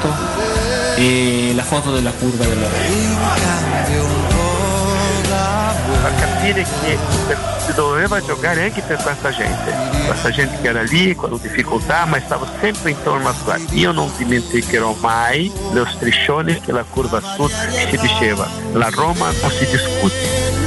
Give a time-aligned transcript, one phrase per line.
[0.00, 0.14] santo
[0.96, 5.98] e la foto della curva della In cambio un po' d'amore.
[6.00, 9.72] fa capire che per- si doveva giocare anche per questa gente,
[10.06, 13.56] questa gente che era lì con difficoltà ma stava sempre intorno a qua.
[13.70, 17.50] Io non dimenticherò mai lo striscione che la curva sud
[17.88, 20.61] si diceva, la Roma non si discute,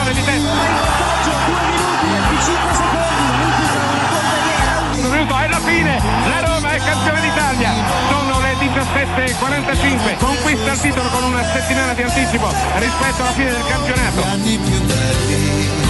[0.00, 0.88] pallone di testa.
[5.40, 6.02] È la fine.
[6.28, 7.72] La Roma è campione d'Italia.
[8.08, 10.16] Sono le 17.45.
[10.18, 15.89] Conquista il titolo con una settimana di anticipo rispetto alla fine del campionato.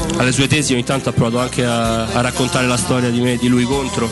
[0.17, 3.37] alle sue tesi ogni tanto ha provato anche a, a raccontare la storia di me
[3.37, 4.09] di lui contro,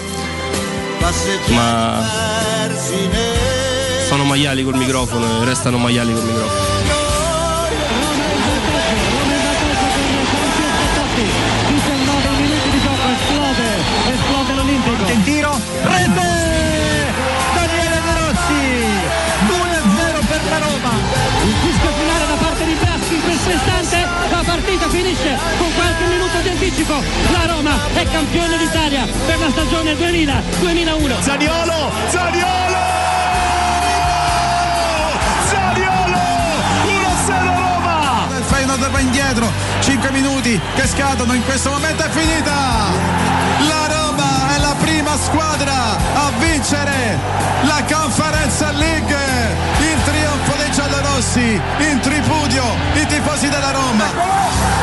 [1.49, 2.03] ma
[4.07, 6.98] sono maiali col microfono e restano maiali col microfono.
[26.79, 27.03] Anticipo.
[27.31, 31.21] La Roma è campione d'Italia per la stagione 2000-2001.
[31.21, 32.77] Zaniolo, Zaniolo!
[35.47, 36.17] Zaniolo!
[36.85, 38.27] 1-0 Roma!
[38.37, 39.51] Il Feyenoord va indietro,
[39.81, 42.53] 5 minuti che scadono, in questo momento è finita!
[43.67, 47.17] La Roma è la prima squadra a vincere
[47.63, 49.17] la Conference League!
[49.79, 52.63] Il trionfo dei giallorossi, in tripudio
[52.93, 54.78] i tifosi della Roma!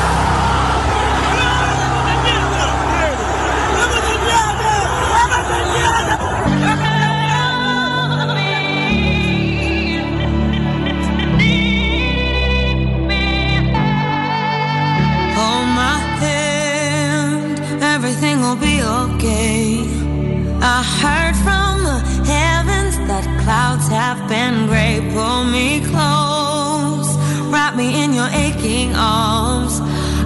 [24.28, 25.00] Been gray.
[25.12, 27.16] Pull me close,
[27.52, 29.80] wrap me in your aching arms.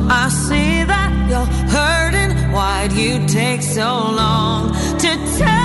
[0.09, 2.53] I see that you're hurting.
[2.53, 3.89] Why'd you take so
[4.22, 5.59] long to tell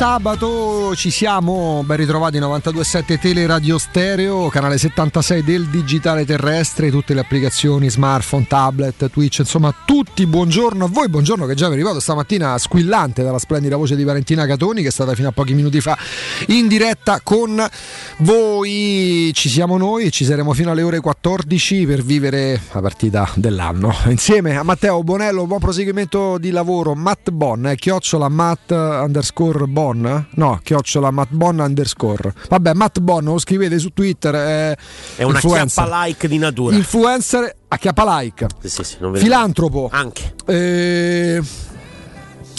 [0.00, 7.20] sabato, ci siamo, ben ritrovati 92.7 Teleradio Stereo, canale 76 del digitale terrestre, tutte le
[7.20, 12.56] applicazioni smartphone, tablet, Twitch, insomma tutti buongiorno a voi, buongiorno che già vi ricordo stamattina
[12.56, 15.98] squillante dalla splendida voce di Valentina Catoni che è stata fino a pochi minuti fa
[16.46, 17.62] in diretta con
[18.20, 23.94] voi, ci siamo noi ci saremo fino alle ore 14 per vivere la partita dell'anno.
[24.06, 29.88] Insieme a Matteo Bonello, buon proseguimento di lavoro, Matt Bon, eh, chiocciola Matt underscore Bon,
[29.98, 32.32] no, chiocciola Matt Bon underscore.
[32.48, 34.76] Vabbè, Matt Bon lo scrivete su Twitter, è,
[35.16, 36.76] È una chiappa like di natura.
[36.76, 40.34] Influencer a chiappa like, Sì, sì, sì, filantropo, Anche.
[40.46, 41.42] eh,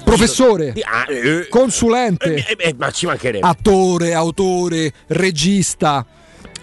[0.03, 3.47] professore, ah, eh, consulente, eh, eh, ma ci mancherebbe.
[3.47, 6.05] attore, autore, regista.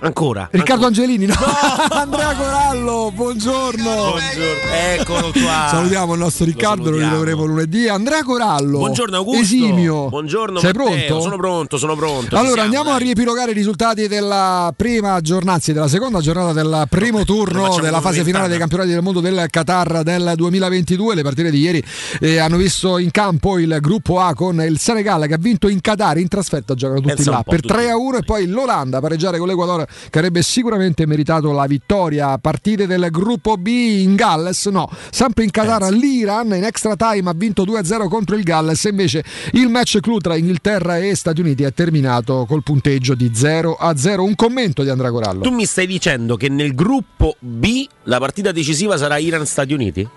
[0.01, 0.49] Ancora?
[0.51, 1.35] Riccardo Angelini, no.
[1.91, 3.83] Andrea Corallo, buongiorno.
[3.83, 4.73] Buongiorno.
[4.97, 5.67] Eccolo qua.
[5.71, 7.11] Salutiamo il nostro Riccardo, lo, salutiamo.
[7.11, 7.89] ritroveremo lunedì.
[7.89, 8.79] Andrea Corallo.
[8.79, 9.41] Buongiorno Augusto.
[9.41, 10.09] Esimio.
[10.09, 10.85] Buongiorno Sei Matteo.
[10.95, 11.21] pronto?
[11.21, 12.37] Sono pronto, sono pronto.
[12.37, 13.03] Allora siamo, andiamo a dai.
[13.05, 18.23] riepilogare i risultati della prima giornata, anzi della seconda giornata del primo turno della fase
[18.23, 21.15] finale dei campionati del mondo del Qatar del 2022.
[21.17, 21.83] Le partite di ieri
[22.21, 25.81] eh, hanno visto in campo il gruppo A con il Senegal che ha vinto in
[25.81, 27.73] Qatar in trasferta, giocano tutti Pensa là per tutti.
[27.73, 31.67] 3 a 1 e poi l'Olanda a pareggiare con l'Equador che avrebbe sicuramente meritato la
[31.67, 32.37] vittoria.
[32.39, 37.35] Partite del gruppo B in Galles, no, sempre in Qatar l'Iran in extra time ha
[37.35, 41.41] vinto 2 a 0 contro il Galles, invece il match clou tra Inghilterra e Stati
[41.41, 44.25] Uniti è terminato col punteggio di 0 a 0.
[44.25, 45.43] Un commento di Andrea Corallo.
[45.43, 50.09] Tu mi stai dicendo che nel gruppo B la partita decisiva sarà Iran-Stati Uniti?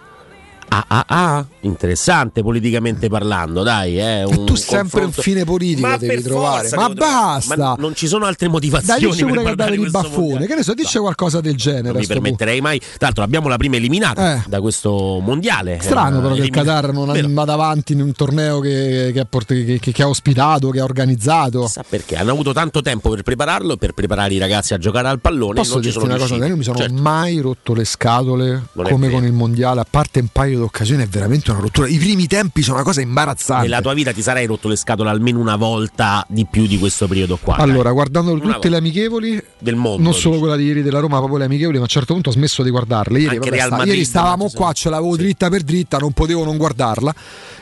[0.73, 3.99] Ah, ah, ah, interessante politicamente parlando, dai.
[3.99, 6.69] Eh, un tu sempre confronto- un fine politico Ma devi trovare.
[6.75, 7.55] Ma basta!
[7.57, 10.15] Ma non ci sono altre Dai, motivazioni dici per pure che guardare davi di baffone.
[10.17, 10.47] mondiale.
[10.47, 11.87] Che ne so, dice qualcosa del genere.
[11.89, 12.21] Non mi sto punto.
[12.21, 12.79] permetterei mai.
[12.79, 14.43] Tra l'altro abbiamo la prima eliminata Eh.
[14.47, 15.79] da questo mondiale.
[15.81, 17.27] Strano Eh, però che il Qatar non Vero.
[17.31, 20.83] vada avanti in un torneo che, che ha port- che- che- ha ospitato, che ha
[20.85, 21.67] organizzato.
[21.67, 25.19] Sa perché hanno avuto tanto tempo per prepararlo, per preparare i ragazzi a giocare al
[25.19, 25.55] pallone.
[25.55, 26.93] Posso dirti una cosa, io non mi sono Certo.
[27.01, 31.03] mai rotto le scatole Non come con il mondiale, a parte un paio di occasioni,
[31.03, 31.87] è veramente una rottura.
[31.87, 33.63] I primi tempi sono una cosa imbarazzante.
[33.67, 37.07] Nella tua vita ti sarai rotto le scatole almeno una volta di più di questo
[37.07, 37.55] periodo qua.
[37.57, 37.69] dai.
[37.69, 38.69] Allora, guardando Una tutte volta.
[38.69, 40.01] le amichevoli, del mondo.
[40.01, 40.39] non solo dici.
[40.39, 42.63] quella di ieri della Roma, proprio le amichevoli, ma a un certo punto ho smesso
[42.63, 43.19] di guardarle.
[43.19, 44.55] Ieri, vabbè, sta- Madrid, ieri stavamo sì.
[44.55, 47.13] qua, ce l'avevo dritta per dritta, non potevo non guardarla.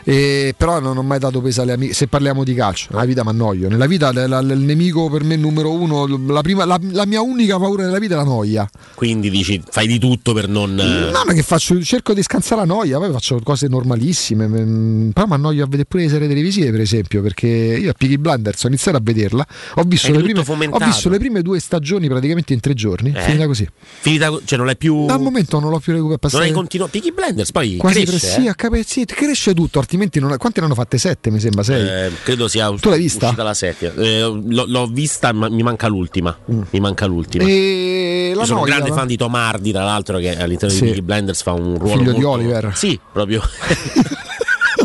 [0.10, 1.94] E- però non ho mai dato peso alle amiche.
[1.94, 3.70] Se parliamo di calcio, nella vita mi annoio.
[3.70, 7.22] Nella vita la- la- il nemico per me numero uno, la, prima- la- la mia
[7.22, 8.68] unica paura nella vita è la noia.
[8.96, 10.80] Quindi dici, fai di tutto per non.
[10.80, 11.80] eh, No, ma che faccio?
[11.84, 14.48] Cerco di scansare la noia, poi faccio cose normalissime.
[14.48, 17.94] mm, Però mi annoio a vedere pure le serie televisive, per esempio, perché io a
[17.94, 19.46] Piggy Blinders ho iniziato a vederla.
[19.76, 23.14] Ho visto, le prime, ho visto le prime due stagioni praticamente in tre giorni.
[23.16, 23.22] Eh?
[23.22, 23.68] Finita così.
[24.00, 25.06] Finita, cioè non l'hai più.
[25.06, 26.30] Dal momento non l'ho più recuperato.
[26.38, 26.92] Non hai continuato.
[26.92, 28.46] Peaky Blenders poi Quasi cresce.
[28.46, 28.84] eh?
[28.86, 30.98] sì, cresce tutto, altrimenti non quante ne hanno fatte?
[30.98, 32.06] Sette, mi sembra, sei.
[32.08, 33.26] Eh, credo sia Tu l'hai vista?
[33.26, 33.94] uscita la settima.
[33.96, 36.38] Eh, l'ho, l'ho vista, ma mi manca l'ultima.
[36.46, 37.44] Mi manca l'ultima.
[37.44, 37.48] Mm.
[37.50, 38.96] E sono un grande no?
[38.96, 40.82] fan di Tom Hardy, tra l'altro, che all'interno Sì.
[40.82, 41.98] di Peaky Blinders fa un ruolo.
[41.98, 42.72] Figlio di molto- Oliver.
[42.76, 43.42] Sì, proprio.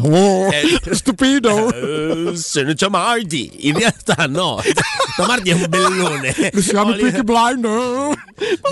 [0.06, 1.72] Oh, Eh, stupido!
[1.72, 3.68] Eh, sono Tom Hardy.
[3.68, 4.60] In realtà no.
[5.16, 6.34] Tom Hardy è un bellone.
[6.52, 7.70] Mi si chiama Oliver- Peaky Blinder.
[7.70, 8.12] Non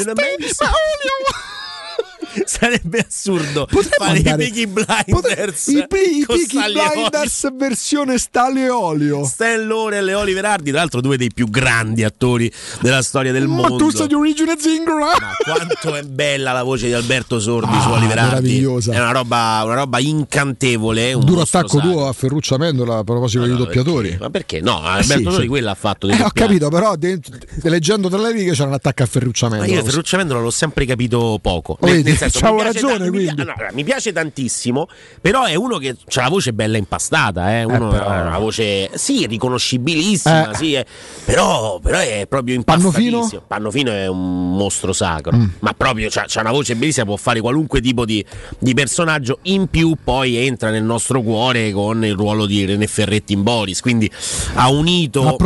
[0.09, 0.65] ho mai visto-
[2.53, 5.67] Sarebbe assurdo Potremmo fare andare- i Peaky Blinders.
[5.69, 9.25] I, Pe- i Peaky Stanley Oli- Blinders versione Stale Olio.
[9.25, 13.47] Stellone e le Oliver Hardy, tra l'altro due dei più grandi attori della storia del
[13.49, 13.77] Ma mondo.
[13.77, 14.99] tu sei di origine zingara?
[15.19, 18.31] Ma quanto è bella la voce di Alberto Sordi su Ah, Oliver Hardy.
[18.35, 18.93] meravigliosa.
[18.93, 21.13] È una roba, una roba incantevole.
[21.15, 21.91] Un Duro attacco sacro.
[21.91, 24.09] tuo a Ferruccio Amendola a proposito No, dei no, doppiatori.
[24.09, 24.23] perché?
[24.23, 24.61] Ma perché?
[24.61, 25.47] No, Eh Alberto sì, Sordi sì.
[25.49, 29.03] quello ha fatto Eh, ho capito, però dentro- leggendo tra le righe c'era un attacco
[29.03, 29.79] a Ferruccio Ma Amendola.
[29.81, 31.77] io Ferruccio Amendola l'ho sempre capito poco.
[31.81, 33.35] Oh, vedi, c'avevo piace ragione, ta- mi, quindi.
[33.35, 34.89] pia- no, mi piace tantissimo,
[35.21, 38.91] però è uno che ha la voce bella impastata, eh, uno però- ha una voce
[38.95, 40.55] sì, riconoscibilissima, Eh.
[40.55, 40.85] sì, eh,
[41.25, 43.07] però, però è proprio Pannofino?
[43.09, 43.43] impastatissimo.
[43.47, 47.81] Pannofino è un mostro sacro, ma proprio c'ha, c'ha una voce bellissima, può fare qualunque
[47.81, 48.25] tipo di,
[48.59, 53.33] di personaggio, in più poi entra nel nostro cuore con il ruolo di René Ferretti
[53.33, 54.11] in Boris, quindi
[54.55, 55.37] ha unito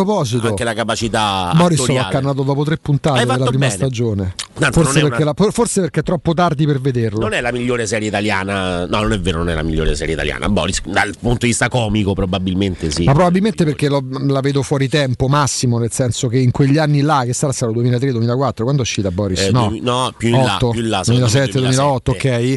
[0.43, 2.07] anche la capacità Boris attoriale.
[2.07, 3.71] accannato dopo tre puntate della prima bene.
[3.71, 4.35] stagione.
[4.59, 7.21] Tanto Forse perché, una- la- forse perché è troppo tardi per vederlo.
[7.21, 10.15] Non è la migliore serie italiana, no, non è vero, non è la migliore serie
[10.15, 10.49] italiana.
[10.49, 13.05] Boris, dal punto di vista comico, probabilmente sì.
[13.05, 17.03] Ma probabilmente perché lo- la vedo fuori tempo massimo, nel senso che in quegli anni
[17.03, 19.41] là, che sarà stato 2003-2004, quando è uscita Boris?
[19.41, 19.69] Eh, no.
[19.69, 22.55] du- no, più in là, 8, più in là, me 2007-2008, ok.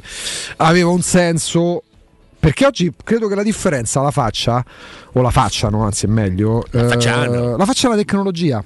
[0.57, 1.83] Aveva un senso.
[2.39, 4.63] Perché oggi credo che la differenza la faccia,
[5.11, 8.63] o la facciano, anzi è meglio, La eh, la faccia la tecnologia.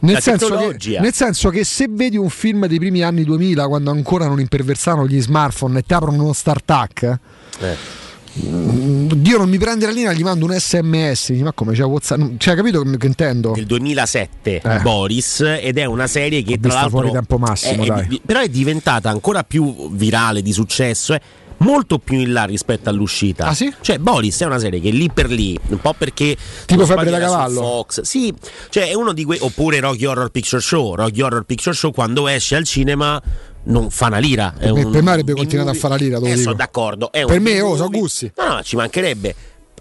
[0.00, 3.90] Nel senso, che, nel senso che se vedi un film dei primi anni 2000, quando
[3.90, 7.18] ancora non imperversavano gli smartphone e ti aprono uno start-up,
[7.60, 8.02] Eh.
[8.44, 11.30] Mm, Dio non mi prende la linea, gli mando un sms.
[11.40, 12.20] Ma come c'è WhatsApp?
[12.36, 13.52] Cioè, capito che, intendo?
[13.54, 14.78] Del 2007 Eh.
[14.80, 18.40] Boris ed è una serie che L'ho tra l'altro fuori tempo massimo, è- è però
[18.40, 21.20] è diventata ancora più virale di successo eh,
[21.58, 23.72] molto più in là rispetto all'uscita Ah, sì?
[23.80, 27.18] cioè Boris è una serie che lì per lì un po' perché Tipo sbaglio da
[27.18, 27.60] cavallo?
[27.60, 28.32] Fox sì
[28.70, 32.28] cioè è uno di quei oppure Rocky Horror Picture Show Rocky Horror Picture Show quando
[32.28, 33.20] esce al cinema
[33.66, 36.18] non fa una lira è Per me- un- me avrebbe continuato a movie- fare la
[36.18, 38.30] lira, eh, sono d'accordo è Per me, oh, sono gusti.
[38.36, 39.34] No, no, ci mancherebbe.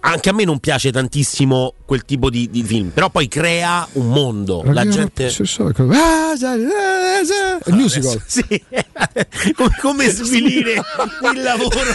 [0.06, 4.10] Anche a me non piace tantissimo quel tipo di, di film, però poi crea un
[4.10, 4.62] mondo.
[4.66, 5.30] La gente.
[7.68, 8.22] Il musical.
[8.26, 8.44] Sì,
[9.56, 11.94] come, come svilire il lavoro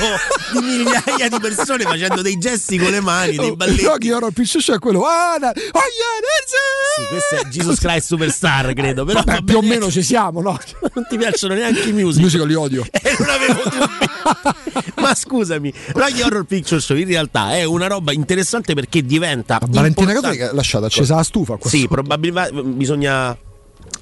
[0.53, 3.85] di migliaia di persone facendo dei gesti con le mani, dei balletti.
[3.85, 5.03] Rocky Horror Picture Show è quello.
[5.05, 5.81] Ah, oh,
[6.97, 9.05] Sì, questo è Jesus Christ Superstar, credo.
[9.05, 10.59] Però Vabbè, va più o meno ci siamo, no?
[10.95, 12.23] non ti piacciono neanche i Il music.
[12.23, 12.87] musical li odio.
[12.91, 14.07] Eh, non avevo dubbi.
[15.03, 19.59] Ma scusami, Rocky Horror Picture Show in realtà è una roba interessante perché diventa.
[19.61, 21.57] Valentina importante- Cattolica ha lasciato accesa la stufa.
[21.57, 23.37] qua Sì, probabilmente bisogna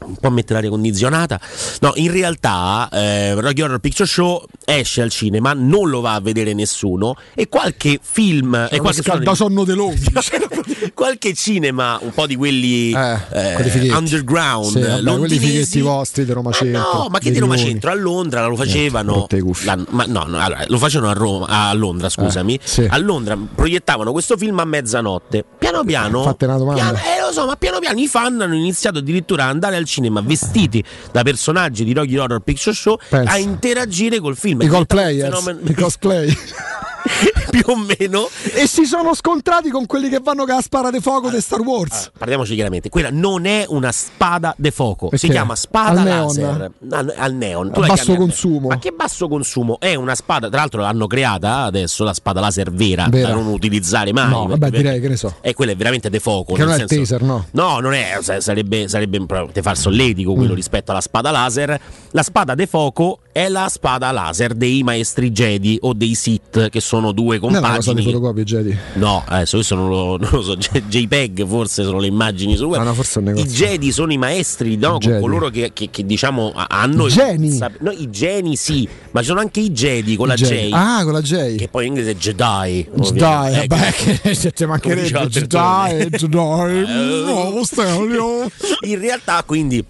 [0.06, 1.40] un po' mettere l'aria condizionata.
[1.80, 6.20] No, in realtà eh, Rocky Horror Picture Show esce al cinema, non lo va a
[6.20, 10.04] vedere nessuno e qualche film e qualche, da sonno de longhi.
[10.94, 13.94] qualche cinema, un po' di quelli eh, quelli fighetti.
[13.96, 16.80] underground, Sì, vabbè, quelli fighetti vostri di Roma Ma Centro.
[16.92, 17.70] no, ma che di Roma Lioni.
[17.70, 17.90] Centro?
[17.90, 19.26] A Londra lo facevano.
[19.64, 22.54] la- ma no, no, allora, lo facevano a, Roma, a Londra, scusami.
[22.54, 22.86] Eh, sì.
[22.88, 25.44] A Londra proiettavano questo film a mezzanotte.
[25.58, 26.22] Piano piano.
[26.22, 26.82] Fate una domanda.
[26.82, 29.84] piano- eh, lo so, ma piano piano i fan hanno iniziato addirittura ad andare al
[29.84, 33.30] cinema vestiti da personaggi di Rocky Horror Picture Show Pensa.
[33.32, 34.60] a interagire col film.
[34.62, 36.36] I players, fenomeno- i cosplay.
[37.50, 38.28] più o meno.
[38.54, 41.60] e si sono scontrati con quelli che vanno con la spara di fuoco di Star
[41.60, 42.10] Wars.
[42.16, 45.28] Parliamoci chiaramente, quella non è una spada de fuoco, si Perché?
[45.32, 46.26] chiama spada Al neon.
[46.26, 47.70] laser al, al neon.
[47.72, 48.68] Tu basso consumo.
[48.68, 49.78] Ma che basso consumo?
[49.80, 53.28] È una spada, tra l'altro l'hanno creata adesso la spada laser vera, Vera.
[53.28, 54.28] da non utilizzare mai.
[54.28, 55.36] No, vabbè, direi che ne so.
[55.40, 56.52] E quella è veramente de fuoco.
[56.54, 57.46] Che non nel è il senso- taser, no?
[57.52, 60.56] No, non è, sa- sarebbe, sarebbe te far solletico quello Mm.
[60.56, 61.78] rispetto alla spada laser.
[62.10, 66.80] La spada de fuoco è la spada laser dei maestri Jedi o dei Sith, che
[66.80, 67.96] sono due di compagini.
[68.02, 68.78] che- fotocopie, Jedi.
[68.94, 72.80] No, adesso questo non lo, non lo so, JPEG forse sono le immagini su web.
[72.80, 73.44] Ah, no, forse I.
[73.44, 74.96] Jedi sono i maestri, no?
[74.96, 75.20] Jedi.
[75.20, 77.50] coloro che, che- che, diciamo ha- hanno I geni?
[77.50, 80.68] sap- no, i geni sì, ma ci sono anche i Jedi con la Jedi.
[80.70, 80.72] J.
[80.72, 81.56] Ah, con la J.
[81.56, 82.88] Che poi in inglese è Jedi.
[82.94, 83.18] Jedi.
[83.54, 83.76] Ecco.
[83.76, 85.46] vabbè, che ti mancherebbe Jedi.
[85.46, 88.50] Jedi, nuovo Stelio.
[88.86, 89.84] In realtà, quindi,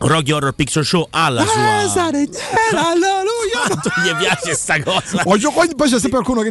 [0.00, 1.80] Rocky Horror Picture Show ha la sua.
[1.82, 2.28] Cesare,
[2.72, 3.17] alleluia.
[3.66, 5.22] Quanto gli piace sta cosa?
[5.22, 5.40] Poi
[5.74, 6.50] poi c'è sempre qualcuno che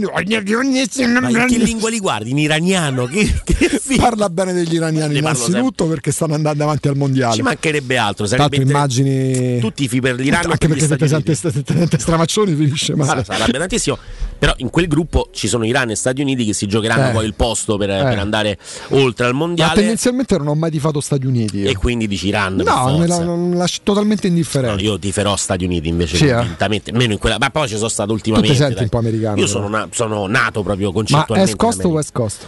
[1.20, 2.32] Ma in che lingua li guardi?
[2.32, 3.06] In iraniano?
[3.06, 7.36] Che, che parla bene degli iraniani innanzitutto perché stanno andando avanti al mondiale.
[7.36, 8.26] Ci mancherebbe altro.
[8.26, 10.96] Sarebbe inter- immagini tutti i per l'Iran anche perché se
[11.64, 13.24] tante stramaccioni finisce male.
[13.24, 13.98] Sa- Sarebbe tantissimo.
[14.40, 17.12] Però in quel gruppo ci sono Iran e Stati Uniti che si giocheranno Eh.
[17.14, 18.04] poi il posto per, Eh.
[18.04, 18.58] per andare
[18.90, 19.74] oltre al Ma mondiale.
[19.80, 21.58] tendenzialmente non ho mai tifato Stati Uniti.
[21.60, 21.70] io.
[21.70, 22.56] E quindi dici Iran.
[22.58, 24.84] No, me la, lascio totalmente No, indifferente.
[24.84, 26.46] io tiferò Stati Uniti invece Sì, eh?
[26.98, 27.38] Convintamente, meno in quella.
[27.40, 28.56] Ma poi ci sono stato ultimamente.
[28.56, 28.84] senti dai.
[28.84, 31.52] un po' americano, Io sono, na- sono nato proprio Ma concettualmente.
[31.52, 32.46] Est Coast o West Coast?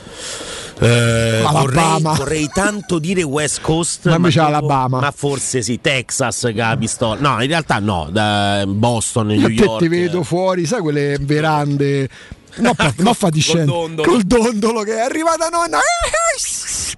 [0.81, 2.13] Eh, vorrei, Alabama.
[2.13, 4.99] vorrei tanto dire West Coast, Ma dopo- Alabama.
[5.01, 7.19] ma forse sì, Texas, che ha pistola.
[7.19, 9.79] No, in realtà no, da Boston, New a te York.
[9.81, 12.07] ti vedo fuori, sai quelle verande.
[12.55, 13.65] No, no fatiscente.
[13.65, 14.11] Col dondolo.
[14.11, 15.77] Col dondolo che è arrivata nonna.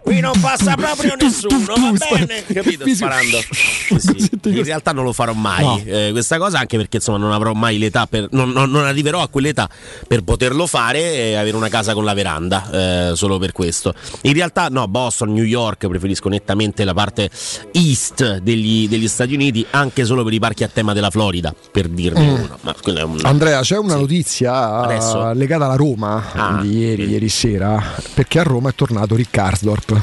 [0.01, 2.85] Qui non passa proprio nessuno, va bene, capito?
[2.93, 3.37] Sparando.
[3.39, 4.29] Sì, sì.
[4.43, 5.81] In realtà non lo farò mai No.
[5.85, 8.27] eh, questa cosa, anche perché insomma non avrò mai l'età per.
[8.31, 9.69] Non, non- non arriverò a quell'età
[10.07, 12.69] per poterlo fare e avere una casa con la veranda.
[12.71, 13.93] eh, solo per questo.
[14.21, 17.29] In realtà, no, Boston, New York, preferisco nettamente la parte
[17.73, 21.87] east degli, degli Stati Uniti, anche solo per i parchi a tema della Florida, per
[21.87, 22.29] dirne Mm.
[22.33, 22.57] uno.
[22.61, 25.19] Ma quello è un- Andrea, c'è una notizia Adesso?
[25.41, 26.61] Eh, legata alla Roma Ah.
[26.61, 27.81] di ieri, ieri sera,
[28.13, 30.01] perché a Roma è tornato Rickarsdorp.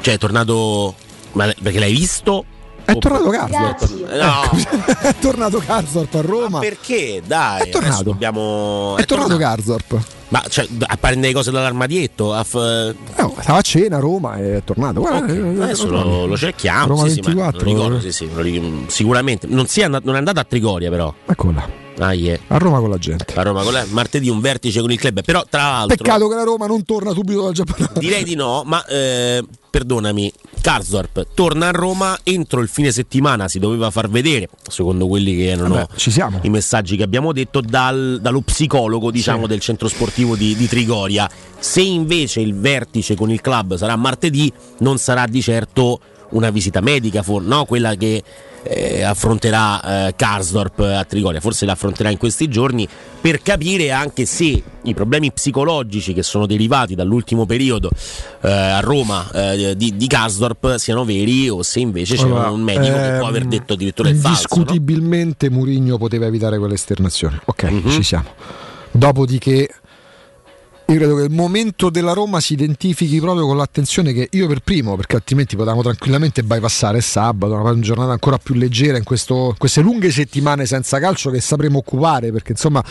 [0.00, 0.94] Cioè, è tornato.
[1.32, 2.44] Ma perché l'hai visto?
[2.92, 4.10] È tornato Karsdorp.
[4.12, 6.58] No, è tornato Karsdorp a Roma.
[6.58, 7.22] perché?
[7.24, 7.86] Dai, È tornato.
[7.94, 8.96] adesso dobbiamo.
[8.96, 10.00] È tornato Karsdorp.
[10.28, 12.32] Ma cioè, a prendere cose dall'armadietto?
[12.32, 15.00] A f- No, stava a cena a Roma e è tornato.
[15.00, 16.04] Guarda, eh, Adesso Roma.
[16.04, 16.86] lo, lo cerchiamo.
[16.86, 18.00] Roma sì, sì, ma 24, non ricordo, eh.
[18.00, 19.46] sì, sì, lo ri- sicuramente.
[19.46, 21.12] Non, andato, non è andato a Trigoria, però.
[21.26, 21.80] Eccola.
[21.98, 22.38] Ah, yeah.
[22.48, 23.26] A Roma con la gente.
[23.34, 23.84] A Roma con lei.
[23.90, 25.22] Martedì un vertice con il club.
[25.22, 25.96] Però, tra l'altro.
[25.96, 27.90] Peccato che la Roma non torna subito dal Giappone.
[27.96, 33.58] Direi di no, ma eh, perdonami, Karsdorp torna a Roma entro il fine settimana, si
[33.58, 36.38] doveva far vedere, secondo quelli che erano Vabbè, ci siamo.
[36.42, 39.48] i messaggi che abbiamo detto, dal- dallo psicologo diciamo, Sì.
[39.48, 41.28] del centro sportivo di, di Trigoria.
[41.58, 46.00] Se invece il vertice con il club sarà martedì, non sarà di certo
[46.30, 47.66] una visita medica, for- no?
[47.66, 48.22] quella che
[48.64, 52.86] eh, affronterà eh, Karsdorp a Trigoria, forse la affronterà in questi giorni
[53.20, 57.90] per capire anche se i problemi psicologici che sono derivati dall'ultimo periodo
[58.40, 62.60] eh, a Roma eh, di, di Karsdorp siano veri o se invece c'è Allora, un
[62.62, 64.46] medico che può aver ehm, detto addirittura il falso.
[64.50, 64.56] no?
[64.56, 67.40] Indiscutibilmente Mourinho poteva evitare quell'esternazione.
[67.44, 67.90] Ok, Mhm.
[67.90, 68.30] ci siamo.
[68.90, 69.68] Dopodiché
[70.92, 74.60] Io credo che il momento della Roma si identifichi proprio con l'attenzione che io per
[74.60, 79.80] primo, perché altrimenti potevamo tranquillamente bypassare sabato, una giornata ancora più leggera in questo- queste
[79.80, 82.84] lunghe settimane senza calcio che sapremo occupare, perché insomma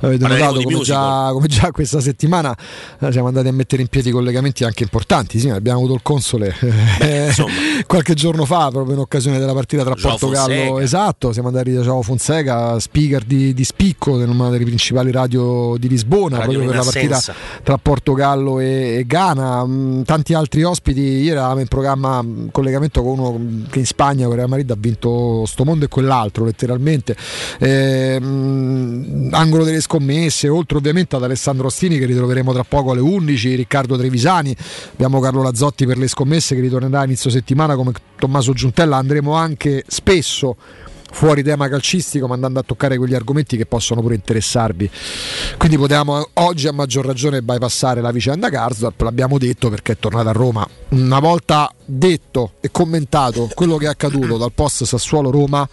[0.00, 2.56] avete notato come già, come già questa settimana
[2.98, 5.38] eh, siamo andati a mettere in piedi collegamenti anche importanti.
[5.38, 6.56] Sì, abbiamo avuto il console
[6.98, 7.32] eh,
[7.86, 10.54] qualche giorno fa, proprio in occasione della partita tra Joao Portogallo.
[10.54, 10.82] Fonseca.
[10.82, 15.76] Esatto, siamo andati da Ciao Fonseca, speaker di, di spicco in una delle principali radio
[15.78, 17.43] di Lisbona, Radio proprio per la partita.
[17.62, 19.64] Tra Portogallo e, e Ghana.
[19.64, 21.00] Mm, tanti altri ospiti.
[21.00, 24.76] Ieri eravamo in programma mm, collegamento con uno che in Spagna, con Real Madrid, ha
[24.78, 27.16] vinto sto mondo e quell'altro, letteralmente.
[27.58, 33.00] Eh, mm, angolo delle scommesse, oltre ovviamente ad Alessandro Ostini che ritroveremo tra poco alle
[33.00, 34.54] 11, Riccardo Trevisani,
[34.92, 38.96] abbiamo Carlo Lazzotti per le scommesse che ritornerà inizio settimana come Tommaso Giuntella.
[38.96, 40.56] Andremo anche spesso
[41.14, 44.90] fuori tema calcistico, ma andando a toccare quegli argomenti che possono pure interessarvi.
[45.56, 50.30] Quindi potevamo oggi a maggior ragione bypassare la vicenda Garzorp, l'abbiamo detto perché è tornata
[50.30, 50.68] a Roma.
[50.88, 55.66] Una volta detto e commentato quello che è accaduto dal post Sassuolo Roma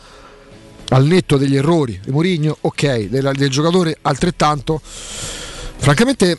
[0.89, 4.79] al netto degli errori di Mourinho, ok, del, del giocatore altrettanto.
[4.83, 6.37] Francamente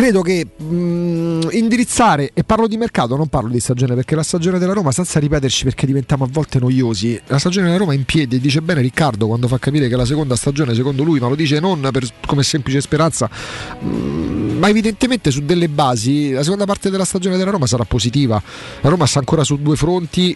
[0.00, 4.58] credo che mh, indirizzare, e parlo di mercato, non parlo di stagione, perché la stagione
[4.58, 8.04] della Roma, senza ripeterci perché diventiamo a volte noiosi, la stagione della Roma è in
[8.04, 11.34] piedi, dice bene Riccardo quando fa capire che la seconda stagione, secondo lui, ma lo
[11.34, 16.88] dice non per- come semplice speranza, mh, ma evidentemente su delle basi, la seconda parte
[16.88, 18.42] della stagione della Roma sarà positiva.
[18.80, 20.34] La Roma sta ancora su due fronti,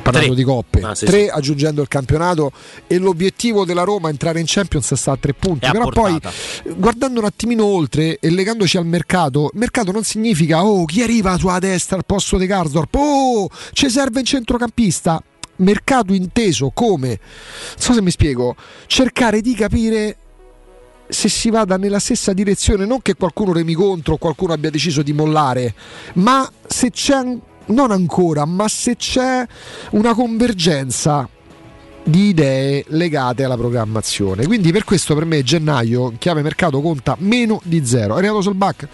[0.00, 0.36] parlando Tre.
[0.36, 1.28] di coppe, Ah, sì, tre sì.
[1.28, 2.52] aggiungendo il campionato
[2.86, 5.66] e l'obiettivo della Roma entrare in Champions sta a tre punti.
[5.66, 6.18] È a Però poi
[6.76, 11.58] guardando un attimino oltre e legandoci al mercato, mercato non significa oh chi arriva sulla
[11.58, 15.22] destra al posto di Garsdorp, oh ci serve un centrocampista.
[15.56, 17.18] Mercato inteso come, non
[17.76, 18.56] so se mi spiego,
[18.86, 20.16] cercare di capire
[21.08, 25.02] se si vada nella stessa direzione, non che qualcuno remi contro o qualcuno abbia deciso
[25.02, 25.74] di mollare,
[26.14, 29.46] ma se c'è, an- non ancora, ma se c'è
[29.90, 31.28] una convergenza
[32.04, 34.46] di idee legate alla programmazione.
[34.46, 38.14] Quindi per questo per me gennaio, chiave mercato, conta meno di zero.
[38.14, 38.88] È arrivato Solbach?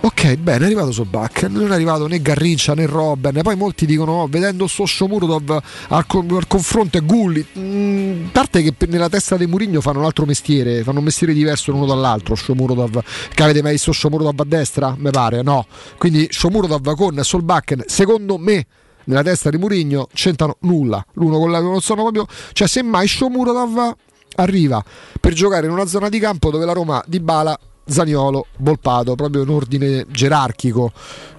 [0.00, 3.40] Ok, bene, è arrivato Solbach, non è arrivato né Garrincia né Robben.
[3.42, 7.44] Poi molti dicono, oh, vedendo sto Shomurodov al, al confronto è Gulli.
[7.58, 11.32] Mm, a parte che nella testa di Murigno fanno un altro mestiere, fanno un mestiere
[11.32, 12.36] diverso l'uno dall'altro.
[12.36, 13.02] Shomurodov,
[13.34, 14.94] che avete mai visto Shomurodov a destra?
[14.96, 15.66] Mi pare, no.
[15.98, 18.66] Quindi Shomurodov con Solbakken, secondo me,
[19.04, 21.04] nella testa di Murigno c'entrano nulla.
[21.14, 22.24] L'uno con l'altro non sono proprio.
[22.52, 23.96] Cioè, semmai Shomurodov
[24.36, 24.82] arriva
[25.20, 27.58] per giocare in una zona di campo dove la Roma di Bala.
[27.88, 30.92] Zaniolo, Volpato, proprio in ordine gerarchico.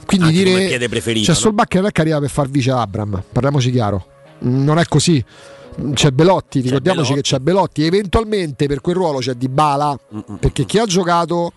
[0.05, 0.67] Quindi Anche dire.
[0.67, 1.39] piede preferito, Cioè, no?
[1.41, 4.05] Solbakken non è che arriva per far vice Abram, parliamoci chiaro.
[4.39, 5.23] Non è così.
[5.93, 7.29] C'è Belotti, ricordiamoci Belotti.
[7.29, 7.83] che c'è Belotti.
[7.85, 9.97] Eventualmente per quel ruolo c'è Di Bala.
[10.39, 11.51] Perché chi ha giocato.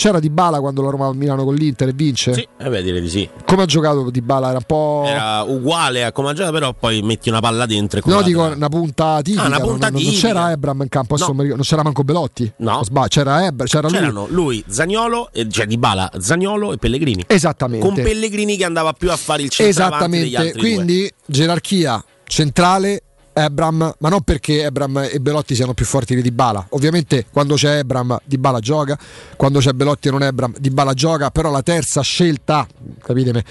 [0.00, 2.32] C'era Di Bala quando la Roma va a Milano con l'Inter e vince?
[2.32, 3.28] Sì, eh beh, direi di sì.
[3.44, 4.48] Come ha giocato Di Bala?
[4.48, 5.04] Era un po'.
[5.06, 8.44] Era uguale a come ha giocato, però poi metti una palla dentro e No, dico
[8.44, 9.42] una punta tipica.
[9.42, 11.34] Ah, una punta non, non c'era Ebram in campo, No.
[11.34, 12.50] non c'era manco Belotti.
[12.56, 12.82] No.
[12.82, 13.98] Sbaglio, c'era Ebram, c'era lui.
[13.98, 17.24] C'erano lui, Zagnolo, cioè Di Bala, Zagnolo e Pellegrini.
[17.26, 17.84] Esattamente.
[17.86, 20.60] Con Pellegrini che andava più a fare il degli Esattamente, altri due.
[20.60, 23.02] quindi gerarchia centrale.
[23.44, 26.66] Ebram, ma non perché Ebram e Belotti siano più forti di Dybala.
[26.70, 28.98] Ovviamente quando c'è Ebram Dybala gioca,
[29.36, 32.66] quando c'è Belotti e non Ebram Dybala gioca, però la terza scelta,
[33.02, 33.42] capitemi,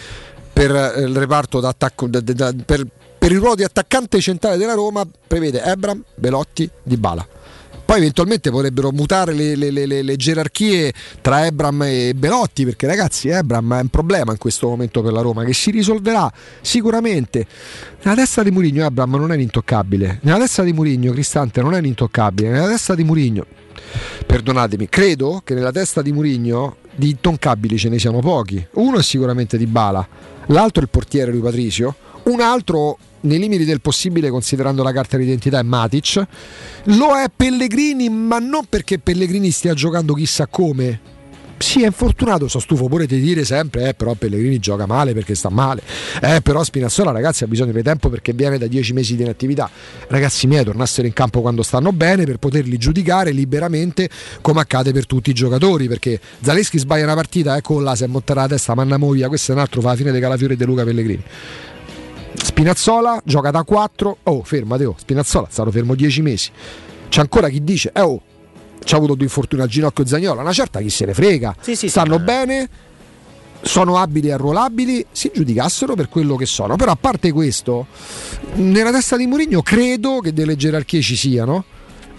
[0.51, 2.85] per eh, il reparto d'attacco da- da- per,
[3.17, 7.27] per il ruolo di attaccante centrale della Roma prevede Ebram, Belotti, Dybala.
[7.89, 13.29] Poi eventualmente potrebbero mutare le, le- le- le- gerarchie tra Ebram e Belotti, perché ragazzi
[13.29, 17.47] Ebram è un problema in questo momento per la Roma, che si risolverà sicuramente.
[18.03, 21.73] Nella testa di Murigno Ebram non è un intoccabile, nella testa di Murigno Cristante non
[21.73, 23.47] è un intoccabile, nella testa di Murigno,
[24.23, 28.63] perdonatemi, credo che nella testa di Murigno di intoccabili ce ne siano pochi.
[28.73, 30.07] Uno è sicuramente Di Bala,
[30.45, 35.17] l'altro è il portiere Rui Patricio, un altro nei limiti del possibile considerando la carta
[35.17, 36.25] d'identità è Matic.
[36.85, 41.17] Lo è Pellegrini ma non perché Pellegrini stia giocando chissà come.
[41.59, 45.35] Sì è infortunato sono stufo pure di dire sempre eh, però Pellegrini gioca male perché
[45.35, 45.81] sta male.
[46.21, 49.69] Eh, però Spinazzola ragazzi ha bisogno di tempo perché viene da 10 mesi di inattività.
[50.07, 55.05] Ragazzi miei tornassero in campo quando stanno bene per poterli giudicare liberamente come accade per
[55.05, 58.73] tutti i giocatori perché Zaleschi sbaglia una partita ecco là si è montata la testa
[58.73, 61.23] manna via questo è un altro fa la fine dei Calafiori e De Luca Pellegrini
[62.59, 64.17] Spinazzola gioca da 4.
[64.23, 64.93] Oh, fermate, oh.
[64.97, 66.51] Spinazzola è stato fermo 10 mesi.
[67.07, 68.21] C'è ancora chi dice, eh, oh,
[68.83, 70.41] c'ha avuto due infortuni al ginocchio Zagnola.
[70.41, 71.55] Una certa chi se ne frega.
[71.61, 72.69] Sì, sì, sì, Stanno ma- bene,
[73.61, 76.75] sono abili e arruolabili, si giudicassero per quello che sono.
[76.75, 77.87] Però a parte questo,
[78.55, 81.63] nella testa di Mourinho credo che delle gerarchie ci siano.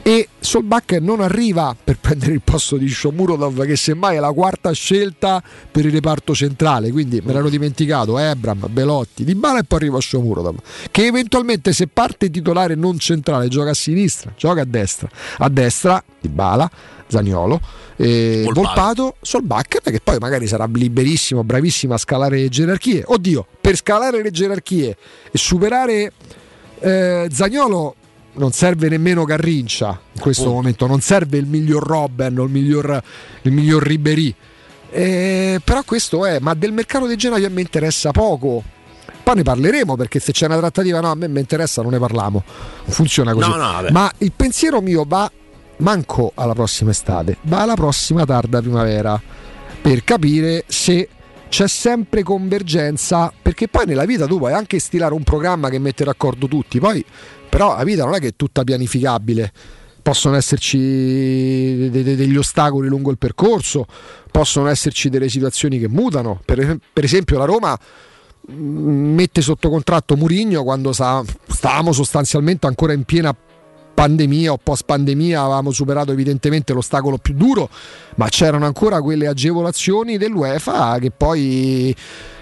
[0.02, 4.72] E Solbach non arriva per prendere il posto di Shomurodov che semmai è la quarta
[4.72, 6.90] scelta per il reparto centrale.
[6.90, 10.56] Quindi me l'ero dimenticato Ebram, Belotti, Di Bala e poi arriva Shomurodov
[10.90, 15.08] che eventualmente se parte titolare non centrale gioca a sinistra gioca a destra.
[15.38, 16.70] A destra Di Bala
[17.06, 17.60] Zaniolo
[17.96, 18.60] eh, Volpato.
[18.60, 23.02] Volpato, Solbach che poi magari sarà liberissimo bravissimo a scalare le gerarchie.
[23.06, 24.96] Oddio per scalare le gerarchie
[25.30, 26.12] e superare
[26.80, 27.96] eh, Zagnolo
[28.40, 30.56] non serve nemmeno Garrincia in questo Punto.
[30.56, 33.02] momento, non serve il miglior Robben o il miglior,
[33.42, 34.34] il miglior Ribéry.
[34.90, 38.62] Eh, però questo è, ma del mercato di gennaio a me interessa poco.
[39.22, 41.98] Poi ne parleremo perché se c'è una trattativa, no, a me mi interessa, non ne
[41.98, 42.42] parliamo.
[42.86, 43.48] Funziona così.
[43.48, 45.30] No, no, ma il pensiero mio va
[45.76, 49.20] manco alla prossima estate, va alla prossima tarda primavera
[49.80, 51.08] per capire se
[51.48, 56.04] c'è sempre convergenza perché poi nella vita tu puoi anche stilare un programma che mette
[56.04, 57.04] d'accordo tutti poi
[57.50, 59.52] però la vita non è che è tutta pianificabile.
[60.00, 63.86] Possono esserci de- de- degli ostacoli lungo il percorso
[64.30, 66.40] possono esserci delle situazioni che mutano.
[66.44, 67.78] Per, per esempio la Roma
[68.46, 73.36] mh, mette sotto contratto Murigno quando sa- stavamo sostanzialmente ancora in piena
[73.92, 77.68] pandemia o post pandemia avevamo superato evidentemente l'ostacolo più duro,
[78.16, 81.94] ma c'erano ancora quelle agevolazioni dell'UEFA che poi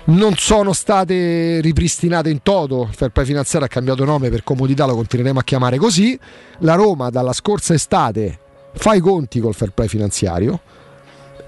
[0.09, 2.87] non sono state ripristinate in toto.
[2.89, 6.19] Il fair play finanziario ha cambiato nome per comodità, lo continueremo a chiamare così.
[6.61, 8.39] La Roma dalla scorsa estate
[8.75, 10.61] fa i conti col fair play finanziario.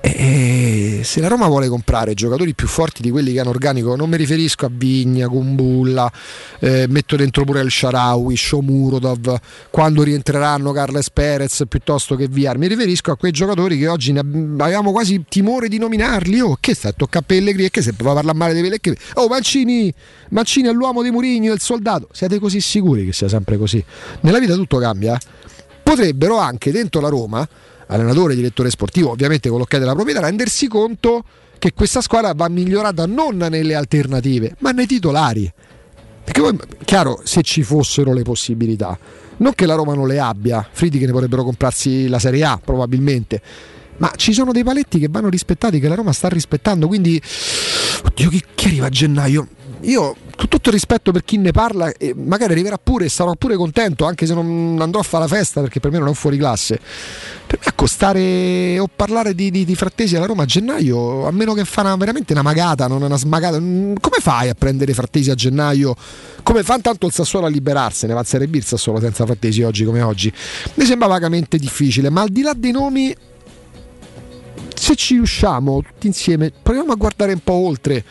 [0.02, 4.08] E se la Roma vuole comprare giocatori più forti di quelli che hanno organico, non
[4.08, 6.10] mi riferisco a Vigna, Gumbulla,
[6.58, 12.66] eh, metto dentro pure il Sharawi, Shomurodov, quando rientreranno Carles Perez piuttosto che Viar, mi
[12.66, 16.40] riferisco a quei giocatori che oggi avevamo quasi timore di nominarli.
[16.40, 18.96] Oh, che sta tocca a Pellegrini e che se va a parlare male di Pellegrini.
[19.14, 19.92] Oh, Mancini,
[20.30, 22.08] Mancini è l'uomo di Murigno, è il soldato.
[22.12, 23.84] Siete così sicuri che sia sempre così?
[24.20, 25.14] Nella vita tutto cambia.
[25.14, 25.18] eh?
[25.82, 27.46] Potrebbero anche dentro la Roma
[27.90, 31.24] allenatore, direttore sportivo, ovviamente con l'ok della proprietà, rendersi conto
[31.58, 35.52] che questa squadra va migliorata non nelle alternative, ma nei titolari.
[36.24, 38.98] Perché poi, chiaro, se ci fossero le possibilità,
[39.38, 42.60] non che la Roma non le abbia, Fridi che ne vorrebbero comprarsi la Serie A
[42.62, 43.42] probabilmente,
[43.98, 47.20] ma ci sono dei paletti che vanno rispettati, che la Roma sta rispettando, quindi,
[48.04, 49.48] oddio, chi, chi arriva a gennaio?
[49.82, 53.56] Io, con tutto il rispetto per chi ne parla, magari arriverà pure e sarò pure
[53.56, 56.16] contento, anche se non andrò a fare la festa perché per me non è un
[56.16, 56.78] fuori classe.
[57.46, 61.54] Per me accostare o parlare di, di, di frattesi alla Roma a gennaio, a meno
[61.54, 65.30] che fa una, veramente una magata, non una smagata, mm, come fai a prendere frattesi
[65.30, 65.94] a gennaio?
[66.42, 68.12] Come fa intanto il Sassuolo a liberarsene?
[68.12, 70.32] Va a il Sassuolo senza frattesi oggi come oggi.
[70.74, 73.14] Mi sembra vagamente difficile, ma al di là dei nomi
[74.74, 78.04] se ci riusciamo tutti insieme, proviamo a guardare un po' oltre.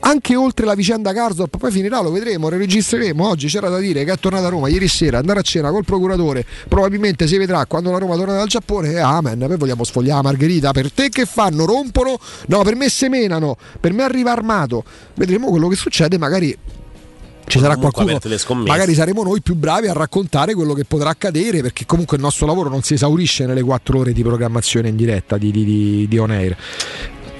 [0.00, 3.28] Anche oltre la vicenda Garsdorp, poi finirà, lo vedremo, lo registreremo.
[3.28, 5.84] Oggi c'era da dire che è tornata a Roma ieri sera, andare a cena col
[5.84, 6.44] procuratore.
[6.68, 8.92] Probabilmente si vedrà quando la Roma torna dal Giappone.
[8.92, 10.72] Eh, amen, poi vogliamo sfogliare Margherita.
[10.72, 11.64] Per te che fanno?
[11.64, 12.18] Rompono?
[12.46, 14.84] No, per me semenano, per me arriva armato.
[15.14, 16.56] Vedremo quello che succede, magari
[17.48, 18.18] ci sarà qualcuno
[18.64, 22.44] magari saremo noi più bravi a raccontare quello che potrà accadere perché comunque il nostro
[22.44, 26.18] lavoro non si esaurisce nelle quattro ore di programmazione in diretta di, di, di, di
[26.18, 26.56] on air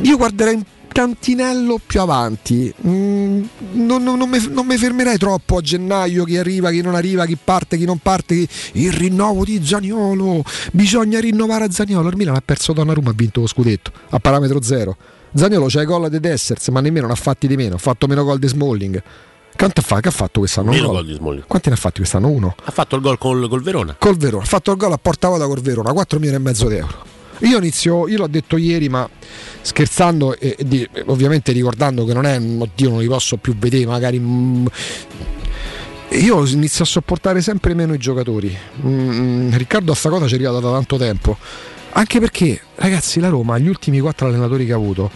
[0.03, 0.65] io guarderei
[0.97, 6.39] tantinello più avanti Mm, non, non- non mi, non mi fermerei troppo a gennaio chi
[6.39, 8.49] arriva, chi non arriva, chi parte, chi non parte chi-
[8.85, 13.41] il rinnovo di Zaniolo bisogna rinnovare a Zaniolo il Milan ha perso Donnarumma ha vinto
[13.41, 14.97] lo scudetto a parametro zero
[15.35, 18.07] Zaniolo c'ha i gol dei Dessers ma nemmeno ne ha fatti di meno ha fatto
[18.07, 19.03] meno gol di Smalling
[19.55, 20.01] quanto fa?
[20.01, 20.71] Che ha fatto quest'anno?
[20.71, 21.45] Meno gol di Smalling.
[21.47, 22.29] Quanti ne ha fatti quest'anno?
[22.29, 22.55] Uno.
[22.63, 23.97] Ha fatto il gol col, col Verona.
[23.99, 24.43] Col Verona.
[24.43, 27.15] Ha fatto il gol a porta vuota col Verona, 4 milioni e mezzo di euro.
[27.41, 29.09] Io inizio, io l'ho detto ieri, ma
[29.61, 34.19] scherzando e, e ovviamente ricordando che non è, oddio, non li posso più vedere, magari.
[34.19, 34.67] mm,
[36.11, 38.57] io inizio a sopportare sempre meno i giocatori.
[38.85, 41.37] Mm, Riccardo a sta cosa ci è arrivato da tanto tempo.
[41.93, 45.11] Anche perché, ragazzi, la Roma, gli ultimi quattro allenatori che ha avuto,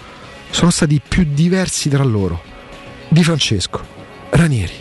[0.50, 2.42] sono stati più diversi tra loro.
[3.08, 3.82] Di Francesco,
[4.30, 4.72] Ranieri,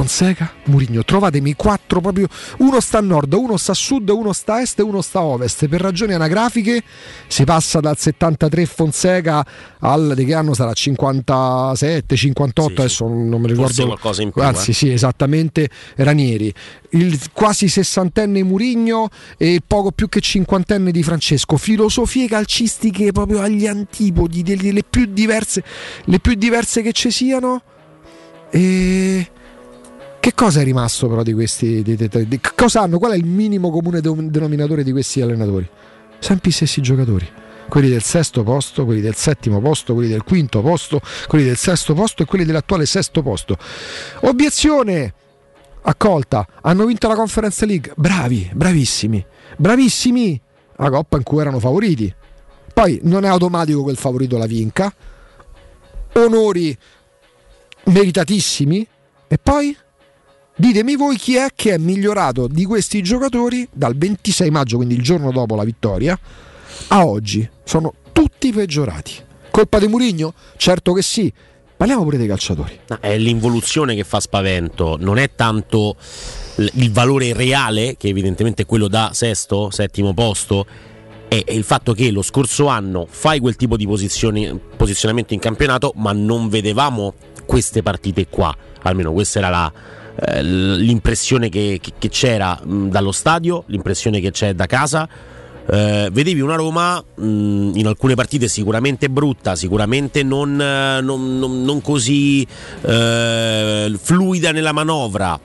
[0.00, 1.04] Fonseca, Murigno.
[1.04, 2.26] Trovatemi quattro proprio.
[2.58, 5.18] Uno sta a nord, uno sta a sud, uno sta a est e uno sta
[5.18, 5.68] a ovest.
[5.68, 6.82] Per ragioni anagrafiche
[7.26, 9.44] si passa dal 73 Fonseca
[9.80, 13.86] al di che anno sarà 57, 58, adesso non me Forse ricordo.
[13.88, 14.74] qualcosa in più, Anzi, eh.
[14.74, 16.50] sì, esattamente Ranieri.
[16.92, 21.58] Il quasi sessantenne Murigno e il poco più che cinquantenne di Francesco.
[21.58, 25.62] Filosofie calcistiche proprio agli antipodi, delle, delle più diverse,
[26.04, 27.62] le più diverse che ci siano.
[28.50, 29.30] E
[30.20, 31.82] che cosa è rimasto però di questi?
[31.82, 32.98] Di, di- di- cosa hanno?
[32.98, 35.68] Qual è il minimo comune de- denominatore di questi allenatori?
[36.18, 37.28] Sempre i stessi giocatori.
[37.68, 41.94] Quelli del sesto posto, quelli del settimo posto, quelli del quinto posto, quelli del sesto
[41.94, 43.56] posto e quelli dell'attuale sesto posto.
[44.22, 45.14] Obiezione!
[45.82, 49.24] accolta, hanno vinto la Conference League, bravi, bravissimi,
[49.56, 50.40] bravissimi,
[50.76, 52.12] la Coppa in cui erano favoriti.
[52.72, 54.92] Poi non è automatico che il favorito la vinca,
[56.14, 56.76] onori
[57.84, 58.86] meritatissimi
[59.26, 59.76] e poi
[60.60, 65.02] ditemi voi chi è che è migliorato di questi giocatori dal 26 maggio, quindi il
[65.02, 66.18] giorno dopo la vittoria,
[66.88, 67.48] a oggi.
[67.64, 69.14] Sono tutti peggiorati.
[69.50, 70.34] Colpa di Murigno?
[70.56, 71.32] Certo che sì.
[71.76, 72.78] Parliamo pure dei calciatori.
[72.88, 75.96] No, è l'involuzione che fa spavento, non è tanto
[76.56, 80.66] il valore reale, che evidentemente è quello da sesto, settimo posto,
[81.26, 86.12] è, il fatto che lo scorso anno fai quel tipo di posizionamento in campionato, ma
[86.12, 87.14] non vedevamo
[87.46, 88.54] queste partite qua.
[88.82, 89.72] Almeno questa era la,
[90.20, 95.08] eh, l'impressione che, che- che c'era mh, dallo stadio, l'impressione che c'è da casa.
[95.72, 97.22] Eh, vedevi una Roma mh,
[97.74, 102.44] in alcune partite sicuramente brutta, sicuramente non, eh, non- non- non così
[102.82, 105.38] eh, fluida nella manovra,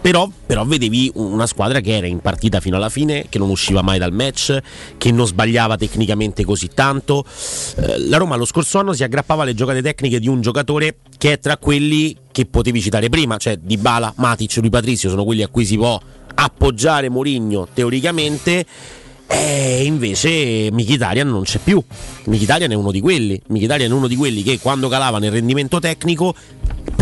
[0.00, 3.82] però, però vedevi una squadra che era in partita fino alla fine, che non usciva
[3.82, 4.58] mai dal match,
[4.98, 7.24] che non sbagliava tecnicamente così tanto.
[7.76, 11.32] Eh, la Roma lo scorso anno si aggrappava alle giocate tecniche di un giocatore che
[11.32, 15.48] è tra quelli che potevi citare prima, cioè Dybala, Matic, Rui Patrizio, sono quelli a
[15.48, 16.00] cui si può
[16.34, 18.66] appoggiare Mourinho teoricamente.
[19.26, 21.82] E invece Mkhitaryan non c'è più.
[22.26, 23.40] Mkhitaryan è uno di quelli.
[23.46, 26.34] Mkhitaryan è uno di quelli che quando calava nel rendimento tecnico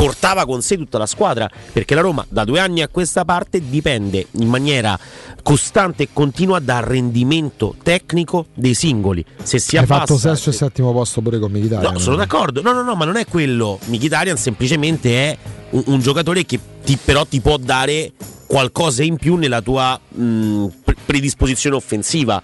[0.03, 1.49] portava con sé tutta la squadra.
[1.73, 4.99] Perché la Roma da due anni a questa parte dipende in maniera
[5.43, 9.25] costante e continua dal rendimento tecnico dei singoli.
[9.43, 11.89] Se si Hai abbassa, fatto sesto e settimo posto pure con Militare.
[11.91, 12.63] No, sono d'accordo.
[12.63, 13.79] No, no, no, ma non è quello.
[13.87, 15.39] Mkhitaryan semplicemente è
[15.71, 18.13] un, un giocatore che ti- però ti può dare
[18.47, 22.43] qualcosa in più nella tua mh, pre- predisposizione offensiva,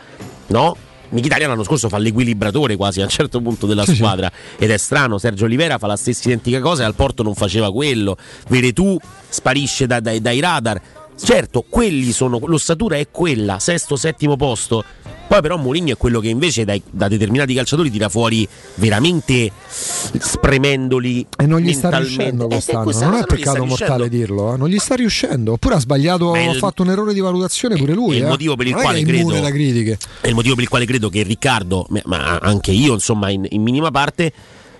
[0.49, 0.77] no?
[1.11, 3.97] Mkhitaryan l'anno scorso fa l'equilibratore quasi a un certo punto della Sì, sì.
[3.97, 7.35] squadra ed è strano, Sergio Olivera fa la stessa identica cosa e al Porto non
[7.35, 8.16] faceva quello.
[8.49, 10.81] Veretù sparisce da- dai- dai radar.
[11.21, 14.85] Certo, quelli sono, l'ossatura è quella, sesto, settimo posto.
[15.29, 19.53] Poi però Mourinho è quello che invece dai- da determinati calciatori tira fuori veramente
[20.19, 24.09] spremendoli E non gli sta riuscendo Eh, quest'anno, questa non è peccato mortale riuscendo.
[24.09, 25.53] dirlo, eh, non gli sta riuscendo.
[25.53, 28.14] Oppure ha sbagliato, ha fatto un errore di valutazione pure lui.
[28.14, 28.29] È il eh.
[28.29, 29.99] motivo per il quale è credo da critiche.
[30.23, 33.47] È il motivo per il quale credo che Riccardo, ma- ma anche io, insomma, in,
[33.51, 34.33] in minima parte,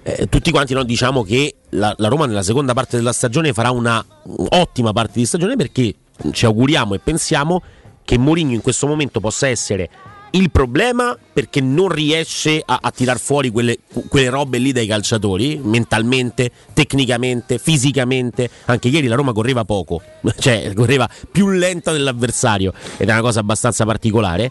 [0.03, 3.71] eh, tutti quanti no, diciamo che la, la Roma nella seconda parte della stagione farà
[3.71, 4.03] una
[4.51, 5.95] ottima parte di stagione perché
[6.33, 7.63] ci auguriamo e pensiamo
[8.03, 9.91] che Mourinho in questo momento possa essere
[10.33, 15.61] il problema perché non riesce a, a tirar fuori quelle, quelle robe lì dai calciatori,
[15.62, 18.51] mentalmente, tecnicamente, fisicamente.
[18.67, 20.03] Anche ieri la Roma correva poco,
[20.38, 24.51] cioè correva più lenta dell'avversario ed è una cosa abbastanza particolare.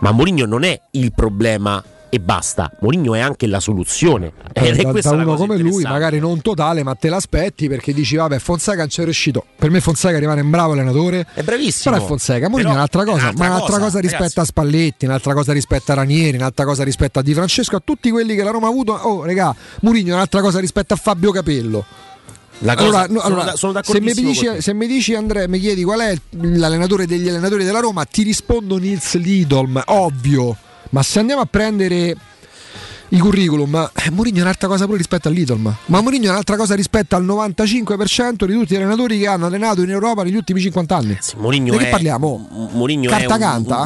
[0.00, 2.70] Ma Mourinho non è il problema e basta.
[2.80, 4.32] Mourinho è anche la soluzione.
[4.52, 8.38] È da, da uno come lui, magari non totale, ma te l'aspetti perché dici, vabbè,
[8.38, 9.44] Fonseca non c'è riuscito.
[9.56, 11.26] Per me Fonseca rimane un bravo allenatore.
[11.32, 11.94] È bravissimo.
[11.94, 14.40] Però è Fonseca, Mourinho è un'altra cosa, un'altra ma un'altra cosa, cosa, rispetto ragazzi.
[14.40, 18.10] a Spalletti, un'altra cosa rispetto a Ranieri, un'altra cosa rispetto a Di Francesco, a tutti
[18.10, 18.92] quelli che la Roma ha avuto.
[18.92, 21.84] Oh, regà, Mourinho è un'altra cosa rispetto a Fabio Capello.
[22.62, 25.48] La cosa- allora, no, sono allora, da- sono se, mi dici, se mi dici Andrea,
[25.48, 30.56] mi chiedi qual è l'allenatore degli allenatori della Roma, ti rispondo Nils Lidolm, ovvio.
[30.90, 32.16] Ma se andiamo a prendere
[33.12, 35.74] i curriculum, eh, Mourinho è un'altra cosa pure rispetto a Lidolm.
[35.86, 39.82] Ma Mourinho è un'altra cosa rispetto al 95% di tutti gli allenatori che hanno allenato
[39.82, 41.18] in Europa negli ultimi 50 anni.
[41.36, 42.68] Mourinho Di che è, parliamo?
[42.72, 43.24] Mourinho è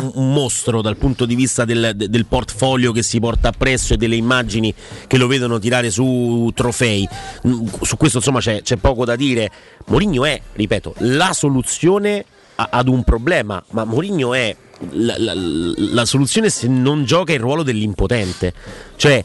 [0.03, 3.49] un, un- un mostro dal punto di vista del, de- del portfolio che si porta
[3.49, 4.75] appresso e delle immagini
[5.07, 7.09] che lo vedono tirare su trofei.
[7.49, 9.51] Mm, Su questo insomma c'è, c'è poco da dire.
[9.87, 12.25] Mourinho è, ripeto, la soluzione
[12.57, 14.55] a- ad un problema, ma Mourinho è
[14.92, 18.53] la, la- la soluzione se non gioca il ruolo dell'impotente.
[18.97, 19.25] Cioè,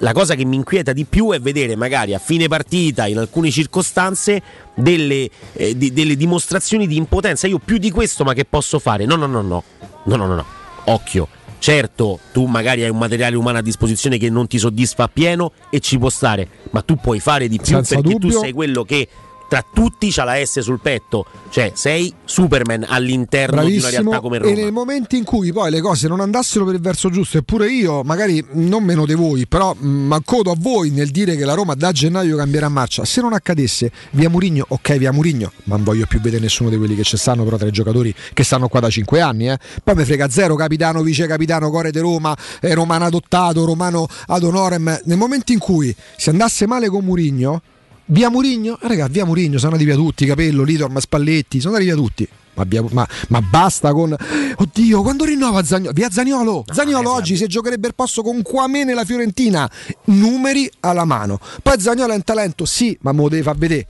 [0.00, 3.50] la cosa che mi inquieta di più è vedere magari a fine partita, in alcune
[3.50, 4.40] circostanze,
[4.74, 7.46] delle, eh, di- delle dimostrazioni di impotenza.
[7.46, 9.04] Io più di questo, ma che posso fare?
[9.06, 9.62] No, no, no, no,
[10.04, 10.44] no, no, no, no.
[10.84, 11.28] Occhio.
[11.60, 15.80] Certo, tu magari hai un materiale umano a disposizione che non ti soddisfa appieno e
[15.80, 18.30] ci può stare, ma tu puoi fare di più Senza perché dubbio.
[18.30, 19.08] tu sei quello che
[19.48, 24.10] tra tutti c'ha la S sul petto, cioè sei Superman all'interno di una Bravissimo.
[24.10, 24.54] realtà come E Roma.
[24.54, 28.02] nel momento in cui poi le cose non andassero per il verso giusto, eppure io,
[28.02, 31.74] magari non meno di voi, però mh, accodo a voi nel dire che la Roma
[31.74, 33.04] da gennaio cambierà marcia.
[33.06, 36.76] Se non accadesse, via Murigno, ok, via Murigno, ma non voglio più vedere nessuno di
[36.76, 39.48] quelli che ci stanno, però tra i giocatori che stanno qua da 5 anni.
[39.48, 39.58] Eh.
[39.82, 44.42] Poi mi frega zero capitano, vice capitano, core di Roma, eh, romano adottato, romano ad
[44.42, 45.00] honorem.
[45.04, 47.62] Nel momento in cui si andasse male con Murigno,
[48.08, 51.92] via Murigno, eh, raga, via Murigno, sono andati via tutti, Capello, Lidorm, Spalletti, sono andati
[51.94, 52.28] via tutti.
[52.54, 54.14] Ma, abbia- ma- ma basta con.
[54.56, 55.92] Oddio, quando rinnova Zagnolo?
[55.92, 56.64] Via Zagnolo!
[56.72, 59.70] Zagnolo oggi se giocherebbe il posto con Quame nella Fiorentina,
[60.06, 61.38] numeri alla mano.
[61.62, 63.86] Poi Zagnolo è un talento, sì, ma me lo devi far vedere.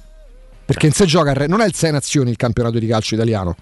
[0.66, 3.56] perché in sé gioca, non è il 6 nazioni il campionato di calcio italiano.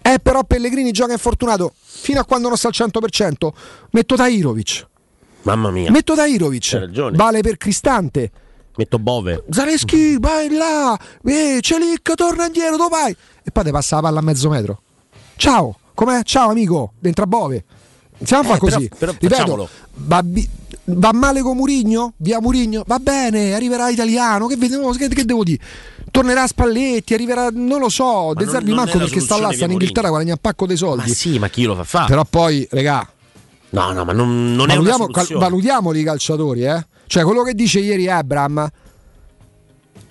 [0.00, 3.52] Eh, però Pellegrini gioca infortunato fino a quando non sta al 100%.
[3.90, 4.86] Metto Tairovic.
[5.42, 5.90] Mamma mia.
[5.90, 7.10] Metto Tairovic.
[7.14, 8.30] Vale per Cristante.
[8.78, 9.42] Metto Bove.
[9.50, 10.96] Zaleschi, vai là.
[11.24, 13.16] Eh, Celic, torna indietro, dove vai?
[13.42, 14.82] E poi ti passa la palla a mezzo metro.
[15.34, 16.22] Ciao, com'è?
[16.22, 17.64] Ciao amico, dentro a Bove.
[18.18, 18.88] Iniziamo a Eh, fare così.
[18.96, 20.22] però- però Ripeto, va,
[20.84, 22.12] va male con Murigno?
[22.18, 22.84] Via Murigno?
[22.86, 24.46] Va bene, arriverà italiano.
[24.46, 25.60] Che, che- che devo dire?
[26.12, 29.70] Tornerà Spalletti, arriverà, non lo so, De Zerbi manco perché sta là, soluzione sta in
[29.72, 31.10] Inghilterra, guadagna un pacco dei Ma soldi.
[31.14, 32.06] sì, ma chi lo fa fare?
[32.06, 33.08] Però poi, regà,
[33.70, 35.40] No, no, ma non, non è una valutiamo, cal- soluzione.
[35.44, 36.86] valutiamoli i calciatori, eh?
[37.08, 38.68] Cioè, quello che dice ieri Abram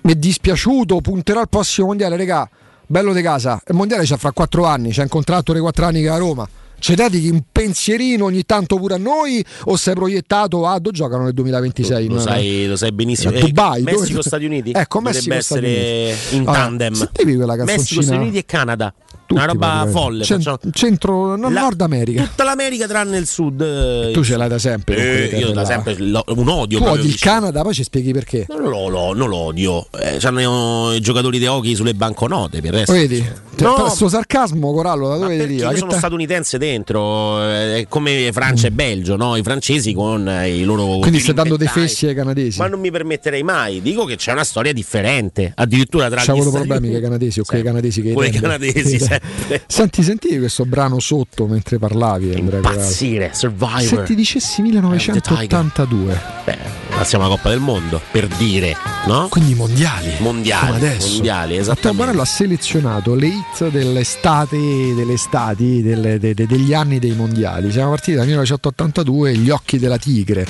[0.01, 2.49] mi è dispiaciuto, punterò al prossimo mondiale, regà.
[2.87, 3.61] Bello di casa.
[3.67, 6.17] Il mondiale c'ha fra quattro anni, c'è un contratto di quattro anni che è a
[6.17, 6.47] Roma.
[6.79, 11.23] Ci dedichi un pensierino ogni tanto pure a noi o sei proiettato a dove giocano
[11.23, 12.07] nel 2026?
[12.07, 13.35] Lo No, sai, lo sai benissimo.
[13.35, 14.71] A Dubai, Messico, dove- Stati Uniti.
[14.73, 16.35] Ecco, Messico, Stati essere Uniti.
[16.35, 16.93] in Allora, tandem.
[16.93, 18.01] sentivi quella Messico, canzoncina?
[18.03, 18.93] Stati Uniti e Canada.
[19.27, 19.99] Tutti Una roba praticamente.
[19.99, 20.23] folle.
[20.23, 22.23] Cent- facciamo- centro, no, La- Nord America.
[22.23, 23.59] Tutta l'America tranne il sud.
[23.59, 25.29] eh, Tu ce l'hai da sempre.
[25.29, 26.77] eh, io da sempre lo- un odio.
[26.77, 27.19] Tu odi il.
[27.19, 28.45] Canada, poi ci spieghi perché.
[28.47, 29.87] Non lo, lo- non lo odio.
[29.99, 32.61] Eh, c'hanno i giocatori di hockey sulle banconote.
[32.61, 32.93] Per il resto.
[32.93, 33.19] Vedi?
[33.19, 35.71] No, Cioè, questo sarcasmo, Corallo, da dove deriva?
[35.71, 39.35] io sono ta- statunitense dentro, eh, è come Francia e Belgio, no?
[39.35, 40.99] I francesi con eh, i loro.
[40.99, 42.59] Quindi stai dando dei fessi ai canadesi.
[42.59, 43.81] Ma non mi permetterei mai.
[43.81, 45.51] Dico che c'è una storia differente.
[45.55, 48.31] Addirittura tra gli avuto problemi con i canadesi o con i canadesi che Con i
[48.31, 49.63] canadesi, sempre.
[49.67, 52.57] Senti, sentivi questo brano sotto mentre parlavi, Andrea?
[52.57, 53.81] Impazzire, Survivor.
[53.81, 56.57] Se ti dicessi 1982, Beh,
[56.89, 58.75] passiamo alla Coppa del Mondo, per dire,
[59.07, 59.27] no?
[59.29, 60.11] quindi mondiali.
[60.19, 61.13] Mondiali, come adesso.
[61.13, 62.03] mondiali, Matteo esattamente.
[62.03, 64.57] Barello ha selezionato le hit dell'estate,
[64.95, 67.71] delle estati, delle- de- de- degli anni dei mondiali.
[67.71, 70.45] Siamo partiti dal 1982, Gli occhi della tigre.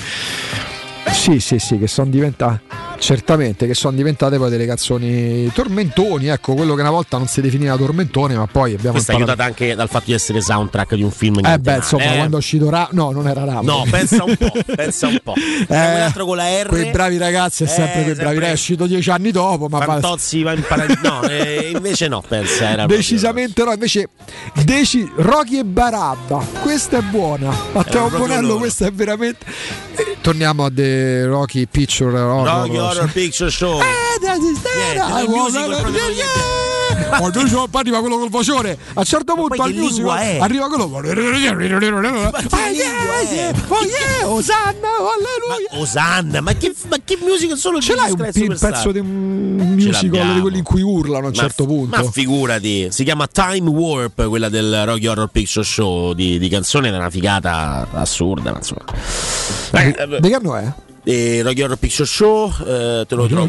[1.12, 2.87] Sì, sì, sì, che sono diventate.
[2.98, 7.40] Certamente, che sono diventate poi delle canzoni tormentoni, ecco, quello che una volta non si
[7.40, 10.94] definiva tormentone, ma poi abbiamo Questa è imparato- aiutata anche dal fatto di essere soundtrack
[10.94, 11.38] di un film.
[11.44, 12.16] Eh beh, insomma, eh.
[12.16, 13.70] quando è uscito Ra- No, non era Rambo.
[13.70, 15.34] No, pensa un po', pensa un po'.
[15.36, 16.66] Eh, con la R.
[16.68, 19.68] Quei bravi ragazzi è sempre Eh, quei bravi sempre- ragazzi, è uscito dieci anni dopo,
[19.68, 20.98] ma Fantozzi va in paradiso.
[21.02, 22.70] No, eh, invece no, pensa.
[22.70, 23.72] Era decisamente no.
[23.72, 24.08] Invece,
[24.64, 27.54] deci- Rocky e Barabba, questa è buona.
[27.72, 28.58] Matteo Bonello, loro.
[28.58, 29.44] questa è veramente.
[29.94, 32.87] Eh, torniamo a The Rocky Picture Horror.
[32.88, 33.80] Horror Picture Show.
[33.80, 34.38] Eh, dai.
[37.20, 38.76] Oh, poi arriva quello col vocione.
[38.94, 40.98] A un certo punto al musical arriva quello.
[40.98, 43.34] Ah, yeah, lingua è?
[43.34, 45.80] yeah, oh yeah, Osanna, oh, alleluia.
[45.80, 50.40] Osanna, ma che, ma che musical solo Ce l'hai un, pezzo di un musical di
[50.40, 51.96] quelli in cui urlano a un certo punto?
[51.96, 56.88] Ma figurati, si chiama Time Warp, quella del Rocky Horror Picture Show di, di canzone,
[56.88, 58.84] è una figata assurda, ma insomma.
[59.72, 60.72] Eh, Di che anno è?
[61.10, 63.46] Eh, Rocky Horror Picture Show, eh, te lo trovo.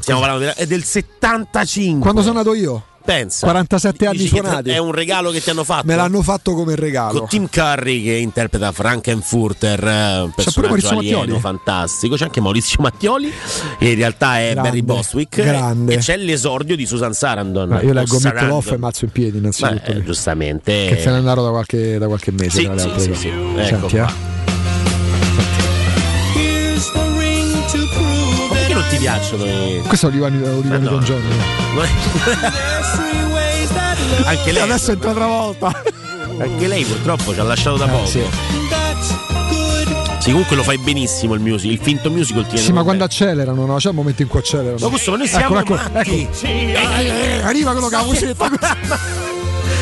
[0.00, 2.00] Stiamo parlando di- è del 75.
[2.00, 2.84] Quando sono nato io?
[3.02, 3.46] Pensa.
[3.46, 4.70] 47 anni suonati.
[4.70, 5.86] È un regalo che ti hanno fatto.
[5.86, 7.20] Me l'hanno fatto come regalo.
[7.20, 11.40] Con Tim Curry che interpreta Frankenfurter, eh, un C'è pure personaggio Maurizio alieno Mattioli.
[11.40, 12.14] fantastico.
[12.16, 13.32] C'è anche Maurizio Mattioli,
[13.78, 15.42] che in realtà è Grande, Barry Bostwick.
[15.42, 15.94] grande.
[15.94, 17.72] E c'è l'esordio di Susan Sarandon.
[17.72, 18.62] Ah, io leggo Sarandon.
[18.68, 19.92] e mazzo in piedi innanzitutto.
[19.92, 20.86] Beh, giustamente.
[20.88, 22.50] che se n'è andato da qualche, da qualche mese.
[22.50, 23.28] Sì, sì, sì, sì.
[23.28, 24.06] Ecco Senti, qua.
[24.08, 24.38] eh.
[28.90, 29.82] Ti piacciono i...
[29.86, 30.90] Questo è Olivani, Olivani no.
[30.90, 31.28] Don Giorgio.
[34.24, 34.62] Anche lei.
[34.62, 35.82] Adesso è entrata volta.
[36.38, 38.04] Anche lei purtroppo ci ha lasciato da poco.
[38.04, 38.22] Eh, sì.
[40.18, 43.64] Sì, comunque lo fai benissimo il musical, il finto musical ti Sì, ma quando accelerano,
[43.64, 43.76] no?
[43.76, 44.76] C'è un momento in cui accelerano.
[44.78, 46.10] Ma questo noi siamo ecco, ecco, ecco.
[46.10, 46.28] Eh,
[46.72, 48.50] eh, Arriva quello che ha vocetta.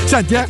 [0.04, 0.46] Senti, eh.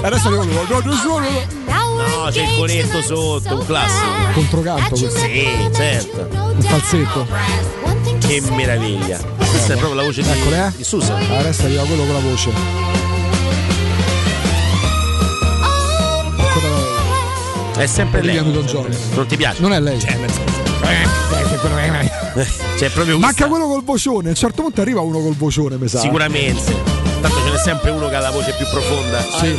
[0.00, 0.64] Adesso arriva quello.
[0.68, 1.87] No, no, no, no.
[1.98, 4.06] No, c'è il coretto sotto, un classico.
[4.34, 5.18] Controcanto questo.
[5.18, 6.28] Sì, certo.
[6.30, 7.26] Un falsetto.
[8.18, 9.18] Che meraviglia.
[9.36, 10.72] Questa è proprio la voce di, Eccole, eh.
[10.76, 11.20] di Susan.
[11.38, 12.50] Adesso arriva quello con la voce.
[17.76, 18.42] È sempre lei.
[18.42, 19.60] Non ti piace?
[19.60, 20.00] Non è lei.
[20.00, 20.58] Cioè, nel senso-
[22.76, 24.28] C'è proprio Manca quello col vocione.
[24.28, 26.00] A un certo punto arriva uno col vocione, mi sa.
[26.00, 26.74] Sicuramente.
[27.20, 29.20] Tanto ce n'è sempre uno che ha la voce più profonda.
[29.40, 29.56] Sì.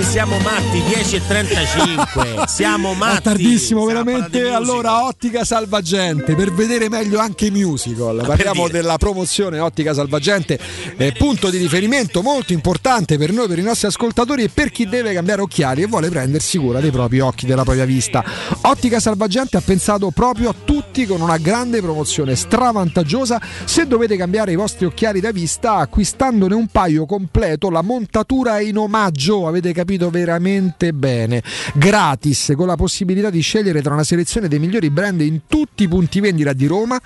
[0.00, 2.44] Noi siamo matti, 10 e 35.
[2.48, 3.18] Siamo matti.
[3.18, 4.48] È tardissimo, veramente.
[4.48, 8.22] Allora, Ottica Salvagente per vedere meglio anche i musical.
[8.24, 8.80] Parliamo dire.
[8.80, 10.58] della promozione Ottica Salvagente,
[10.96, 14.88] eh, punto di riferimento molto importante per noi, per i nostri ascoltatori e per chi
[14.88, 18.24] deve cambiare occhiali e vuole prendersi cura dei propri occhi, della propria vista.
[18.62, 23.38] Ottica Salvagente ha pensato proprio a tutti con una grande promozione stravantaggiosa.
[23.66, 28.62] Se dovete cambiare i vostri occhiali da vista, acquistandone un paio completo, la montatura è
[28.62, 31.42] in omaggio avete capito veramente bene.
[31.74, 35.88] Gratis, con la possibilità di scegliere tra una selezione dei migliori brand in tutti i
[35.88, 37.00] punti vendita di Roma,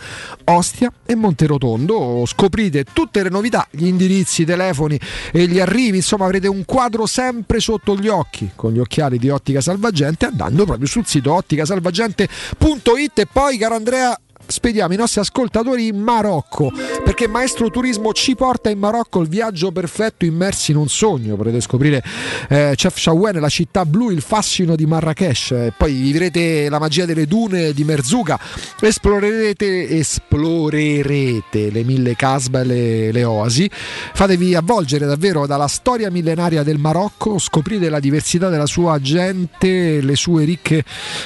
[0.44, 2.24] Ostia e Monterotondo.
[2.26, 4.98] Scoprite tutte le novità, gli indirizzi, i telefoni
[5.32, 9.28] e gli arrivi, insomma avrete un quadro sempre sotto gli occhi con gli occhiali di
[9.30, 15.88] Ottica Salvagente andando proprio sul sito otticasalvagente.it e poi caro Andrea spediamo i nostri ascoltatori
[15.88, 16.70] in Marocco
[17.04, 21.36] perché Maestro Turismo ci porta in Marocco il viaggio perfetto immersi in un sogno.
[21.36, 22.02] Potrete scoprire
[22.48, 27.04] eh, Chef Shawen la città blu il fascino di Marrakesh eh, poi vivrete la magia
[27.04, 28.38] delle dune di Merzuga
[28.80, 33.70] esplorerete esplorerete le mille casba e le, le oasi.
[33.70, 40.16] Fatevi avvolgere davvero dalla storia millenaria del Marocco scoprite la diversità della sua gente le
[40.16, 40.84] sue ricche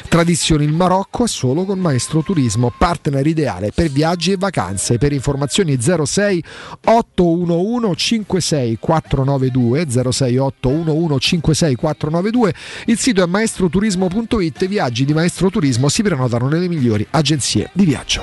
[0.08, 0.64] tradizioni.
[0.64, 2.72] Il Marocco è solo con Maestro Turismo
[3.08, 4.98] partner ideale per viaggi e vacanze.
[4.98, 6.44] Per informazioni 06
[6.84, 12.54] 811 56 492 06 811 56 492
[12.86, 18.22] il sito è maestroturismo.it viaggi di Maestro Turismo si prenotano nelle migliori agenzie di viaggio.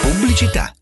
[0.00, 0.81] Pubblicità.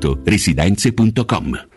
[0.23, 1.67] residenze.com.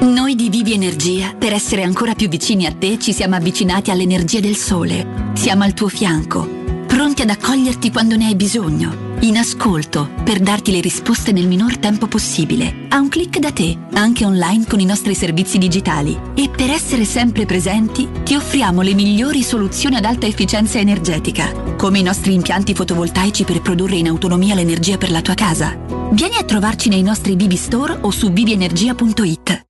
[0.00, 4.40] Noi di Vivi Energia, per essere ancora più vicini a te, ci siamo avvicinati all'energia
[4.40, 5.32] del sole.
[5.34, 6.48] Siamo al tuo fianco,
[6.86, 9.08] pronti ad accoglierti quando ne hai bisogno.
[9.20, 12.86] In ascolto, per darti le risposte nel minor tempo possibile.
[12.88, 16.18] A un clic da te, anche online con i nostri servizi digitali.
[16.34, 21.98] E per essere sempre presenti, ti offriamo le migliori soluzioni ad alta efficienza energetica, come
[21.98, 25.99] i nostri impianti fotovoltaici per produrre in autonomia l'energia per la tua casa.
[26.12, 29.69] Vieni a trovarci nei nostri Vivi Store o su vivienergia.it.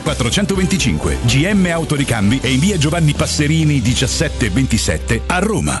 [0.00, 1.18] 425.
[1.22, 5.80] GM Autoricambi e in via Giovanni Passerini 1727 a Roma.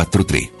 [0.05, 0.60] 443.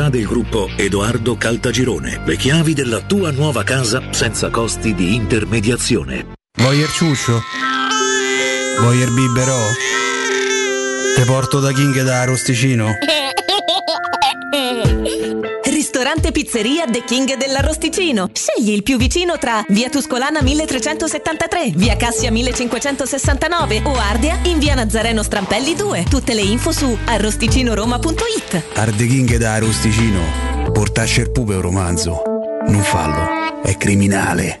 [0.00, 2.22] proprietà del gruppo Edoardo Caltagirone.
[2.24, 6.32] Le chiavi della tua nuova casa senza costi di intermediazione.
[6.58, 7.40] Voyer ciuscio?
[8.80, 9.58] Voyer biberò?
[11.16, 12.92] Te porto da King da Rosticino?
[16.00, 18.30] Ristorante Pizzeria The King dell'Arrosticino.
[18.32, 24.74] Scegli il più vicino tra Via Tuscolana 1373, Via Cassia 1569 o Ardea in Via
[24.74, 26.06] Nazareno Strampelli 2.
[26.08, 28.62] Tutte le info su arrosticinoroma.it.
[28.76, 30.72] Arde King da Rosticino.
[30.72, 32.22] Portasce il pupe un romanzo.
[32.66, 34.60] Non fallo, è criminale.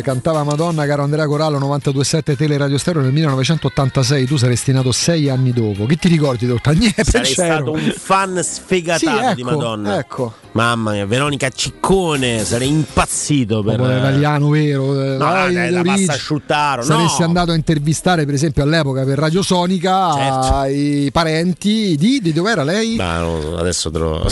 [0.00, 5.28] Cantava Madonna caro Andrea Corallo 927 Tele Radio Stereo nel 1986 tu saresti nato sei
[5.28, 9.98] anni dopo che ti ricordi Dottaniere Sarei stato un fan sfegatato Sì, ecco, di Madonna.
[9.98, 10.34] ecco.
[10.52, 15.82] Mamma mia, Veronica Ciccone, sarei impazzito per Proprio italiano vero eh, No, dai, la d'origine.
[16.06, 17.26] pasta asciuttaro, saresti no.
[17.26, 20.64] andato a intervistare per esempio all'epoca per Radio Sonica Certo.
[20.74, 22.96] i parenti di, di dove era lei?
[22.96, 24.26] Ma no, adesso te lo...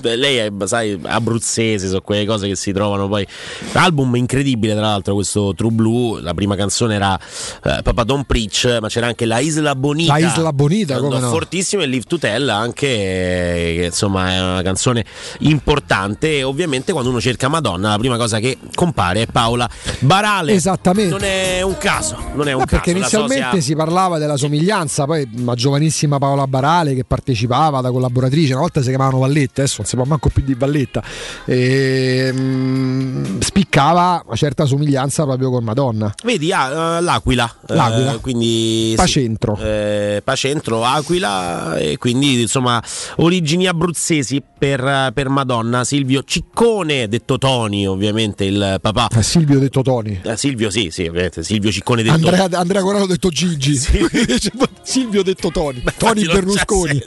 [0.00, 3.26] Beh, Lei è, sai, abruzzese, sono quelle cose che si trovano poi.
[3.74, 6.20] Album incredibile, tra l'altro, questo True Blue.
[6.22, 10.18] La prima canzone era eh, Papa Don't Preach, ma c'era anche La Isla Bonita.
[10.18, 11.28] La Isla Bonita, come no?
[11.28, 15.04] Fortissimo e Live to Tell anche, eh, insomma è una canzone
[15.40, 16.36] importante.
[16.38, 19.68] E ovviamente quando uno cerca Madonna, la prima cosa che compare è Paola
[20.00, 20.52] Barale.
[20.52, 21.10] Esattamente.
[21.10, 22.82] Non è un caso, non è un Eh, caso.
[22.82, 27.90] perché inizialmente sosia- si parlava della somiglianza, poi una giovanissima Paola Barale che partecipava da
[27.90, 31.02] collaboratrice, una volta si chiamavano Valletta, adesso non si può manco più di Valletta,
[31.44, 36.12] e, mm, spiccava una certa somiglianza proprio con Madonna.
[36.24, 38.18] Vedi, ah, eh, l'Aquila, eh, L'Aquila.
[38.18, 39.56] quindi sì, Pacentro.
[39.60, 42.82] eh, Pacentro, Aquila e quindi insomma
[43.16, 45.84] origini abruzzesi per, per Madonna.
[45.84, 49.08] Silvio Ciccone, detto Tony, ovviamente il papà.
[49.16, 50.20] Eh, Silvio detto Toni.
[50.22, 51.42] Eh, Silvio, sì, sì, ovviamente.
[51.42, 53.76] Silvio Ciccone detto Andrea, Andrea Corrado detto Gigi,
[54.82, 57.04] Silvio detto Toni, Toni non c'ha Berlusconi.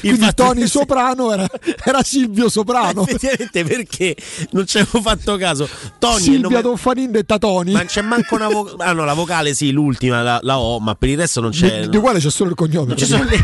[0.00, 1.46] Quindi Infatti- Toni Soprano era,
[1.84, 3.06] era Silvio Soprano.
[3.06, 4.16] Effettivamente perché
[4.50, 5.68] non ci avevo fatto caso.
[5.98, 7.72] Tony è Silvia nome- Donfanin detta Toni.
[7.72, 8.82] Ma non c'è manco una vocale.
[8.84, 11.82] Ah no, la vocale sì, l'ultima, la, la O, ma per il resto non c'è.
[11.82, 12.88] di, di quale c'è solo il cognome.
[12.88, 13.40] Non sono sì.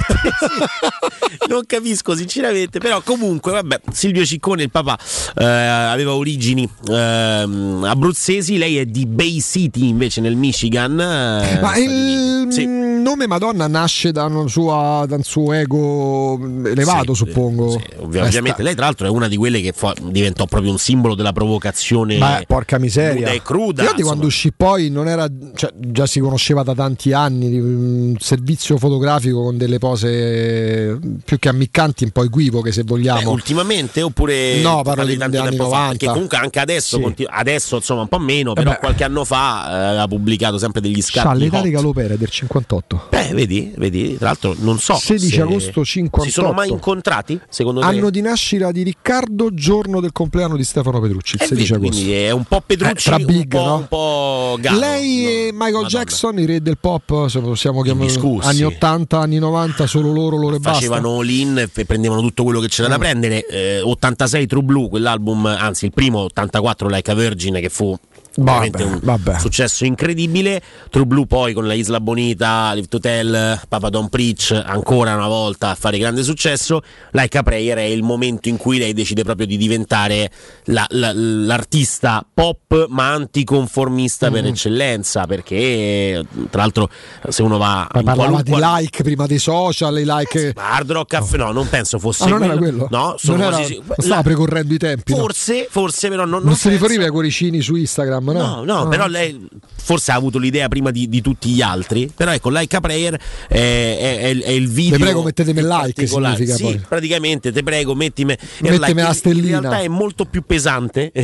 [1.49, 4.99] Non capisco sinceramente, però comunque vabbè, Silvio Ciccone, il papà,
[5.37, 10.99] eh, aveva origini ehm, abruzzesi, lei è di Bay City invece nel Michigan.
[11.01, 12.47] eh, Ma il.
[12.51, 12.65] Sì.
[13.13, 17.81] Nome Madonna nasce da, sua- da un suo ego elevato, suppongo.
[17.99, 21.15] Ovvi- Ovviamente lei tra l'altro è una di quelle che fa- diventò proprio un simbolo
[21.15, 23.21] della provocazione Beh, porca miseria.
[23.21, 23.83] nuda e cruda.
[23.85, 28.17] Io di quando uscì poi non era, cioè, già si conosceva da tanti anni un
[28.19, 33.31] servizio fotografico con delle pose più che ammiccanti, un po' equivoche se Beh, vogliamo.
[33.31, 35.89] ultimamente oppure No, parlo di- tempo anni fa 90.
[35.91, 37.03] perché comunque anche adesso, Sì.
[37.03, 38.79] continu- adesso insomma un po' meno però beh.
[38.79, 41.63] qualche anno fa eh, aveva pubblicato sempre degli scatti l'età hot.
[41.65, 43.02] di Galopere del 58.
[43.09, 43.09] 58.
[43.11, 46.25] Beh, vedi, vedi, tra l'altro non so 16 se- agosto 58.
[46.29, 47.87] Si sono mai incontrati, secondo te?
[47.87, 51.85] Anno di nascita di Riccardo, giorno del compleanno di Stefano Petrucci, il Eh, 16 vedi,
[51.87, 52.03] agosto.
[52.03, 53.75] Quindi è un po' Petrucci, Eh, tra big, un, po', no?
[53.77, 54.79] un po' Gallo.
[54.79, 58.49] Lei e Michael Jackson, i re del pop, se possiamo chiamare Indiscussi.
[58.49, 60.79] anni 80, anni 90, solo loro, loro e basta.
[60.79, 63.01] facevano l'in e prendevano tutto quello che c'era da Mm.
[63.01, 63.47] prendere.
[63.47, 67.97] Eh, 86 True Blue, quell'album, anzi il primo 84 Like a Virgin che fu
[68.37, 69.39] veramente un vabbè.
[69.39, 70.63] successo incredibile.
[70.91, 75.27] True Blue poi con la Isla Bonita, Live to Tell, Papa Don't Preach ancora una
[75.29, 76.83] volta a fare grande successo.
[77.13, 80.31] Like a Prayer è il momento in cui lei decide proprio di diventare
[80.65, 84.47] la- la- l'artista pop ma anticonformista per Mm.
[84.47, 86.89] eccellenza perché tra l'altro
[87.29, 90.53] se uno va in parlava qualunque di like prima dei social, i like.
[90.57, 92.87] ma Hard Rock Café no, non penso fosse Ah, non era quello?
[92.91, 95.13] No, sono Non era- quasi stava precorrendo i tempi.
[95.13, 95.19] no?
[95.19, 98.63] Forse, forse però non, Non, non si penso- riferiva ai cuoricini su Instagram, no?
[98.63, 98.89] No, no, Ah.
[98.89, 102.11] però lei forse ha avuto l'idea prima di, di tutti gli altri.
[102.15, 103.19] Però ecco, Like a Prayer
[103.49, 104.99] è, è- è il- è il video.
[104.99, 106.81] Te prego, mettetemi like, significa Sì, poi.
[106.89, 109.57] praticamente, te prego, mettimi, Mettimi like, la in- stellina.
[109.57, 111.11] In realtà è molto più pesante.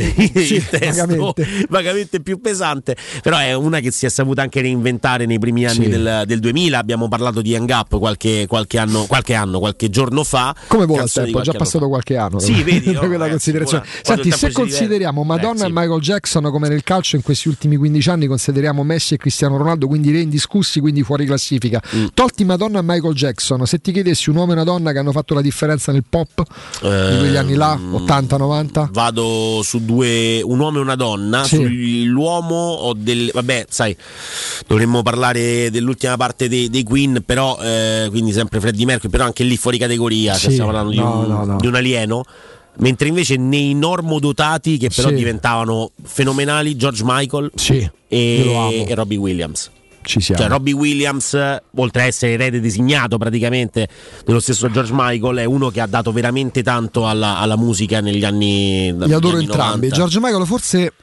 [0.49, 1.47] Sì, il testo, vagamente.
[1.69, 2.95] vagamente più pesante.
[3.21, 5.89] Però è una che si è saputa anche reinventare nei primi anni Sì.
[5.89, 6.77] del, del 2000.
[6.77, 10.55] Abbiamo parlato di Hang Up qualche, qualche anno, qualche anno, qualche giorno fa.
[10.67, 11.39] Come vola il tempo?
[11.39, 11.89] È già passato fa.
[11.89, 12.39] qualche anno.
[12.39, 13.83] Sì, vedi, no, quella considerazione.
[14.03, 15.73] quando Senti, se consideriamo diverte- Madonna eh, e sì.
[15.79, 19.85] Michael Jackson come nel calcio in questi ultimi 15 anni, consideriamo Messi e Cristiano Ronaldo,
[19.85, 21.79] quindi re indiscussi, quindi fuori classifica.
[21.95, 22.05] Mm.
[22.15, 25.11] Tolti Madonna e Michael Jackson, se ti chiedessi un uomo e una donna che hanno
[25.11, 26.41] fatto la differenza nel pop
[26.81, 28.89] di quegli anni là, Ehm, 80-90?
[28.91, 31.43] Vado su due, un uomo e una donna.
[31.43, 31.57] Sì.
[31.57, 33.29] Sull'uomo ho del.
[33.35, 33.95] Vabbè, sai,
[34.65, 39.43] dovremmo parlare dell'ultima parte dei, dei Queen, però, eh, quindi sempre Freddie Mercury, però anche
[39.43, 40.31] lì fuori categoria.
[40.33, 41.57] cioè Sì, stiamo parlando di, no, un, no, no.
[41.57, 42.23] di un alieno.
[42.79, 45.15] Mentre invece nei normodotati, che però Sì.
[45.15, 49.69] diventavano fenomenali, George Michael Sì, e, e Robbie Williams.
[50.01, 50.41] Ci siamo.
[50.41, 51.37] Cioè, Robbie Williams,
[51.75, 53.87] oltre a essere erede designato praticamente
[54.25, 58.23] dello stesso George Michael, è uno che ha dato veramente tanto alla, alla musica negli
[58.23, 58.93] anni.
[58.97, 59.87] Li adoro anni entrambi.
[59.89, 59.95] 90.
[59.95, 60.93] Giorgio Michael forse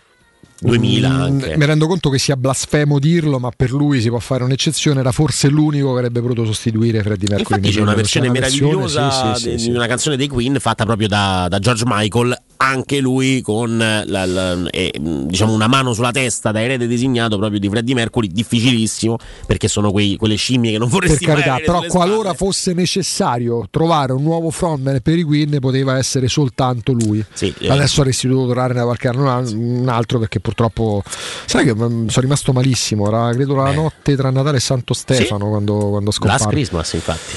[0.60, 1.56] 2000 Mm, anche.
[1.56, 5.00] Mi rendo conto che sia blasfemo dirlo, ma per lui si può fare un'eccezione.
[5.00, 7.56] Era forse l'unico che avrebbe potuto sostituire Freddie Mercury.
[7.58, 9.70] Infatti c'è una versione meravigliosa sì, sì, sì, sì.
[9.70, 14.04] di una canzone dei Queen fatta proprio da, da George Michael, anche lui con la-
[14.26, 19.16] la- eh, diciamo una mano sulla testa da erede designato proprio di Freddie Mercury, difficilissimo
[19.46, 23.66] perché sono quei- quelle scimmie che non Per vorresti mai carità, però qualora fosse necessario
[23.70, 27.24] trovare un nuovo frontman per i Queen poteva essere soltanto lui.
[27.32, 27.68] Sì, eh.
[27.68, 31.02] Adesso avresti dovuto tornare da qualche anno un altro perché purtroppo
[31.44, 35.48] sai che mm, sono rimasto malissimo, era credo la notte tra Natale e Santo Stefano
[35.48, 36.46] quando, quando Last scomparve.
[36.54, 37.34] Christmas, infatti.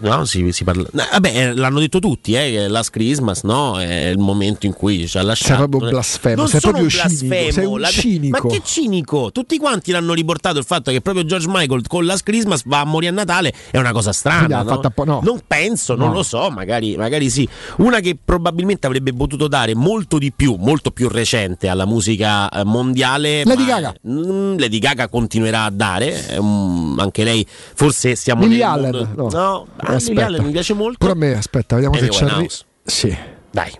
[0.00, 0.84] No, si, si parla.
[0.92, 3.78] vabbè, eh, l'hanno detto tutti, eh, Last Christmas, no?
[3.78, 5.58] È il momento in cui ci ha lasciato.
[5.60, 8.48] Sei proprio blasfemo, Non sei proprio blasfemo, sei un la- cinico.
[8.48, 9.30] Ma che cinico?
[9.32, 12.84] Tutti quanti l'hanno riportato il fatto che proprio George Michael con Last Christmas va a
[12.84, 14.62] morire a Natale è una cosa strana.
[14.62, 14.80] no?
[14.80, 15.20] appo- no.
[15.22, 16.14] Non penso, non No.
[16.14, 17.46] lo so, magari, magari sì.
[17.78, 22.64] Una che probabilmente avrebbe potuto dare molto di più, molto più recente alla musica eh,
[22.64, 23.44] mondiale.
[23.44, 23.94] Lady ma- Gaga.
[24.08, 29.36] Mm, Lady Gaga continuerà a dare, un- anche lei forse siamo Lily nel Allen, mondo-
[29.36, 29.66] no.
[29.80, 30.26] no Aspetta.
[30.26, 30.98] Allen mi piace molto.
[30.98, 32.24] Pure a me, aspetta, vediamo Amy se c'è.
[32.24, 32.64] Winehouse.
[32.84, 33.16] Sì,
[33.50, 33.72] Dai,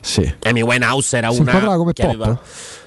[0.00, 0.34] sì.
[0.44, 2.14] Amy Winehouse era Si una come che pop?
[2.14, 2.40] aveva-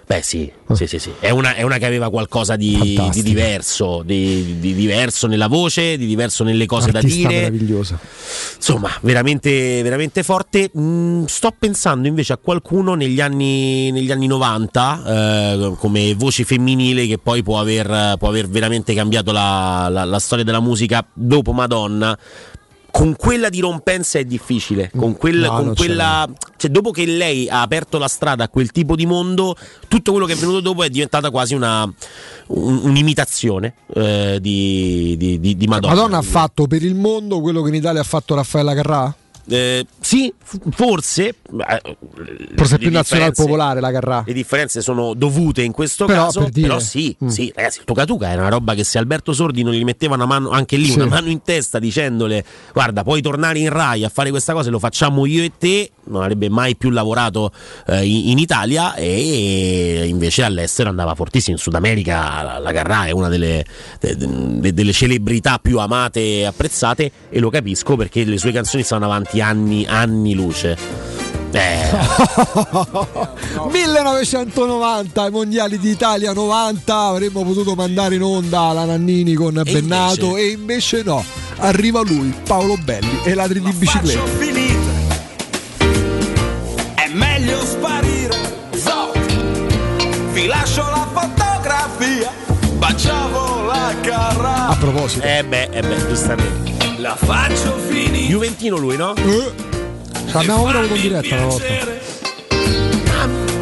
[0.03, 1.13] Beh sì, sì, sì, sì.
[1.21, 5.95] È, una, è una che aveva qualcosa di, di diverso, di, di diverso nella voce,
[5.95, 7.39] di diverso nelle cose Artista da dire.
[7.43, 7.97] meravigliosa.
[8.57, 10.69] Insomma, veramente, veramente forte.
[10.77, 17.07] Mm, sto pensando invece a qualcuno negli anni, negli anni 90 eh, come voce femminile
[17.07, 21.53] che poi può aver, può aver veramente cambiato la, la- la storia della musica dopo
[21.53, 22.17] Madonna.
[22.91, 24.91] Con quella di Rompensa è difficile.
[24.95, 26.29] Con, quel- No, con quella.
[26.57, 29.55] Cioè, dopo che lei ha aperto la strada a quel tipo di mondo,
[29.87, 31.83] tutto quello che è venuto dopo è diventata quasi una,
[32.47, 35.95] un- un'imitazione eh, di, di- di- di Madonna.
[35.95, 39.15] Madonna ha fatto per il mondo quello che in Italia ha fatto Raffaella Carrà?
[39.49, 40.31] Eh, sì,
[40.71, 41.27] forse.
[41.27, 41.97] eh,
[42.55, 44.23] Forse è più nazionale popolare la Carrà.
[44.25, 46.67] Le differenze sono dovute in questo Però, caso, per dire.
[46.67, 47.27] però sì, Mm.
[47.27, 50.25] sì, ragazzi, il Tocatuca era una roba che se Alberto Sordi non gli metteva una
[50.25, 50.95] mano, anche lì Sì.
[50.95, 54.79] una mano in testa dicendole guarda puoi tornare in Rai a fare questa cosa lo
[54.79, 57.51] facciamo io e te, non avrebbe mai più lavorato
[57.87, 63.05] eh, in, in Italia e invece all'estero andava fortissimo, in Sud America la, la Carrà
[63.05, 63.65] è una delle,
[63.99, 68.83] de- de- delle celebrità più amate e apprezzate e lo capisco perché le sue canzoni
[68.83, 70.77] stanno avanti anni, anni luce.
[71.53, 71.89] Eh,
[73.71, 80.41] 1990, i mondiali d'Italia 90, avremmo potuto mandare in onda la Nannini con Bennato invece?
[80.41, 81.23] e invece no,
[81.57, 84.23] arriva lui, Paolo Belli e ladri di bicicletta.
[84.37, 85.19] finita.
[86.95, 88.37] È meglio sparire.
[88.75, 89.11] Zo.
[90.31, 92.31] Vi lascio la fotografia.
[92.79, 94.67] Facciamo la carra.
[94.69, 95.25] A proposito.
[95.25, 96.70] Eh beh, eh beh, giustamente.
[97.01, 98.27] La faccio finire.
[98.27, 99.15] Juventino lui, no?
[99.15, 99.51] Eh.
[100.29, 102.20] Ci abbiamo pure avuto in diretta una volta.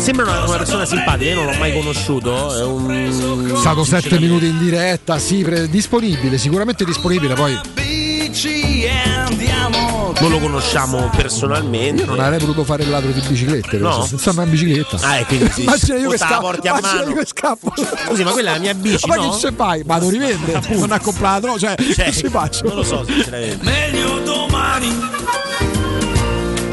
[0.10, 2.56] Sembra una, una persona simpatica, io non l'ho mai conosciuto.
[2.58, 3.52] È un.
[3.54, 7.36] È stato sette minuti in diretta, sì, pre- disponibile, sicuramente disponibile.
[7.36, 8.90] Poi Bici e
[9.24, 10.12] andiamo.
[10.20, 12.02] Non lo conosciamo personalmente.
[12.02, 14.04] io non avrei voluto fare il ladro di biciclette, No.
[14.04, 14.98] senza una bicicletta.
[15.02, 15.62] Ah, e quindi sì.
[15.62, 17.10] Immagina io che scappo, porti a immagina mano.
[17.12, 17.74] io che scappo.
[18.08, 19.30] Scusi, ma quella è la mia bici, Ma no?
[19.30, 19.84] che ce fai?
[19.86, 20.60] Ma lo rivende?
[20.70, 21.60] Non ha comprato, no?
[21.60, 22.66] Cioè, Cioè, che ci faccio?
[22.66, 23.64] Non lo so, sinceramente.
[23.64, 24.88] Meglio domani.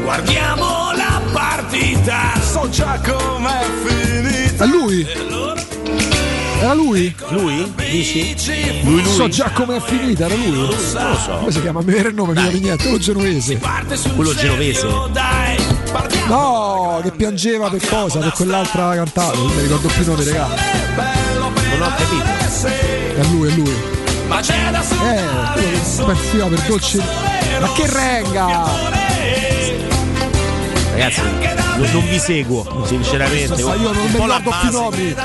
[0.01, 2.46] Guardiamo la partita.
[2.59, 4.63] So già com'è finita.
[4.63, 5.07] È lui?
[6.59, 7.15] Era lui?
[7.29, 7.71] Lui?
[7.75, 8.35] Dici?
[8.83, 9.13] Lui, lui?
[9.13, 10.49] So già com'è finita, era lui?
[10.49, 11.37] Non lo so.
[11.37, 11.81] Come si chiama?
[11.81, 13.59] Mi viene il nome, mi viene niente, quello genovese.
[14.15, 14.87] Quello genovese?
[16.27, 18.19] No, che piangeva per cosa?
[18.19, 20.47] Per quell'altra cantata, non mi ricordo più il nome, regà.
[20.47, 22.25] Non ho capito.
[22.67, 23.75] È lui, è lui.
[24.27, 27.03] Ma c'è da Eh, quello che impazziva per dolce.
[27.59, 29.05] Ma che renga!
[30.97, 33.61] Ragazzi, non, non vi seguo, sinceramente.
[33.61, 35.15] Io non mi ricordo più nomi.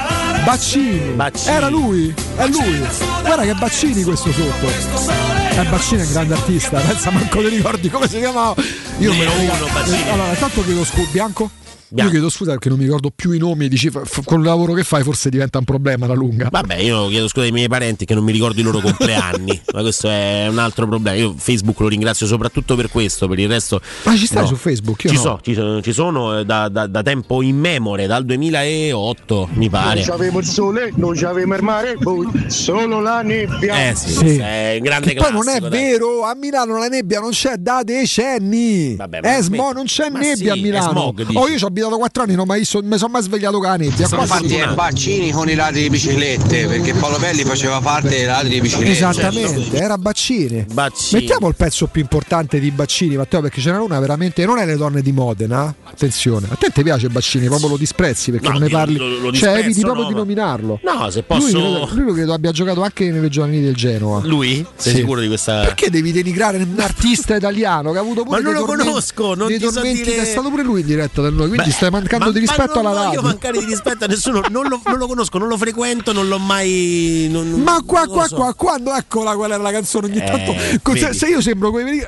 [0.45, 1.15] Baccini.
[1.15, 1.55] Baccini.
[1.57, 2.87] Era lui, è lui.
[3.23, 4.67] Guarda che Baccini questo sotto.
[4.67, 8.55] Eh, Baccini è un grande artista, pensa manco ti ricordi come si chiamava.
[8.99, 10.11] Io me lo uno, Baccini.
[10.11, 11.51] Allora, tanto chiedo scusa, Bianco?
[11.93, 12.13] Bianco.
[12.13, 14.47] Io chiedo scusa perché non mi ricordo più i nomi, dici f- f- con il
[14.47, 16.49] lavoro che fai forse diventa un problema alla lunga.
[16.51, 19.81] Vabbè, io chiedo scusa ai miei parenti che non mi ricordo i loro compleanni, ma
[19.83, 21.17] questo è un altro problema.
[21.17, 23.81] Io Facebook lo ringrazio soprattutto per questo, per il resto.
[24.05, 24.49] Ma ci stai no.
[24.49, 25.05] su Facebook?
[25.05, 25.21] Io Ci, no.
[25.23, 29.97] so, ci, sono- ci sono eh, da, da- da tempo immemore, dal 2008 mi pare.
[30.01, 31.97] Non c'avevamo il sole, non c'avevamo il mare,
[32.49, 33.89] solo la nebbia.
[33.89, 34.37] Eh sì, Sì.
[34.39, 35.83] è un grande Che poi non è classico, dai.
[35.83, 38.97] vero, a Milano la nebbia non c'è da decenni.
[38.97, 39.55] Vabbè, ma è smetti.
[39.63, 40.91] smo- non c'è Ma nebbia sì, a Milano.
[40.91, 41.37] smog, dici.
[41.37, 44.09] oh, io ci ho abitato 4 anni, non mi sono mai svegliato con la nebbia.
[44.09, 44.57] Qua Infatti sì.
[44.57, 48.61] è Baccini con i ladri di biciclette, perché Paolo Pelli faceva parte dei ladri di
[48.61, 48.91] biciclette.
[48.93, 50.67] Esattamente, era Baccini.
[50.73, 51.21] Baccini.
[51.21, 54.45] Mettiamo il pezzo più importante di Baccini, Matteo, perché ce n'era una veramente.
[54.45, 55.75] Non è le donne di Modena.
[55.85, 58.97] Attenzione, a te ti piace Baccini, proprio lo disprezzi perché No, non ne parli.
[58.97, 60.81] lo- lo cioè, eviti proprio no, di nominarlo.
[60.83, 61.51] No, se Lui posso.
[61.59, 64.21] credo, lui lo credo abbia giocato anche nelle giovanili del Genoa.
[64.25, 64.65] Lui?
[64.77, 64.99] Sei Sì.
[65.01, 65.61] sicuro di questa.
[65.63, 69.35] Perché devi denigrare un artista italiano che ha avuto pure Ma non lo tormenti- conosco,
[69.35, 71.71] non dei ti so tormenti- dire- È stato pure lui in diretta da noi, quindi
[71.73, 73.21] stai mancando ma- di rispetto ma non alla radio.
[73.21, 76.29] voglio mancare di rispetto a nessuno, non lo, non lo conosco, non lo frequento, non
[76.29, 77.29] l'ho mai.
[77.31, 78.37] non- Ma qua, non qua, so.
[78.37, 80.53] qua, quando eccola qual era la canzone ogni Eh, tanto.
[80.93, 81.15] vedi.
[81.15, 82.07] se io sembro quei.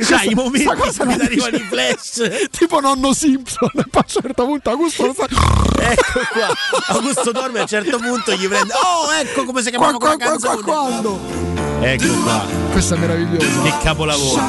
[0.00, 2.48] Sai, i momenti cosa ti arrivano i flash.
[2.50, 5.24] Tipo nonno Simpson, e poi a un certo punto Augusto lo sa.
[5.24, 8.72] Ecco qua, Augusto dorme a un certo punto gli prende.
[8.74, 10.62] Oh, ecco come si Qua, chiamava qua, quella qua, qua, canzone.
[10.62, 11.73] quando?
[11.86, 13.62] Ecco qua, Questo è meraviglioso.
[13.62, 14.40] che capolavoro.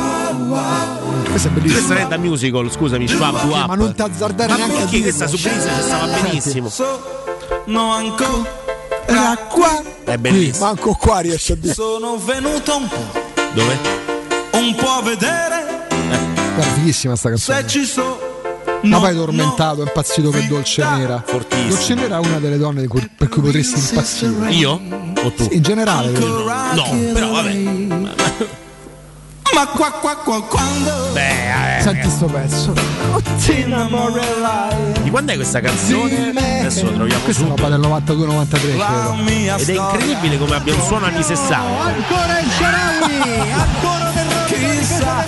[1.30, 1.86] Questo è bellissimo.
[1.86, 5.02] Questa è da musical, scusami, Schwab, tu Ma non ti azzardare Ma neanche a dirlo.
[5.04, 6.72] questa su Bellissima ci stava benissimo?
[7.66, 9.82] No ancora qua.
[10.04, 10.66] È Qui, bellissimo.
[10.66, 11.74] manco qua riesce a dire.
[11.74, 13.20] sono venuto un po',
[13.54, 13.78] Dove?
[14.54, 15.88] un po' a vedere
[16.56, 17.60] Guarda, fighissima sta canzone.
[17.62, 18.18] se ci sono.
[18.84, 21.22] Ma poi tormentato, è impazzito per Dolce Nera.
[21.26, 21.70] Fortissimo.
[21.70, 24.52] Dolce Nera è una delle donne per cui potresti impazzire.
[24.52, 24.80] Io?
[25.26, 25.47] O tu?
[25.51, 27.53] In generale, No, però vabbè.
[29.53, 32.73] Ma qua qua qua quando Beh, eh, senti sto pezzo.
[33.55, 36.30] innamorerai di quando è questa canzone?
[36.59, 37.63] Adesso lo troviamo Questa è subito.
[37.63, 39.23] roba del 92-93, la credo.
[39.23, 41.55] mia Ed è incredibile come abbia un suono anni 60.
[41.55, 44.24] Ancora il Sharawi, ancora del
[44.60, 45.26] Chissà.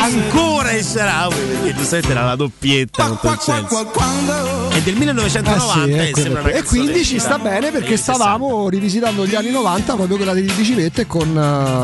[0.00, 3.84] Ancora il Sharawi, perché giustamente era la doppietta contro il Chelsea.
[3.86, 6.58] quando È del Eh 1990 sì, e ecco sembra una perché.
[6.58, 8.12] e quindi ci sta bene perché degli 60.
[8.14, 11.36] stavamo rivisitando gli anni 90 proprio quella delle biciclette con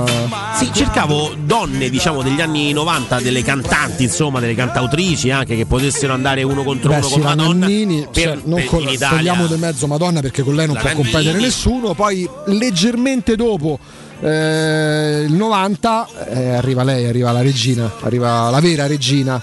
[0.07, 5.66] eh, Sì, cercavo donne, diciamo, degli anni 90, delle cantanti, insomma, delle cantautrici anche che
[5.66, 7.66] potessero andare uno contro beh, uno sì, con la Madonna.
[7.66, 9.16] Nannini, per- cioè, non per- con, in Italia.
[9.32, 11.11] togliamo di mezzo Madonna perché con lei non La può Nannini.
[11.11, 13.78] competere nessuno poi leggermente dopo
[14.21, 19.41] eh, il 90 eh, arriva lei, arriva la regina arriva la vera regina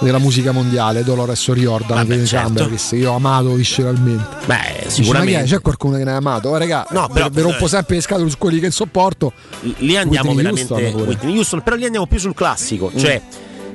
[0.00, 2.70] della musica mondiale Dolores O'Riordan che certo.
[2.96, 5.44] Io ho amato visceralmente Beh, sicuramente.
[5.44, 8.30] c'è qualcuno che ne ha amato oh, raga, No, però- vi rompo sempre le scatole
[8.30, 9.32] su quelli che sopporto
[9.78, 12.98] lì andiamo Whitney veramente Houston Houston, però lì andiamo più sul classico, Mm.
[12.98, 13.20] cioè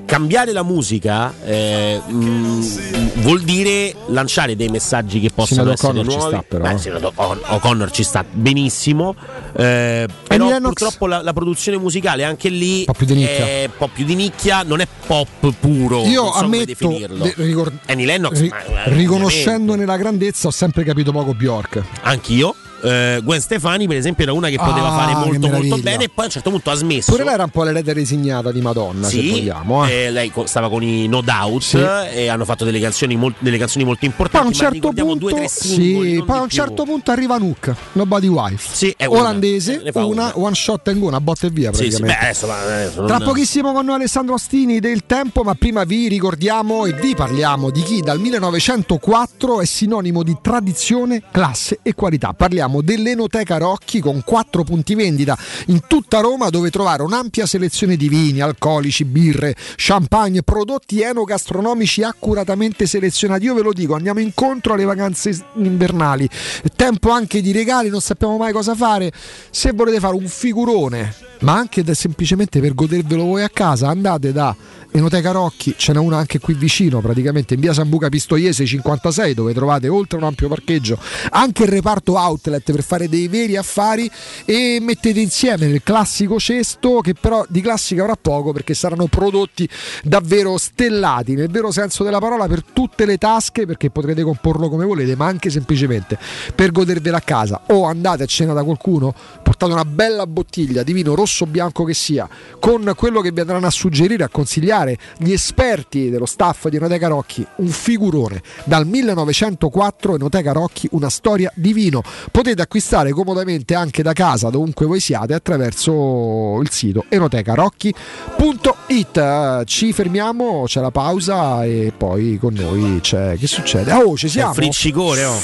[0.06, 6.18] cambiare la musica eh, mh, vuol dire lanciare dei messaggi che Sinead essere O'Connor ci
[6.18, 6.34] nuovi.
[6.36, 7.53] sta, però, Beh, eh.
[7.56, 9.16] O'Connor ci sta benissimo,
[9.58, 12.86] eh, però purtroppo la, la produzione musicale anche lì
[13.16, 13.45] nicchia.
[13.45, 16.03] è un po' più di nicchia, non è pop puro.
[16.06, 17.24] io so come ammetto definirlo.
[17.24, 21.82] de- ricor- Annie Lennox, ri- ma- ma- riconoscendone la grandezza ho sempre capito poco Bjork
[22.01, 22.56] Anch'io.
[22.86, 26.09] Eh, Gwen Stefani, per esempio, era una che poteva Ah, fare molto molto bene e
[26.09, 27.11] poi a un certo punto ha smesso.
[27.11, 29.86] Pure lei era un po' l'erede resignata di Madonna, se Sì, vogliamo.
[29.86, 29.91] eh.
[30.05, 31.77] eh, lei stava con i No Doubt Sì.
[31.77, 34.47] e hanno fatto delle canzoni, mol- delle canzoni molto Poi a importanti.
[34.47, 36.57] un certo ricordiamo punto, due singoli, sì, poi a un più.
[36.57, 38.69] certo punto arriva Nook, Nobody Wife.
[38.75, 39.19] Sì, una.
[39.19, 42.05] Olandese, Ne fa una, one shot and go, una botta e via praticamente.
[42.19, 46.07] beh, adesso, adesso non- Tra pochissimo con noi Alessandro Ostini del tempo, ma prima vi
[46.07, 52.33] ricordiamo e vi parliamo di chi dal 1904 è sinonimo di tradizione, classe e qualità.
[52.33, 58.09] Parliamo dell'Enoteca Rocchi con quattro punti vendita in tutta Roma dove trovare un'ampia selezione di
[58.09, 63.45] vini, alcolici, birre, champagne, prodotti enogastronomici accuratamente selezionati.
[63.45, 66.30] Io ve lo dico, andiamo incontro alle vacanze invernali.
[66.76, 69.11] Tempo anche di regali, non sappiamo mai cosa fare.
[69.49, 74.55] Se volete fare un figurone, ma anche semplicemente per godervelo voi a casa, andate da
[74.91, 79.53] Enoteca Rocchi, ce n'è una anche qui vicino, praticamente in via Sambuca Pistoiese 56, dove
[79.53, 80.97] trovate oltre un ampio parcheggio
[81.32, 84.09] anche il reparto outlet per fare dei veri affari
[84.45, 89.68] e mettete insieme nel classico cesto, che però di classica avrà poco perché saranno prodotti
[90.03, 94.86] davvero stellati, nel vero senso della parola, per tutte le tasche, perché potrete comporlo come
[94.86, 96.18] volete, ma anche semplicemente
[96.53, 97.61] per godervela a casa.
[97.68, 99.13] O andate a cena da qualcuno,
[99.43, 102.28] portate una bella bottiglia di vino rosso o bianco che sia,
[102.59, 107.07] con quello che vi andranno a suggerire, a consigliare gli esperti dello staff di Enoteca
[107.07, 112.01] Rocchi, un figurone dal 1904 Enoteca Rocchi, una storia di vino.
[112.32, 119.64] Potete acquistare comodamente anche da casa, dovunque voi siate, attraverso il sito enotecarocchi.it.
[119.66, 123.38] Ci fermiamo, c'è la pausa e poi con noi c'è.
[123.38, 123.91] Che succede?
[123.91, 124.50] Ah, Oh, ci È siamo.
[124.50, 125.39] un friccicore, oh.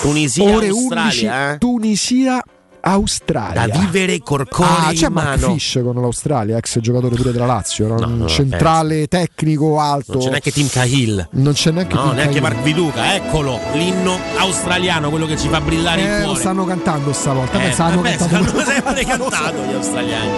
[0.00, 1.58] Tunisia, Ore Australia, 11, eh.
[1.58, 2.42] Tunisia,
[2.88, 3.66] Australia.
[3.66, 5.52] Da vivere col cuore Ah, c'è in Mark mano.
[5.54, 10.12] Fish con l'Australia, ex giocatore pure della Lazio, un no, centrale tecnico alto.
[10.12, 11.28] Non c'è neanche Tim Cahill.
[11.32, 12.40] Non c'è neanche No, Tim neanche.
[12.40, 16.26] Mark Viduca, eccolo, l'inno australiano, quello che ci fa brillare il Eh, cuore.
[16.26, 17.58] lo stanno cantando stavolta.
[17.58, 20.30] Eh, Pensa, hanno vabbè, cantato hanno pure- sempre cantato gli australiani.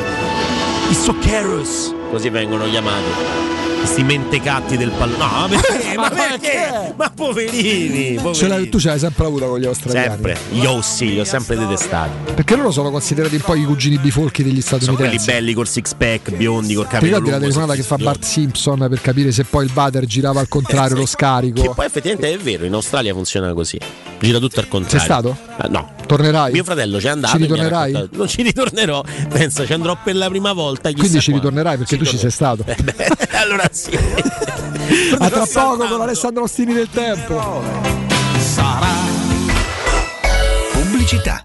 [0.91, 3.05] I socceros, così vengono chiamati.
[3.89, 5.17] Questi mentecatti del pallone.
[5.17, 5.97] No, ma perché?
[5.97, 6.93] Ma perché?
[6.95, 8.49] Ma poverini, Ce poverini.
[8.49, 10.09] l'hai- tu ce l'hai sempre avuto con gli australiani.
[10.11, 12.11] Sempre, gli ossi, li ho sempre detestati.
[12.35, 15.27] Perché loro sono considerati un po' i cugini bifolchi degli Sono quelli statunitensi.
[15.31, 19.01] belli col six pack, biondi, col capello ricordi la telefonata che fa Bart Simpson per
[19.01, 21.63] capire se poi il water girava al contrario lo scarico?
[21.63, 23.79] Che poi effettivamente è vero, in Australia funziona così.
[24.21, 24.99] Gira tutto al contrario.
[24.99, 25.37] Sei stato?
[25.63, 25.93] Eh, no.
[26.09, 26.53] Tornerai?
[26.53, 27.37] Mio fratello c'è andato.
[27.37, 28.09] Ci ritornerai?
[28.13, 30.91] Non ci ritornerò, pensa, ci andrò per la prima volta.
[30.93, 31.49] Quindi ci quando.
[31.49, 32.65] ritornerai perché tu ci sei stato.
[33.33, 33.97] allora sì.
[35.19, 37.63] A tra poco con Alessandro Ostini del tempo.
[40.73, 41.45] Pubblicità.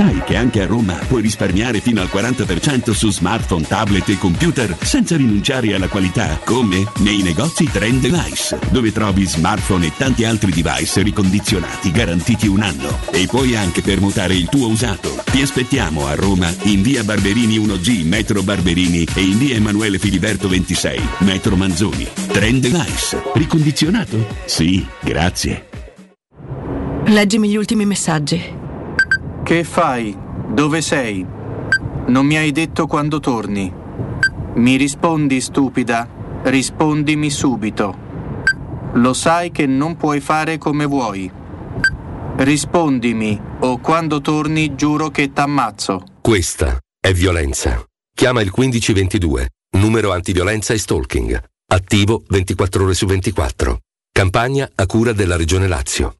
[0.00, 4.74] Sai che anche a Roma puoi risparmiare fino al 40% su smartphone, tablet e computer
[4.80, 6.40] senza rinunciare alla qualità?
[6.42, 6.90] Come?
[7.00, 12.98] Nei negozi Trend Nice, dove trovi smartphone e tanti altri device ricondizionati garantiti un anno.
[13.10, 15.22] E puoi anche permutare il tuo usato.
[15.30, 20.48] Ti aspettiamo a Roma in via Barberini 1G, metro Barberini e in via Emanuele Filiberto
[20.48, 22.08] 26, metro Manzoni.
[22.28, 23.22] Trend Nice.
[23.34, 24.26] Ricondizionato?
[24.46, 25.68] Sì, grazie.
[27.04, 28.59] Leggimi gli ultimi messaggi.
[29.50, 30.16] Che fai?
[30.46, 31.26] Dove sei?
[32.06, 33.74] Non mi hai detto quando torni.
[34.54, 36.08] Mi rispondi, stupida?
[36.44, 37.98] Rispondimi subito.
[38.92, 41.28] Lo sai che non puoi fare come vuoi.
[42.36, 46.04] Rispondimi, o quando torni giuro che t'ammazzo.
[46.20, 47.84] Questa è violenza.
[48.14, 49.48] Chiama il 1522,
[49.78, 51.42] numero antiviolenza e stalking.
[51.72, 53.80] Attivo 24 ore su 24.
[54.12, 56.19] Campagna a cura della Regione Lazio.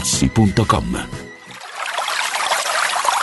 [0.01, 1.30] artigianamaterassi.com.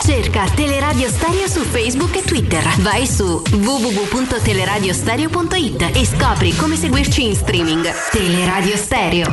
[0.00, 2.62] Cerca Teleradio Stereo su Facebook e Twitter.
[2.80, 7.86] Vai su www.teleradiostereo.it e scopri come seguirci in streaming.
[8.10, 9.26] Teleradio Stereo.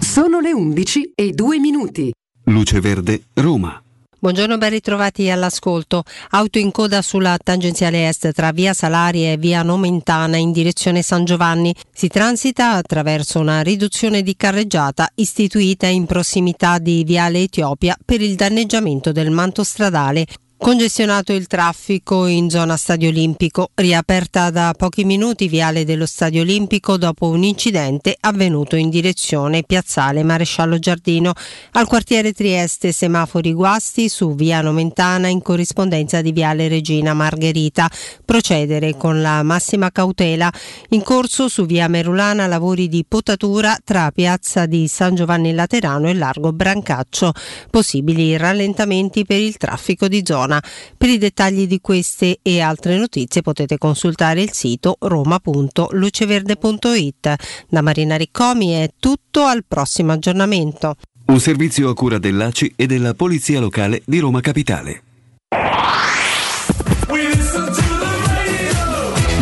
[0.00, 2.12] Sono le 11 e 2 minuti.
[2.44, 3.80] Luce Verde, Roma.
[4.20, 6.02] Buongiorno, ben ritrovati all'ascolto.
[6.30, 11.24] Auto in coda sulla tangenziale est tra via Salari e via Nomentana in direzione San
[11.24, 11.72] Giovanni.
[11.92, 18.34] Si transita attraverso una riduzione di carreggiata istituita in prossimità di viale Etiopia per il
[18.34, 20.26] danneggiamento del manto stradale.
[20.60, 26.98] Congestionato il traffico in zona Stadio Olimpico, riaperta da pochi minuti viale dello Stadio Olimpico
[26.98, 31.32] dopo un incidente avvenuto in direzione Piazzale Maresciallo Giardino.
[31.72, 37.88] Al quartiere Trieste semafori guasti su via Nomentana in corrispondenza di viale Regina Margherita.
[38.24, 40.52] Procedere con la massima cautela.
[40.88, 46.14] In corso su via Merulana lavori di potatura tra piazza di San Giovanni Laterano e
[46.14, 47.32] largo Brancaccio.
[47.70, 50.47] Possibili rallentamenti per il traffico di zona.
[50.96, 57.34] Per i dettagli di queste e altre notizie potete consultare il sito roma.luceverde.it.
[57.68, 60.94] Da Marina Riccomi è tutto al prossimo aggiornamento.
[61.26, 65.02] Un servizio a cura dell'ACI e della Polizia Locale di Roma Capitale.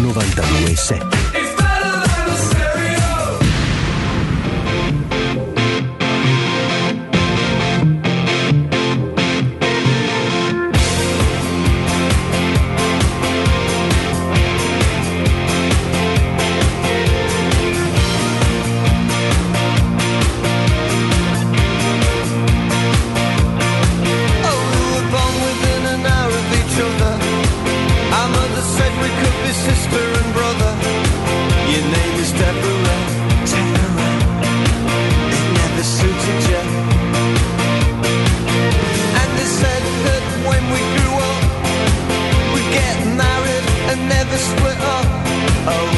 [0.01, 1.26] 92.7
[45.69, 45.96] Oh.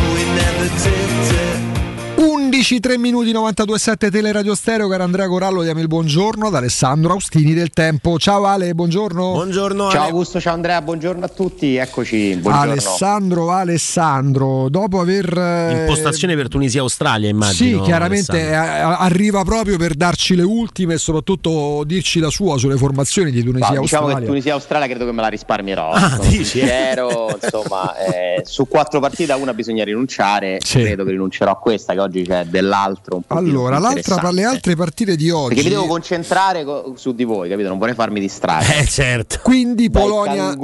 [2.58, 7.54] 11, 3 minuti 92.7 Teleradio Stereo, caro Andrea Corallo, diamo il buongiorno ad Alessandro Austini
[7.54, 8.18] del Tempo.
[8.18, 9.30] Ciao Ale, buongiorno.
[9.30, 12.34] Buongiorno Ciao Augusto, ciao Andrea, buorno a tutti, eccoci.
[12.34, 12.72] Buongiorno.
[12.72, 15.38] Alessandro, Alessandro, dopo aver...
[15.38, 17.78] eh, Impostazione per Tunisia-Australia, immagino.
[17.78, 22.76] Sì, chiaramente eh, arriva proprio per darci le ultime e soprattutto dirci la sua sulle
[22.76, 23.80] formazioni di Tunisia-Australia.
[23.82, 25.92] diciamo che Tunisia-Australia credo che me la risparmierò.
[25.92, 26.44] Ah, dici?
[26.44, 30.58] sincero, insomma, eh, su quattro partite a una bisogna rinunciare.
[30.60, 30.80] Sì.
[30.82, 33.16] Credo che rinuncerò a questa, che oggi c'è dell'altro.
[33.16, 35.54] Un po' Allora, l'altra, le altre partite di oggi...
[35.54, 37.68] Perché mi devo concentrare co- su di voi, capito?
[37.68, 38.80] Non vorrei farmi distrarre.
[38.80, 39.38] Eh, certo.
[39.42, 40.56] Quindi Dai Polonia.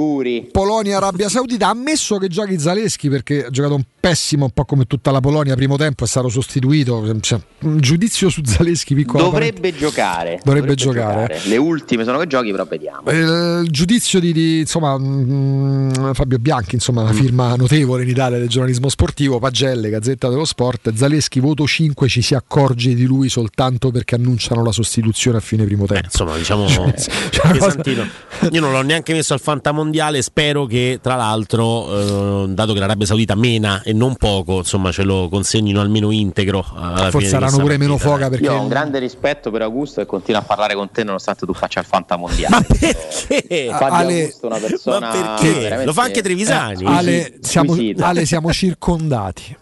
[0.51, 4.85] Polonia, Arabia Saudita, ammesso che giochi Zaleschi perché ha giocato un pessimo, un po' come
[4.85, 7.19] tutta la Polonia, primo tempo è stato sostituito.
[7.19, 9.23] Cioè, un giudizio su Zaleschi piccolo.
[9.23, 10.39] Dovrebbe giocare.
[10.43, 11.39] Dovrebbe giocare.
[11.45, 13.09] Le ultime sono che giochi, però vediamo.
[13.09, 18.37] Eh, Il giudizio di, di, insomma, mm, Fabio Bianchi, insomma, una firma notevole in Italia
[18.37, 21.74] del giornalismo sportivo, Pagelle, Gazzetta dello Sport, Zaleschi voto 5,
[22.07, 26.05] ci si accorge di lui soltanto perché annunciano la sostituzione a fine primo tempo.
[26.05, 28.07] Insomma, diciamo Cioè, cioè, una cosa- pesantino.
[28.51, 30.21] Io non l'ho neanche messo al fantamondiale.
[30.21, 35.03] Spero che, tra l'altro, eh, dato che l'Arabia Saudita mena e non poco, insomma, ce
[35.03, 36.65] lo consegnino almeno integro.
[36.75, 40.05] alla Forse saranno pure meno foca perché Io ho un grande rispetto per Augusto e
[40.05, 42.55] continuo a parlare con te nonostante tu faccia il fantamondiale.
[42.55, 43.67] Ma perché?
[43.71, 45.53] Fabio Ale- Augusto è una persona Ma perché?
[45.59, 46.83] veramente- Lo fa anche Trevisani.
[46.83, 47.75] Eh, Ale, siamo.
[47.99, 49.57] Ale, siamo circondati.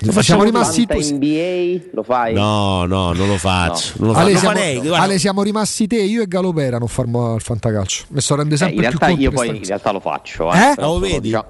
[0.00, 2.34] Lo facciamo rimasti Fanta NBA, lo fai?
[2.34, 3.94] No, no, non lo faccio.
[3.96, 4.88] Non lo, Ale, siamo, farei.
[4.88, 8.04] Ale, siamo rimasti te, io e Galopera non farmo al fantacalcio.
[8.08, 10.52] Mi sto rende Eh, sempre in realtà più conto io poi in realtà lo faccio,
[10.52, 10.58] Eh?
[10.58, 10.74] eh?
[10.76, 11.20] Lo sono, vedi?
[11.20, 11.46] diciamo,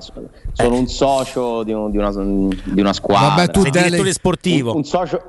[0.52, 3.28] sono un socio di, un- di una, di una squadra.
[3.28, 4.70] Vabbè, tu Sei deleghi- direttore sportivo.
[4.70, 5.20] Un, un socio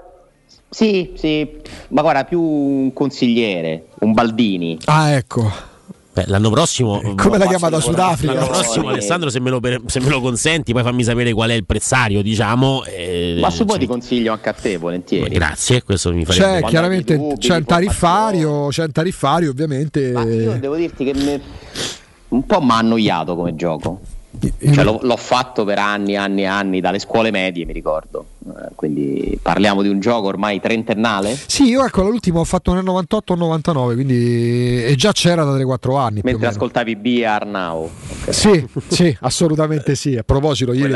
[0.70, 1.50] Sì, sì,
[1.90, 4.78] ma guarda, più un consigliere, un Baldini.
[4.86, 5.72] Ah, ecco.
[6.14, 7.02] Beh, l'anno prossimo.
[7.02, 8.34] Come la faccio chiama da le Sudafrica?
[8.34, 8.88] L'anno prossimo.
[8.90, 11.66] Alessandro, se me, lo, per- se me lo consenti, poi fammi sapere qual è il
[11.66, 12.84] prezzario, diciamo.
[12.86, 15.34] eh, Ma se vuoi ti consiglio anche a te, volentieri.
[15.34, 17.66] Grazie, questo mi farebbe C'è Quando chiaramente dubbi, c'è il informazioni.
[17.66, 20.12] tariffario, c'è il tariffario ovviamente.
[20.12, 21.42] Ma io devo dirti che me-
[22.30, 24.00] un po' mi ha annoiato come gioco.
[24.74, 28.26] Cioè, l'ho, l'ho fatto per anni, anni, anni, dalle scuole medie, mi ricordo.
[28.46, 31.38] Eh, quindi parliamo di un gioco ormai trentennale.
[31.46, 35.56] Sì, io ecco l'ultimo ho fatto nel 98 o 99, quindi e già c'era da
[35.56, 36.20] 3-4 anni.
[36.24, 37.90] Mentre ascoltavi B e Arnau.
[38.30, 40.16] Sì, sì, assolutamente sì.
[40.18, 40.94] A proposito, ieri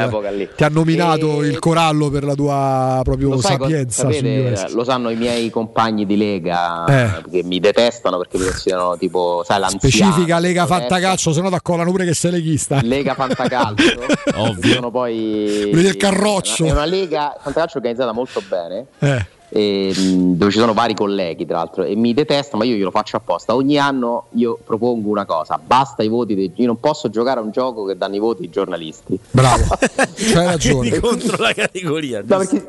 [0.56, 5.10] ti ha nominato E- il corallo per la tua proprio Lo, sapienza sapete, lo sanno
[5.10, 7.30] i miei compagni di Lega Eh.
[7.30, 9.80] che mi detestano perché mi considerano tipo, sai, l'anziano.
[9.82, 12.80] Specifica Lega Fantacalcio, se no ti accolano pure che sei leghista.
[12.82, 14.06] Lega Fantacalcio.
[14.42, 14.74] Ovvio.
[14.74, 16.66] Sono poi Quelli del Carroccio.
[16.66, 18.86] È una lega Fantacalcio organizzata molto bene.
[19.00, 19.26] Eh.
[19.50, 23.16] e, dove ci sono vari colleghi tra l'altro e mi detestano ma io glielo faccio
[23.16, 27.40] apposta ogni anno io propongo una cosa basta i voti dei, io non posso giocare
[27.40, 31.00] a un gioco che danno i voti i giornalisti Bravo, c'hai ragione.
[31.00, 32.22] Contro la categoria.
[32.26, 32.68] No, perché-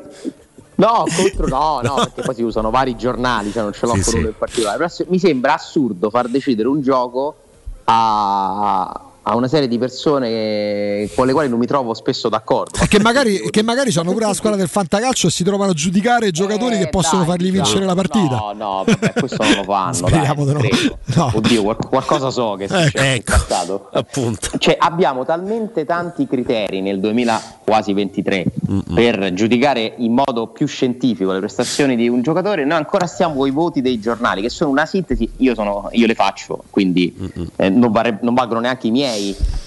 [0.75, 4.01] No, contro no, no, perché poi si usano vari giornali, cioè non ce l'ho Sì,
[4.01, 4.17] con sì.
[4.19, 4.77] uno in particolare.
[4.77, 7.35] Però mi sembra assurdo far decidere un gioco
[7.83, 12.79] a, a una serie di persone che- con le quali non mi trovo spesso d'accordo.
[12.81, 15.73] E Che magari, che magari sono pure la squadra del fantacalcio e si trovano a
[15.73, 18.35] giudicare i giocatori che possono Eh, dai, fargli vincere la partita.
[18.35, 19.93] No, no, vabbè, questo non lo fanno.
[19.93, 20.97] Speriamo dai, no.
[21.15, 21.31] No.
[21.35, 23.89] Oddio, qual- qualcosa so che è Ecco, passato.
[23.93, 24.57] appunto.
[24.57, 28.45] Cioè, abbiamo talmente tanti criteri nel 2000 quasi 23
[28.93, 32.65] per giudicare in modo più scientifico le prestazioni di un giocatore.
[32.65, 35.29] Noi ancora stiamo con i voti dei giornali, che sono una sintesi.
[35.37, 37.15] Io, sono, io le faccio, quindi
[37.57, 39.08] eh, non, varre- non valgono neanche i miei,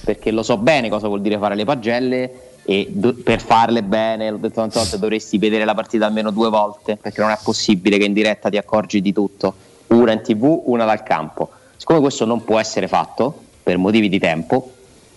[0.05, 2.31] perché lo so bene cosa vuol dire fare le pagelle.
[2.65, 6.49] E do- per farle bene, l'ho detto tante volte, dovresti vedere la partita almeno due
[6.49, 9.55] volte, perché non è possibile che in diretta ti accorgi di tutto.
[9.89, 11.51] Una in tv, una dal campo.
[11.77, 13.35] Siccome questo non può essere fatto
[13.65, 14.71] per motivi di tempo,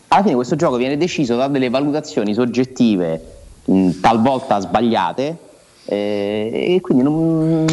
[0.08, 3.22] alla fine questo gioco viene deciso da delle valutazioni soggettive
[3.66, 5.38] mh, talvolta sbagliate
[5.86, 7.66] eh, e quindi non,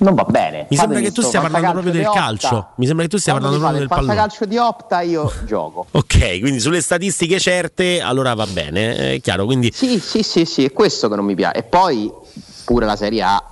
[0.00, 0.66] non va bene.
[0.70, 2.56] Mi sembra che tu stia parlando proprio del calcio.
[2.56, 2.72] Opta.
[2.76, 5.86] Mi sembra che tu stia Quando parlando proprio del fantacalcio di Opta io gioco.
[5.92, 9.44] Ok, quindi sulle statistiche certe, allora va bene, è chiaro.
[9.44, 11.58] Quindi Sì, sì, sì, sì, è questo che non mi piace.
[11.58, 12.10] E poi
[12.64, 13.44] pure la Serie A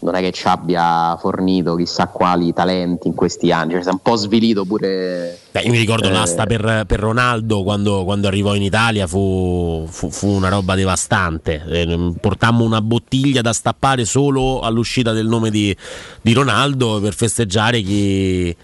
[0.00, 3.92] non è che ci abbia fornito chissà quali talenti in questi anni, cioè si è
[3.92, 5.38] un po' svilito pure...
[5.50, 6.12] Beh, io mi ricordo Eh.
[6.12, 11.62] l'asta per, per Ronaldo quando, quando arrivò in Italia fu, fu- fu una roba devastante.
[11.68, 15.76] Eh, portammo una bottiglia da stappare solo all'uscita del nome di,
[16.20, 18.54] di Ronaldo per festeggiare chi,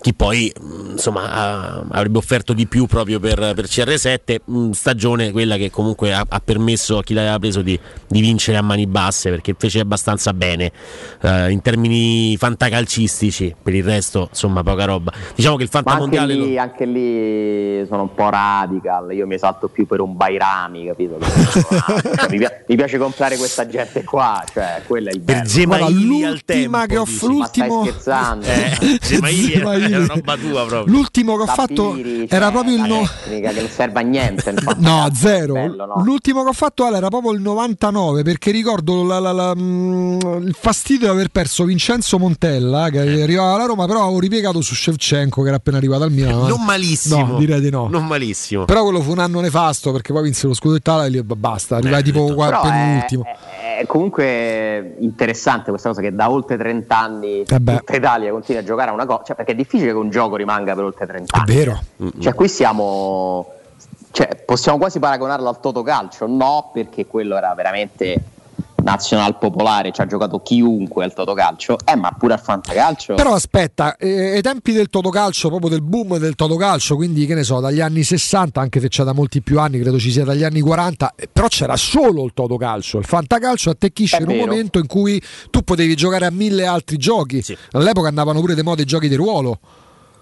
[0.00, 5.30] chi poi mh, insomma ha- avrebbe offerto di più proprio per, per CR7 mh, stagione
[5.30, 8.86] quella che comunque ha, ha permesso a chi l'aveva preso di, di vincere a mani
[8.86, 10.72] basse perché fece abbastanza bene
[11.20, 15.90] eh, in termini fantacalcistici per il resto insomma poca roba diciamo che il Ma anche
[15.90, 20.16] fantamondiale lo- lì, anche lì sono un po' radical, io mi salto più per un
[20.16, 21.18] Bairami, capito?
[22.30, 25.64] Mi, pia- mi piace comprare questa gente qua, cioè quello è il bello.
[25.66, 27.28] Guarda, l'ultima che ho f- Ma stai
[27.68, 28.46] l'ultimo, scherzando?
[28.46, 32.80] Eh, Gemaili una roba tua proprio l'ultimo che ho fatto Tapiri, era cioè, proprio il
[32.82, 34.54] no- tecnica che non serve a niente.
[34.78, 35.52] No, zero.
[35.54, 36.02] bello, no?
[36.04, 40.18] L'ultimo che ho fatto Ale, era proprio il 99 perché ricordo la- la- la- mm,
[40.46, 44.74] il fastidio di aver perso Vincenzo Montella che arrivava alla Roma, però avevo ripiegato su
[44.74, 46.46] Shevchenko che era appena arrivato al Milan.
[46.46, 47.88] non malissimo No, direi di no.
[47.88, 51.22] non malissimo Però quello fu un anno nefasto perché poi vinse lo scudetto e lì
[51.22, 53.24] basta, arrivai tipo qua- Però è, penultimo.
[53.80, 57.76] È comunque interessante questa cosa che da oltre 30 anni beh.
[57.78, 60.36] tutta Italia continua a giocare a una cosa, cioè, perché è difficile che un gioco
[60.36, 61.54] rimanga per oltre 30 È anni.
[61.54, 61.80] vero.
[62.18, 63.52] Cioè, qui siamo.
[64.12, 66.26] Cioè, possiamo quasi paragonarlo al Totocalcio?
[66.26, 68.20] No, perché quello era veramente
[68.82, 73.14] nazional popolare, ci ha giocato chiunque al Totocalcio, eh, ma pure al Fantacalcio.
[73.14, 77.42] Però aspetta, eh, ai tempi del Totocalcio, proprio del boom del Totocalcio, quindi che ne
[77.42, 80.44] so, dagli anni 60, anche se c'è da molti più anni, credo ci sia dagli
[80.44, 82.98] anni 40, eh, però c'era solo il Totocalcio.
[82.98, 85.20] Il Fantacalcio attecchisce in un momento in cui
[85.50, 87.44] tu potevi giocare a mille altri giochi.
[87.72, 89.58] All'epoca andavano pure di moda i giochi di ruolo.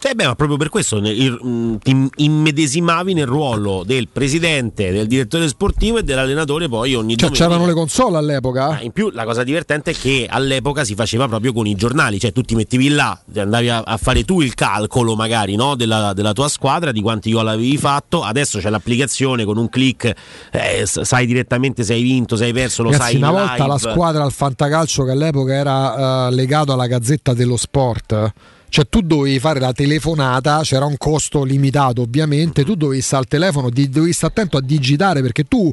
[0.01, 5.49] Cioè, beh, ma proprio per questo mh, ti immedesimavi nel ruolo del presidente, del direttore
[5.49, 7.45] sportivo e dell'allenatore poi ogni Cioè domenica.
[7.45, 8.79] c'erano le console all'epoca?
[8.81, 12.31] In più la cosa divertente è che all'epoca si faceva proprio con i giornali, cioè
[12.33, 16.33] tu ti mettevi là, andavi a, a fare tu il calcolo magari no, della, della
[16.33, 20.15] tua squadra, di quanti gol avevi fatto, adesso c'è l'applicazione con un click,
[20.53, 23.67] eh, sai direttamente se hai vinto, se hai perso, lo Ragazzi, sai una volta live.
[23.67, 28.33] la squadra al Fantacalcio che all'epoca era eh, legato alla Gazzetta dello Sport.
[28.71, 33.29] Cioè tu dovevi fare la telefonata, c'era un costo limitato ovviamente, tu dovevi stare al
[33.29, 35.71] telefono, di- dovevi stare attento a digitare perché tu,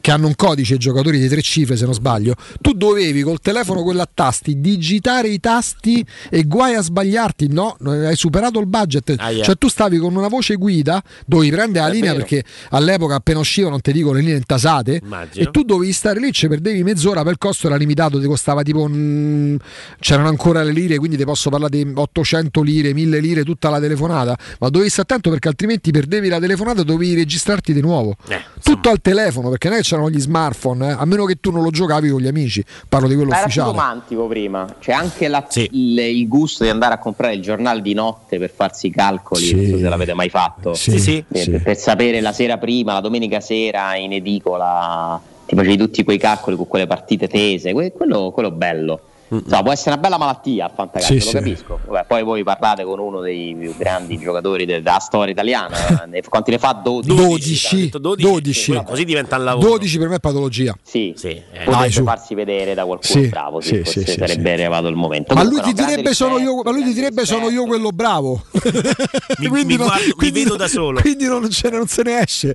[0.00, 3.40] che hanno un codice i giocatori di tre cifre se non sbaglio, tu dovevi col
[3.40, 7.76] telefono quello a tasti digitare i tasti e guai a sbagliarti, no?
[7.84, 9.44] Hai superato il budget, Ah, yeah.
[9.44, 12.24] cioè tu stavi con una voce guida, dovevi prendere la È linea vero.
[12.24, 15.44] perché all'epoca appena uscivano, non ti dico le linee intasate, Immagino.
[15.48, 18.62] e tu dovevi stare lì, ci perdevi mezz'ora, per il costo era limitato, ti costava
[18.62, 18.86] tipo.
[18.88, 19.56] mm,
[19.98, 23.80] c'erano ancora le lire, quindi ti posso parlare di 800 lire, 1000 lire tutta la
[23.80, 24.36] telefonata.
[24.60, 28.14] Ma dovevi stare attento perché altrimenti perdevi la telefonata e dovevi registrarti di nuovo.
[28.28, 31.36] Eh, Tutto al telefono, perché non è che c'erano gli smartphone, eh, a meno che
[31.40, 32.64] tu non lo giocavi con gli amici.
[32.88, 33.76] Parlo di quello Ma era più ufficiale.
[33.78, 37.94] romantico prima, c'è anche la- il, il gusto di andare a comprare il giornale di
[37.94, 39.54] notte per farsi i calcoli, Sì.
[39.54, 41.50] non so se l'avete mai fatto, Sì, sì, Per, sì.
[41.58, 46.56] per sapere la sera prima, la domenica sera in edicola, ti facevi tutti quei calcoli
[46.56, 49.00] con quelle partite tese, que- quello, quello bello.
[49.28, 51.32] Insomma, può essere una bella malattia al fantacalcio, Sì, lo sì.
[51.32, 51.80] capisco.
[51.86, 56.06] Vabbè, poi voi parlate con uno dei più grandi giocatori de- della storia italiana, eh,
[56.06, 56.72] ne- quanti ne fa?
[56.74, 57.14] 12?
[57.14, 57.90] 12,
[58.22, 59.68] 12, Così diventa un lavoro.
[59.70, 60.76] 12 per me è patologia.
[60.82, 61.42] Sì, eh.
[61.64, 64.94] potrebbe farsi vedere da qualcuno Sì, bravo, sì, sì, forse sì, sì, sarebbe arrivato il
[64.96, 65.34] momento.
[65.34, 67.64] Ma Comunque, lui ti no, grande direbbe sono io, ma lui ti direbbe sono io
[67.64, 68.44] quello bravo.
[69.38, 71.00] Mi, Quindi mi no- guardo- mi quindi vedo no- da solo.
[71.00, 72.52] Quindi non, ce ne, non se ne esce.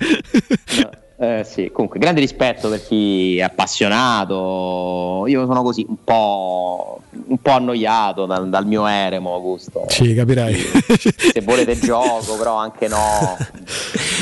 [1.22, 5.26] Eh, sì, comunque grande rispetto per chi è appassionato.
[5.28, 9.86] Io sono così un po', un po' annoiato dal, dal mio eremo, Augusto.
[9.88, 10.56] Sì, capirai.
[10.56, 13.38] Se volete gioco, però anche no.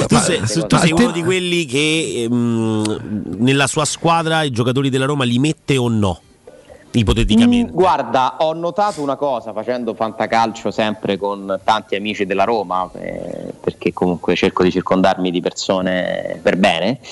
[0.10, 5.06] Tu sei, tu sei uno di quelli che ehm, nella sua squadra i giocatori della
[5.06, 6.20] Roma li mette o no?
[6.91, 7.72] Ipoteticamente.
[7.72, 13.53] Mm, Guarda, ho notato una cosa facendo fantacalcio sempre con tanti amici della Roma, eh,
[13.60, 16.99] perché comunque cerco di circondarmi di persone per bene.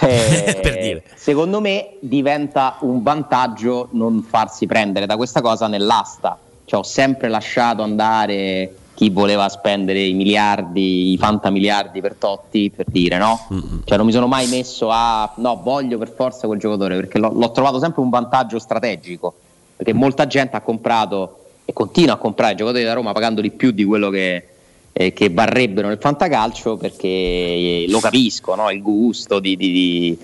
[0.00, 1.02] Eh, Per dire.
[1.14, 6.38] Secondo me diventa un vantaggio non farsi prendere da questa cosa nell'asta.
[6.64, 12.86] Cioè, ho sempre lasciato andare chi voleva spendere i miliardi, i fantamiliardi per Totti, per
[12.88, 13.46] dire no?
[13.84, 17.30] Cioè non mi sono mai messo a no, voglio per forza quel giocatore, perché l'ho,
[17.32, 19.32] l'ho trovato sempre un vantaggio strategico,
[19.76, 23.70] perché molta gente ha comprato e continua a comprare giocatori da Roma pagando di più
[23.70, 24.48] di quello che,
[24.92, 28.68] eh, che varrebbero nel fantacalcio, perché eh, lo capisco, no?
[28.68, 29.56] il gusto di...
[29.56, 30.18] di- di-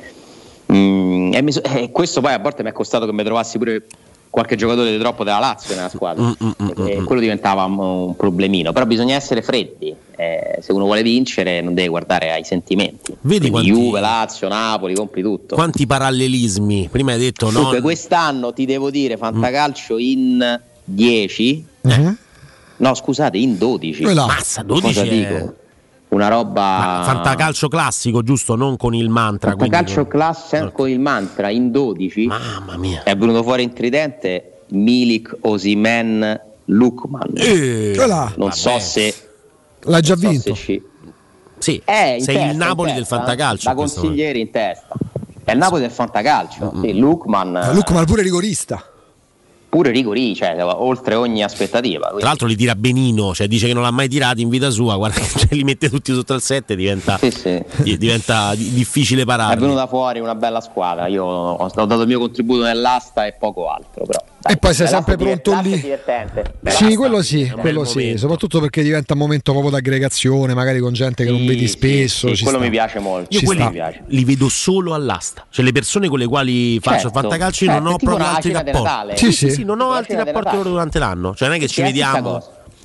[0.73, 3.85] Mm, e, so- e questo poi a volte mi è costato che mi trovassi pure
[4.35, 6.35] qualche giocatore di troppo della Lazio nella squadra
[6.89, 8.73] e quello diventava un, problemino.
[8.73, 13.17] Però bisogna essere freddi eh, se uno vuole vincere non deve guardare ai sentimenti.
[13.21, 15.55] Vedi quanti- Juve, Lazio, Napoli, compri tutto.
[15.55, 16.89] Quanti parallelismi?
[16.91, 17.53] Prima hai detto no.
[17.53, 21.65] Comunque quest'anno ti devo dire fantacalcio in 10
[22.77, 25.55] no scusate in 12 Mazza, 12 cosa è- dico?
[26.15, 28.55] Una roba Fantacalcio classico, giusto?
[28.57, 29.55] Non con il mantra.
[29.55, 33.03] quindi- Fantacalcio classe con il mantra in 12 Mamma mia.
[33.03, 37.31] è venuto fuori in tridente Milik, Osimen, Lukman.
[37.35, 37.95] Eh,
[38.37, 39.15] non so se
[39.87, 40.55] L'ha già non so vinto.
[40.55, 40.83] se ci-
[41.59, 43.69] Sì, Eh, in sei testa, il Napoli del fantacalcio.
[43.69, 44.95] Da questo consigliere in testa.
[45.45, 46.73] È il Napoli del fantacalcio.
[46.81, 47.57] Sì, Lukman.
[47.57, 48.83] Eh, Lukman pure rigorista.
[49.75, 52.13] Pure Rigori, cioè, oltre ogni aspettativa.
[52.17, 54.95] Tra l'altro li tira benino, cioè dice che non l'ha mai tirati in vita sua,
[54.99, 57.19] guarda che cioè, li mette tutti sotto il 7 diventa,
[57.83, 59.59] di- diventa di- difficile È parare.
[59.59, 61.09] venuta fuori una bella squadra.
[61.09, 64.05] Io ho, ho dato il mio contributo nell'asta e poco altro.
[64.07, 65.81] Però, E poi sei sempre pronto lì.
[65.81, 66.55] divertente.
[66.67, 71.25] Sì, quello sì, quello sì, soprattutto perché diventa un momento proprio d'aggregazione, magari con gente
[71.25, 72.35] che non Sì, vedi sì, spesso.
[72.35, 72.67] sì, quello sta.
[72.67, 73.29] mi piace molto.
[73.33, 73.93] Io Ci quelli sta.
[74.07, 77.21] li vedo solo all'asta, cioè le persone con le quali faccio Certo.
[77.21, 79.17] fantacalcio Certo, non ho proprio altri rapporti.
[79.17, 79.55] Sì, Sì, sì, sì.
[79.55, 82.43] sì, non ho altri rapporti durante l'anno, cioè non è che ci vediamo.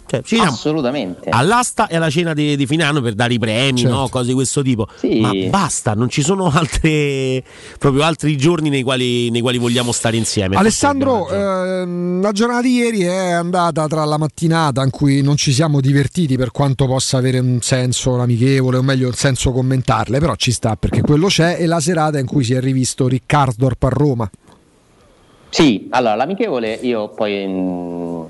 [0.09, 1.29] Cioè, ci vediamo Assolutamente.
[1.29, 3.95] all'asta e alla cena di, di fine anno per dare i premi, Certo.
[3.95, 4.07] no?
[4.09, 4.87] cose di questo tipo.
[4.95, 5.19] Sì.
[5.19, 7.43] Ma basta, non ci sono altre,
[7.77, 10.55] proprio altri giorni nei quali, nei quali vogliamo stare insieme.
[10.55, 15.51] Alessandro, ehm, la giornata di ieri è andata tra la mattinata in cui non ci
[15.51, 20.33] siamo divertiti per quanto possa avere un senso amichevole, o meglio un senso commentarle, però
[20.35, 23.89] ci sta perché quello c'è, e la serata in cui si è rivisto Riccardorp a
[23.89, 24.29] Roma.
[25.51, 28.21] Sì, allora l'amichevole io poi mm,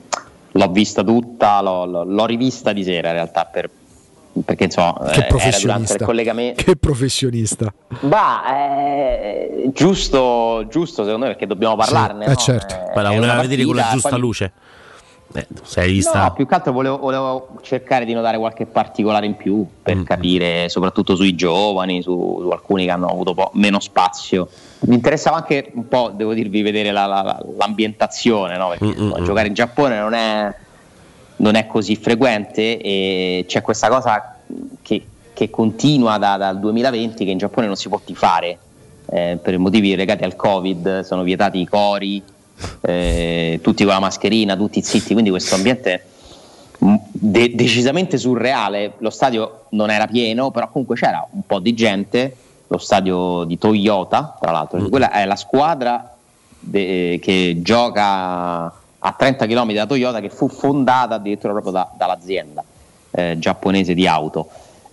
[0.52, 3.70] l'ho vista tutta, l'ho, l'ho- rivista di sera in realtà per-
[4.46, 5.96] perché insomma Che eh, professionista.
[5.96, 6.64] il collegamento.
[6.64, 7.74] Che professionista.
[8.02, 12.26] Ma è giusto, giusto secondo me perché dobbiamo parlarne.
[12.26, 12.36] eh, no?
[12.36, 12.74] certo.
[12.76, 14.52] Eh, Poi la voleva vedere con la giusta poi- luce.
[15.34, 16.24] Eh, sei vista.
[16.24, 20.04] No, più che altro volevo, volevo cercare di notare qualche particolare in più per Mm.
[20.04, 24.50] capire, soprattutto sui giovani, su, su alcuni che hanno avuto po- meno spazio.
[24.82, 28.70] Mi interessava anche un po', devo dirvi, vedere la- la- la- l'ambientazione, no?
[28.70, 30.56] perché Mm, insomma, mm, giocare in Giappone non è,
[31.38, 34.38] non è così frequente e c'è questa cosa
[34.82, 38.58] che, che continua da- dal 2020 che in Giappone non si può tifare
[39.12, 42.22] eh, per motivi legati al Covid, sono vietati i cori,
[42.82, 46.06] eh, tutti con la mascherina, tutti zitti, quindi questo ambiente
[46.84, 48.94] mm, de- decisamente surreale.
[49.00, 52.36] Lo stadio non era pieno, però comunque c'era un po' di gente.
[52.68, 56.16] Lo stadio di Toyota, tra l'altro, perché quella è la squadra
[56.60, 62.64] de- che gioca a 30 km da Toyota, che fu fondata addirittura proprio da- dall'azienda
[63.12, 64.50] eh, giapponese di auto.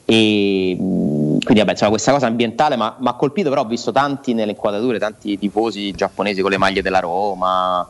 [0.09, 4.33] E mh, quindi vabbè, insomma, questa cosa ambientale mi ha colpito, però ho visto tanti
[4.33, 7.87] nelle inquadrature, tanti tifosi giapponesi con le maglie della Roma.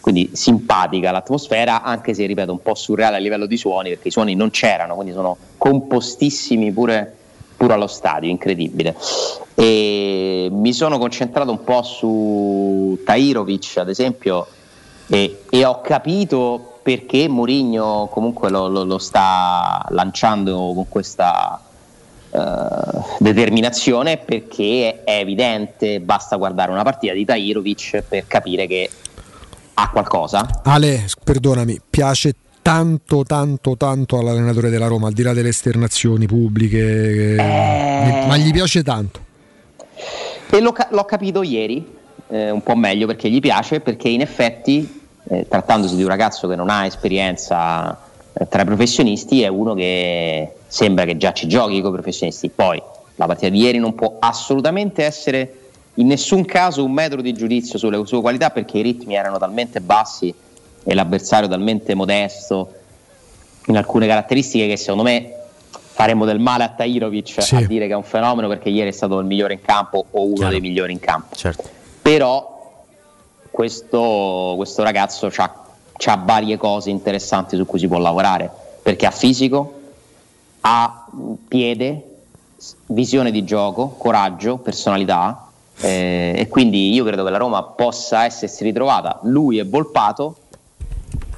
[0.00, 4.10] Quindi simpatica l'atmosfera, anche se ripeto un po' surreale a livello di suoni, perché i
[4.10, 7.16] suoni non c'erano, quindi sono compostissimi pure,
[7.56, 8.96] pure allo stadio, incredibile.
[9.54, 14.46] E mi sono concentrato un po' su Tairovic, ad esempio,
[15.06, 21.60] e, e ho capito perché Mourinho comunque lo, lo- lo sta lanciando con questa
[22.32, 22.38] eh,
[23.20, 28.90] determinazione perché è evidente, basta guardare una partita di Tairovic per capire che
[29.74, 30.62] ha qualcosa.
[30.64, 37.34] Ale, perdonami, piace tanto, tanto, tanto all'allenatore della Roma, al di là delle esternazioni pubbliche,
[37.36, 38.24] Eh.
[38.26, 39.20] ma gli piace tanto.
[40.50, 41.86] E l'ho, ca- l'ho capito ieri,
[42.30, 44.98] eh, un po' meglio perché gli piace, perché in effetti,
[45.28, 47.98] eh, trattandosi di un ragazzo che non ha esperienza
[48.32, 52.48] eh, tra i professionisti, è uno che sembra che già ci giochi con i professionisti.
[52.48, 52.80] Poi
[53.16, 55.54] la partita di ieri non può assolutamente essere
[55.94, 59.80] in nessun caso un metro di giudizio sulle sue qualità perché i ritmi erano talmente
[59.80, 60.32] bassi
[60.82, 62.72] e l'avversario talmente modesto
[63.66, 65.34] in alcune caratteristiche che secondo me
[65.92, 67.56] faremmo del male a Tairovic Sì.
[67.56, 70.24] a dire che è un fenomeno perché ieri è stato il migliore in campo o
[70.24, 70.50] uno Chiaro.
[70.52, 71.34] dei migliori in campo.
[71.36, 71.68] Certo.
[72.00, 72.59] Però
[73.60, 78.50] questo, questo ragazzo ha varie cose interessanti su cui si può lavorare
[78.82, 79.80] perché ha fisico,
[80.62, 81.04] ha
[81.46, 82.04] piede,
[82.86, 88.64] visione di gioco, coraggio, personalità eh, e quindi io credo che la Roma possa essersi
[88.64, 90.36] ritrovata lui e Volpato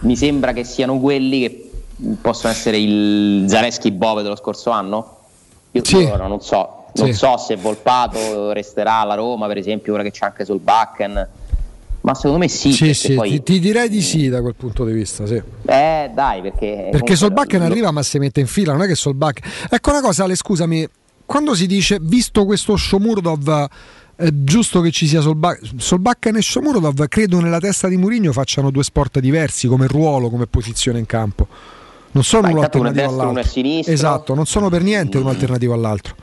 [0.02, 1.72] mi sembra che siano quelli che
[2.20, 5.16] possono essere il Zaleschi Bove dello scorso anno
[5.72, 5.96] io Sì.
[5.96, 7.14] ora non so non Sì.
[7.14, 11.40] so se Volpato resterà alla Roma per esempio ora che c'è anche sul Bakken
[12.02, 14.84] ma secondo me sì, Sì, sì, poi ti, ti direi di sì da quel punto
[14.84, 15.40] di vista, sì.
[15.66, 18.94] eh dai perché Perché Solbakken lo- arriva ma si mette in fila, non è che
[18.94, 19.50] Solbakken...
[19.70, 20.88] Ecco una cosa, Ale, scusami,
[21.24, 23.68] quando si dice, visto questo Shomurdov,
[24.16, 28.70] è giusto che ci sia Solbakken, Solbakken e Shomurdov, credo nella testa di Mourinho facciano
[28.70, 31.46] due sport diversi come ruolo, come posizione in campo.
[32.14, 33.92] Non sono alternativo è all'altro.
[33.92, 36.14] Esatto, non sono per niente uno alternativo all'altro.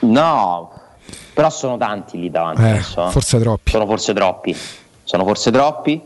[0.00, 0.72] No,
[1.32, 2.62] però sono tanti lì davanti.
[2.62, 2.80] Eh.
[3.10, 3.70] forse troppi.
[3.70, 4.56] Sono forse troppi.
[5.06, 6.02] Sono forse troppi.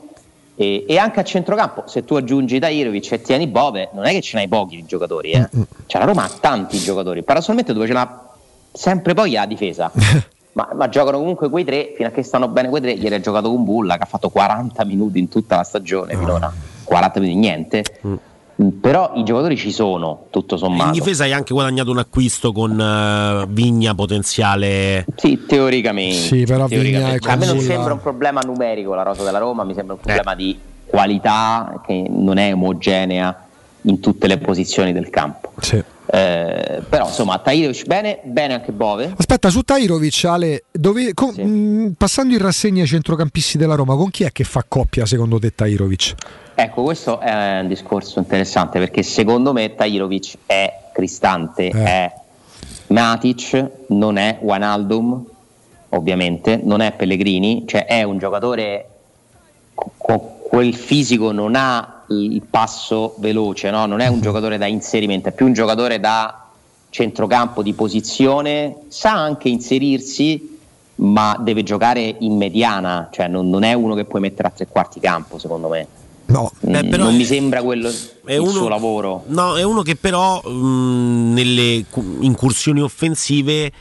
[0.55, 4.20] E, e anche a centrocampo, se tu aggiungi Dairovic e tieni Bove, non è che
[4.20, 5.31] ce n'hai pochi di giocatori.
[5.31, 5.48] Eh.
[5.86, 7.22] Cioè, la Roma ha tanti giocatori.
[7.22, 8.28] Paradossalmente dove ce l'ha
[8.70, 9.90] sempre poi la difesa.
[10.52, 12.90] ma, ma giocano comunque quei tre, fino a che stanno bene quei tre.
[12.93, 16.52] Ieri ha giocato con Bulla che ha fatto 40 minuti in tutta la stagione finora.
[16.85, 17.85] 40 minuti niente.
[18.06, 18.14] Mm,
[18.81, 20.85] Però i giocatori ci sono, tutto sommato.
[20.87, 25.07] In difesa hai anche guadagnato un acquisto con eh, Vigna potenziale.
[25.16, 26.16] Sì, teoricamente.
[26.16, 29.65] Sì, però Vigna è a me non sembra un problema numerico la rosa della Roma,
[29.65, 33.47] mi sembra un problema di qualità che non è omogenea
[33.82, 35.53] in tutte le posizioni del campo.
[35.61, 35.82] Sì.
[36.12, 39.15] Eh, però insomma, Tahirovic bene, bene anche Bove.
[39.16, 44.11] Aspetta, su Tairovic, Ale, dove- con- mh, passando in rassegna ai centrocampisti della Roma, con
[44.11, 46.15] chi è che fa coppia secondo te Tairovic?
[46.62, 51.85] Ecco, questo è un discorso interessante perché secondo me Tahirovic è Cristante, Eh.
[51.85, 52.12] è
[52.89, 55.24] Matic, non è Wijnaldum,
[55.89, 58.89] ovviamente, non è Pellegrini, cioè è un giocatore
[59.73, 63.87] co- con quel fisico non ha il passo veloce, no?
[63.87, 66.47] non è un giocatore da inserimento, è più un giocatore da
[66.91, 70.59] centrocampo di posizione, sa anche inserirsi,
[70.97, 74.66] ma deve giocare in mediana, cioè non, non è uno che puoi mettere a tre
[74.66, 75.99] quarti campo, secondo me.
[76.31, 77.89] No, Beh, però non è- mi sembra quello
[78.24, 79.24] è il uno- suo lavoro.
[79.27, 83.73] No, è uno che però mh, nelle cu- incursioni offensive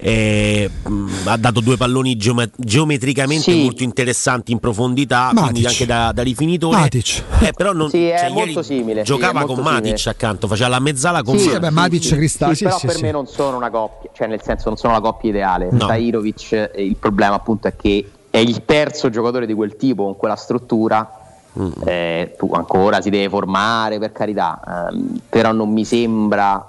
[0.00, 3.62] eh, mh, ha dato due palloni geome- geometricamente Sì.
[3.64, 5.42] molto interessanti in profondità, Matic.
[5.50, 6.76] quindi anche da, da rifinitore.
[6.76, 7.22] Matic.
[7.40, 10.10] Eh, però non, Sì, è cioè, molto simile, sì, Giocava con molto Matic simile.
[10.16, 11.70] accanto, faceva la mezzala con Sì, Matic.
[11.70, 13.02] Matic Sì, sì, però sì, per sì.
[13.02, 15.68] me non sono una coppia, cioè nel senso non sono la coppia ideale.
[15.72, 15.86] No.
[15.86, 20.16] Tahirovic, eh, il problema appunto è che è il terzo giocatore di quel tipo con
[20.16, 21.17] quella struttura.
[21.60, 21.70] Mm.
[21.84, 26.64] Eh, tu ancora si deve formare per carità, ehm, però non mi sembra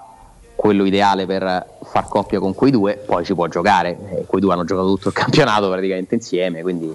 [0.56, 2.94] quello ideale per far coppia con quei due.
[2.94, 6.94] Poi ci può giocare, eh, quei due hanno giocato tutto il campionato praticamente insieme, quindi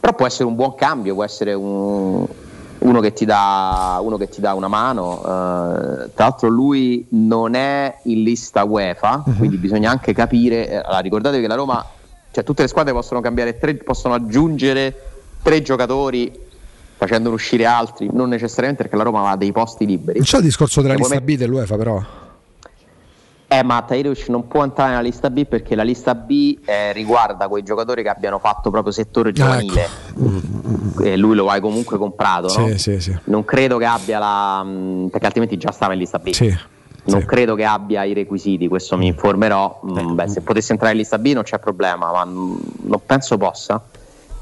[0.00, 2.26] però può essere un buon cambio, può essere un-
[2.78, 5.20] uno, che ti dà, uno che ti dà una mano.
[5.20, 10.68] eh, tra l'altro, lui non è in lista UEFA, quindi bisogna anche capire.
[10.68, 11.84] eh, allora, ricordatevi che la Roma,
[12.32, 14.94] cioè tutte le squadre possono cambiare tre, possono aggiungere
[15.42, 16.48] tre giocatori
[17.00, 20.18] facendone uscire altri, non necessariamente perché la Roma ha dei posti liberi.
[20.18, 22.02] Non c'è il discorso della E lista B dell'UEFA, però.
[23.48, 27.48] eh, ma Tahirovic non può entrare nella lista B perché la lista B eh, riguarda
[27.48, 29.88] quei giocatori che abbiano fatto proprio settore giovanile.
[31.02, 32.68] E lui lo hai comunque comprato, no?
[32.68, 33.18] Sì, sì, sì.
[33.24, 34.62] Non credo che abbia la.
[34.62, 36.30] mh, perché altrimenti già stava in lista B.
[36.30, 36.54] Sì.
[37.02, 39.80] Non credo che abbia i requisiti, questo mi informerò.
[39.84, 43.38] Mm, beh, se potesse entrare in lista B non c'è problema, ma mm, non penso
[43.38, 43.82] possa.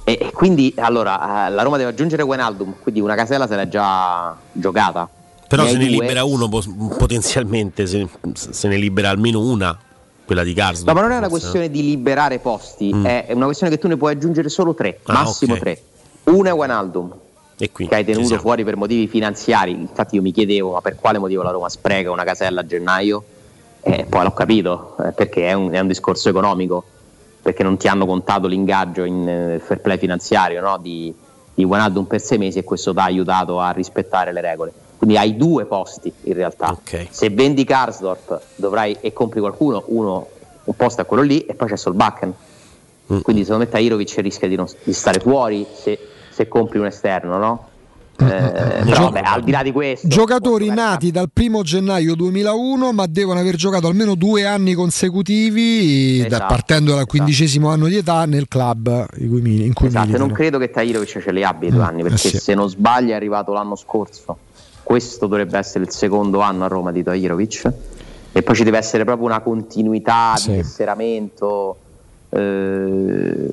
[0.09, 3.69] E, e quindi allora eh, la Roma deve aggiungere Wijnaldum, quindi una casella se l'è
[3.69, 5.07] già giocata.
[5.47, 6.01] Però Ne se ne due.
[6.01, 6.49] libera uno
[6.97, 9.77] potenzialmente, se, se ne libera almeno una,
[10.25, 10.89] quella di Karsdorp.
[10.89, 13.05] No, ma non è una questione di liberare posti, Mm.
[13.05, 15.59] è una questione che tu ne puoi aggiungere solo tre, Ah, massimo ok.
[15.61, 15.83] tre.
[16.25, 17.13] Uno è Wijnaldum,
[17.59, 18.43] E che hai tenuto siamo.
[18.43, 19.73] fuori per motivi finanziari.
[19.73, 23.25] Infatti io mi chiedevo, ma per quale motivo la Roma spreca una casella a gennaio?
[23.81, 26.85] E poi l'ho capito, eh, perché è un, è un discorso economico,
[27.49, 30.77] perché non ti hanno contato l'ingaggio in eh, fair play finanziario no?
[30.77, 31.15] di,
[31.55, 34.71] di Wijnaldum per sei mesi e questo ti ha aiutato a rispettare le regole.
[34.99, 36.77] Quindi hai due posti in realtà.
[37.09, 40.27] Se vendi Karsdorp dovrai, e compri qualcuno, uno,
[40.65, 42.35] un posto è quello lì e poi c'è Solbakken.
[43.15, 43.21] Mm.
[43.21, 45.99] Quindi secondo me Tahirovic rischia di, non- di stare fuori se,
[46.29, 47.68] se compri un esterno, no?
[48.21, 53.07] Eh, però vabbè, al di là di questo, Giocatori nati dal primo gennaio 2001, ma
[53.07, 58.25] devono aver giocato almeno due anni consecutivi, da- Esatto, partendo dal quindicesimo anno di età,
[58.25, 60.27] nel club in cui, in cui Esatto, militano.
[60.27, 62.39] non credo che Tahirovic ce li abbia i due Mm, anni, perché eh sì.
[62.39, 64.37] se non sbaglio è arrivato l'anno scorso.
[64.83, 67.73] Questo dovrebbe essere il secondo anno a Roma di Tahirovic.
[68.33, 70.51] E poi ci deve essere proprio una continuità Sì.
[70.51, 71.77] di tesseramento.
[72.31, 73.49] eh,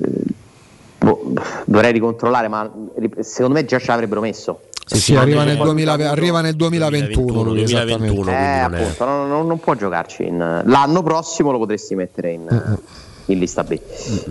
[1.06, 1.32] boh,
[1.64, 2.70] dovrei ricontrollare, ma
[3.20, 4.60] secondo me già ce l'avrebbero messo.
[4.84, 7.42] Sì, arriva, nel 2000 arriva nel 2021.
[7.42, 8.30] lui, esattamente.
[8.30, 10.26] Eh, appunto, non, non- non può giocarci.
[10.26, 12.76] in- l'anno prossimo lo potresti mettere in,
[13.26, 13.78] in lista B.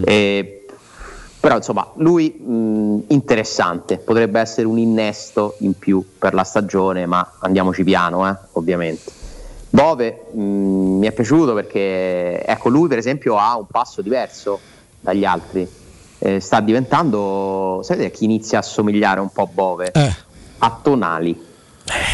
[0.05, 0.65] Eh,
[1.41, 7.33] però insomma, lui mh, interessante, potrebbe essere un innesto in più per la stagione, ma
[7.39, 9.11] andiamoci piano, eh, ovviamente.
[9.69, 14.61] Bove mh, mi è piaciuto perché ecco, lui per esempio ha un passo diverso
[15.01, 15.67] dagli altri.
[16.19, 19.91] Eh, sta diventando, sapete a chi inizia a somigliare un po' a Bove?
[19.91, 20.15] Eh.
[20.59, 21.43] A Tonali.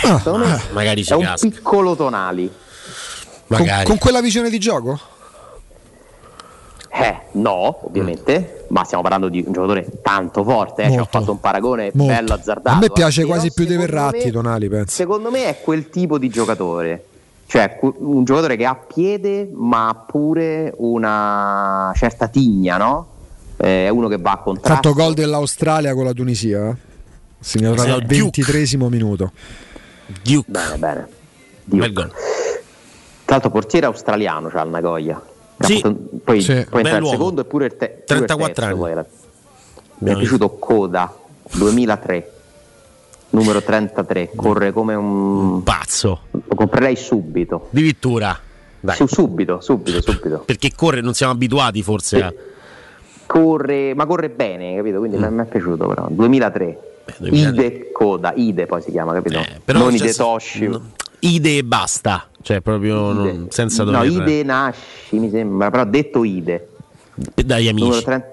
[0.04, 1.48] Ah, me magari ci è un casca.
[1.48, 2.52] piccolo Tonali.
[3.48, 5.00] Con, con quella visione di gioco?
[6.94, 10.84] Eh, no, ovviamente, ma stiamo parlando di un giocatore tanto forte.
[10.84, 10.88] Eh.
[10.88, 11.20] Ci ho Molto.
[11.20, 12.14] fatto un paragone Molto.
[12.14, 12.76] bello azzardato.
[12.76, 12.92] A me eh.
[12.92, 14.94] piace quasi più dei Verratti, me- Tonali, penso.
[14.96, 17.06] Secondo me è quel tipo di giocatore.
[17.46, 23.08] Cioè, un giocatore che ha piede, ma ha pure una certa tigna, no?
[23.64, 24.90] Eh, È uno che va a Ha contrasto.
[24.90, 26.70] fatto gol dell'Australia con la Tunisia.
[26.70, 26.76] eh?
[27.40, 28.16] Segnato Sì, al Duke.
[28.16, 29.32] ventitresimo minuto.
[30.46, 31.08] Bene, bene.
[31.64, 31.94] Duke.
[31.94, 35.22] Tra l'altro, portiere australiano c'ha il Nagoya.
[35.60, 35.82] Sì.
[36.24, 36.66] Poi, Sì.
[36.70, 39.06] poi entra il secondo e pure il, te- pure il 34 terzo, anni.
[40.00, 41.16] Mi è piaciuto Coda
[41.54, 42.32] 2003.
[43.34, 46.22] numero 33, corre come un pazzo.
[46.32, 47.68] Lo comprerei subito.
[47.72, 48.38] Addirittura.
[48.94, 50.40] Su, subito, subito, subito.
[50.46, 52.34] Perché corre, non siamo abituati forse a...
[53.32, 54.98] Corre, ma corre bene, capito?
[54.98, 55.24] Quindi Mm.
[55.34, 56.08] mi è piaciuto però.
[56.10, 56.80] 2003.
[57.20, 57.66] 2003.
[57.66, 59.40] Ide Coda, Ide poi si chiama, capito?
[59.40, 60.68] Eh, però non Ide Toshi.
[60.68, 60.82] no,
[61.20, 62.28] Ide e basta.
[62.42, 64.12] Cioè, proprio non- senza No, dover...
[64.12, 66.68] Ide Nasci, mi sembra, però detto Ide.
[67.14, 67.86] Dagli amici.
[67.86, 68.28] Numero 30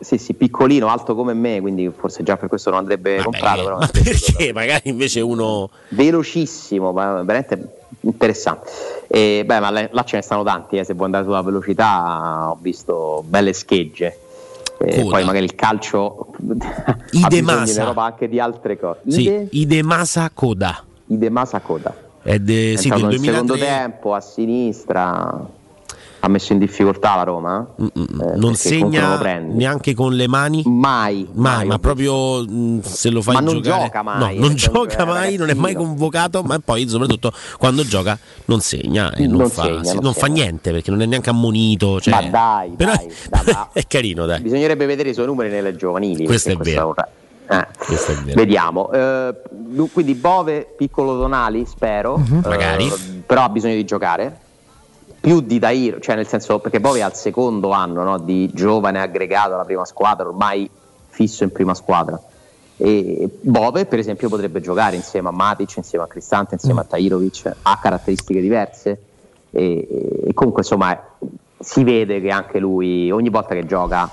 [0.00, 3.62] Sì, sì, piccolino, alto come me, quindi forse già per questo non andrebbe comprato.
[3.62, 4.52] Però Ma perché?
[4.52, 5.70] Magari invece uno...
[5.88, 8.68] velocissimo, ma veramente interessante.
[9.06, 12.50] E, beh, ma là là ce ne stanno tanti, eh, se vuoi andare sulla velocità
[12.50, 14.18] ho visto belle schegge.
[14.78, 15.10] E Coda.
[15.10, 17.72] poi magari il calcio ha Ide bisogno Masa.
[17.72, 19.00] in Europa anche di altre cose.
[19.08, 20.84] Sì, Ide, Ide Masa Coda.
[21.06, 21.94] Ide Masa Coda.
[22.22, 23.58] È de- È sì, del nel secondo 2003.
[23.66, 25.46] tempo a sinistra,
[26.24, 27.66] ha messo in difficoltà la Roma.
[27.78, 27.82] eh?
[27.84, 29.18] Eh, Non perché comunque non segna
[29.54, 30.62] neanche con le mani?
[30.64, 33.84] Mai, Mai, ma proprio mh, se lo fai Ma non giocare.
[33.84, 38.18] gioca mai, No, non gioca mai, non è mai convocato, ma poi soprattutto quando gioca
[38.46, 40.42] non segna e non, Non fa, segna, sì, non non fa segna.
[40.42, 42.00] niente perché non è neanche ammonito.
[42.00, 43.12] Cioè, Ma dai, però dai,
[43.44, 44.40] dai, è carino, dai.
[44.40, 46.24] bisognerebbe vedere i suoi numeri nelle giovanili.
[46.24, 46.88] Questo perché è vero.
[46.88, 47.04] un-
[47.46, 47.66] eh.
[47.76, 48.40] Questo è vero.
[48.40, 48.90] Vediamo.
[48.90, 49.34] Eh,
[49.92, 52.16] quindi Bove, piccolo Donali, spero.
[52.16, 52.40] Mhm.
[52.44, 52.92] Eh, Magari.
[53.26, 54.38] però ha bisogno di giocare.
[55.24, 59.00] Più di Dairo, cioè nel senso perché Bove è al secondo anno no, di giovane
[59.00, 60.68] aggregato alla prima squadra, ormai
[61.06, 62.20] fisso in prima squadra.
[62.76, 67.50] E Bove, per esempio, potrebbe giocare insieme a Matic, insieme a Cristante, insieme a Tairovic,
[67.62, 69.02] ha caratteristiche diverse.
[69.50, 71.00] E, e comunque, insomma,
[71.58, 74.10] si vede che anche lui, ogni volta che gioca,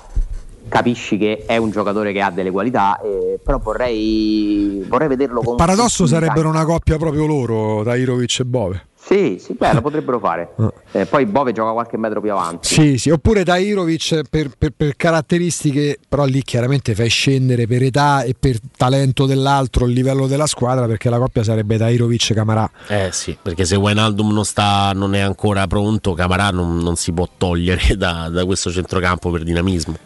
[0.66, 5.56] capisci che è un giocatore che ha delle qualità, eh, però vorrei, vorrei vederlo con
[5.56, 8.86] Paradosso sarebbero una coppia proprio loro, Tairovic e Bove.
[9.12, 10.54] Sì, sì, beh, lo potrebbero fare.
[10.94, 12.68] Eh, poi Bove gioca qualche metro più avanti.
[12.68, 18.22] Sì, sì, oppure Tairovic per, per- per caratteristiche, però lì chiaramente fai scendere per età
[18.24, 22.70] e per talento dell'altro il livello della squadra perché la coppia sarebbe Tairovic Camarà.
[22.88, 27.10] Eh sì, perché se Wijnaldum non, sta, non è ancora pronto, Camarà non, non si
[27.12, 29.96] può togliere da, da questo centrocampo per dinamismo.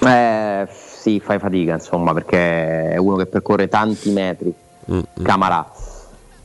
[0.00, 0.68] Eh,
[1.00, 4.52] sì, fai fatica, insomma, perché è uno che percorre tanti metri.
[5.22, 5.70] Camarà.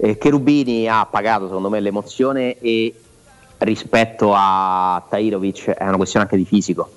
[0.03, 2.93] Eh, Cherubini ha pagato, secondo me, l'emozione e
[3.59, 6.91] rispetto a Tairovic è una questione anche di fisico.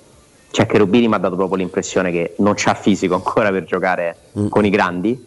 [0.51, 4.17] Cioè, Cherubini mi ha dato proprio l'impressione che non c'ha fisico ancora per giocare
[4.49, 5.25] con i grandi,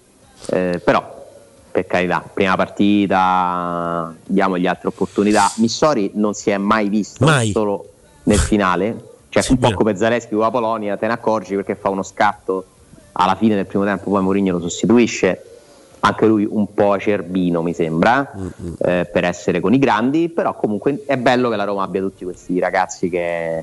[0.50, 1.24] eh, però
[1.70, 5.50] per carità, prima partita, diamogli altre opportunità.
[5.56, 7.50] Missori non si è mai visto, Mai.
[7.50, 7.92] solo
[8.24, 9.04] nel finale.
[9.30, 12.62] Cioè, un po' come Zaleschi con la Polonia, te ne accorgi perché fa uno scatto
[13.12, 15.44] alla fine del primo tempo, poi Mourinho lo sostituisce.
[16.02, 18.30] Anche lui un po' acerbino, mi sembra,
[18.80, 22.24] eh, per essere con i grandi, però comunque è bello che la Roma abbia tutti
[22.24, 23.62] questi ragazzi che,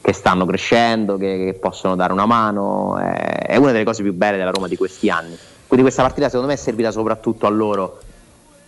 [0.00, 3.00] che stanno crescendo, che, che possono dare una mano.
[3.00, 5.36] eh, è una delle cose più belle della Roma di questi anni.
[5.66, 7.98] Quindi questa partita secondo me è servita soprattutto a loro.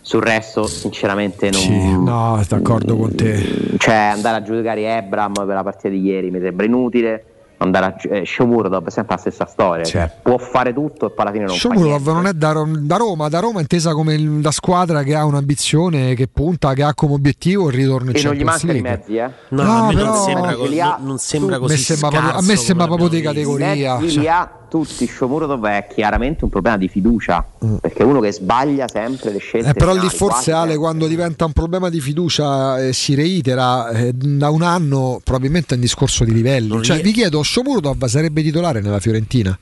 [0.01, 3.75] Sul resto, sinceramente, non, Sì, no, d'accordo con te.
[3.77, 7.25] cioè andare a giudicare Ebram per la partita di ieri mi sembra inutile.
[7.57, 11.25] Andare a eh, Shomurodov è sempre la stessa storia, cioè, può fare tutto e poi
[11.25, 11.55] alla fine non.
[11.55, 15.15] Shomurodov non è da, da Roma, da Roma è intesa come il- la squadra che
[15.15, 18.63] ha un'ambizione, che punta, che ha come obiettivo il ritorno in E non gli Champions
[18.63, 19.29] mancano i mezzi, eh?
[19.49, 22.09] No, No, a me però- non sembra, Ce co- li ha non, sembra così sembra
[22.09, 23.97] proprio, a me sembra proprio di categoria.
[23.99, 24.21] Mezzi cioè.
[24.21, 27.45] li ha tutti, Shomurodov è chiaramente un problema di fiducia,
[27.79, 29.69] perché è uno che sbaglia sempre le scelte.
[29.69, 30.77] Eh, però lì forse Ale sempre.
[30.77, 35.75] quando diventa un problema di fiducia e si reitera eh, da un anno probabilmente è
[35.77, 36.83] un discorso di livelli.
[36.83, 39.57] Cioè, vi chiedo, Shomurodov sarebbe titolare nella Fiorentina?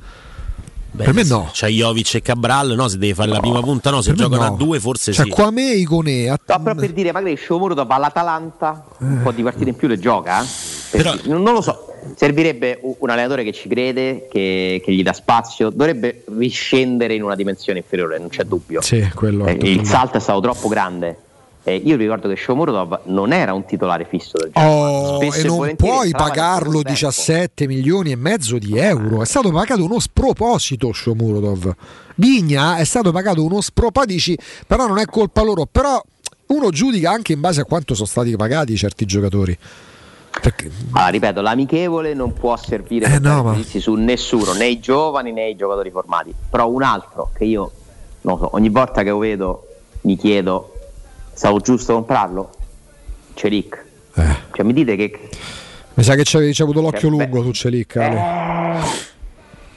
[0.95, 1.49] Beh, per me no.
[1.51, 2.87] C'è Jovic e Cabral, no?
[2.87, 4.01] Se deve fare la prima punta, no.
[4.01, 4.53] Se Per me giocano no.
[4.55, 5.31] a due, forse Cioè, sì.
[5.31, 9.75] Quame Icone a- No, però per dire, magari Shomurodov all'Atalanta un po' di partite in
[9.75, 10.41] più le gioca.
[10.41, 10.45] eh?
[10.91, 11.87] Però- non lo so.
[12.15, 15.69] Servirebbe un allenatore che ci crede, che, che gli dà spazio.
[15.69, 18.81] Dovrebbe riscendere in una dimensione inferiore, non c'è dubbio.
[18.81, 19.45] Sì, quello.
[19.45, 21.17] Eh, il salto è stato troppo grande.
[21.65, 24.67] Eh, io ricordo che Shomurodov non era un titolare fisso del gioco.
[24.67, 26.89] Oh, e non puoi pagarlo secondo tempo.
[26.89, 29.21] 17 milioni e mezzo di euro.
[29.21, 31.73] È stato pagato uno sproposito Shomurodov.
[32.15, 35.65] Vigna è stato pagato uno sproposito, però non è colpa loro.
[35.65, 36.03] Però
[36.47, 39.57] uno giudica anche in base a quanto sono stati pagati certi giocatori.
[40.41, 44.79] Perché Allora, ripeto, l'amichevole non può servire Eh, per no, ma- su nessuno, né i
[44.79, 46.33] giovani né i giocatori formati.
[46.49, 47.71] Però un altro che io
[48.21, 49.67] non so, ogni volta che lo vedo
[50.01, 50.73] mi chiedo
[51.33, 52.49] stavo giusto comprarlo?
[53.35, 53.83] Celic.
[54.15, 54.35] Eh.
[54.53, 55.29] Cioè mi dite che
[55.95, 57.95] mi sa che c'hai, c'hai avuto l'occhio Cioè, lungo tu Celic.
[57.97, 58.15] Ale.
[58.79, 59.11] Eh,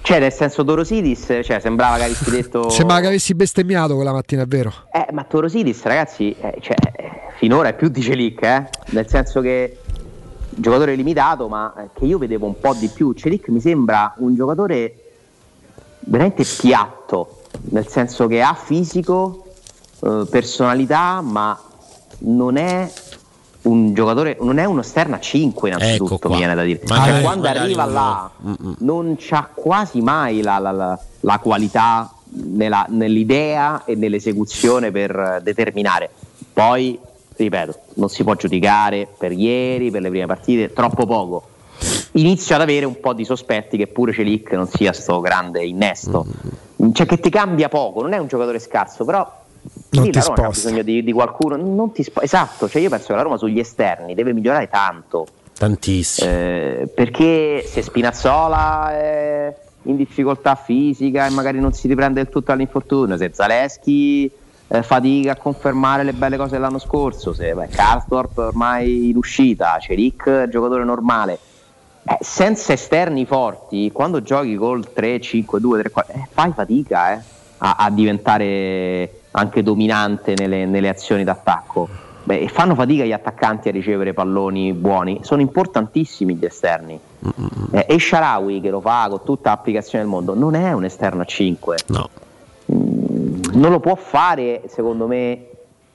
[0.02, 4.42] cioè nel senso Dorosidis, cioè sembrava che avessi detto Sembra che avessi bestemmiato quella mattina,
[4.42, 4.72] è vero?
[4.92, 8.68] Eh, ma Torosidis, ragazzi, eh, cioè, eh, finora è più di Celic, eh?
[8.90, 9.78] nel senso che
[10.56, 13.12] giocatore limitato, ma eh, che io vedevo un po' di più.
[13.12, 14.94] Celic mi sembra un giocatore
[16.00, 17.40] veramente piatto.
[17.70, 19.44] nel senso che ha fisico,
[20.02, 21.58] eh, personalità, ma
[22.18, 22.90] non è
[23.62, 26.82] un giocatore, non è uno esterno a 5 innanzitutto, Ecco mi viene da dire.
[26.86, 28.30] Magari- Cioè, quando arriva là
[28.78, 36.10] non c'ha quasi mai la, la- la- la qualità nella- nell'idea e nell'esecuzione per determinare.
[36.52, 36.98] Poi,
[37.44, 41.48] ripeto, non si può giudicare per ieri, per le prime partite, troppo poco.
[42.12, 46.26] Inizio ad avere un po' di sospetti che pure Celic non sia sto grande innesto.
[46.92, 49.18] Cioè che ti cambia poco, non è un giocatore scarso, però
[49.90, 50.68] Non lì ti la Roma ha sposta.
[50.68, 51.56] bisogno di, di qualcuno.
[51.56, 55.26] Non ti spo- esatto, cioè io penso che la Roma sugli esterni deve migliorare tanto.
[55.58, 56.30] Tantissimo.
[56.30, 62.52] Eh, perché se Spinazzola è in difficoltà fisica e magari non si riprende del tutto
[62.52, 64.30] all'infortunio, se Zaleschi
[64.68, 69.78] eh, fatica a confermare le belle cose dell'anno scorso, se beh, Karsdorp ormai in uscita,
[69.80, 71.38] Celic giocatore normale.
[72.04, 77.20] Eh, senza esterni forti, quando giochi col 3-5-2, 3 eh, fai fatica eh,
[77.58, 82.04] a, a diventare anche dominante nelle, nelle azioni d'attacco.
[82.26, 86.98] Beh, e fanno fatica gli attaccanti a ricevere palloni buoni, sono importantissimi gli esterni.
[87.70, 91.22] Eh, e Sharawi che lo fa con tutta l'applicazione del mondo non è un esterno
[91.22, 91.76] a 5.
[91.86, 92.08] No.
[93.52, 95.46] Non lo può fare, secondo me,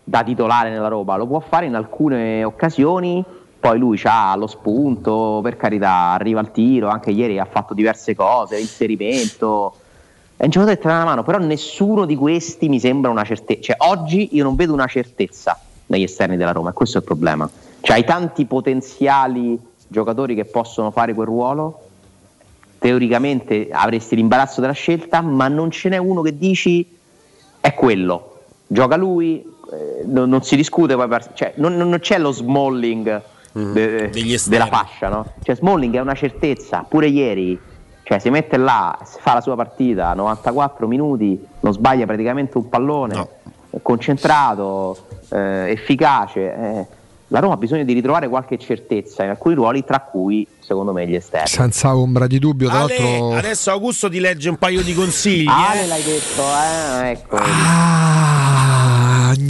[0.04, 3.24] da titolare nella roba, lo può fare in alcune occasioni.
[3.62, 8.16] Poi lui ha lo spunto, per carità, arriva al tiro, anche ieri ha fatto diverse
[8.16, 9.76] cose, inserimento.
[10.36, 13.62] È un giocatore che te la mano, però nessuno di questi mi sembra una certezza.
[13.62, 17.06] Cioè, oggi io non vedo una certezza negli esterni della Roma, e questo è il
[17.06, 17.48] problema.
[17.82, 21.82] Cioè, hai tanti potenziali giocatori che possono fare quel ruolo,
[22.80, 26.98] teoricamente avresti l'imbarazzo della scelta, ma non ce n'è uno che dici
[27.62, 28.40] è quello.
[28.68, 33.22] Gioca lui, eh, non, non si discute, per- cioè, non, non c'è lo Smalling
[33.74, 34.10] de-
[34.50, 35.26] della fascia, no?
[35.44, 37.60] Cioè, Smalling è una certezza, pure ieri,
[38.04, 43.16] cioè, si mette là, fa la sua partita, 94 minuti, non sbaglia praticamente un pallone,
[43.70, 44.98] è concentrato,
[45.30, 46.54] eh, efficace.
[46.54, 46.86] eh.
[47.32, 51.08] La Roma ha bisogno di ritrovare qualche certezza in alcuni ruoli, tra cui, secondo me,
[51.08, 51.48] gli esterni.
[51.48, 53.38] Senza ombra di dubbio, tra Ale, l'altro.
[53.38, 55.48] adesso Augusto ti legge un paio di consigli.
[55.48, 55.88] Ale eh.
[55.88, 57.10] l'hai detto, eh?
[57.12, 57.38] Ecco.
[57.38, 58.61] Ah,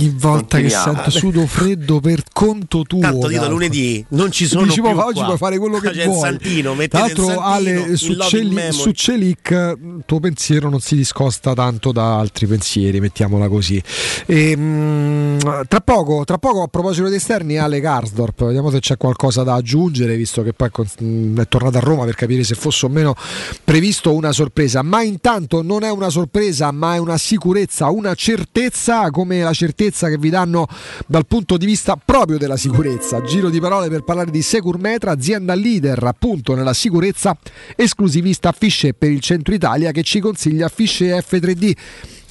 [0.02, 3.00] ogni volta che sento sudo freddo per conto tuo.
[3.00, 3.50] Tanto Calco.
[3.50, 5.26] lunedì non ci sono Dici, più "Ma oggi qua.
[5.26, 6.20] puoi fare quello che C'è vuoi.
[6.20, 11.92] Santino, Tra l'altro, Ale, su, Celi- su Celic il tuo pensiero non si discosta tanto
[11.92, 13.82] da altri pensieri, mettiamola così.
[14.26, 15.38] E, mm,
[15.68, 19.56] tra, poco, tra poco, a proposito degli esterni, Ale Karsdorp, vediamo se c'è qualcosa da
[19.56, 20.70] aggiungere, visto che poi
[21.04, 23.16] mm, è tornato a Roma per capire se fosse o meno
[23.64, 24.82] previsto una sorpresa.
[24.82, 29.90] Ma intanto non è una sorpresa, ma è una sicurezza, una certezza, come la certezza
[29.92, 30.68] che vi danno
[31.08, 33.22] dal punto di vista proprio della sicurezza.
[33.22, 37.38] Giro di parole per parlare di Securmetra, azienda leader appunto nella sicurezza,
[37.76, 41.76] esclusivista Fisce per il centro Italia che ci consiglia Fisce F3D.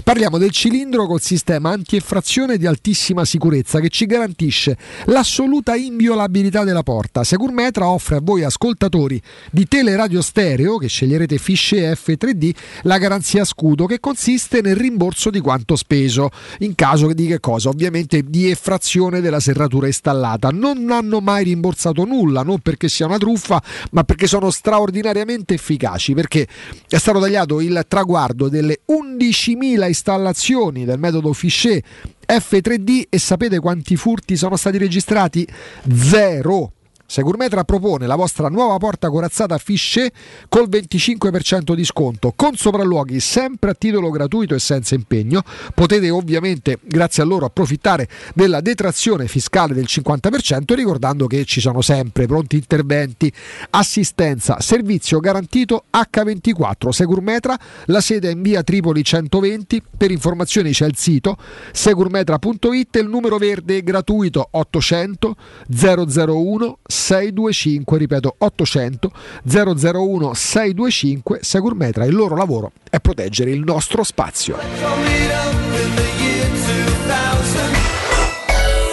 [0.02, 6.82] Parliamo del cilindro col sistema anti-effrazione di altissima sicurezza che ci garantisce l'assoluta inviolabilità della
[6.82, 7.22] porta.
[7.22, 9.20] Securmetra offre a voi ascoltatori
[9.50, 15.40] di teleradio stereo che sceglierete Fisce F3D la garanzia scudo che consiste nel rimborso di
[15.40, 17.68] quanto speso in caso di che cosa?
[17.68, 20.48] Ovviamente di effrazione della serratura installata.
[20.48, 23.62] Non hanno mai rimborsato nulla, non perché sia una truffa,
[23.92, 26.46] ma perché sono straordinariamente efficaci, perché
[26.88, 31.84] è stato tagliato il traguardo delle 11.000 installazioni del metodo Fichet
[32.26, 35.46] F3D e sapete quanti furti sono stati registrati?
[35.92, 36.72] Zero.
[37.10, 40.12] Securmetra propone la vostra nuova porta corazzata Fichet
[40.48, 45.42] col 25% di sconto, con sopralluoghi sempre a titolo gratuito e senza impegno.
[45.74, 51.80] Potete ovviamente, grazie a loro, approfittare della detrazione fiscale del 50%, ricordando che ci sono
[51.80, 53.32] sempre pronti interventi,
[53.70, 60.86] assistenza, servizio garantito H24 Securmetra, la sede è in via Tripoli 120, per informazioni c'è
[60.86, 61.36] il sito
[61.72, 69.10] securmetra.it e il numero verde gratuito 800 001 625, ripeto 800
[69.42, 74.58] 001 625, Securmetra, il loro lavoro è proteggere il nostro spazio.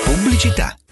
[0.06, 0.78] Pubblicità.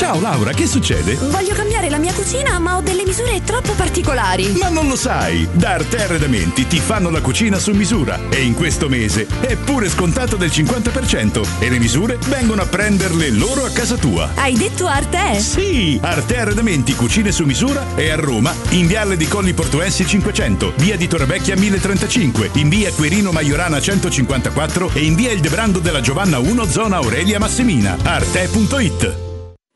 [0.00, 1.14] Ciao Laura, che succede?
[1.14, 4.54] Voglio cambiare la mia cucina, ma ho delle misure troppo particolari.
[4.58, 5.46] Ma non lo sai!
[5.52, 9.90] Da Arte Arredamenti ti fanno la cucina su misura e in questo mese è pure
[9.90, 14.30] scontato del 50% e le misure vengono a prenderle loro a casa tua.
[14.36, 15.38] Hai detto Arte?
[15.38, 16.00] Sì!
[16.02, 20.96] Arte Arredamenti Cucine su misura è a Roma, in Viale di Colli Portuensi 500, via
[20.96, 26.38] di Torrevecchia 1035, in via Querino Maiorana 154 e in via Il Debrando della Giovanna
[26.38, 27.98] 1 zona Aurelia Massimina.
[28.02, 29.28] Arte.it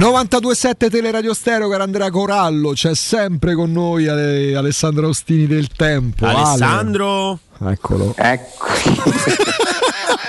[0.00, 6.24] 92.7 Teleradio Stereo, caro Andrea Corallo, c'è sempre con noi Ale- Alessandro Ostini del Tempo.
[6.24, 6.38] Ale.
[6.38, 7.38] Alessandro.
[7.58, 8.14] Eccolo.
[8.16, 8.66] Ecco.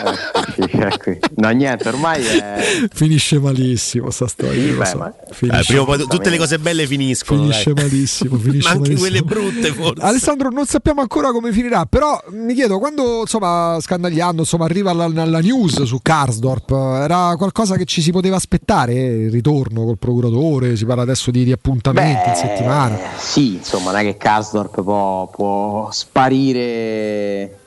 [0.03, 1.19] Eccoci, eccoci.
[1.35, 2.87] No, niente, ormai è...
[2.93, 4.73] Finisce malissimo sta storia.
[4.73, 4.97] Beh, so.
[4.97, 7.41] ma- Finisce, Eh, poi tutte le cose belle finiscono.
[7.41, 7.83] finisce dai.
[7.83, 8.37] malissimo.
[8.39, 8.99] Finisce Ma anche malissimo.
[9.09, 10.01] quelle brutte, forse.
[10.03, 15.07] Alessandro, non sappiamo ancora come finirà, però mi chiedo quando insomma scandagliando, insomma arriva la,
[15.07, 19.97] la- news su Karsdorp, era qualcosa che ci si poteva aspettare, eh, il ritorno col
[19.97, 22.97] procuratore, si parla adesso di, di appuntamenti in settimana.
[23.17, 27.57] Sì, insomma, non è che Karsdorp può, può sparire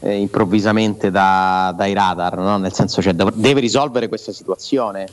[0.00, 2.56] eh, improvvisamente da- dai radar, no?
[2.58, 5.06] nel senso cioè, deve risolvere questa situazione.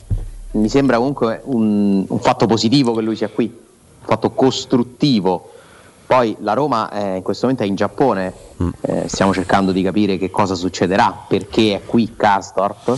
[0.52, 5.52] Mi sembra comunque un, un fatto positivo che lui sia qui, un fatto costruttivo.
[6.06, 8.34] Poi la Roma eh, in questo momento è in Giappone,
[8.82, 12.98] eh, stiamo cercando di capire che cosa succederà, perché è qui Karsdorp,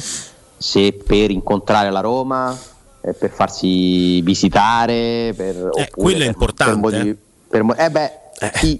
[0.58, 2.56] se per incontrare la Roma,
[3.02, 7.18] eh, per farsi visitare, per, oppure quello è importante, per motivi-
[7.48, 8.12] per eh beh,
[8.54, 8.80] sì,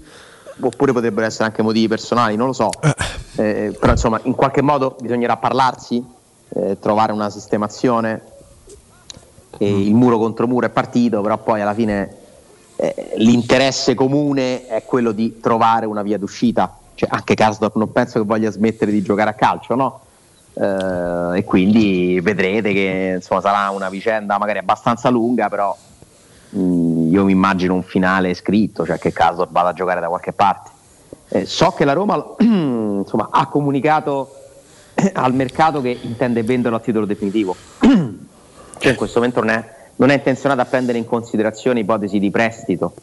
[0.60, 2.70] oppure potrebbero essere anche motivi personali, non lo so.
[3.36, 6.04] Eh, però insomma, in qualche modo bisognerà parlarsi,
[6.50, 8.22] eh, trovare una sistemazione.
[9.58, 9.80] E Mm.
[9.80, 12.16] Il muro contro muro è partito, però poi alla fine
[12.76, 16.76] eh, l'interesse comune è quello di trovare una via d'uscita.
[16.94, 20.00] Cioè, anche Karsdorp non penso che voglia smettere di giocare a calcio, no?
[20.54, 25.76] Eh, e quindi vedrete che insomma, sarà una vicenda magari abbastanza lunga, però
[26.56, 30.32] Mm, io mi immagino un finale scritto, cioè che caso vada a giocare da qualche
[30.32, 30.70] parte.
[31.28, 34.34] Eh, so che la Roma insomma, ha comunicato
[35.12, 37.54] al mercato che intende venderlo a titolo definitivo.
[37.80, 42.30] cioè in questo momento non è, non è intenzionata a prendere in considerazione ipotesi di
[42.30, 42.94] prestito.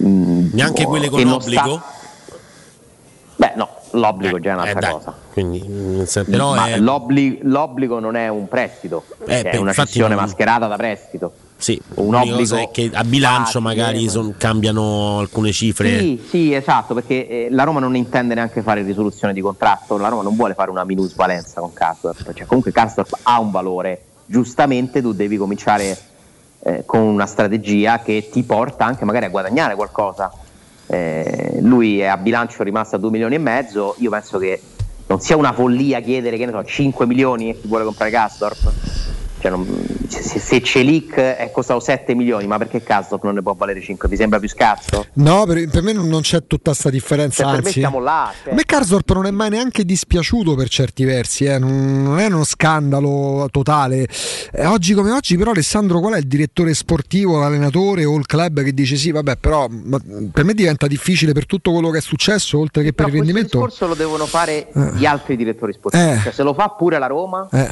[0.00, 1.60] Mm, Neanche quelle con che non obbligo?
[1.76, 1.92] sta-
[3.36, 5.14] Beh no, l'obbligo già è Eh, un'altra dai, cosa.
[5.32, 9.88] Quindi, mm, se- però è- l'obli- l'obbligo non è un prestito, Eh, è una infatti
[9.90, 11.32] cessione non- mascherata da prestito.
[11.64, 15.98] Sì, un obbligo è che a bilancio facile, magari ma- son- cambiano alcune cifre.
[15.98, 20.08] Sì, sì, esatto, perché eh, la Roma non intende neanche fare risoluzione di contratto, la
[20.08, 25.00] Roma non vuole fare una minusvalenza con Karsdorp, cioè comunque Karsdorp ha un valore, giustamente
[25.00, 25.96] tu devi cominciare
[26.64, 30.30] eh, con una strategia che ti porta anche magari a guadagnare qualcosa.
[30.86, 34.60] Eh, lui è a bilancio rimasto a 2 milioni e mezzo, io penso che
[35.06, 38.72] non sia una follia chiedere che ne so, 5 milioni e chi vuole comprare Karsdorp.
[39.44, 39.66] Cioè, non-
[40.08, 44.08] se, se Celic è costato 7 milioni, ma perché Karsdorp non ne può valere 5?
[44.08, 45.04] Vi sembra più scarso?
[45.14, 47.42] No, per, per me non c'è tutta questa differenza.
[47.42, 48.32] Cioè, per me anzi, siamo là.
[48.42, 48.52] cioè.
[48.52, 52.26] A me Karsdorp non è mai neanche dispiaciuto per certi versi, eh, non, non è
[52.26, 54.08] uno scandalo totale.
[54.50, 58.62] Eh, oggi come oggi, però, Alessandro, qual è il direttore sportivo, l'allenatore o il club
[58.62, 59.68] che dice sì, vabbè, però
[60.32, 63.58] per me diventa difficile per tutto quello che è successo, oltre che per il rendimento.
[63.58, 64.92] discorso lo devono fare Eh.
[64.94, 66.02] gli altri direttori sportivi.
[66.02, 66.18] Eh.
[66.22, 67.68] Cioè, se lo fa pure la Roma, Eh, eh,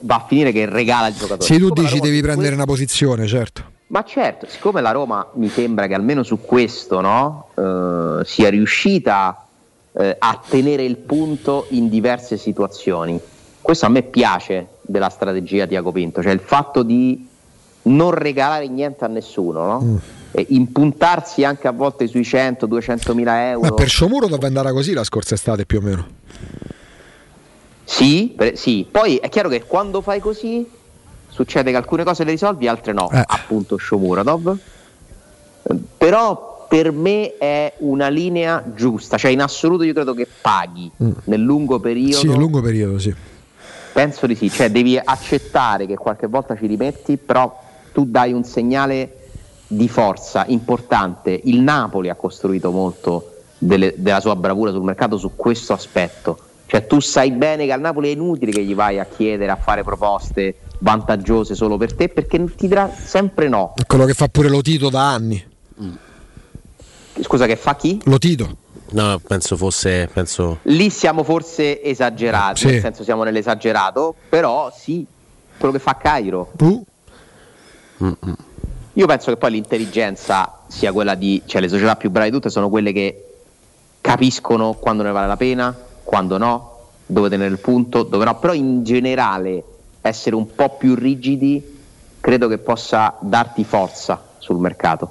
[0.00, 1.42] va a finire che regala il giocatore.
[1.42, 3.78] se tu Siccome dici Roma devi prendere una posizione, certo.
[3.88, 9.46] Ma certo, siccome la Roma mi sembra che almeno su questo no, eh, sia riuscita
[9.92, 13.20] eh, a tenere il punto in diverse situazioni,
[13.60, 17.26] questo a me piace della strategia di Iago Pinto, cioè il fatto di
[17.82, 19.80] non regalare niente a nessuno, no?
[19.80, 19.96] Mm.
[20.32, 23.68] E impuntarsi anche a volte sui 100-200 mila euro.
[23.68, 26.06] Ma per Sciomuro dovrebbe andare così la scorsa estate più o meno.
[27.90, 30.64] Sì, per- sì, poi è chiaro che quando fai così
[31.28, 33.20] succede che alcune cose le risolvi, altre no, Eh.
[33.26, 34.56] appunto Shomuradov.
[35.98, 41.10] Però per me è una linea giusta, cioè in assoluto io credo che paghi Mm.
[41.24, 42.16] nel lungo periodo.
[42.18, 43.12] Sì, a lungo periodo, sì.
[43.92, 47.52] Penso di sì, cioè devi accettare che qualche volta ci rimetti, però
[47.92, 49.16] tu dai un segnale
[49.66, 51.38] di forza importante.
[51.44, 56.38] Il Napoli ha costruito molto delle- della sua bravura sul mercato su questo aspetto.
[56.70, 59.56] Cioè tu sai bene che al Napoli è inutile che gli vai a chiedere, a
[59.56, 63.74] fare proposte vantaggiose solo per te, perché ti dirà sempre no.
[63.74, 65.44] È quello che fa pure Lotito da anni.
[67.22, 68.00] Scusa, che fa chi?
[68.04, 68.56] Lotito.
[68.90, 70.08] No, penso fosse.
[70.12, 70.58] Penso...
[70.62, 72.66] Lì siamo forse esagerati, Sì.
[72.66, 75.04] nel senso siamo nell'esagerato, però sì,
[75.58, 76.52] quello che fa Cairo.
[76.60, 76.84] Uh.
[78.92, 82.48] Io penso che poi l'intelligenza sia quella di, cioè le società più brave di tutte
[82.48, 83.24] sono quelle che
[84.00, 85.76] capiscono quando ne vale la pena,
[86.10, 89.62] quando no, dove tenere il punto, dove no, però in generale
[90.00, 91.78] essere un po' più rigidi
[92.18, 95.08] credo che possa darti forza sul mercato.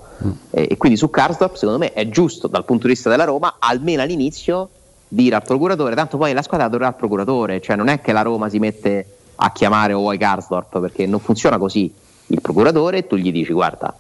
[0.52, 3.56] E, e quindi su Karsdorp secondo me è giusto dal punto di vista della Roma,
[3.60, 4.68] almeno all'inizio,
[5.08, 8.22] dire al procuratore, tanto poi la squadra dovrà al procuratore, cioè non è che la
[8.22, 9.06] Roma si mette
[9.36, 11.90] a chiamare o vuoi Karsdorp perché non funziona così.
[12.28, 13.96] Il procuratore tu gli dici guarda,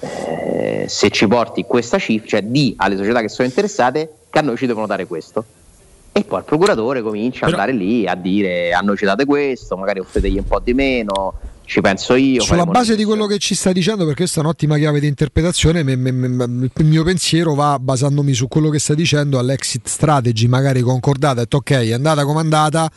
[0.00, 4.42] eh, se ci porti questa cifra, cioè di alle società che sono interessate che a
[4.42, 5.44] noi ci devono dare questo.
[6.16, 9.24] E poi il procuratore comincia Però- ad andare lì a dire a noi ci date
[9.24, 11.34] questo, magari offretegli un po' di meno,
[11.64, 12.40] ci penso io.
[12.40, 15.82] Sulla base di quello che ci stai dicendo, perché questa è un'ottima chiave di interpretazione,
[15.82, 20.46] me- me- me- il mio pensiero va basandomi su quello che stai dicendo all'exit strategy,
[20.46, 22.88] magari concordata, detto ok, è andata come è andata,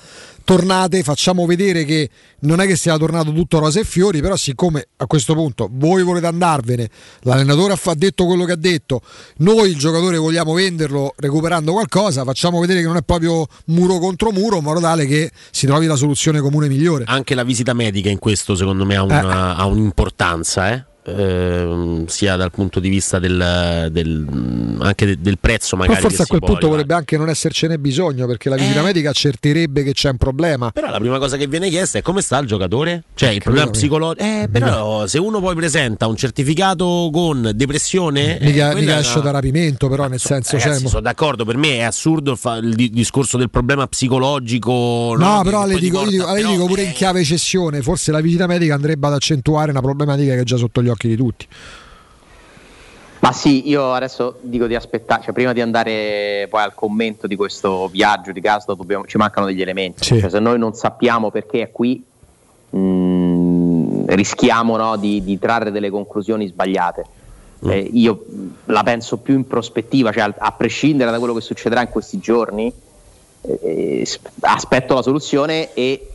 [0.47, 2.09] tornate, facciamo vedere che
[2.41, 6.03] non è che sia tornato tutto rose e fiori, però siccome a questo punto voi
[6.03, 6.89] volete andarvene,
[7.23, 9.01] l'allenatore ha detto quello che ha detto,
[9.39, 14.31] noi il giocatore vogliamo venderlo recuperando qualcosa, facciamo vedere che non è proprio muro contro
[14.31, 17.03] muro, in modo tale che si trovi la soluzione comune migliore.
[17.07, 20.85] Anche la visita medica in questo secondo me ha, una- ha un'importanza, eh?
[21.07, 25.95] Ehm, sia dal punto di vista del, del- anche de- del prezzo magari.
[25.97, 26.75] Però forse a quel punto arrivare.
[26.75, 30.71] vorrebbe anche non essercene bisogno perché la visita medica accerterebbe che c'è un problema.
[30.71, 33.03] Però la prima cosa che viene chiesta è come sta il giocatore?
[33.15, 34.23] Cioè il problema psicologico.
[34.25, 38.37] Eh, però se uno poi presenta un certificato con depressione.
[38.39, 41.45] eh, Mica, quella mica esce una- da rapimento, però nel senso Ragazzi, cioè, sono d'accordo,
[41.45, 45.15] per me è assurdo il, fa- il di- discorso del problema psicologico.
[45.17, 48.11] No, che- però le dico, porta- dico- le però- dico pure in chiave cessione, forse
[48.11, 51.15] la visita medica andrebbe ad accentuare una problematica che è già sotto gli occhi di
[51.15, 51.47] tutti.
[53.19, 57.35] Ma sì, io adesso dico di aspettare, cioè prima di andare poi al commento di
[57.35, 60.03] questo viaggio di Gasdo dobbiamo- ci mancano degli elementi.
[60.03, 60.19] Sì.
[60.19, 62.03] Cioè, se noi non sappiamo perché è qui,
[62.69, 67.05] mh, rischiamo no, di, di trarre delle conclusioni sbagliate.
[67.63, 68.23] Eh, io
[68.65, 72.19] la penso più in prospettiva, cioè al- a prescindere da quello che succederà in questi
[72.19, 72.71] giorni,
[73.41, 76.07] eh, s- aspetto la soluzione e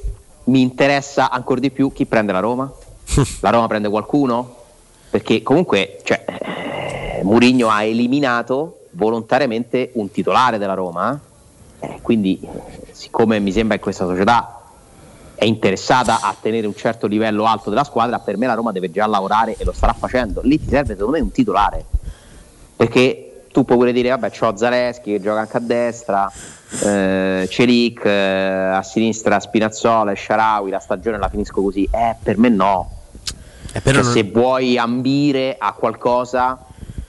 [0.44, 2.72] mi interessa ancora di più chi prende la Roma.
[3.40, 4.60] La Roma prende qualcuno?
[5.12, 11.20] Perché comunque cioè, eh, Mourinho ha eliminato volontariamente un titolare della Roma,
[11.80, 14.62] eh, quindi eh, siccome mi sembra che questa società
[15.34, 18.90] è interessata a tenere un certo livello alto della squadra, per me la Roma deve
[18.90, 20.40] già lavorare e lo starà facendo.
[20.44, 21.84] Lì ti serve secondo me un titolare,
[22.74, 26.32] perché tu puoi pure dire vabbè c'ho Zaleschi che gioca anche a destra,
[26.84, 32.39] eh, Celic, eh, a sinistra Spinazzola e Sharawi, la stagione la finisco così, eh per
[32.39, 33.01] me no.
[33.81, 36.66] Però Cioè, non- Se vuoi ambire a qualcosa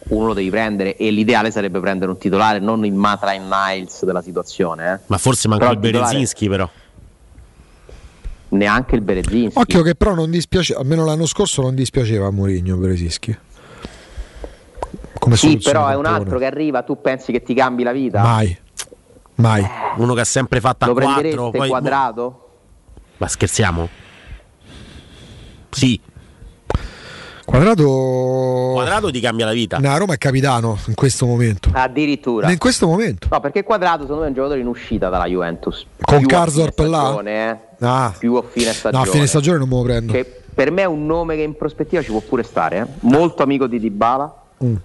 [0.09, 4.21] uno lo devi prendere e l'ideale sarebbe prendere un titolare, non il Matrain Niles della
[4.21, 4.93] situazione.
[4.93, 4.99] eh.
[5.07, 6.69] Ma forse manca Però il titolare- Berezinski, però.
[8.49, 9.57] Neanche il Berezinski.
[9.59, 13.35] Occhio che però non dispiace, almeno l'anno scorso non dispiaceva a Mourinho Beresischi.
[15.17, 18.21] Come sì, però è un altro che arriva, tu pensi che ti cambi la vita?
[18.21, 18.55] Mai.
[19.35, 19.65] Mai.
[19.97, 21.11] Uno che ha sempre fatto a Lo 4.
[21.13, 21.67] prendereste Poi...
[21.69, 22.49] quadrato?
[23.17, 23.87] Ma scherziamo?
[25.71, 25.99] Sì.
[27.45, 28.71] Quadrato.
[28.73, 29.77] Quadrato ti cambia la vita.
[29.77, 31.69] No, Roma è capitano in questo momento.
[31.73, 32.49] Addirittura.
[32.51, 33.27] In questo momento.
[33.29, 35.85] No, perché Quadrato secondo me è un giocatore in uscita dalla Juventus.
[36.01, 37.21] Con Più Karsdorp fine là?
[37.25, 37.57] eh.
[37.85, 38.13] Ah.
[38.17, 39.03] Più a fine No, stagione.
[39.03, 40.13] a fine stagione non me lo prendo.
[40.13, 42.79] Che per me è un nome che in prospettiva ci può pure stare.
[42.79, 42.85] eh.
[43.01, 44.33] Molto amico di Dybala.
[44.63, 44.75] Mm.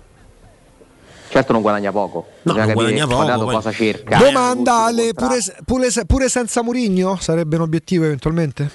[1.30, 2.26] Certo non guadagna poco.
[2.42, 4.16] Bisogna non guadagna poco, Quadrato poi- cosa cerca.
[4.18, 8.70] Domanda alle pure, pure, pure senza Mourinho sarebbe un obiettivo eventualmente?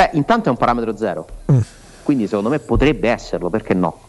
[0.00, 1.26] Beh, intanto è un parametro zero.
[1.52, 1.58] Mm.
[2.04, 4.00] Quindi secondo me potrebbe esserlo, perché no?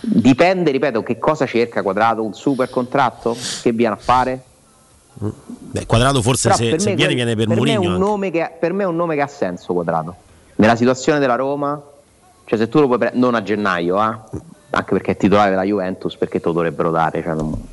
[0.00, 3.34] Dipende, ripeto, che cosa cerca Quadrato, un super contratto?
[3.62, 4.42] Che viene a fare?
[5.14, 8.18] Beh, quadrato forse Però se, per se me viene viene per, è Mourinho.
[8.58, 10.16] per me è un nome che ha senso Quadrato.
[10.56, 11.80] Nella situazione della Roma,
[12.44, 14.40] cioè se tu lo puoi prendere, non a gennaio, eh,
[14.70, 17.22] anche perché è titolare della Juventus, perché te lo dovrebbero dare?
[17.22, 17.66] Cioè, non-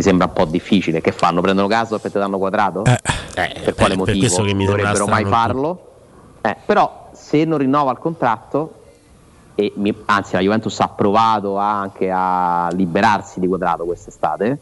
[0.00, 1.02] mi sembra un po' difficile.
[1.02, 1.42] Che fanno?
[1.42, 2.84] Prendono caso e te danno Quadrato?
[2.86, 4.18] Eh, per quale per motivo?
[4.18, 5.88] questo che mi dovrebbero mai farlo?
[6.40, 8.74] Eh, però se non rinnova il contratto,
[9.54, 14.58] e mi- anzi la Juventus ha provato anche a liberarsi di Quadrato quest'estate,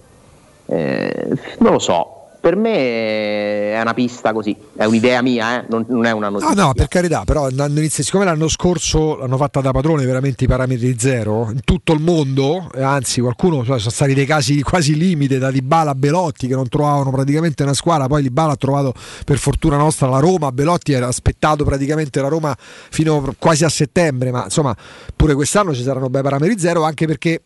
[0.66, 2.17] eh, non lo so.
[2.48, 6.38] Per me è una pista così, è un'idea mia, eh, non, non è una No,
[6.38, 6.64] notizia.
[6.64, 7.50] no, per carità, però
[7.90, 12.70] siccome l'anno scorso l'hanno fatta da padrone veramente i parametri zero in tutto il mondo,
[12.74, 16.66] e anzi qualcuno sono stati dei casi quasi limite da Dybala a Belotti che non
[16.70, 18.94] trovavano praticamente una squadra, poi Dybala ha trovato
[19.26, 24.30] per fortuna nostra la Roma, Belotti era aspettato praticamente la Roma fino quasi a settembre,
[24.30, 24.74] ma insomma
[25.14, 27.42] pure quest'anno ci saranno bei parametri zero anche perché eh,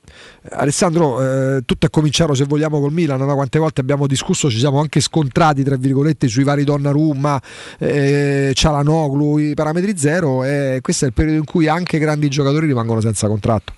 [0.52, 3.34] Alessandro eh, tutto è cominciato se vogliamo col Milan, no?
[3.34, 7.40] quante volte abbiamo discusso, ci siamo anche scontrati tra virgolette sui vari Donnarumma,
[7.78, 12.66] eh, Cialanoglu, i parametri zero e questo è il periodo in cui anche grandi giocatori
[12.66, 13.72] rimangono senza contratto.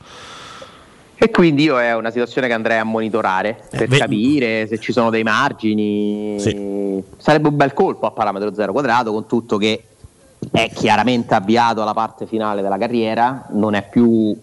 [1.17, 4.93] E quindi io è una situazione che andrei a monitorare per ve- capire se ci
[4.93, 6.39] sono dei margini.
[7.17, 9.85] Sarebbe un bel colpo a parametro zero quadrato, con tutto che
[10.51, 14.37] è chiaramente avviato alla parte finale della carriera, non è più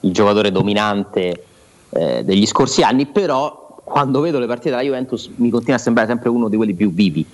[0.00, 1.44] il giocatore dominante
[1.90, 6.08] eh, degli scorsi anni, però quando vedo le partite della Juventus mi continua a sembrare
[6.08, 7.24] sempre uno di quelli più vivi.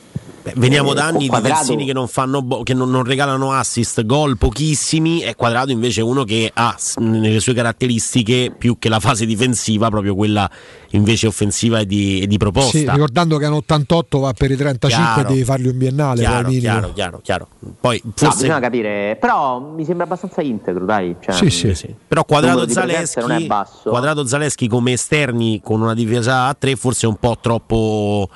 [0.45, 3.53] Beh, veniamo Eh, da anni di terzini che non, fanno bo- che non, non regalano
[3.53, 8.91] assist, gol pochissimi e Quadrato invece è uno che ha nelle sue caratteristiche più che
[8.91, 10.49] la fase difensiva proprio quella
[10.91, 12.77] invece offensiva e di, e di proposta.
[12.77, 15.21] Sì, ricordando che a 88 va per i 35 Chiaro.
[15.29, 16.21] e devi fargli un biennale.
[16.21, 17.49] chiaro, chiaro, chiaro, chiaro.
[17.81, 21.17] Poi No, forse bisogna capire, però mi sembra abbastanza integro, dai.
[21.21, 21.75] Cioè, Sì, sì.
[21.75, 21.95] Sì.
[22.07, 23.89] Però Quadrato Zaleschi, non è basso.
[23.89, 28.29] Quadrato Zaleschi come esterni con una difesa a 3 forse è un po' troppo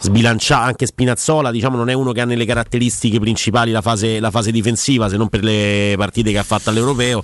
[0.00, 4.30] sbilanciato anche Spinazzola diciamo non è uno che ha nelle caratteristiche principali la fase, la
[4.30, 7.22] fase difensiva se non per le partite che ha fatto all'Europeo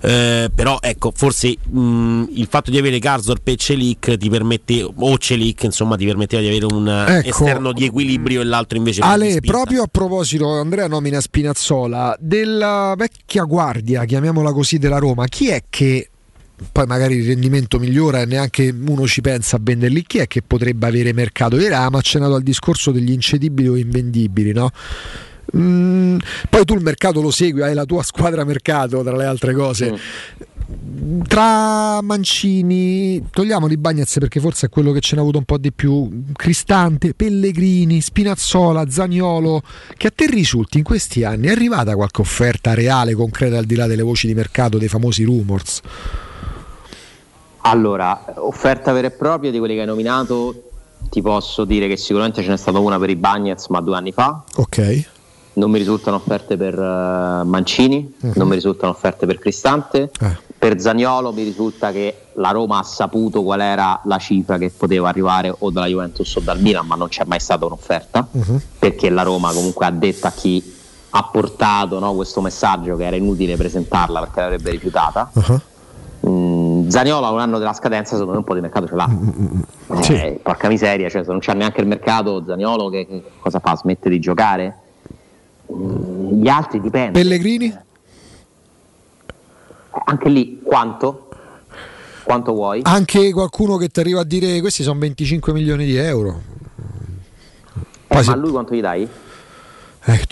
[0.00, 5.18] Eh, però ecco forse mh, il fatto di avere Karsdorp e Celic ti permette o
[5.18, 7.28] Celic insomma ti permetteva di avere un Ecco.
[7.28, 13.44] esterno di equilibrio e l'altro invece Ale, proprio a proposito, Andrea nomina Spinazzola, della vecchia
[13.44, 16.10] guardia, chiamiamola così, della Roma, chi è che
[16.72, 20.42] poi magari il rendimento migliora e neanche uno ci pensa a venderli, chi è che
[20.42, 21.56] potrebbe avere mercato?
[21.56, 24.70] Ieri avevamo accennato al discorso degli incedibili o invendibili, no?
[25.56, 26.18] Mm,
[26.50, 29.98] poi tu il mercato lo segui, hai la tua squadra mercato tra le altre cose.
[31.26, 35.56] Tra Mancini, togliamo di Bagnez perché forse è quello che ce n'ha avuto un po'
[35.56, 36.24] di più.
[36.34, 39.62] Cristante, Pellegrini, Spinazzola, Zaniolo.
[39.96, 43.76] Che a te risulti in questi anni è arrivata qualche offerta reale, concreta al di
[43.76, 45.80] là delle voci di mercato, dei famosi rumors?
[47.70, 50.62] Allora, offerta vera e propria di quelli che hai nominato,
[51.10, 54.12] ti posso dire che sicuramente ce n'è stata una per i Bagnets, ma due anni
[54.12, 54.42] fa.
[54.56, 55.06] Ok.
[55.54, 58.32] Non mi risultano offerte per eh, Mancini, Mhm.
[58.36, 60.10] non mi risultano offerte per Cristante.
[60.20, 60.36] Eh.
[60.58, 65.08] Per Zagnolo mi risulta che la Roma ha saputo qual era la cifra che poteva
[65.08, 68.60] arrivare o dalla Juventus o dal Milan, ma non c'è mai stata un'offerta, Mhm.
[68.78, 70.74] perché la Roma comunque ha detto a chi
[71.10, 75.30] ha portato no, questo messaggio che era inutile presentarla perché l'avrebbe rifiutata.
[75.38, 75.54] Mm,
[76.20, 79.08] Zaniolo a un anno della scadenza secondo me un po' di mercato ce l'ha
[80.08, 83.76] Eh, porca miseria cioè, se non c'è neanche il mercato Zaniolo che, che cosa fa?
[83.76, 84.76] smette di giocare?
[85.72, 87.76] Mm, gli altri dipende Pellegrini?
[90.04, 91.28] anche lì quanto?
[92.24, 92.80] quanto vuoi?
[92.84, 96.40] Anche qualcuno che ti arriva a dire questi sono 25 milioni di euro.
[98.08, 99.08] Eh, ma a lui quanto gli dai?
[100.04, 100.24] Eh,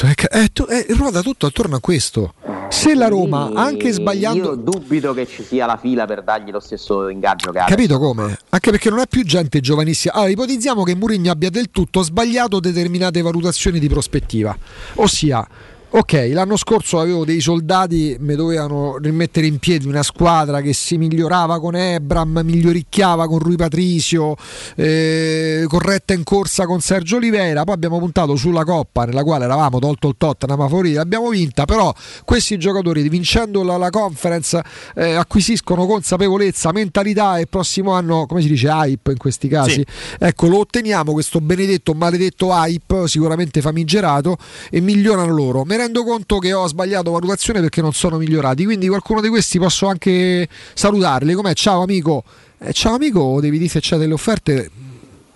[0.53, 2.35] tu- eh, eh, ruota tutto attorno a questo.
[2.69, 6.61] Se la Roma, anche sbagliando, io dubito che ci sia la fila per dargli lo
[6.61, 8.39] stesso ingaggio che ha Capito come?
[8.49, 10.15] Anche perché non è più gente giovanissima.
[10.15, 14.57] Allora, ipotizziamo che Mourinho abbia del tutto sbagliato determinate valutazioni di prospettiva.
[14.95, 15.47] Ossia,
[15.89, 20.99] ok, l'anno scorso avevo dei soldati, mi dovevano rimettere in piedi una squadra che si
[20.99, 24.37] migliorava con Ebram, miglioricchiava con Rui Patricio,
[24.75, 27.65] eh, corretta in corsa con Sergio Oliveira.
[27.65, 31.65] Poi abbiamo puntato sulla Coppa, nella quale eravamo tolto il Tottenham a favorire, l'abbiamo vinta.
[31.65, 31.93] Però
[32.25, 34.63] questi giocatori, vincendo la, la conference,
[34.95, 39.73] eh, acquisiscono consapevolezza, mentalità e prossimo anno, come si dice, hype in questi casi.
[39.73, 39.87] Sì.
[40.19, 44.37] Ecco, lo otteniamo questo benedetto, maledetto hype, sicuramente famigerato,
[44.71, 45.65] e migliorano loro.
[45.77, 49.59] Mi rendo conto che ho sbagliato valutazione perché non sono migliorati, quindi qualcuno di questi
[49.59, 51.35] posso anche salutarli.
[51.35, 51.53] Com'è?
[51.53, 52.25] Ciao amico.
[52.57, 54.71] Eh, ciao amico, devi dire se c'è delle offerte.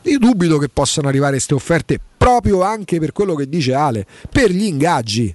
[0.00, 4.50] Io dubito che possano arrivare queste offerte proprio anche per quello che dice Ale, per
[4.50, 5.26] gli ingaggi.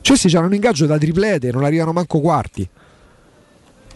[0.00, 2.68] Cioè, questi hanno un ingaggio da triplete, non arrivano manco quarti.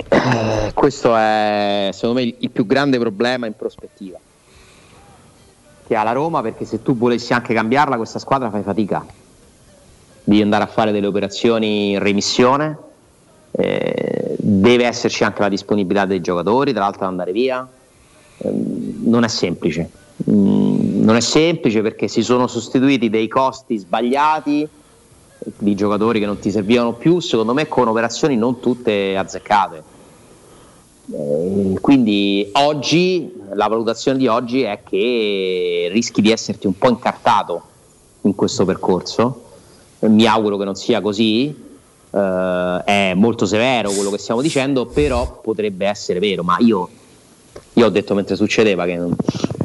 [0.09, 4.16] Eh, questo è secondo me il più grande problema in prospettiva
[5.85, 9.27] che ha la Roma perché se tu volessi anche cambiarla questa squadra fai fatica
[10.29, 12.79] devi andare a fare delle operazioni in remissione
[13.53, 17.69] eh, deve esserci anche la disponibilità dei giocatori tra l'altro andare via
[18.39, 19.91] Ehm, non è semplice
[20.29, 24.69] Mm, non è semplice perché si sono sostituiti dei costi sbagliati
[25.59, 29.83] di giocatori che non ti servivano più, secondo me con operazioni non tutte azzeccate.
[31.13, 37.63] Eh, quindi oggi la valutazione di oggi è che rischi di esserti un po' incartato
[38.23, 39.48] in questo percorso.
[40.01, 41.66] Mi auguro che non sia così.
[42.11, 46.43] eh, è molto severo quello che stiamo dicendo, però potrebbe essere vero.
[46.43, 46.89] Ma io,
[47.75, 49.15] io ho detto mentre succedeva che non,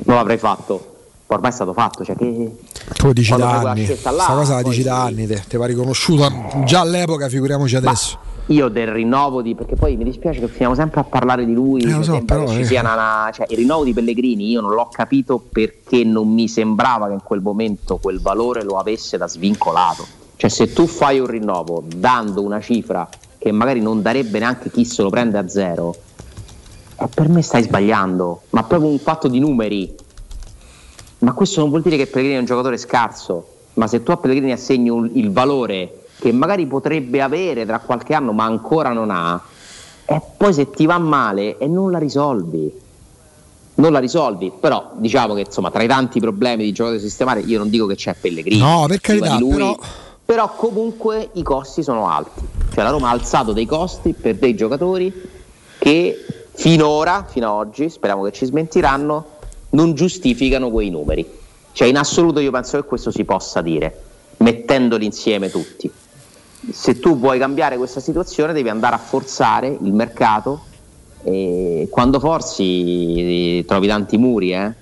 [0.05, 0.91] non l'avrei fatto.
[1.27, 2.03] Ormai è stato fatto.
[2.03, 2.51] Cioè che
[2.95, 6.31] Tu dici da anni, questa cosa la dici da anni, te, te va riconosciuta
[6.65, 8.17] già all'epoca, figuriamoci adesso.
[8.47, 9.55] Io del rinnovo di.
[9.55, 11.81] perché poi mi dispiace che finiamo sempre a parlare di lui.
[11.81, 12.79] Eh, so, però, eh.
[12.79, 17.13] una- cioè, il rinnovo di Pellegrini io non l'ho capito perché non mi sembrava che
[17.13, 20.05] in quel momento quel valore lo avesse da svincolato.
[20.43, 23.07] Cioè, se tu fai un rinnovo dando una cifra
[23.37, 25.95] che magari non darebbe neanche chi se lo prende a zero,
[26.99, 28.41] eh, per me stai sbagliando.
[28.49, 29.95] Ma proprio un fatto di numeri.
[31.19, 34.17] Ma questo non vuol dire che Pellegrini è un giocatore scarso, ma se tu a
[34.17, 39.11] Pellegrini assegni un- il valore che magari potrebbe avere tra qualche anno ma ancora non
[39.11, 39.41] ha,
[40.03, 42.81] e poi se ti va male e non la risolvi.
[43.75, 47.39] non la risolvi, però diciamo che insomma tra i tanti problemi di giocatori da sistemare
[47.39, 48.61] io non dico che c'è Pellegrini.
[48.61, 49.75] No, per carità, lui, però-
[50.25, 52.41] però comunque i costi sono alti.
[52.73, 55.11] Cioè la Roma ha alzato dei costi per dei giocatori
[55.77, 59.25] che finora, fino ad oggi, speriamo che ci smentiranno,
[59.71, 61.29] non giustificano quei numeri.
[61.71, 64.01] Cioè in assoluto io penso che questo si possa dire,
[64.37, 65.91] mettendoli insieme tutti.
[66.71, 70.61] Se tu vuoi cambiare questa situazione devi andare a forzare il mercato
[71.23, 74.73] e quando forzi trovi tanti muri eh,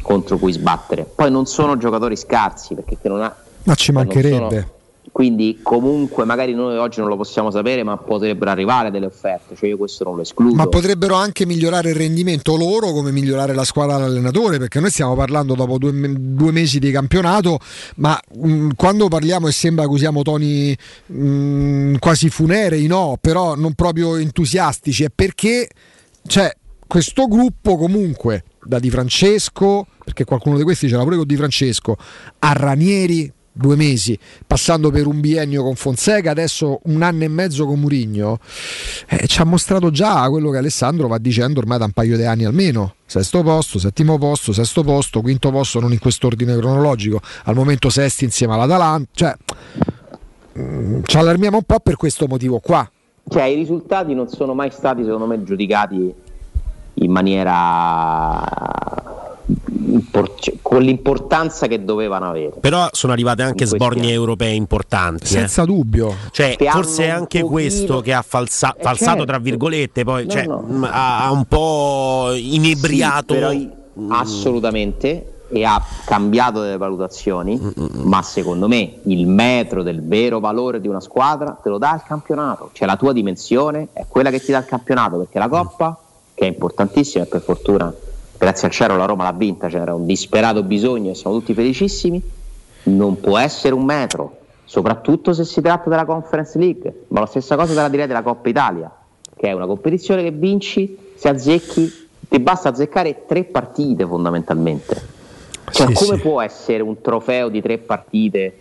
[0.00, 1.04] contro cui sbattere.
[1.04, 3.34] Poi non sono giocatori scarsi perché non ha
[3.64, 4.68] Ma ci non mancherebbe.
[5.12, 9.68] quindi comunque magari noi oggi non lo possiamo sapere, ma potrebbero arrivare delle offerte, cioè
[9.68, 10.54] io questo non lo escludo.
[10.54, 15.14] Ma potrebbero anche migliorare il rendimento loro come migliorare la squadra dell'allenatore, perché noi stiamo
[15.14, 17.58] parlando dopo due, due mesi di campionato,
[17.96, 20.76] ma mh, quando parliamo e sembra che usiamo toni
[21.06, 25.68] mh, quasi funerei, no, però non proprio entusiastici, è perché
[26.26, 26.50] cioè,
[26.86, 31.96] questo gruppo comunque da Di Francesco, perché qualcuno di questi c'era pure con Di Francesco,
[32.38, 37.66] a Ranieri due mesi, passando per un biennio con Fonseca, adesso un anno e mezzo
[37.66, 38.38] con Murigno,
[39.08, 42.24] eh, ci ha mostrato già quello che Alessandro va dicendo ormai da un paio di
[42.24, 42.94] anni almeno.
[43.04, 48.24] Sesto posto, settimo posto, sesto posto, quinto posto, non in quest'ordine cronologico, al momento sesti
[48.24, 49.10] insieme all'Atalanta.
[49.12, 49.36] Cioè,
[50.58, 52.90] mm, ci allarmiamo un po' per questo motivo qua.
[53.28, 56.14] Cioè, i risultati non sono mai stati, secondo me, giudicati
[56.94, 58.40] in maniera
[60.62, 62.52] con l'importanza che dovevano avere.
[62.60, 64.12] Però sono arrivate anche sbornie anni.
[64.12, 65.24] europee importanti.
[65.24, 65.26] eh.
[65.26, 66.14] Senza dubbio.
[66.30, 69.24] Cioè, forse è anche pochino- questo che ha falsa- Eh, falsato, certo.
[69.26, 70.58] tra virgolette, poi No, cioè, no.
[70.66, 73.34] mh, ha, ha un po' inebriato.
[73.34, 73.70] Sì, però i-
[74.08, 77.60] assolutamente e ha cambiato delle valutazioni,
[78.04, 82.02] ma secondo me il metro del vero valore di una squadra te lo dà il
[82.06, 85.98] campionato, cioè la tua dimensione è quella che ti dà il campionato, perché la Coppa,
[86.32, 87.92] che è importantissima e per fortuna
[88.42, 92.20] grazie al cielo la Roma l'ha vinta, c'era un disperato bisogno e siamo tutti felicissimi,
[92.84, 97.54] non può essere un metro, soprattutto se si tratta della Conference League, ma la stessa
[97.54, 98.90] cosa te la direi della Coppa Italia,
[99.36, 105.20] che è una competizione che vinci se azzecchi, ti basta azzeccare tre partite fondamentalmente.
[105.70, 106.22] Cioè, Sì, come sì.
[106.22, 108.56] può essere un trofeo di tre partite?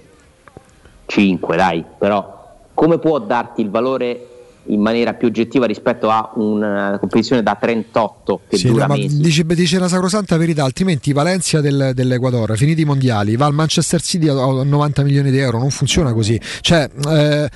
[1.08, 4.28] Cinque, dai, però come può darti il valore
[4.66, 9.18] in maniera più oggettiva rispetto a una competizione da 38 che Sì, dura mesi?
[9.20, 14.02] dice, dice la sacrosanta verità, altrimenti Valencia del- dell'Equador, finiti i mondiali, va al Manchester
[14.02, 16.40] City a a 90 milioni di euro, non funziona così.
[16.62, 17.50] Cioè, eh,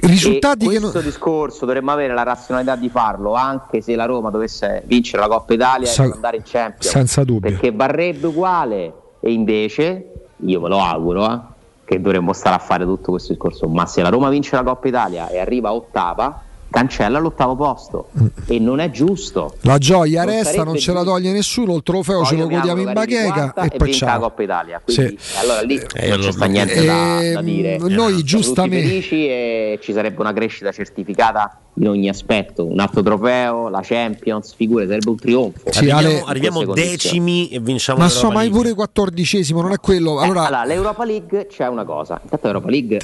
[0.00, 1.06] risultati e che questo non...
[1.06, 5.52] discorso dovremmo avere la razionalità di farlo anche se la Roma dovesse vincere la Coppa
[5.54, 7.50] Italia Sa- e andare in Champions senza dubbio.
[7.50, 10.06] perché varrebbe uguale e invece
[10.44, 11.40] io ve lo auguro eh,
[11.84, 13.68] che dovremmo stare a fare tutto questo discorso.
[13.68, 18.08] Ma se la Roma vince la Coppa Italia e arriva ottava cancella l'ottavo posto
[18.46, 21.12] e non è giusto La gioia Non resta, non ce la giusto.
[21.14, 24.20] toglie nessuno, il trofeo Poi ce lo godiamo in bacheca e poi vinca la ciao.
[24.20, 25.38] Coppa Italia quindi Sì.
[25.40, 29.26] allora lì Eh, non c'è sta niente da, da Ehm, dire noi tutti giustamente- felici
[29.28, 34.86] e ci sarebbe una crescita certificata in ogni aspetto un altro trofeo la Champions figure
[34.86, 38.56] sarebbe un trionfo Sì, arriviamo arriviamo decimi e vinciamo Ma so, mai League.
[38.58, 40.20] pure quattordicesimo, non è quello.
[40.20, 42.98] Eh, Allora, allora, l'Europa League c'è una cosa intanto l'Europa League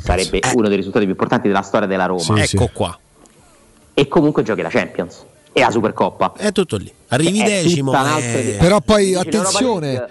[0.00, 2.56] sarebbe uno dei risultati più importanti della storia della Roma Sì, sì.
[2.56, 2.98] Ecco qua.
[4.00, 6.90] E comunque giochi la Champions e la Supercoppa È tutto lì.
[7.08, 7.92] Arrivi decimo.
[7.92, 8.56] eh.
[8.58, 9.86] Però poi attenzione.
[9.92, 10.08] League,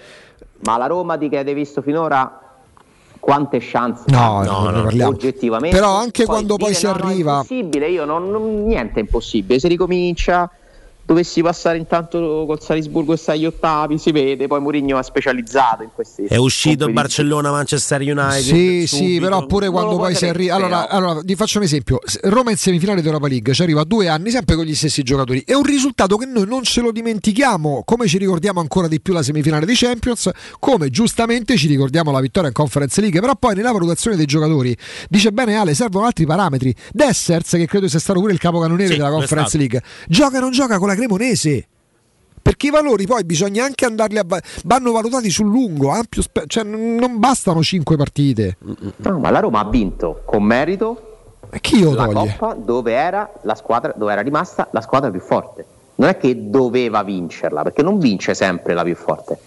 [0.60, 2.38] ma la Roma di che avete visto finora
[3.18, 5.10] quante chance No, no, ne parliamo.
[5.10, 9.00] oggettivamente Però anche quando poi si no, no, arriva- è impossibile io non, non- niente
[9.00, 10.48] è impossibile se ricomincia
[11.10, 15.82] dovessi passare intanto col Salisburgo e stai agli ottavi si vede poi Mourinho è specializzato
[15.82, 16.88] in questi È uscito.
[16.88, 18.40] Barcellona, Manchester United.
[18.40, 20.54] Sì, sì, però pure quando poi si arriva.
[20.54, 23.84] Allora, allora, vi faccio un esempio: Roma in semifinale di Europa League ci arriva a
[23.84, 25.42] due anni, sempre con gli stessi giocatori.
[25.44, 29.12] È un risultato che noi non ce lo dimentichiamo, come ci ricordiamo ancora di più
[29.12, 30.30] la semifinale di Champions,
[30.60, 33.20] come giustamente ci ricordiamo la vittoria in Conference League.
[33.20, 34.76] Però poi nella valutazione dei giocatori
[35.08, 36.72] dice bene Ale, servono altri parametri.
[36.92, 39.56] Dessers, che credo sia stato pure il capocannoniere Sì, della Conference.
[39.56, 41.66] League, gioca o non gioca con la Cremonese.
[42.42, 44.24] Perché i valori poi bisogna anche andarli a.
[44.26, 48.56] va- vanno valutati sul lungo, ampio spe- cioè non bastano cinque partite.
[48.96, 52.36] No, ma la Roma ha vinto con merito E chi lo la toglie?
[52.38, 55.64] Coppa dove era la squadra dove era rimasta la squadra più forte
[55.96, 59.38] non è che doveva vincerla perché non vince sempre la più forte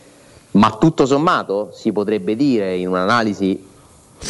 [0.52, 3.68] ma tutto sommato si potrebbe dire in un'analisi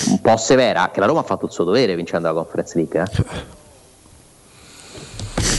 [0.07, 3.03] un po' severa che la Roma ha fatto il suo dovere vincendo la Conference League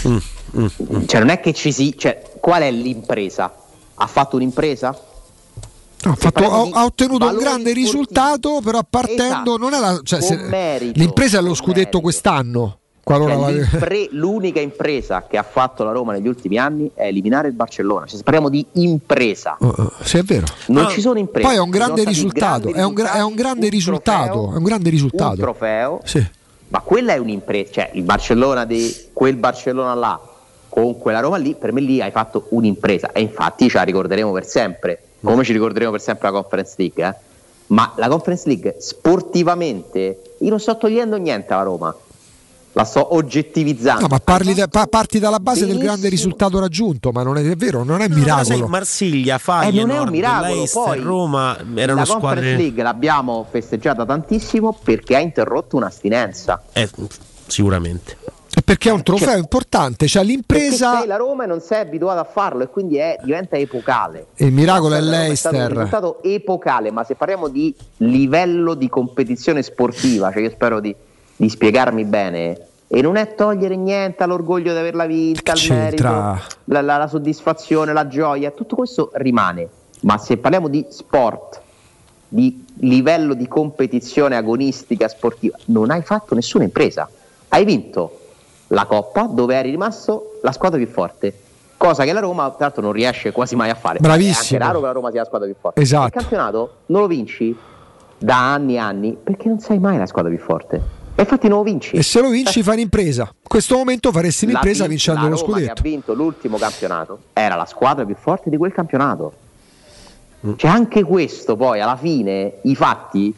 [0.05, 0.32] eh.
[1.06, 3.55] Cioè non è che ci si cioè, qual è l'impresa?
[3.97, 4.97] ha fatto un'impresa?
[6.05, 7.72] No, ha, fatto- ha- ha ottenuto un grande sportivi.
[7.81, 12.01] risultato, però partendo Esatto, non è la, cioè, se- merito, l'impresa è lo scudetto merito.
[12.01, 12.78] quest'anno.
[13.05, 17.55] Qualora Cioè, l'unica impresa che ha fatto la Roma negli ultimi anni è eliminare il
[17.55, 18.06] Barcellona.
[18.06, 19.59] Cioè, parliamo di impresa.
[20.02, 20.47] Sì, è vero.
[20.68, 21.47] Non ci sono imprese.
[21.47, 24.94] Poi è un grande risultato, è un, è un grande risultato, è un grande un
[24.94, 25.36] risultato.
[25.36, 26.26] trofeo, Sì.
[26.68, 30.20] ma quella è un'impresa, cioè il Barcellona di quel Barcellona là
[30.75, 34.33] con quella Roma lì, per me lì hai fatto un'impresa e infatti ce la ricorderemo
[34.33, 37.15] per sempre, come ci ricorderemo per sempre la Conference League, eh.
[37.69, 41.95] ma la Conference League sportivamente io non sto togliendo niente alla Roma,
[42.73, 44.01] la sto oggettivizzando.
[44.01, 47.49] No, ma parli da- pa- parti dalla base del grande risultato raggiunto, ma non è,
[47.49, 48.67] è vero, non è sai, miracolo.
[48.67, 53.47] Marsiglia, Eh, Feyenoord, non è un miracolo, poi Roma erano la squadre Conference League l'abbiamo
[53.49, 56.61] festeggiata tantissimo perché ha interrotto un'astinenza.
[56.73, 56.91] Eh,
[57.47, 58.17] sicuramente.
[58.62, 62.24] Perché è un trofeo importante, cioè l'impresa sei la Roma e non sei abituato a
[62.24, 64.26] farlo e quindi è- diventa epocale.
[64.36, 65.76] il miracolo è La Roma È stato un Leicester.
[65.85, 70.94] risultato epocale, ma se parliamo di livello di competizione sportiva, cioè io spero di,
[71.36, 76.10] di spiegarmi bene, e non è togliere niente all'orgoglio di averla vinta, il c'entra?
[76.32, 79.68] merito, la, la- la soddisfazione, la gioia, tutto questo rimane.
[80.02, 81.60] Ma se parliamo di sport,
[82.28, 87.09] di livello di competizione agonistica sportiva, non hai fatto nessuna impresa.
[87.48, 88.20] Hai vinto
[88.75, 91.39] la Coppa dove eri rimasto la squadra più forte.
[91.77, 93.99] Cosa che la Roma, tra l'altro, non riesce quasi mai a fare.
[93.99, 94.59] Bravissimo.
[94.59, 95.81] È anche raro che la Roma sia la squadra più forte.
[95.81, 96.07] Esatto.
[96.07, 97.57] Il campionato non lo vinci
[98.19, 101.03] da anni e anni perché non sei mai la squadra più forte.
[101.17, 101.95] E infatti non lo vinci.
[101.95, 103.23] E se lo vinci fai un'impresa.
[103.23, 105.81] In questo momento faresti un'impresa vin- vincendo la lo Roma che scudetto.
[105.81, 109.33] ha vinto l'ultimo campionato era la squadra più forte di quel campionato.
[110.57, 113.35] Cioè anche questo poi alla fine i fatti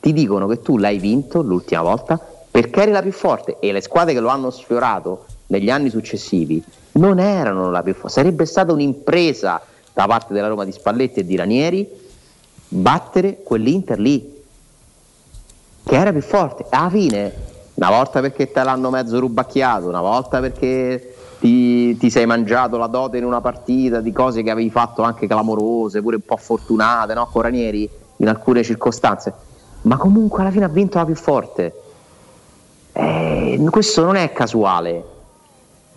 [0.00, 2.18] ti dicono che tu l'hai vinto l'ultima volta
[2.58, 6.60] perché eri la più forte e le squadre che lo hanno sfiorato negli anni successivi
[6.94, 8.10] non erano la più forte.
[8.10, 9.62] Sarebbe stata un'impresa
[9.92, 11.88] da parte della Roma di Spalletti e di Ranieri
[12.66, 14.42] battere quell'Inter lì
[15.84, 16.66] che era più forte.
[16.68, 17.32] Alla fine,
[17.74, 22.88] una volta perché te l'hanno mezzo rubacchiato, una volta perché ti, ti sei mangiato la
[22.88, 27.14] dote in una partita di cose che avevi fatto anche clamorose, pure un po' fortunate,
[27.14, 27.28] no?
[27.30, 29.32] Con Ranieri in alcune circostanze.
[29.82, 31.82] Ma comunque alla fine ha vinto la più forte.
[33.00, 35.17] Eh, questo non è casuale.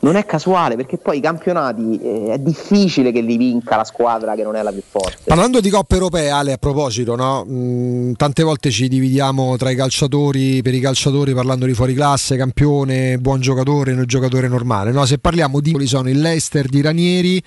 [0.01, 4.33] Non è casuale perché poi i campionati eh, è difficile che li vinca la squadra
[4.33, 5.17] che non è la più forte.
[5.25, 7.45] Parlando di coppe europee, Ale, a proposito, no?
[7.47, 12.35] Mm, tante volte ci dividiamo tra i calciatori, per i calciatori parlando di fuori classe,
[12.35, 14.91] campione, buon giocatore, non giocatore normale.
[14.91, 15.05] No?
[15.05, 17.41] Se parliamo di quali sono il Leicester di Ranieri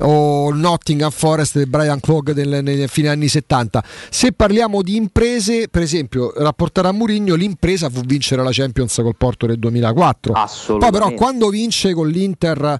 [0.00, 5.82] o Nottingham Forest del Brian Clough del, fine anni 70, se parliamo di imprese, per
[5.82, 10.32] esempio, rapportare a Mourinho, l'impresa fu vincere la Champions col Porto nel 2004.
[10.32, 10.98] Poi Assolutamente.
[10.98, 12.78] però quando vince con l'Inter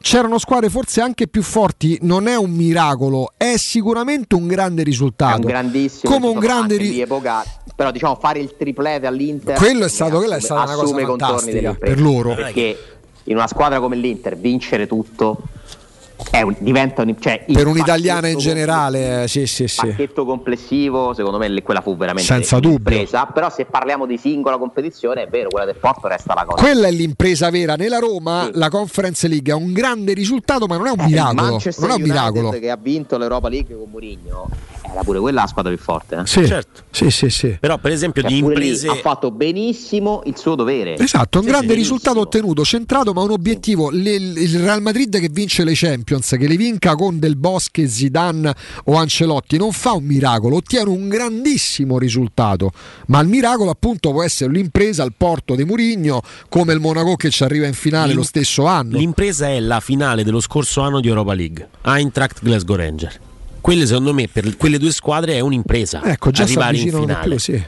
[0.00, 4.84] c'erano squadre forse anche più forti, non è un miracolo, è sicuramente un grande È
[4.84, 5.36] risultato.
[5.42, 7.48] un grandissimo Come un grande ri- lì epocale.
[7.76, 10.84] però diciamo fare il triplete all'Inter Quello è stato- quella è assume- stata una cosa
[10.96, 12.34] assume fantastica per loro.
[12.34, 12.78] perché
[13.24, 15.61] in una squadra come l'Inter vincere tutto è
[16.42, 19.86] un- diventa un, cioè, il per un'italiana in generale, eh, sì, sì, sì.
[19.86, 22.72] pacchetto complessivo, secondo me quella fu veramente Senza dubbio.
[22.94, 26.62] un'impresa, però se parliamo di singola competizione è vero, quella del Porto resta la cosa.
[26.62, 27.74] Quella è l'impresa vera.
[27.76, 31.08] Nella Roma la Conference League è un grande risultato, ma non è un Eh, il
[31.10, 31.42] miracolo.
[31.42, 32.50] Non è un United miracolo.
[32.50, 34.48] che ha vinto l'Europa League con Mourinho
[34.92, 36.16] era pure quella la squadra più forte.
[36.16, 36.26] eh.
[36.26, 36.82] Sì, Certo.
[36.90, 37.56] sì, sì, sì.
[37.60, 40.96] Però per esempio Cioè, di imprese ha fatto benissimo il suo dovere.
[40.98, 43.90] Esatto, un Sì, grande sì, risultato ottenuto, centrato, ma un obiettivo.
[43.90, 48.54] Le- il Real Madrid che vince le Champions, che le vinca con Del Bosque, Zidane
[48.84, 52.70] o Ancelotti, non fa un miracolo, ottiene un grandissimo risultato.
[53.06, 57.30] Ma il miracolo, appunto, può essere l'impresa al porto di Murigno, come il Monaco che
[57.30, 58.98] ci arriva in finale L'im- lo stesso anno.
[58.98, 63.20] L'impresa è la finale dello scorso anno di Europa League, Eintracht Glasgow Ranger.
[63.62, 66.02] Quelle secondo me per quelle due squadre è un'impresa.
[66.04, 67.28] Ecco, già arrivare in finale.
[67.28, 67.64] più, sì.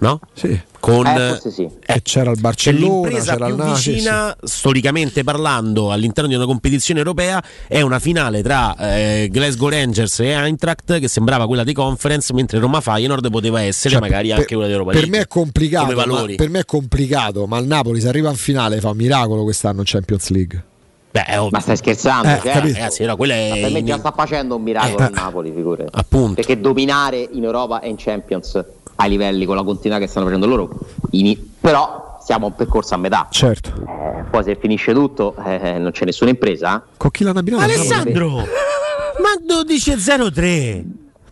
[0.00, 0.20] No?
[0.32, 0.56] Sì.
[0.78, 1.68] Con Eh, forse sì.
[1.84, 6.36] E c'era il Barcellona, l'impresa c'era il più Napoli, sì, vicina, storicamente parlando, all'interno di
[6.36, 11.64] una competizione europea è una finale tra eh, Glasgow Rangers e Eintracht che sembrava quella
[11.64, 15.00] di conference, mentre Roma Feyenoord poteva essere Cioè, magari per- anche quella di Europa Per
[15.00, 15.16] League.
[15.18, 18.36] me è complicato, Come ma, per me è complicato, ma il Napoli se arriva in
[18.36, 20.64] finale fa un miracolo quest'anno in Champions League.
[21.10, 21.48] Beh.
[21.50, 22.28] Ma stai scherzando?
[22.28, 22.60] Eh, cioè?
[22.60, 25.08] Ragazzi, no, quella è Ma per me in- già sta facendo un miracolo Eh.
[25.08, 25.90] il Napoli, figurati.
[25.92, 26.34] appunto.
[26.34, 28.62] Perché dominare in Europa e in Champions
[28.96, 30.70] ai livelli con la continuità che stanno facendo loro,
[31.12, 33.26] ini- però siamo a un percorso a metà.
[33.30, 33.72] Certo.
[33.86, 36.84] Eh, poi se finisce tutto eh, non c'è nessuna impresa.
[36.96, 37.62] Con chi abbinato?
[37.62, 38.28] Alessandro,
[39.22, 40.84] ma 12.03.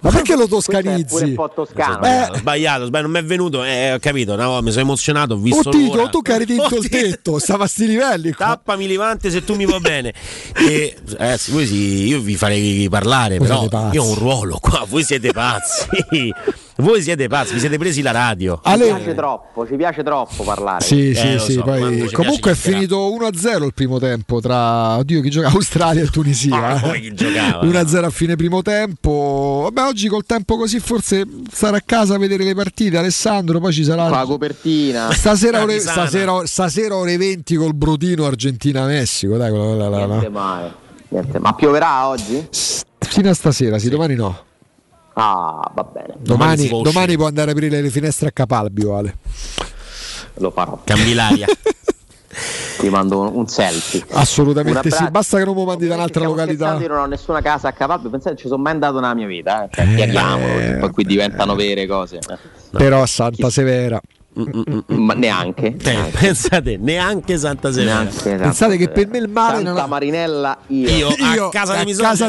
[0.06, 1.28] Ma perché lo pure un toscanizzi?
[1.32, 1.94] po' toscano.
[1.96, 5.38] Sbagliato, sbagliato, sbagliato, non mi è venuto, eh, ho capito, no, mi sono emozionato, ho
[5.38, 6.08] visto Oh Tito, l'ora.
[6.08, 8.32] tu che hai ritinto Oh, il tetto, stava a sti livelli.
[8.32, 8.46] qua.
[8.46, 10.12] Tappami Levante se tu mi va bene.
[10.54, 14.84] E, ragazzi, voi sì, io vi farei parlare, Voi però io ho un ruolo qua,
[14.88, 15.86] voi siete pazzi.
[16.78, 18.60] Voi siete pazzi, vi siete presi la radio.
[18.62, 20.84] Ci piace troppo, ci piace troppo parlare.
[20.84, 21.52] Sì, Eh, sì, sì.
[21.54, 26.08] so, Poi, comunque è finito 1-0 il primo tempo tra oddio chi gioca Australia e
[26.08, 26.54] Tunisia.
[26.66, 26.80] Ah, eh.
[26.80, 27.64] poi chi giocava?
[27.64, 29.60] 1-0 a fine primo tempo.
[29.72, 32.98] Vabbè, oggi col tempo così forse stare a casa a vedere le partite.
[32.98, 35.10] Alessandro, poi ci sarà la copertina.
[35.12, 39.38] Stasera ore, stasera, stasera ore 20 col Brutino Argentina-Messico.
[39.38, 40.74] Dai, quella- la- la- la- Niente male.
[41.08, 41.38] Niente.
[41.38, 42.48] Ma pioverà oggi?
[42.98, 44.44] Fino a stasera, sì, domani no.
[45.18, 46.14] Ah, va bene.
[46.18, 49.16] Domani, domani può andare a aprire le finestre a Capalbio, Ale.
[50.34, 50.78] Lo farò.
[50.84, 51.46] Cambi l'aria.
[52.78, 54.04] Ti mando un, selfie.
[54.10, 55.08] Assolutamente sì.
[55.10, 56.76] Basta che non mi mandi da un'altra località.
[56.76, 58.10] Io non ho nessuna casa a cavallo.
[58.10, 59.64] Pensate, ci sono mai andato nella mia vita.
[59.64, 59.68] Eh.
[59.72, 62.18] Cioè, chiariamolo, che poi qui diventano vere cose.
[62.72, 63.98] Però a Santa Severa.
[64.86, 65.76] Ma neanche.
[65.82, 68.02] Eh, pensate, neanche Santa Severa.
[68.02, 71.08] Neanche Pensate che per me il male Santa non ha- Marinella io.
[71.34, 71.74] Io, a casa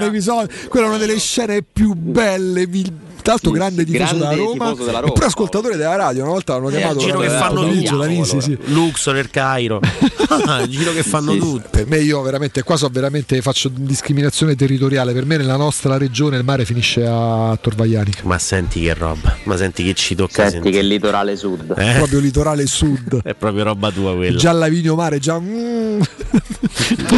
[0.09, 0.47] bisogni.
[0.69, 2.65] Quella è una delle scene più belle.
[2.65, 4.51] vi- Tra l'altro, grande tifoso grande della Roma.
[4.69, 6.21] tifoso della E Roma, pure ascoltatore della radio.
[6.23, 6.99] Una volta l'hanno Eh, chiamato.
[6.99, 8.07] il giro che eh, fanno tutti.
[8.07, 8.57] Nisi, sì.
[8.67, 9.79] Luxor nel Cairo.
[10.29, 11.67] Ah, il giro che fanno Sì, tutti.
[11.69, 15.13] Per me io veramente qua so veramente faccio discriminazione territoriale.
[15.13, 18.11] Per me nella nostra regione il mare finisce a Torvagliani.
[18.23, 21.73] Ma senti che roba, ma senti che ci tocca Senti che litorale sud.
[21.77, 21.93] Eh?
[21.95, 23.21] Proprio litorale sud.
[23.23, 24.37] È proprio roba tua quella.
[24.37, 25.39] Già Lavinio Mare, già.
[25.39, 26.01] mm.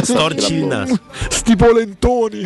[0.04, 1.00] Storci il naso.
[1.30, 2.46] Sti polentoni.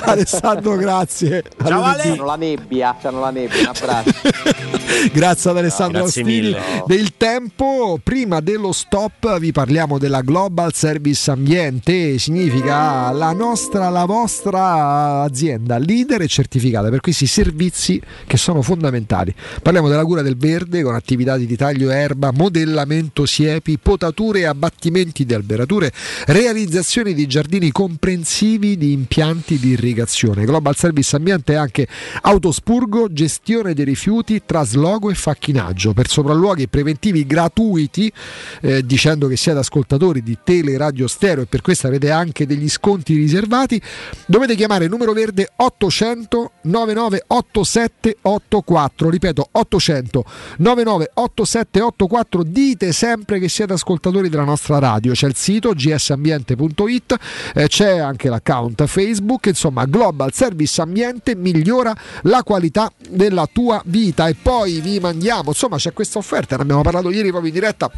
[0.00, 1.42] Alessandro, grazie.
[1.64, 1.82] Ciao.
[1.82, 2.07] Ale.
[2.08, 4.76] C'hanno la nebbia, c'hanno la nebbia, un abbraccio.
[5.12, 6.56] Grazie ad Alessandro grazie Ostini
[6.86, 8.00] del tempo.
[8.02, 15.78] Prima dello stop vi parliamo della Global Service Ambiente, significa la nostra, la vostra azienda
[15.78, 19.34] leader e certificata per questi servizi che sono fondamentali.
[19.62, 25.24] Parliamo della cura del verde con attività di ritaglio erba, modellamento siepi, potature e abbattimenti
[25.24, 25.92] di alberature,
[26.26, 30.44] realizzazione di giardini comprensivi di impianti di irrigazione.
[30.44, 31.86] Global Service Ambiente è anche
[32.22, 38.12] autospurgo, gestione dei rifiuti, trasloco e facchinaggio per sopralluoghi preventivi gratuiti,
[38.60, 42.68] eh, dicendo che siete ascoltatori di Tele Radio Stereo e per questo avete anche degli
[42.68, 43.80] sconti riservati,
[44.26, 50.24] dovete chiamare il numero verde 800 998784, ripeto 800
[50.58, 57.16] 998784, dite sempre che siete ascoltatori della nostra radio, c'è il sito gsambiente.it,
[57.54, 61.87] eh, c'è anche l'account Facebook, insomma Global Service Ambiente migliora
[62.22, 64.28] la qualità della tua vita.
[64.28, 67.90] E poi vi mandiamo, insomma c'è questa offerta, ne abbiamo parlato ieri proprio in diretta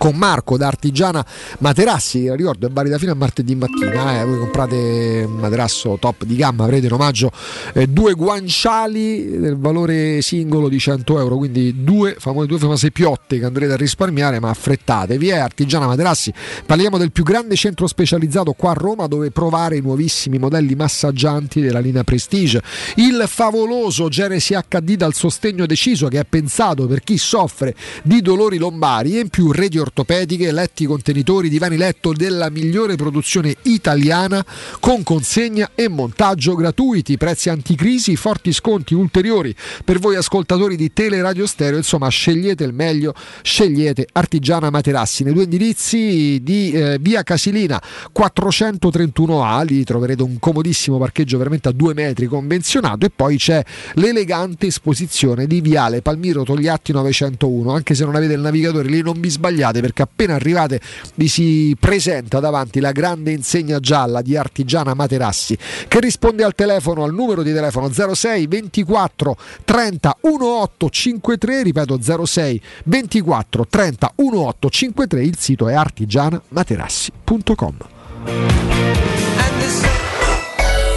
[0.00, 1.22] con Marco da Artigiana
[1.58, 4.24] Materassi, ricordo è valida fino a martedì mattina, eh.
[4.24, 7.30] voi comprate un materasso top di gamma, avrete in omaggio
[7.74, 13.38] eh, due guanciali del valore singolo di 100 euro, quindi due famose, due famose piotte
[13.38, 16.32] che andrete a risparmiare, ma affrettatevi, è Artigiana Materassi,
[16.64, 21.60] parliamo del più grande centro specializzato qua a Roma dove provare i nuovissimi modelli massaggianti
[21.60, 22.62] della linea Prestige,
[22.94, 28.56] il favoloso Genesi HD dal sostegno deciso che è pensato per chi soffre di dolori
[28.56, 34.44] lombari e in più reti ortopediche, letti contenitori, divani letto della migliore produzione italiana
[34.78, 39.54] con consegna e montaggio gratuiti, prezzi anticrisi, forti sconti ulteriori.
[39.84, 45.24] Per voi ascoltatori di Tele Radio Stereo, insomma scegliete il meglio, scegliete Artigiana Materassi.
[45.24, 47.82] Nei due indirizzi di eh, via Casilina
[48.16, 53.62] 431A, lì troverete un comodissimo parcheggio veramente a due metri convenzionato e poi c'è
[53.94, 59.20] l'elegante esposizione di Viale Palmiro Togliatti 901, anche se non avete il navigatore lì non
[59.20, 60.80] vi sbagliate perché appena arrivate
[61.14, 65.56] vi si presenta davanti la grande insegna gialla di Artigiana Materassi
[65.88, 73.66] che risponde al telefono al numero di telefono 06 24 30 1853 ripeto 06 24
[73.68, 77.76] 30 1853 il sito è artigianamaterassi.com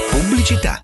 [0.10, 0.84] Pubblicità.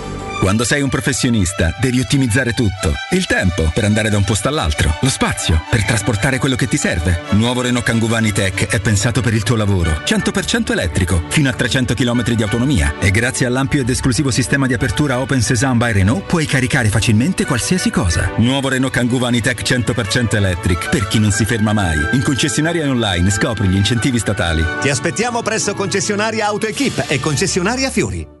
[0.41, 2.95] Quando sei un professionista devi ottimizzare tutto.
[3.11, 6.77] Il tempo per andare da un posto all'altro, lo spazio per trasportare quello che ti
[6.77, 7.21] serve.
[7.33, 10.01] Nuovo Renault Kangoo Vanitech è pensato per il tuo lavoro.
[10.03, 14.73] 100% elettrico, fino a 300 km di autonomia e grazie all'ampio ed esclusivo sistema di
[14.73, 18.31] apertura Open Sesame by Renault puoi caricare facilmente qualsiasi cosa.
[18.37, 21.99] Nuovo Renault Kangoo Vanitech 100% electric per chi non si ferma mai.
[22.13, 24.65] In concessionaria online scopri gli incentivi statali.
[24.81, 28.40] Ti aspettiamo presso concessionaria AutoEquip e concessionaria Fiori.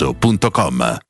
[0.00, 1.09] showroomdelmaterasso.com.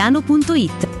[0.01, 1.00] centromedicotiziano.it.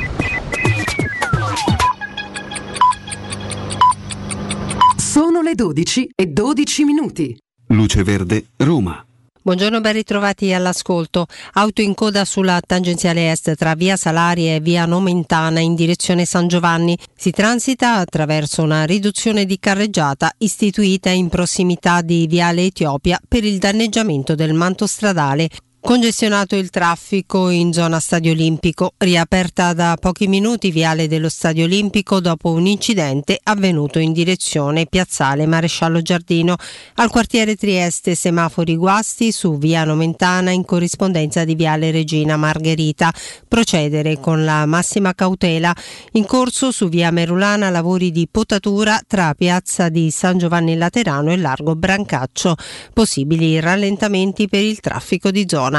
[5.11, 7.37] Sono le 12 e 12 minuti.
[7.67, 9.05] Luce Verde, Roma.
[9.41, 11.25] Buongiorno, ben ritrovati all'ascolto.
[11.55, 16.47] Auto in coda sulla tangenziale est tra via Salari e via Nomentana in direzione San
[16.47, 16.97] Giovanni.
[17.13, 23.57] Si transita attraverso una riduzione di carreggiata istituita in prossimità di viale Etiopia per il
[23.57, 25.49] danneggiamento del manto stradale.
[25.83, 32.19] Congestionato il traffico in zona Stadio Olimpico, riaperta da pochi minuti viale dello Stadio Olimpico
[32.21, 36.55] dopo un incidente avvenuto in direzione Piazzale Maresciallo Giardino.
[36.95, 43.11] Al quartiere Trieste semafori guasti su via Nomentana in corrispondenza di viale Regina Margherita.
[43.47, 45.75] Procedere con la massima cautela.
[46.11, 51.37] In corso su via Merulana lavori di potatura tra piazza di San Giovanni Laterano e
[51.37, 52.55] largo Brancaccio.
[52.93, 55.69] Possibili rallentamenti per il traffico di zona.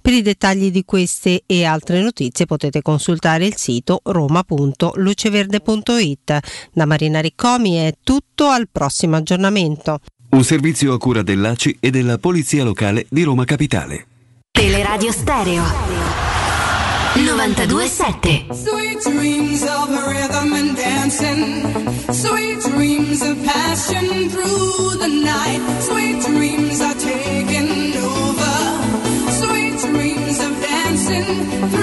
[0.00, 6.38] Per i dettagli di queste e altre notizie potete consultare il sito roma.luceverde.it.
[6.72, 9.98] Da Marina Riccomi è tutto al prossimo aggiornamento.
[10.30, 14.06] Un servizio a cura dell'ACI e della Polizia Locale di Roma Capitale.
[14.50, 15.62] Teleradio Stereo
[17.14, 21.62] 927 Sweet dreams of rhythm and dancing.
[22.10, 25.60] Sweet dreams of passion through the night.
[25.82, 27.71] Sweet dreams are taking
[31.12, 31.81] dancing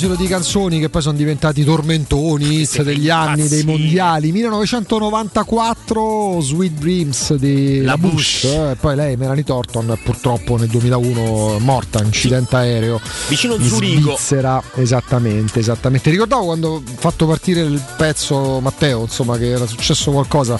[0.00, 7.34] proposito di canzoni che poi sono diventati tormentoni, degli anni, dei mondiali, 1994 Sweet Dreams
[7.34, 13.00] di La La Bush, eh, poi lei Melanie Thornton purtroppo nel 2001 morta, incidente aereo
[13.28, 14.16] Vicino in Zurigo.
[14.16, 16.10] Svizzera, esattamente, esattamente.
[16.10, 20.58] Ricordavo quando ho fatto partire il pezzo Matteo, insomma, che era successo qualcosa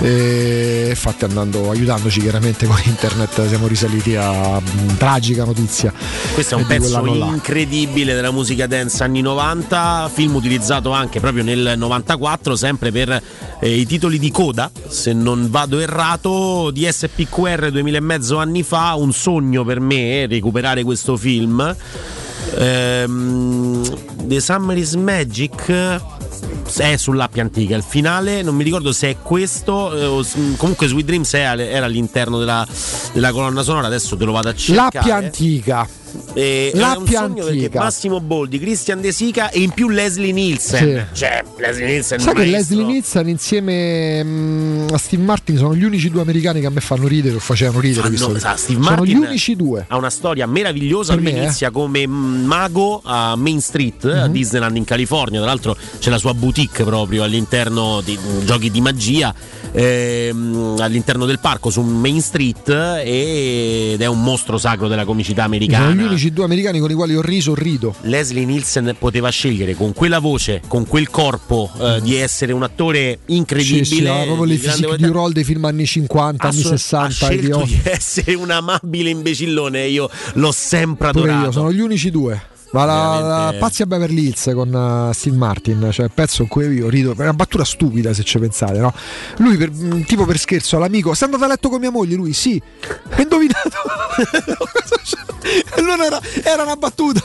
[0.00, 5.92] e infatti andando aiutandoci chiaramente con internet siamo risaliti a mm, tragica notizia.
[6.34, 11.44] Questo è un eh, pezzo incredibile della musica dance anni 90, film utilizzato anche proprio
[11.44, 13.22] nel 94, sempre per
[13.60, 18.62] eh, i titoli di coda, se non vado errato, di SPQR 2000 e mezzo anni
[18.62, 21.76] fa, un sogno per me eh, recuperare questo film.
[22.56, 23.82] Ehm,
[24.24, 26.00] The Summer is Magic
[26.78, 27.76] è sull'app antica.
[27.76, 29.94] Il finale non mi ricordo se è questo.
[29.94, 30.24] eh, o
[30.56, 32.66] comunque Sweet Dreams era all'interno della,
[33.12, 33.88] della colonna sonora.
[33.88, 34.90] Adesso te lo vado a cercare.
[34.94, 35.86] L'appia antica.
[36.34, 37.78] E La è un più sogno perché.
[37.78, 41.08] Massimo Boldi, Christian De Sica e in più Leslie Nielsen.
[41.12, 42.44] Cioè, Leslie Nielsen Sai che.
[42.46, 46.80] Leslie Nielsen insieme mm, a Steve Martin sono gli unici due americani che a me
[46.80, 48.10] fanno ridere o facevano ridere.
[48.10, 49.84] Fanno- sa, Steve sono Martin gli unici due.
[49.88, 51.14] Ha una storia meravigliosa.
[51.14, 51.42] Per Lui me, eh.
[51.44, 54.32] inizia come mm, mago a Main Street, a Mhm.
[54.32, 55.38] Disneyland in California.
[55.40, 59.34] Tra l'altro c'è la sua boutique proprio all'interno di mm, giochi di magia.
[59.74, 62.68] ehm, all'interno del parco su Main Street
[63.02, 65.54] ed è un mostro sacro della comicità Sono
[66.02, 67.94] gli unici due americani con i quali ho riso rido.
[68.02, 73.20] Leslie Nielsen poteva scegliere con quella voce, con quel corpo, eh, di essere un attore
[73.26, 73.84] incredibile.
[73.84, 77.06] Sì, sì, proprio le di physique du roll dei film anni 50, anni Assolut- 60,
[77.06, 77.68] ha scelto idioti.
[77.68, 79.86] di essere un amabile imbecillone.
[79.86, 81.46] Io l'ho sempre Pure adorato.
[81.46, 82.42] io, sono gli unici due.
[82.72, 83.54] Ma la, la.
[83.58, 87.12] Pazzi a Beverly Hills con uh, Steve Martin, cioè il pezzo in cui io rido,
[87.16, 88.92] è una battuta stupida se ci pensate, no?
[89.38, 92.16] Lui per, mm, tipo per scherzo all'amico, sei andato a letto con mia moglie?
[92.16, 92.60] Lui sì,
[93.10, 93.70] hai indovinato.
[95.76, 97.20] Allora era, era una battuta.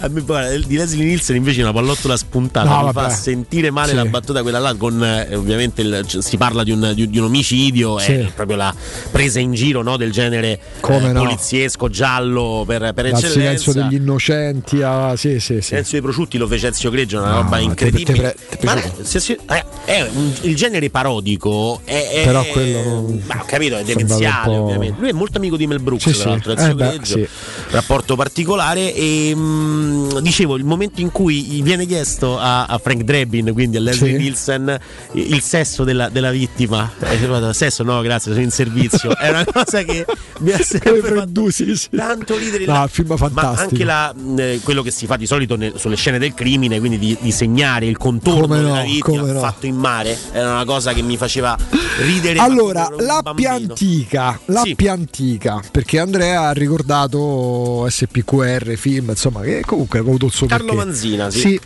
[0.00, 0.22] A me,
[0.66, 2.68] di Leslie Nielsen invece è una pallottola spuntata.
[2.68, 3.08] No, mi vabbè.
[3.08, 3.94] fa sentire male Sì.
[3.94, 4.74] la battuta quella là.
[4.74, 8.12] Con eh, ovviamente il- si parla di un, di- di un omicidio, Sì.
[8.12, 8.74] è proprio la
[9.10, 11.22] presa in giro no, del genere eh, no.
[11.22, 13.28] poliziesco giallo per, per eccellenza.
[13.30, 15.14] silenzio degli innocenti a...
[15.16, 15.62] Sì, sì, sì.
[15.62, 18.34] Silenzio dei prosciutti lo fece Ezio Greggio, una No, roba te- incredibile.
[18.48, 22.44] te- te- Ma no, se si- eh, è un- il genere parodico è, è- Però
[22.44, 25.00] quello ma ho capito, è demenziale ovviamente.
[25.00, 27.28] Lui è molto amico di Mel Brooks, Sì, tra l'altro, Eh Ezio beh, Greggio, sì.
[27.70, 33.02] rapporto particolare e mm, ehm, dicevo, il momento in cui viene chiesto a, a Frank
[33.02, 34.16] Drebin, quindi a Leslie.
[34.16, 34.78] Nielsen,
[35.12, 39.16] il sesso della, della vittima, eh, sesso no, grazie, sono in servizio.
[39.16, 40.04] È una cosa che
[40.40, 41.48] mi ha sempre fatto
[41.90, 42.64] tanto ridere.
[42.66, 43.62] No, La- il film ma fantastico.
[43.70, 46.78] anche la, mh, eh, quello che si fa di solito nel- sulle scene del crimine,
[46.78, 49.40] quindi di, di segnare il contorno no, della vittima come no.
[49.40, 51.56] fatto in mare, era una cosa che mi faceva
[52.00, 52.38] ridere.
[52.38, 60.02] Allora, l'appia antica, l'appia antica, perché Andrea ha ricordato SPQR, film, insomma, che comunque ha
[60.02, 60.84] avuto il suo Carlo perché.
[60.84, 61.60] Manzina, sì.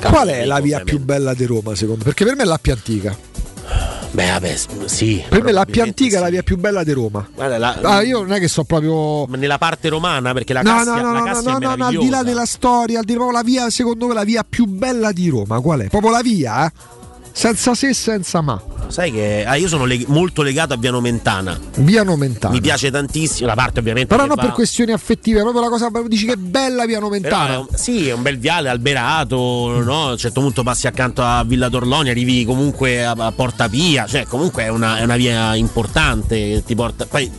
[0.00, 3.16] Qual è la via più bella di Roma, secondo Perché per me è l'appia antica.
[4.16, 5.22] Beh, vabbè, sì.
[5.28, 7.28] Per me l'appia probabilmente antica è la via più bella di Roma.
[7.34, 9.26] Guarda, la- Ah, io non è che so proprio.
[9.36, 11.74] Nella parte romana, perché la No, Cassia, no, no, la no, Cassia no, è no,
[11.76, 14.42] no, al di là della storia, al di là la via, secondo me la via
[14.48, 15.88] più bella di Roma, qual è?
[15.88, 16.72] Proprio la via, eh?
[17.38, 18.58] Senza se, senza ma.
[18.88, 21.60] Sai che ah, io sono leg- molto legato a Via Nomentana.
[21.76, 22.54] Via Nomentana.
[22.54, 24.08] Mi piace tantissimo, la parte ovviamente.
[24.08, 27.52] Però non va- per questioni affettive, proprio la cosa dici che bella Via Nomentana.
[27.52, 29.36] è un- sì, è un bel viale alberato,
[29.84, 30.06] no?
[30.06, 34.06] A un certo punto passi accanto a Villa Torloni, arrivi comunque a, a Porta Pia,
[34.06, 37.04] cioè comunque è una, è una via importante che ti porta.
[37.04, 37.30] Poi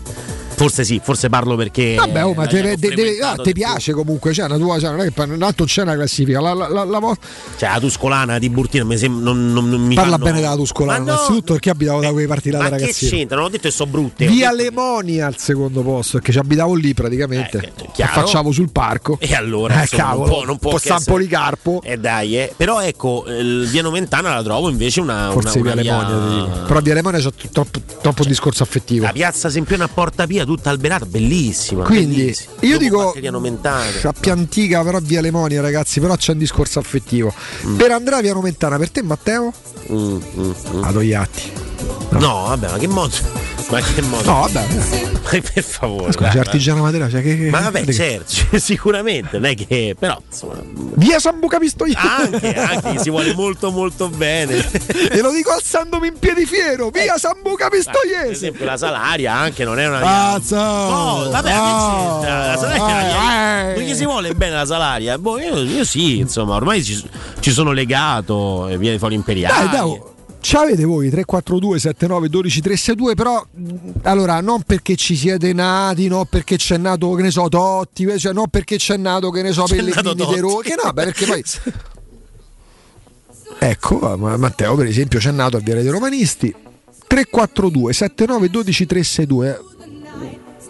[0.57, 1.93] forse sì, forse parlo perché.
[1.95, 3.63] Vabbè, oh, ma te, via che de- de- ah, ti di più.
[3.63, 6.41] piace comunque, cioè, una tua, cioè, non è che poi- tanto c'è una classifica.
[6.41, 7.17] La, la, la, la
[7.57, 9.23] Cioè, la Tuscolana di Burtina mi sembra.
[9.31, 12.27] Non, non- non mi Parla fanno- bene della Tuscolana, no, innanzitutto perché abitavo da quei
[12.27, 13.11] parti là da Ma che ragazzino.
[13.11, 13.35] c'entra?
[13.37, 14.25] Non ho detto che sono brutte.
[14.27, 17.57] Via Lemonia al secondo posto, perché ci abitavo lì praticamente.
[17.59, 18.11] Eh, chiaro.
[18.19, 19.17] Affacciavo sul parco.
[19.19, 21.81] E allora, eh, insomma, cavolo, non può, non può po' che essere- Sampolicarpo.
[21.83, 22.53] Eh dai, eh.
[22.55, 25.29] però ecco, il Via Nomentana la trovo invece una.
[25.31, 26.65] Forse una, via una Lemonia, ti dico.
[26.65, 29.05] Però via Lemonia c'è troppo, troppo discorso affettivo.
[29.05, 31.84] La piazza Sempione a Porta Pia, tutta alberata, bellissima.
[31.84, 32.53] Quindi bellissima.
[32.61, 33.40] io Dopo dico
[34.00, 37.34] sappia antica, però via Lemonia, ragazzi, però c'è un discorso affettivo.
[37.66, 37.76] Mm.
[37.76, 39.53] Per Andrea Via Nomentana, per te Matteo?
[39.92, 40.84] Mm, mm, mm.
[40.84, 41.51] Adoiatti.
[42.11, 42.45] No.
[42.48, 43.47] vabbè, ma che modo?
[43.69, 44.31] Ma che modo?
[44.31, 44.65] No, vabbè.
[45.27, 46.13] Ma per favore.
[46.13, 49.93] Scusa, dai, artigiana Matera, cioè che, che- Ma vabbè, certo, cioè, sicuramente, non è che.
[49.99, 50.53] Però, insomma.
[50.95, 51.99] Via Sambuca Pistoiese.
[51.99, 54.55] Anche, anche si vuole molto molto bene.
[55.09, 58.31] e lo dico alzandomi in piedi fiero, via Sambuca Per Pistoiese.
[58.31, 60.55] esempio la Salaria anche non è una Cazzo!
[60.55, 62.21] No, vabbè, Oh!
[62.23, 65.17] La Salaria è una via- Eh, si vuole bene la Salaria.
[65.17, 67.03] Boh, io, io sì, insomma, ormai ci,
[67.41, 69.69] ci sono legato e via di Foro Imperiale.
[69.69, 70.01] Dai, dai,
[70.48, 71.09] ci avete voi?
[71.09, 76.77] 342 79 12 362 però mh, allora non perché ci siete nati no perché c'è
[76.77, 80.40] nato che ne so Totti cioè non perché c'è nato che ne so Pellegrini De
[80.40, 80.69] Totti.
[80.69, 81.43] che no beh, perché poi
[83.59, 86.56] ecco ma- Matteo per esempio c'è nato al Viale dei Romanisti.
[87.08, 89.61] 342 79 12 362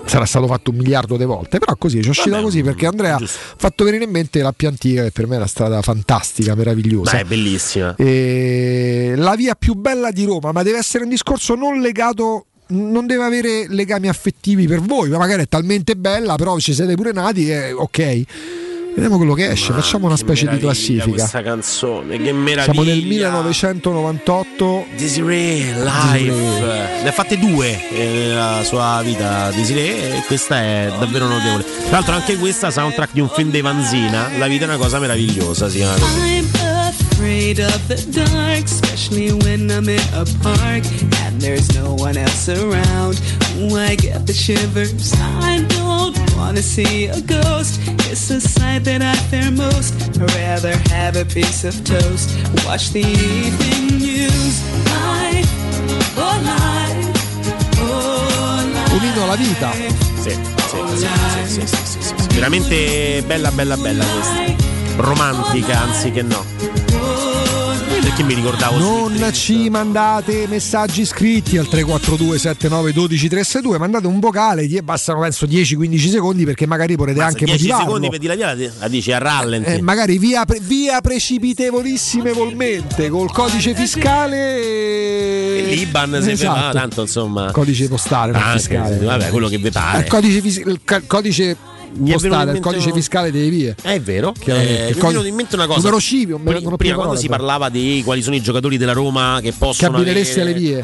[0.07, 3.15] sarà stato fatto un miliardo di volte però così ci è uscita così perché Andrea
[3.15, 3.21] ha
[3.57, 7.13] fatto venire in mente la più antica che per me è una strada fantastica meravigliosa
[7.13, 7.95] Ma è bellissima.
[7.95, 12.45] e la via più bella di Roma, ma deve essere un discorso non legato.
[12.69, 16.95] Non deve avere legami affettivi per voi, ma magari è talmente bella, però ci siete
[16.95, 18.23] pure nati e ok.
[18.97, 21.07] Vediamo quello che esce, facciamo una specie di classifica.
[21.07, 22.73] Questa canzone, che meraviglia.
[22.73, 24.85] Siamo nel 1998.
[24.97, 27.03] Desiree Life.
[27.03, 31.63] Ne ha fatte due eh, nella sua vita Desiree e questa è davvero notevole.
[31.63, 34.97] Tra l'altro anche questa soundtrack di un film di Vanzina, La vita è una cosa
[34.97, 36.66] meravigliosa, si chiama così.
[37.17, 40.85] Afraid of the dark, especially when I'm in a park
[41.25, 43.19] and there's no one else around.
[43.57, 45.13] Ooh, I get the shivers.
[45.41, 47.81] I don't wanna see a ghost.
[48.05, 49.95] It's a sight that I fear most.
[50.21, 52.29] I'd rather have a piece of toast.
[52.67, 54.61] Watch the evening news.
[54.85, 55.49] Life,
[56.17, 58.93] oh life, oh life.
[58.93, 59.71] Un inno alla vita.
[60.21, 60.37] Sì,
[61.47, 62.13] sì, sì, sì.
[62.35, 64.65] Veramente bella, bella, bella questa.
[64.97, 66.45] Romantica, anziché no.
[68.17, 74.19] Perché mi ricordavo Non ci mandate messaggi scritti al 342 79 12 362, mandate un
[74.19, 77.85] vocale, die- bastano penso 10-15 secondi perché magari potete anche 10 motivarlo.
[77.85, 79.69] secondi per dire la via la, dici a rallenti.
[79.69, 86.59] Eh, magari via, via precipitevolissimamente col codice fiscale E L'Iban se Esatto.
[86.59, 87.51] va, tanto insomma.
[87.51, 88.97] Codice postale, Anche, fiscale.
[88.97, 89.99] vabbè, quello che vi pare.
[89.99, 91.55] Il codice, fis- il codice
[91.97, 93.75] Mi è venuto postale, in il codice fiscale delle vie.
[93.83, 94.33] Eh, È vero.
[94.45, 95.79] Eh, Il è codice- venuto in mente una cosa.
[95.79, 98.93] Numero civio, non ho più prima quando si parlava di quali sono i giocatori della
[98.93, 100.83] Roma che Che possono alle avere- vie.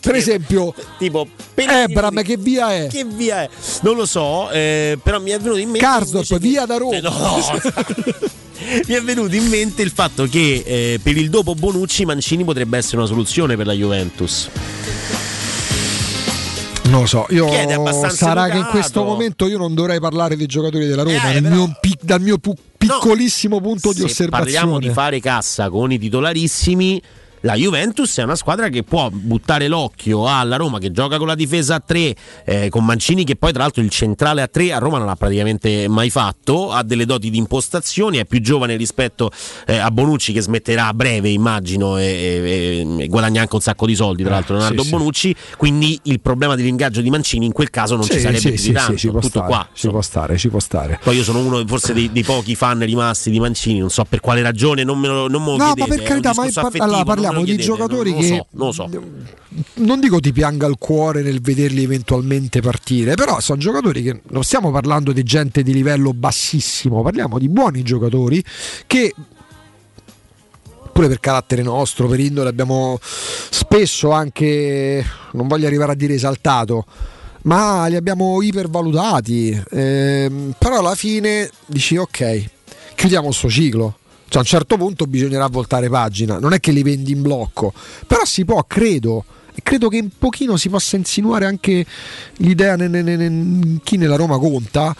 [0.00, 2.86] per esempio, tipo Ebram, che via è?
[2.88, 3.48] Che via è?
[3.82, 5.86] Non lo so, eh, però mi è venuto in mente.
[5.86, 6.96] Karsdorp, invece che- via da Roma.
[6.96, 7.10] Eh, no.
[8.88, 12.78] mi è venuto in mente il fatto che eh, per il dopo Bonucci Mancini potrebbe
[12.78, 14.48] essere una soluzione per la Juventus.
[16.92, 17.48] Non lo so, io
[18.10, 18.70] sarà che in educato.
[18.70, 22.36] questo momento io non dovrei parlare dei giocatori della Roma, Eh, però- mio dal mio
[22.36, 24.78] pu- piccolissimo punto di Se parliamo osservazione.
[24.86, 27.00] di fare cassa con i titolarissimi,
[27.42, 31.34] la Juventus è una squadra che può buttare l'occhio alla Roma che gioca con la
[31.34, 32.14] difesa a 3,
[32.44, 35.16] eh, con Mancini che poi tra l'altro il centrale a 3 a Roma non l'ha
[35.16, 39.30] praticamente mai fatto, ha delle doti di impostazioni, è più giovane rispetto
[39.66, 43.86] eh, a Bonucci che smetterà a breve immagino e, e- e guadagna anche un sacco
[43.86, 44.96] di soldi tra l'altro Leonardo Eh, sì, sì.
[44.96, 48.48] Bonucci, quindi il problema dell'ingaggio di Mancini in quel caso non Sì, ci sarebbe sì,
[48.50, 49.68] più sì, di tanto, sì, ci può tutto stare, qua.
[49.72, 51.00] ci può stare, ci può stare.
[51.02, 54.20] Poi io sono uno forse dei, dei pochi fan rimasti di Mancini, non so per
[54.20, 56.48] quale ragione, non me lo, non me lo No, ma chiedete, per è carità, ma
[56.70, 59.00] par- allora, lo parliamo di giocatori non, che- non lo so, lo so.
[59.74, 64.42] non dico ti pianga il cuore nel vederli eventualmente partire, però sono giocatori che non
[64.42, 68.42] stiamo parlando di gente di livello bassissimo, parliamo di buoni giocatori
[68.86, 69.14] che
[70.92, 76.84] pure per carattere nostro, per indole abbiamo spesso anche, non voglio arrivare a dire esaltato,
[77.42, 82.44] ma li abbiamo ipervalutati, ehm, però alla fine dici ok,
[82.94, 83.96] chiudiamo il suo ciclo.
[84.32, 87.74] Cioè, a un certo punto bisognerà voltare pagina, non è che li vendi in blocco,
[88.06, 89.26] però si può, credo,
[89.62, 91.84] credo che un pochino si possa insinuare anche
[92.38, 94.96] l'idea ne- ne- ne- chi nella Roma conta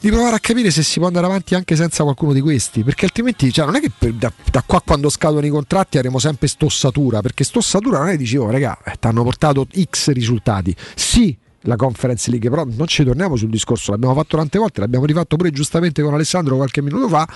[0.00, 3.04] di provare a capire se si può andare avanti anche senza qualcuno di questi, perché
[3.04, 6.48] altrimenti cioè, non è che per- da, da qua quando scadono i contratti avremo sempre
[6.48, 10.74] stossatura, perché stossatura non è dicevo, raga, eh, ti hanno portato X risultati.
[10.96, 15.04] Sì, la Conference League, però non ci torniamo sul discorso, l'abbiamo fatto tante volte, l'abbiamo
[15.04, 17.28] rifatto pure giustamente con Alessandro qualche minuto fa,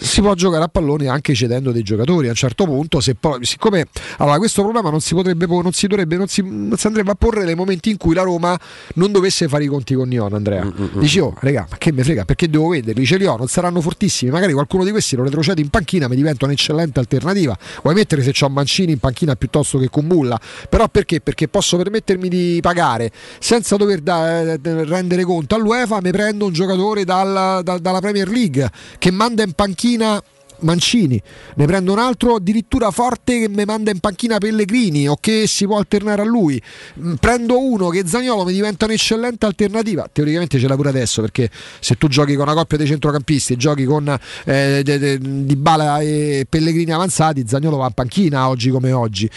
[0.00, 3.44] si può giocare a pallone anche cedendo dei giocatori a un certo punto, se poi,
[3.44, 3.86] siccome
[4.18, 7.10] allora, questo problema non si potrebbe po- non si dovrebbe, non si, non si andrebbe
[7.10, 8.58] a porre nei momenti in cui la Roma
[8.94, 10.64] non dovesse fare i conti con Nion, Andrea.
[10.98, 13.04] Dici, oh, raga, ma che me frega, perché devo venderli?
[13.04, 16.16] Ce li ho, non saranno fortissimi, magari qualcuno di questi lo retrocede in panchina, mi
[16.16, 17.56] diventa un'eccellente alternativa.
[17.82, 20.38] Vuoi mettere se c'ho Mancini in panchina piuttosto che con Bulla?
[20.68, 21.20] Però perché?
[21.20, 23.10] Perché posso permettermi di pagare
[23.56, 25.54] senza dover da- eh, rendere conto.
[25.54, 30.22] all'UEFA, mi prendo un giocatore dal- dal- dalla Premier League che manda in panchina
[30.60, 31.20] Mancini,
[31.54, 35.66] ne prendo un altro addirittura forte che mi manda in panchina Pellegrini o che si
[35.66, 36.60] può alternare a lui.
[37.00, 40.08] Mm, Prendo uno che Zagnolo mi diventa un'eccellente alternativa.
[40.10, 43.56] Teoricamente ce l'ha pure adesso perché se tu giochi con una coppia dei centrocampisti e
[43.56, 44.08] giochi con
[44.44, 49.28] eh, de- Dybala e Pellegrini avanzati, Zagnolo va in panchina oggi come oggi.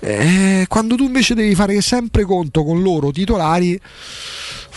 [0.00, 3.80] Eh, quando tu invece devi fare sempre conto con loro titolari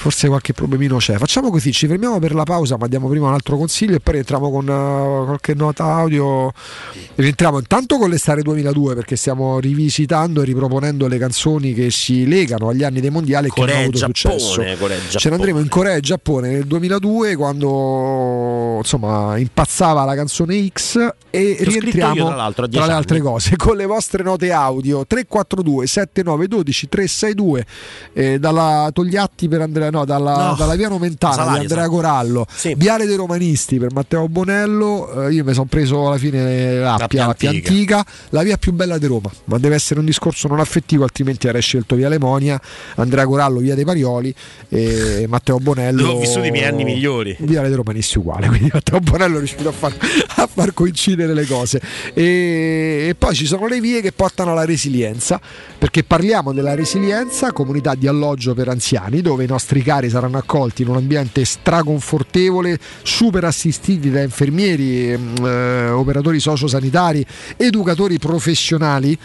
[0.02, 1.18] forse qualche problemino c'è.
[1.18, 4.14] Facciamo così, ci fermiamo per la pausa, ma diamo prima un altro consiglio e poi
[4.14, 6.52] rientriamo con eh, qualche nota audio.
[7.14, 12.70] Rientriamo intanto con l'estate 2002 perché stiamo rivisitando e riproponendo le canzoni che si legano
[12.70, 14.76] agli anni dei mondiali e che hanno avuto Giappone, successo.
[14.80, 20.68] Corea Ce ne andremo in Corea e Giappone nel 2002 quando insomma impazzava la canzone
[20.68, 20.98] X
[21.30, 25.06] e L'ho rientriamo io, tra l'altro, tra le altre cose con le vostre note audio
[25.06, 27.66] 342 7912 362
[28.14, 31.88] eh, dalla Togliatti per Andrea no dalla, No, dalla via Nomentana Salaria, di Andrea.
[31.88, 32.46] Corallo.
[32.76, 37.34] Viale dei Romanisti per Matteo Bonello eh, io mi sono preso alla fine l'Appia, la
[37.34, 39.30] più antica la via più bella di Roma.
[39.46, 42.60] Ma deve essere un discorso non affettivo altrimenti avrei scelto Via Lemonia
[42.96, 44.34] Andrea Corallo Via dei Parioli
[44.70, 47.36] e Matteo Bonello L'ho vissuto i miei anni migliori.
[47.40, 49.94] Viale dei Romanisti uguale quindi Matteo Bonello è riuscito a far,
[50.36, 51.82] a far coincidere le cose.
[52.14, 55.40] E, e poi ci sono le vie che portano alla resilienza
[55.78, 60.82] perché parliamo della resilienza comunità di alloggio per anziani dove i nostri cari saranno accolti
[60.82, 67.26] in un ambiente straconfortevole super assistiti da infermieri ehm, eh, operatori sociosanitari
[67.58, 69.18] educatori professionali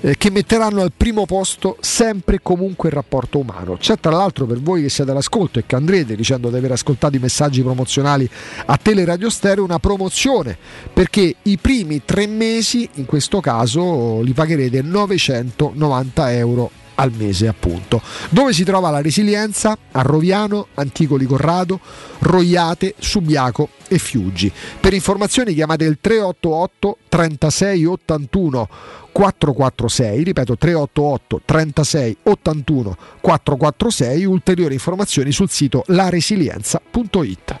[0.00, 3.76] eh, che metteranno al primo posto sempre e comunque il rapporto umano.
[3.76, 7.16] C'è tra l'altro per voi che siete all'ascolto e che andrete dicendo di aver ascoltato
[7.16, 8.28] i messaggi promozionali
[8.66, 10.56] a Teleradio Stereo una promozione
[10.92, 18.02] perché i primi tre mesi in questo caso li pagherete 990 euro al mese appunto.
[18.30, 19.76] Dove si trova la resilienza?
[19.92, 21.80] A Roviano, Anticoli Corrado,
[22.18, 24.52] Roiate, Subiaco e Fiuggi.
[24.80, 28.68] Per informazioni chiamate il 388 36 81
[29.12, 37.60] 446, ripeto 388 36 81 446, ulteriori informazioni sul sito laresilienza.it.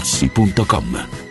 [0.01, 1.30] artigianamaterassi.com.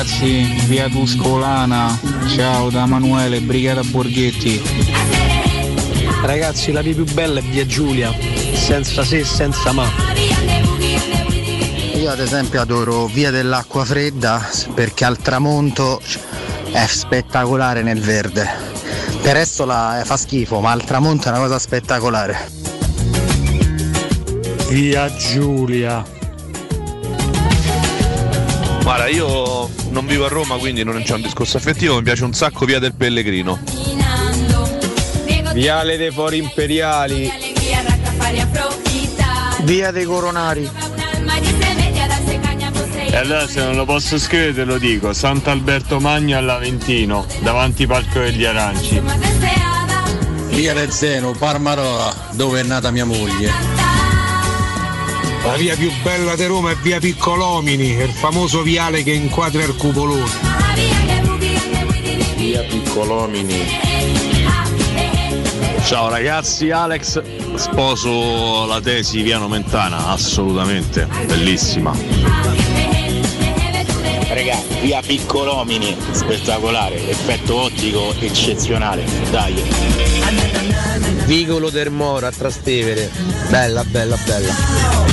[0.00, 1.98] ragazzi, via Tuscolana,
[2.28, 4.62] ciao da Manuele, Brigata Borghetti.
[6.22, 8.10] Ragazzi, la via più bella è via Giulia,
[8.54, 9.86] senza se, senza ma.
[11.96, 16.00] Io ad esempio adoro Via dell'Acqua Fredda perché al tramonto
[16.72, 18.48] è spettacolare nel verde.
[19.20, 22.50] Per resto la, fa schifo, ma al tramonto è una cosa spettacolare.
[24.70, 26.19] Via Giulia.
[28.90, 32.32] Guarda, io non vivo a Roma, quindi non c'è un discorso affettivo, mi piace un
[32.32, 33.60] sacco via del Pellegrino.
[35.52, 37.30] Viale dei Fori Imperiali.
[39.62, 40.68] Via dei Coronari.
[43.12, 48.18] E allora se non lo posso scrivere te lo dico, Sant'Alberto Magno all'Aventino, davanti Parco
[48.18, 49.00] degli Aranci.
[50.48, 53.89] Via del Zeno, Parmarola, dove è nata mia moglie.
[55.50, 59.74] La via più bella di Roma è via Piccolomini, il famoso viale che inquadra il
[59.74, 60.30] cupolone.
[62.36, 63.58] Via Piccolomini.
[65.84, 67.20] Ciao ragazzi, Alex,
[67.56, 71.92] sposo la tesi Via Nomentana, assolutamente, bellissima.
[74.28, 79.60] Raga, via Piccolomini, spettacolare, effetto ottico eccezionale, dai.
[81.24, 83.10] Vicolo del Moro a Trastevere.
[83.48, 85.09] Bella, bella, bella.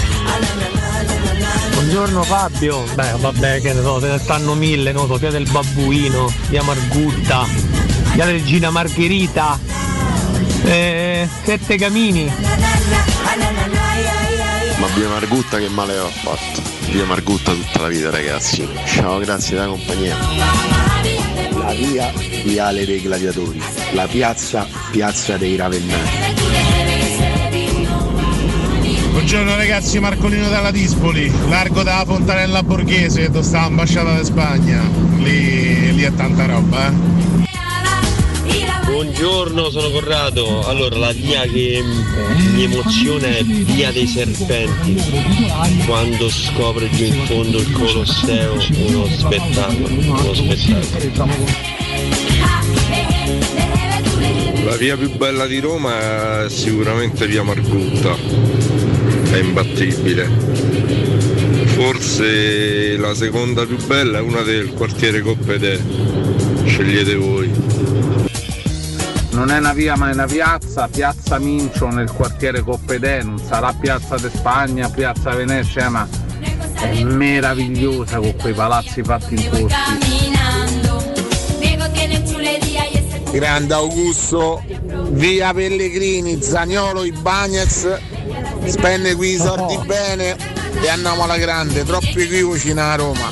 [1.73, 2.83] Buongiorno Fabio.
[2.93, 5.07] Beh, vabbè, che ne so, se ne stanno mille, no?
[5.07, 7.45] so, via del Babbuino, via Margutta,
[8.13, 9.59] via Regina Margherita,
[10.63, 12.31] eh, Sette Camini.
[14.77, 16.61] Ma via Margutta che male ho fatto?
[16.91, 18.67] Via Margutta tutta la vita ragazzi.
[18.85, 20.17] Ciao, grazie della compagnia.
[21.57, 22.11] La via
[22.43, 23.61] Viale dei Gladiatori,
[23.93, 26.26] la piazza Piazza dei Ravennati.
[29.17, 34.87] Buongiorno ragazzi, Marcolino dalla Dispoli, largo dalla Fontanella Borghese, dove sta l'ambasciata di Spagna.
[35.17, 36.93] Lì, lì è tanta roba, eh.
[38.85, 40.67] Buongiorno, sono Corrado.
[40.67, 41.83] Allora, la via che
[42.53, 45.01] mi emoziona è Via dei Serpenti.
[45.87, 51.45] Quando scopre giù in fondo il Colosseo, uno spettacolo, uno spettacolo.
[54.63, 58.15] La via più bella di Roma è sicuramente via Margutta,
[59.37, 60.27] è imbattibile.
[61.75, 65.79] Forse la seconda più bella è una del quartiere Coppedè,
[66.65, 67.51] scegliete voi.
[69.31, 73.71] Non è una via ma è una piazza, piazza Mincio nel quartiere Coppedè, non sarà
[73.73, 76.07] piazza de Spagna, piazza Venezia, ma
[76.79, 79.75] è meravigliosa con quei palazzi fatti in posti.
[83.31, 84.63] Grande Augusto,
[85.11, 87.87] via Pellegrini, Zagnolo, Ibagnez,
[88.69, 90.35] spende qui i soldi bene
[90.81, 93.29] e andiamo alla grande, troppi equivoci a Roma.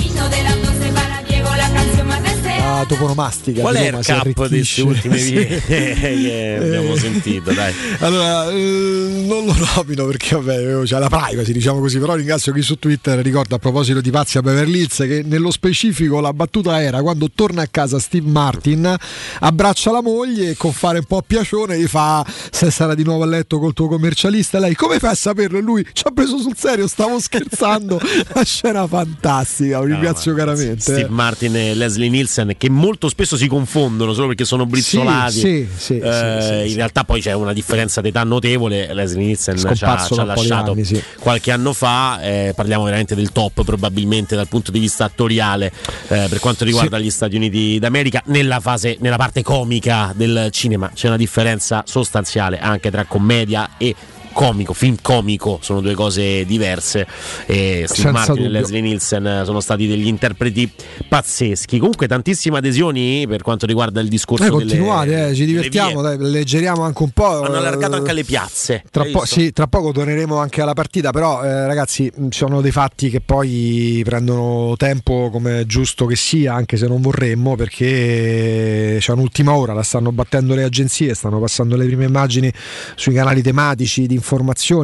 [2.65, 3.61] La toponomastica.
[3.61, 7.53] Qual è il cap di queste ultime vie che abbiamo Eh, sentito?
[7.53, 7.71] Dai.
[7.99, 12.63] Allora, eh, non lo nomino perché vabbè, c'è la privacy, diciamo così, però ringrazio chi
[12.63, 16.81] su Twitter ricorda a proposito di pazzi a Beverly Hills che nello specifico la battuta
[16.81, 18.95] era quando torna a casa Steve Martin,
[19.41, 23.23] abbraccia la moglie e con fare un po' piacione gli fa se sarà di nuovo
[23.23, 25.59] a letto col tuo commercialista, lei come fai a saperlo?
[25.59, 27.99] E lui ci ha preso sul serio, stavo scherzando,
[28.33, 30.79] la scena fantastica, lo ringrazio caramente.
[30.81, 35.39] Steve Martin e Leslie Nielsen che molto spesso si confondono solo perché sono brizzolati.
[35.39, 38.93] Sì, sì, Eh, in realtà poi c'è una differenza d'età notevole.
[38.93, 42.21] Leslie Nielsen ci ha, ci ha lasciato anni, qualche anno fa.
[42.21, 45.71] eh, parliamo veramente del top, probabilmente dal punto di vista attoriale,
[46.07, 48.21] eh, per quanto riguarda gli Stati Uniti d'America.
[48.27, 53.95] Nella fase, nella parte comica del cinema c'è una differenza sostanziale anche tra commedia e
[54.35, 57.07] comico, film comico, sono due cose diverse.
[57.45, 58.47] E Steve Senza Martin dubbio.
[58.47, 60.69] e Leslie Nielsen eh, sono stati degli interpreti
[61.07, 61.77] pazzeschi.
[61.79, 66.01] Comunque, tantissime adesioni per quanto riguarda il discorso Eh, delle- continuate, eh, ci delle divertiamo,
[66.01, 67.43] dai, leggeriamo anche un po'.
[67.43, 68.83] Hanno allargato eh, anche alle piazze.
[68.91, 73.09] Tra, po- sì, tra poco torneremo anche alla partita, però eh, ragazzi sono dei fatti
[73.09, 79.11] che poi prendono tempo come è giusto che sia, anche se non vorremmo, perché c'è
[79.13, 82.51] un'ultima ora, la stanno battendo le agenzie, stanno passando le prime immagini
[82.95, 84.23] sui canali tematici di informazione,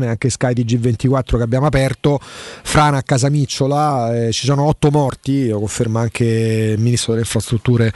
[0.07, 5.59] anche Sky TG24 che abbiamo aperto, Frana a Casamicciola, eh, ci sono otto morti, lo
[5.59, 7.91] conferma anche il ministro delle infrastrutture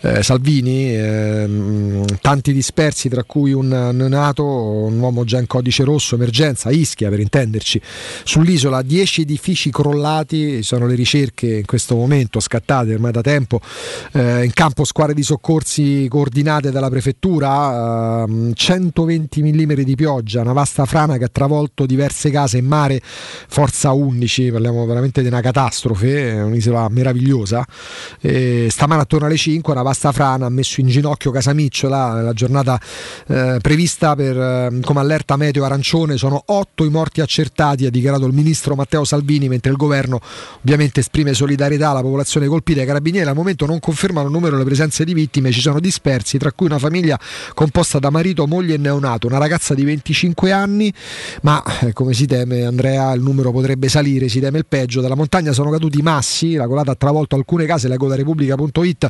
[0.00, 6.16] eh, Salvini, ehm, tanti dispersi tra cui un neonato, un uomo già in codice rosso,
[6.16, 7.80] emergenza, Ischia per intenderci,
[8.24, 13.60] sull'isola 10 edifici crollati, ci sono le ricerche in questo momento scattate ormai da tempo,
[14.12, 20.52] eh, in campo squadre di soccorsi coordinate dalla prefettura, ehm, 120 mm di pioggia, una
[20.52, 25.40] vasta frana che ha travolto diverse case in mare, forza 11, parliamo veramente di una
[25.40, 27.64] catastrofe, è un'isola meravigliosa.
[28.20, 32.80] E stamane attorno alle 5 una vasta frana ha messo in ginocchio Casamicciola, la giornata
[33.28, 38.26] eh, prevista per, eh, come allerta meteo arancione, sono 8 i morti accertati, ha dichiarato
[38.26, 40.20] il ministro Matteo Salvini, mentre il governo
[40.62, 42.82] ovviamente esprime solidarietà alla popolazione colpita.
[42.82, 46.38] I carabinieri al momento non confermano il numero delle presenze di vittime, ci sono dispersi,
[46.38, 47.18] tra cui una famiglia
[47.54, 50.77] composta da marito, moglie e neonato, una ragazza di 25 anni,
[51.42, 55.14] ma eh, come si teme Andrea il numero potrebbe salire, si teme il peggio, dalla
[55.14, 59.08] montagna sono caduti massi, la colata ha travolto alcune case, leggo da Repubblica.it,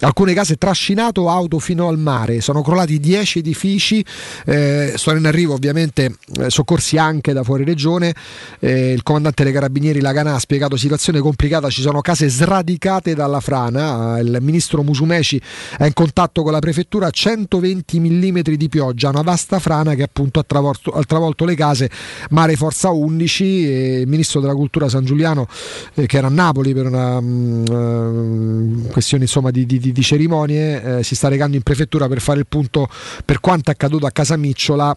[0.00, 4.04] alcune case trascinato auto fino al mare, sono crollati 10 edifici,
[4.46, 8.14] eh, sono in arrivo ovviamente eh, soccorsi anche da fuori regione,
[8.60, 13.40] eh, il comandante dei carabinieri Lagana ha spiegato situazione complicata, ci sono case sradicate dalla
[13.40, 15.40] frana, il ministro Musumeci
[15.78, 20.38] è in contatto con la prefettura, 120 mm di pioggia, una vasta frana che appunto
[20.38, 21.90] ha travolto, ha travolto le case,
[22.30, 25.46] mare forza 11 e il ministro della cultura San Giuliano
[25.94, 30.98] eh, che era a Napoli per una mm, eh, questione insomma di, di- di- cerimonie,
[30.98, 32.88] eh, si sta recando in prefettura per fare il punto
[33.24, 34.96] per quanto è accaduto a Casamicciola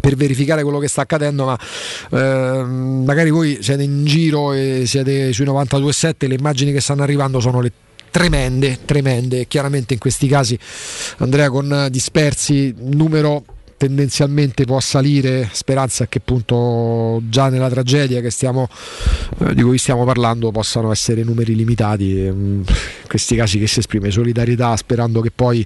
[0.00, 1.58] per verificare quello che sta accadendo, ma
[2.10, 7.40] ehm, magari voi siete in giro e siete sui 92.7, le immagini che stanno arrivando
[7.40, 7.72] sono le
[8.10, 9.46] tremende, tremende.
[9.46, 10.58] Chiaramente in questi casi
[11.18, 13.44] Andrea con eh, dispersi, numero
[13.78, 18.68] tendenzialmente può salire, speranza è che appunto già nella tragedia stiamo,
[19.38, 22.26] eh, di cui stiamo parlando possano essere numeri limitati.
[22.26, 22.64] e, mm, In
[23.08, 25.64] questi casi che si esprime solidarietà sperando che poi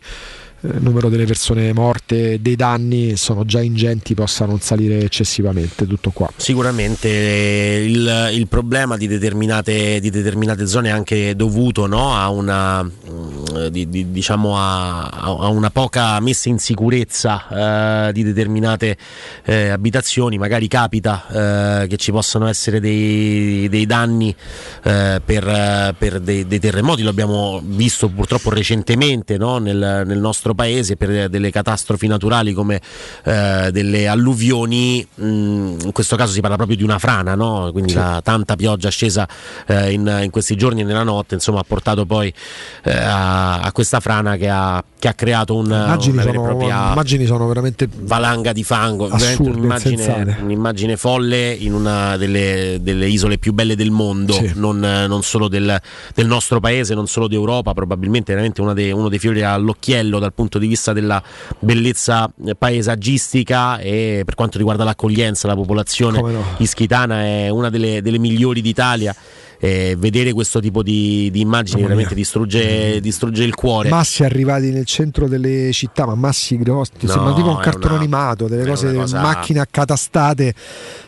[0.80, 5.86] numero delle persone morte, dei danni sono già ingenti, possa non salire eccessivamente.
[5.86, 6.30] Tutto qua.
[6.36, 12.28] Sicuramente eh, il, il problema di determinate, di determinate zone è anche dovuto no, a,
[12.30, 18.96] una, mm, di- di- diciamo a, a una poca messa in sicurezza eh, di determinate
[19.44, 20.38] eh, abitazioni.
[20.38, 24.34] Magari capita eh, che ci possano essere dei, dei danni
[24.84, 30.18] eh, per, eh, per dei, dei terremoti, lo abbiamo visto purtroppo recentemente no, nel, nel
[30.18, 32.80] nostro paese per delle catastrofi naturali come
[33.24, 37.68] eh, delle alluvioni, mm, in questo caso si parla proprio di una frana, no?
[37.72, 37.96] quindi Sì.
[37.96, 39.26] la tanta pioggia scesa
[39.66, 42.32] eh, in, in questi giorni e nella notte insomma, ha portato poi
[42.84, 47.26] eh, a, a questa frana che ha, che ha creato un, Immagini una sono, immagini
[47.26, 53.52] sono veramente valanga di fango, Assurde, un'immagine, un'immagine folle in una delle, delle isole più
[53.52, 54.52] belle del mondo, Sì.
[54.54, 55.80] non, non solo del,
[56.14, 60.41] del nostro paese, non solo d'Europa, probabilmente veramente dei, uno dei fiori all'occhiello dal punto
[60.58, 61.22] di vista della
[61.58, 66.44] bellezza eh, paesaggistica e per quanto riguarda l'accoglienza, la popolazione no.
[66.58, 69.14] ischitana è una delle, delle migliori d'Italia.
[69.64, 73.90] E vedere questo tipo di, di immagini veramente distrugge, distrugge il cuore.
[73.90, 77.98] massi arrivati nel centro delle città, ma massi grossi, No, sembra tipo un cartone una-
[77.98, 80.52] animato, delle cose, cosa- macchine accatastate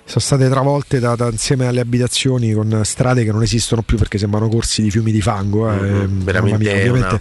[0.07, 4.19] sono state travolte da- da- insieme alle abitazioni con strade che non esistono più perché
[4.19, 5.71] sembrano corsi di fiumi di fango.
[5.73, 5.77] eh.
[5.77, 7.21] Mamma veramente mia, ovviamente una-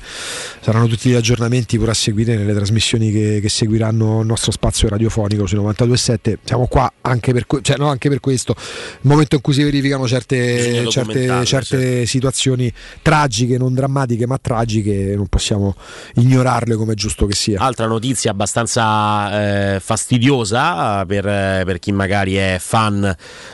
[0.60, 4.90] saranno tutti gli aggiornamenti pure a seguire nelle trasmissioni che, che seguiranno il nostro spazio
[4.90, 6.38] radiofonico su 92.7.
[6.44, 9.64] Siamo qua anche per, que- cioè, no, anche per questo, il momento in cui si
[9.64, 12.72] verificano certe, certe, certe situazioni
[13.02, 15.74] tragiche, non drammatiche ma tragiche, non possiamo
[16.16, 17.62] ignorarle come è giusto che sia.
[17.62, 22.73] Altra notizia abbastanza eh, fastidiosa per, per chi magari è fan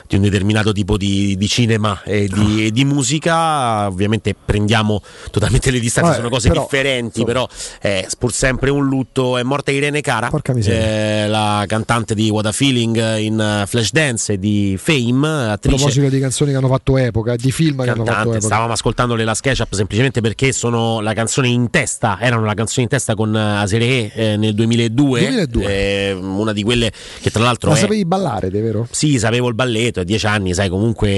[0.08, 5.72] di un determinato tipo di, di cinema e di, e di musica, ovviamente prendiamo totalmente
[5.72, 7.26] le distanze, Vabbè, sono cose però, differenti, insomma.
[7.26, 7.48] però
[7.82, 9.38] è pur sempre un lutto.
[9.38, 14.40] È morta Irene Cara, eh, la cantante di What a Feeling in eh, Flashdance e
[14.40, 18.04] di Fame, A attrice proposito di canzoni che hanno fatto epoca, di film che hanno
[18.06, 18.38] fatto cantante.
[18.38, 18.46] epoca.
[18.54, 22.84] Stavamo ascoltando le Last Ketchup semplicemente perché sono la canzone in testa, erano la canzone
[22.84, 25.66] in testa con eh, Aseré eh, nel 2002, 2002.
[25.68, 26.92] eh, una di quelle
[27.22, 28.88] che tra l'altro La è, sapevi ballare, te, vero?
[28.92, 31.10] sì, sapevo il balletto, a dieci anni, sai, comunque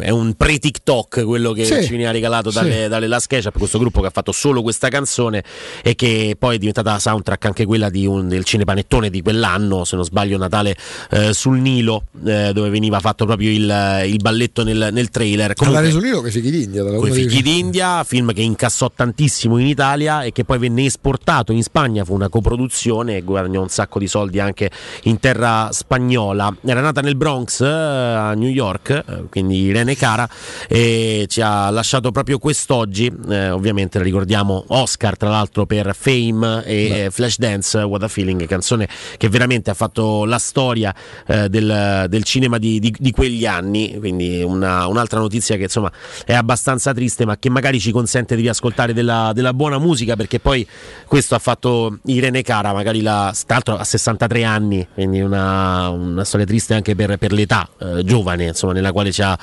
[0.00, 1.82] è un pre-TikTok quello che Sì.
[1.84, 2.88] ci veniva regalato dalle, Sì.
[2.88, 5.42] dalle Last Ketchup, questo gruppo che ha fatto solo questa canzone
[5.82, 9.96] e che poi è diventata soundtrack anche quella di un- del cinepanettone di quell'anno, se
[9.96, 10.76] non sbaglio Natale
[11.10, 15.54] eh, sul Nilo, eh, dove veniva fatto proprio il, il balletto nel, nel trailer.
[15.54, 16.82] Comunque- Andare su Nilo che fighi d'India.
[16.84, 20.58] con i uno dei- figli d'India, film che incassò tantissimo in Italia e che poi
[20.58, 24.70] venne esportato in Spagna, fu una coproduzione e guadagnò un sacco di soldi anche
[25.04, 26.54] in terra spagnola.
[26.64, 30.28] Era nata nel Bronx, eh, a New York, eh, quindi Irene Cara,
[30.68, 37.04] e ci ha lasciato proprio quest'oggi, eh, ovviamente ricordiamo Oscar tra l'altro per Fame e
[37.04, 40.94] eh, Flashdance, What a Feeling, canzone che veramente ha fatto la storia
[41.26, 45.90] eh, del, del cinema di, di- di quegli anni, quindi una- un'altra notizia che insomma
[46.24, 50.40] è abbastanza triste, ma che magari ci consente di riascoltare della, della buona musica, perché
[50.40, 50.66] poi
[51.06, 56.24] questo ha fatto Irene Cara, magari la, tra l'altro a 63 anni, quindi una, una
[56.24, 59.38] storia triste anche per, per l'età eh, giovane, insomma, nella quale ci ha,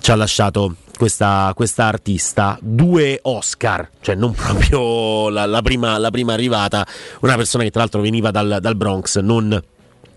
[0.00, 6.10] ci ha lasciato questa, questa artista, due Oscar, cioè non proprio la, la prima, la
[6.10, 6.86] prima arrivata,
[7.20, 9.62] una persona che tra l'altro veniva dal, dal Bronx, non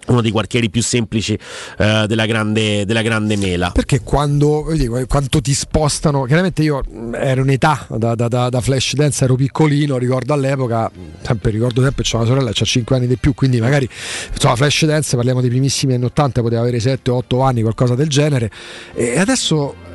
[0.09, 1.37] uno dei quartieri più semplici
[1.77, 3.71] eh, della, grande, della grande mela.
[3.71, 4.65] Perché quando
[5.07, 9.35] quanto ti spostano, chiaramente io ero in età da, da, da, da flash dance, ero
[9.35, 13.33] piccolino, ricordo all'epoca, sempre ricordo sempre, c'ho una sorella che ha 5 anni di più,
[13.33, 13.87] quindi magari
[14.31, 18.49] insomma flash dance, parliamo dei primissimi anni 80, poteva avere 7-8 anni, qualcosa del genere,
[18.93, 19.87] e adesso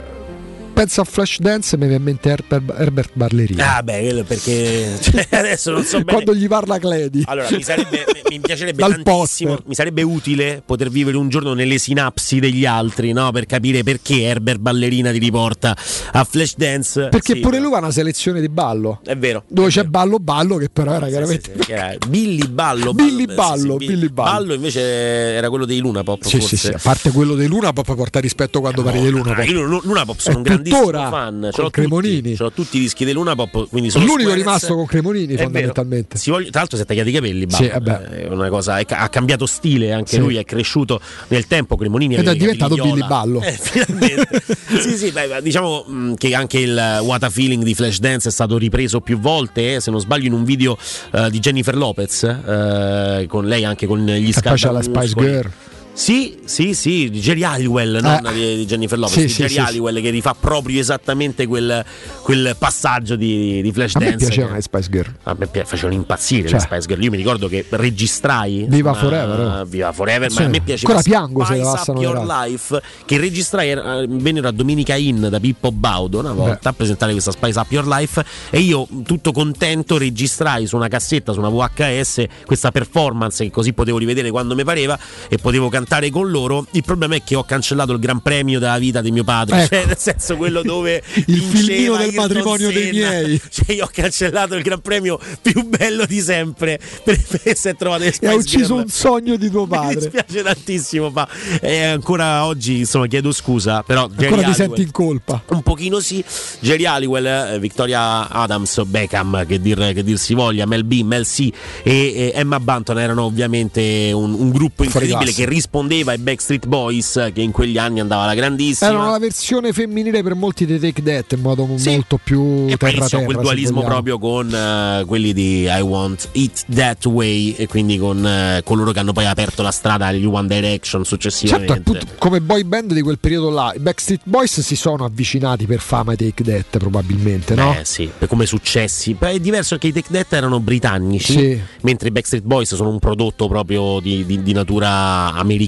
[0.74, 3.60] penso a flash dance e mi viene in mente Herbert, Herbert Ballerini.
[3.60, 6.12] Ah, beh, quello perché cioè, adesso non so bene.
[6.12, 7.22] Quando gli parla Cledi.
[7.26, 9.68] Allora, mi, sarebbe, mi piacerebbe Dal tantissimo, poster.
[9.68, 13.30] mi sarebbe utile poter vivere un giorno nelle sinapsi degli altri, no?
[13.30, 15.76] Per capire perché Herbert Ballerina ti riporta
[16.12, 17.08] a flash dance.
[17.08, 19.00] Perché Sì, pure lui ha una selezione di ballo.
[19.04, 19.44] È vero.
[19.48, 22.92] Dove c'è ballo ballo che però era chiaramente Che era Billy Ballo.
[22.92, 24.30] Billy Ballo, Ballo, sì, Billy Ballo.
[24.38, 26.22] Ballo invece era quello dei Luna Pop.
[26.24, 26.56] Sì, forse.
[26.56, 29.34] sì, sì, a parte quello dei Luna Pop porta rispetto quando parli dei Luna Ah,
[29.36, 29.82] Pop.
[29.84, 31.48] Luna Pop sono È un grandissimo tuttora fan.
[31.52, 32.34] Con Cremonini.
[32.36, 33.68] tutti, tutti i dischi di Luna Pop.
[33.68, 34.44] Quindi sono L'unico Squares.
[34.44, 36.18] rimasto con Cremonini È fondamentalmente.
[36.18, 37.46] Si voglia- tra l'altro si è tagliato i capelli.
[37.48, 37.98] Sì, vabbè.
[38.00, 40.18] È una cosa, è ha cambiato stile anche Sì.
[40.18, 41.76] lui, è cresciuto nel tempo.
[41.76, 42.74] Cremonini Ed è diventato.
[42.74, 43.40] Billy Ballo.
[43.42, 44.42] Eh, finalmente.
[44.80, 48.58] sì, sì, beh, diciamo mh, che anche il What a Feeling di Flashdance è stato
[48.58, 50.76] ripreso più volte, eh, se non sbaglio, in un video
[51.12, 54.82] eh, di Jennifer Lopez, eh, con lei anche con gli poi c'è la.
[54.82, 55.50] Spice Girl.
[55.96, 59.20] Sì, sì, sì, di Jerry Halliwell, non di, di Jennifer Lopez, Eh.
[59.20, 61.84] Sì, di sì, Jerry sì, Halliwell che rifà proprio esattamente quel,
[62.22, 65.14] quel passaggio di, di A me piacevano le Spice Girl.
[65.22, 66.58] A me facevano impazzire Cioè.
[66.58, 67.00] le Spice Girl.
[67.04, 69.64] Io mi ricordo che registrai Viva una- Forever, oh.
[69.66, 70.40] Viva Forever, Sì.
[70.40, 72.26] ma a me piaceva Ancora piango se Spice Up passano le Your.
[72.26, 77.12] Life che registrai eh, vennero a Domenica Inn da Pippo Baudo una volta a presentare
[77.12, 81.50] questa Spice Up Your Life e io tutto contento registrai su una cassetta su una
[81.50, 84.98] VHS questa performance che così potevo rivedere quando mi pareva
[85.28, 88.78] e potevo cantare con loro il problema è che ho cancellato il gran premio della
[88.78, 89.74] vita di mio padre Ecco.
[89.74, 93.40] cioè nel senso quello dove Il filmino del matrimonio dei miei.
[93.50, 97.76] cioè io ho cancellato il gran premio più bello di sempre per, per si è
[97.76, 98.78] trovato E ha ucciso Girl.
[98.82, 99.94] un sogno di tuo Mi padre.
[99.96, 101.26] dispiace tantissimo, ma
[101.60, 105.42] eh, ancora oggi insomma chiedo scusa, però Jerry Ancora ti Halliwell- senti in colpa.
[105.48, 106.24] un pochino sì,
[106.60, 111.26] Jerry Halliwell, eh, Victoria Adams, Beckham, che dir, che dir si voglia, Mel B, Mel
[111.26, 111.50] C
[111.82, 117.30] e, e Emma Banton erano ovviamente un, un gruppo incredibile che rispondeva ai Backstreet Boys,
[117.32, 118.90] che in quegli anni andava alla grandissima.
[118.90, 123.06] Erano la versione femminile per molti dei Take That in modo molto più E terra
[123.08, 123.24] terra.
[123.24, 128.24] quel dualismo proprio con eh, quelli di I Want It That Way e quindi con
[128.26, 131.72] eh, coloro che hanno poi aperto la strada agli One Direction successivamente.
[131.74, 135.66] Certo, appunto, come boy band di quel periodo là, i Backstreet Boys si sono avvicinati
[135.66, 137.74] per fama ai Take That probabilmente, no?
[137.78, 139.14] Eh sì, come successi.
[139.14, 141.60] Poi è diverso che i Take That erano britannici, Sì.
[141.82, 145.62] mentre i Backstreet Boys sono un prodotto proprio di, di- di natura americana,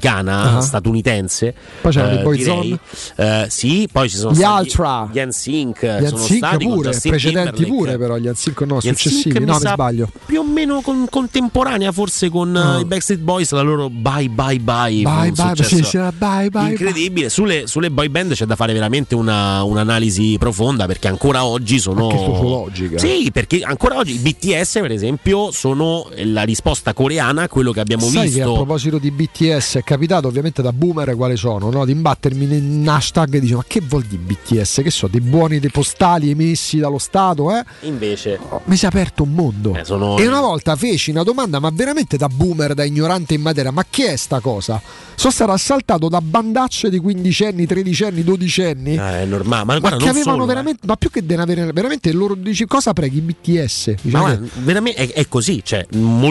[0.56, 0.60] Ah.
[0.60, 1.54] statunitense.
[1.80, 2.78] Poi c'erano eh, i Boyzone.
[3.16, 5.08] Eh, sì, poi ci sono Gli stati Ultra.
[5.12, 9.54] gli NSYNC, Gli sono stati pure, precedenti pure però, gli NSYNC no, Gli successivi, no
[9.54, 10.08] mi sbaglio.
[10.26, 12.78] Più o meno con- contemporanea forse con Ah.
[12.80, 15.02] i Backstreet Boys, la loro Bye Bye Bye.
[15.02, 16.70] Bye bye, sì, sì, bye bye.
[16.70, 17.28] incredibile.
[17.28, 22.08] Sulle, sulle boy band c'è da fare veramente una- un'analisi profonda perché ancora oggi sono.
[22.08, 22.98] Anche sociologica.
[22.98, 27.80] Sì, perché ancora oggi i BTS, per esempio, sono la risposta coreana a quello che
[27.80, 28.52] abbiamo Sai che a visto.
[28.54, 31.84] proposito di BTS capitato ovviamente da boomer quali sono, no?
[31.84, 34.80] di imbattermi in un hashtag e dice ma che vuol dire BTS?
[34.82, 37.56] Che so, dei buoni dei postali emessi dallo Stato?
[37.56, 37.62] Eh?
[37.82, 39.74] Invece, Mi si è aperto un mondo.
[39.74, 43.42] Eh, sono- E una volta feci una domanda, ma veramente da boomer, da ignorante in
[43.42, 44.82] materia, ma che è sta cosa?
[45.14, 48.96] Sono stato assaltato da bandacce di quindicenni, tredicenni, dodicenni.
[48.96, 49.64] eh, è normale.
[49.64, 50.46] Ma, Ma guarda, che non avevano solo, eh.
[50.48, 53.94] veramente, ma più che denavere, veramente loro dici cosa preghi BTS?
[54.02, 55.86] Dice, Ma "Eh, guarda, veramente è, è così, cioè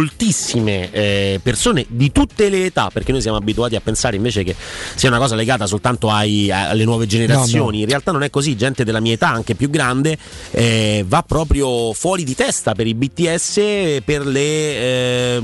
[0.05, 4.55] moltissime eh, persone di tutte le età, perché noi siamo abituati a pensare invece che
[4.95, 7.79] sia una cosa legata soltanto ai- alle nuove generazioni, No, no.
[7.83, 10.17] in realtà non è così, gente della mia età, anche più grande,
[10.51, 15.41] eh, va proprio fuori di testa per i BTS, per le eh,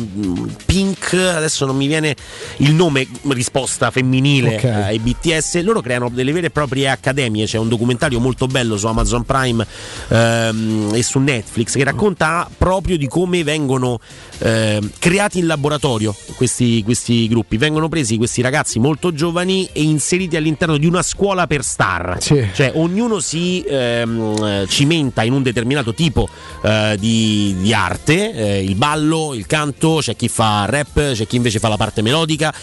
[0.66, 2.16] Pink, adesso non mi viene
[2.58, 4.64] il nome, risposta femminile Ok.
[4.64, 8.78] eh, ai BTS, loro creano delle vere e proprie accademie, c'è un documentario molto bello
[8.78, 9.66] su Amazon Prime
[10.10, 14.00] ehm, e su Netflix che racconta proprio di come vengono
[14.40, 20.36] ehm, creati in laboratorio questi, questi gruppi, vengono presi questi ragazzi molto giovani e inseriti
[20.36, 22.48] all'interno di una scuola per star, Sì.
[22.54, 26.28] cioè ognuno si ehm, eh, cimenta in un determinato tipo
[26.64, 31.36] eh, di, di arte, eh, il ballo, il canto, c'è chi fa rap, c'è chi
[31.36, 32.54] invece fa la parte melodica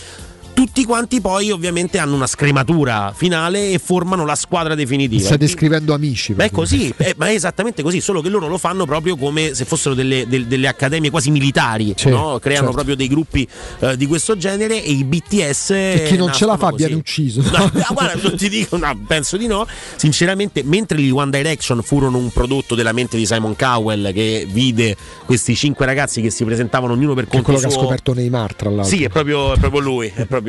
[0.58, 5.22] tutti quanti poi ovviamente hanno una scrematura finale e formano la squadra definitiva.
[5.26, 6.32] Stai descrivendo amici.
[6.34, 9.54] Beh, è così, eh, ma è esattamente così, solo che loro lo fanno proprio come
[9.54, 12.40] se fossero delle, del- delle accademie quasi militari, Sì, no?
[12.40, 12.72] creano certo.
[12.72, 13.46] proprio dei gruppi
[13.78, 15.70] eh, di questo genere e i BTS...
[15.70, 17.20] E chi non ce la fa nascono viene così.
[17.22, 17.42] ucciso.
[17.42, 19.64] No, guarda, non ti dico, no, penso di no.
[19.94, 24.96] Sinceramente, mentre gli One Direction furono un prodotto della mente di Simon Cowell che vide
[25.24, 27.80] questi cinque ragazzi che si presentavano ognuno per Che conto quello che ha suo.
[27.82, 28.96] scoperto Neymar, tra l'altro.
[28.96, 30.46] Sì, è proprio, è proprio lui, è proprio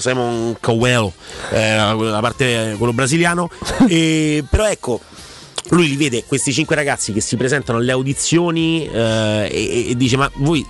[0.00, 1.10] Simon Cowell,
[1.52, 3.50] eh, la parte quello brasiliano.
[3.88, 5.00] E, però ecco.
[5.70, 10.16] Lui li vede questi cinque ragazzi che si presentano alle audizioni eh, e, e dice:
[10.16, 10.64] Ma voi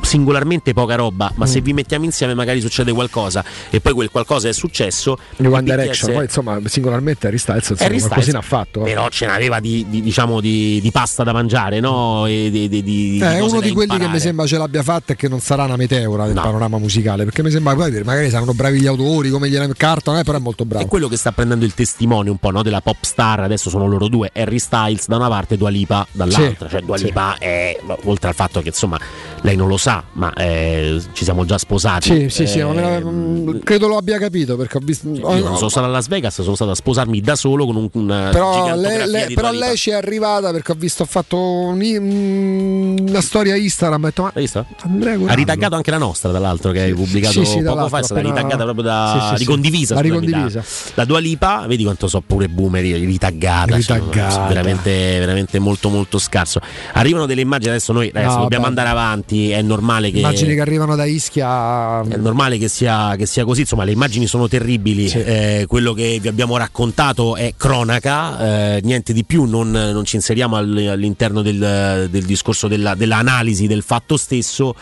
[0.00, 1.64] singolarmente poca roba, ma se Mm.
[1.64, 3.44] vi mettiamo insieme magari succede qualcosa.
[3.70, 5.16] E poi quel qualcosa è successo.
[5.36, 8.80] Gli One BTS Direction, poi insomma, singolarmente Harry Styles insomma, qualcosina ha fatto.
[8.82, 12.26] Però ce n'aveva di, di- diciamo di, di pasta da mangiare, no?
[12.26, 14.12] E di, di- Eh, è uno di quelli che imparare.
[14.12, 17.24] mi sembra ce l'abbia fatta e che non sarà una meteora del panorama musicale.
[17.24, 20.40] Perché mi sembra poi magari saranno bravi gli autori come gli Carton, eh, però è
[20.40, 20.84] molto bravo.
[20.84, 23.86] È quello che sta prendendo il testimone un po' no, della pop star, adesso sono
[23.92, 27.04] loro due, Harry Styles da una parte e Dua Lipa dall'altra, Sì, cioè Dua sì.
[27.04, 28.98] Lipa è, oltre al fatto che insomma
[29.42, 32.08] lei non lo sa, ma eh, ci siamo già sposati.
[32.08, 35.08] Sì, sì, sì, Eh, la- mm, credo lo abbia capito perché ho visto.
[35.08, 37.88] io non sono stato a Las Vegas, sono stato a sposarmi da solo con un,
[37.92, 41.36] una però gigantografia lei, lei- però lei ci è arrivata perché ho visto, ho fatto
[41.38, 44.02] un- mm, una storia Instagram.
[44.02, 44.64] Ho detto, ma visto?
[44.82, 47.98] Andrea Ha ritaggato anche la nostra, tra l'altro, che hai pubblicato Sì, sì, poco fa.
[47.98, 49.94] È stata appena- ritaggata proprio da ricondivisa.
[49.94, 50.00] La.
[50.02, 50.62] Da,
[50.94, 53.71] da Dua Lipa, vedi quanto so pure boomer ritaggata.
[53.76, 54.30] Ritaggata.
[54.30, 56.60] sono veramente, veramente molto, molto scarso.
[56.94, 58.78] Arrivano delle immagini, adesso noi ragazzi, No, dobbiamo vabbè.
[58.80, 59.50] andare avanti.
[59.50, 60.18] È normale che.
[60.18, 62.00] Immagini che arrivano da Ischia.
[62.02, 66.18] È normale che sia, che sia così, insomma le immagini sono terribili, Eh, quello che
[66.20, 71.42] vi abbiamo raccontato è cronaca, eh, niente di più, non, non ci inseriamo al- all'interno
[71.42, 74.74] del, del discorso della, dell'analisi del fatto stesso,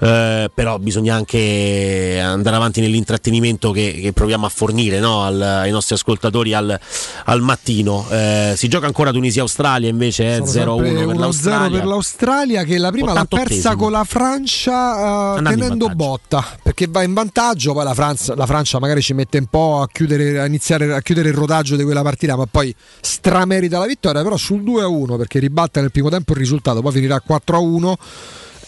[0.00, 5.70] eh, però bisogna anche andare avanti nell'intrattenimento che, che proviamo a fornire no, al- ai
[5.70, 6.78] nostri ascoltatori al,
[7.24, 8.06] al mattino.
[8.10, 11.78] Eh, si gioca ancora Tunisia-Australia invece, Sono 0-1 sempre per 1-0 l'Australia.
[11.78, 13.76] per l'Australia che la prima l'ha persa 88esimo.
[13.76, 18.78] con la Francia eh, tenendo botta perché va in vantaggio poi la Francia, la Francia
[18.78, 22.02] magari ci mette un po' a chiudere, a iniziare a chiudere il rodaggio di quella
[22.02, 26.38] partita ma poi stramerita la vittoria però sul 2-1 perché ribatte nel primo tempo il
[26.38, 27.94] risultato poi finirà 4-1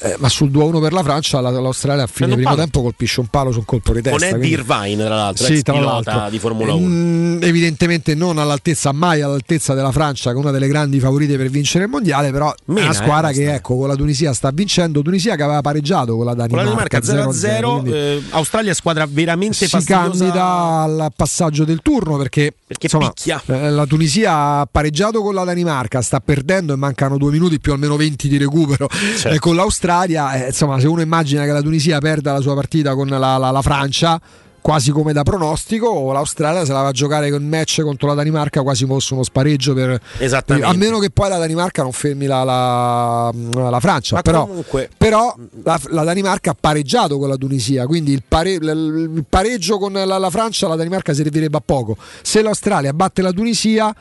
[0.05, 2.57] eh, ma sul 2-1 per la Francia la- l'Australia a fine primo palo.
[2.61, 5.63] tempo colpisce un palo su un colpo di testa Con Eddie Irvine, tra l'altro, Sì,
[5.63, 6.27] tra l'altro.
[6.31, 6.87] di Formula 1.
[6.87, 11.49] Mm, evidentemente non all'altezza, mai all'altezza della Francia, che è una delle grandi favorite per
[11.49, 14.51] vincere il mondiale, però è Mena, una squadra eh, che ecco, con la Tunisia sta
[14.53, 15.01] vincendo.
[15.03, 19.07] Tunisia che aveva pareggiato con la Con Danimarca, la Danimarca 0-0, quindi eh, Australia squadra
[19.09, 20.09] veramente si fastidiosa.
[20.09, 23.13] candida al passaggio del turno perché, insomma,
[23.47, 27.73] eh, la Tunisia ha pareggiato con la Danimarca, sta perdendo e mancano due minuti più
[27.73, 29.29] almeno 20 di recupero Certo.
[29.29, 29.93] eh, con l'Australia.
[30.03, 33.51] Eh, insomma, se uno immagina che la Tunisia perda la sua partita con la, la-
[33.51, 34.21] la Francia.
[34.65, 38.63] Quasi come da pronostico, l'Australia se la va a giocare con match contro la Danimarca
[38.63, 40.67] quasi fosse uno spareggio per, Esattamente.
[40.67, 43.31] a meno che poi la Danimarca non fermi la, la-
[43.69, 44.15] la Francia.
[44.15, 48.53] Ma però, comunque- però la, la Danimarca ha pareggiato con la Tunisia, quindi il, pare-
[48.55, 51.99] il pareggio con la, la Francia la Danimarca servirebbe a poco.
[52.23, 53.95] Se l'Australia batte la Tunisia,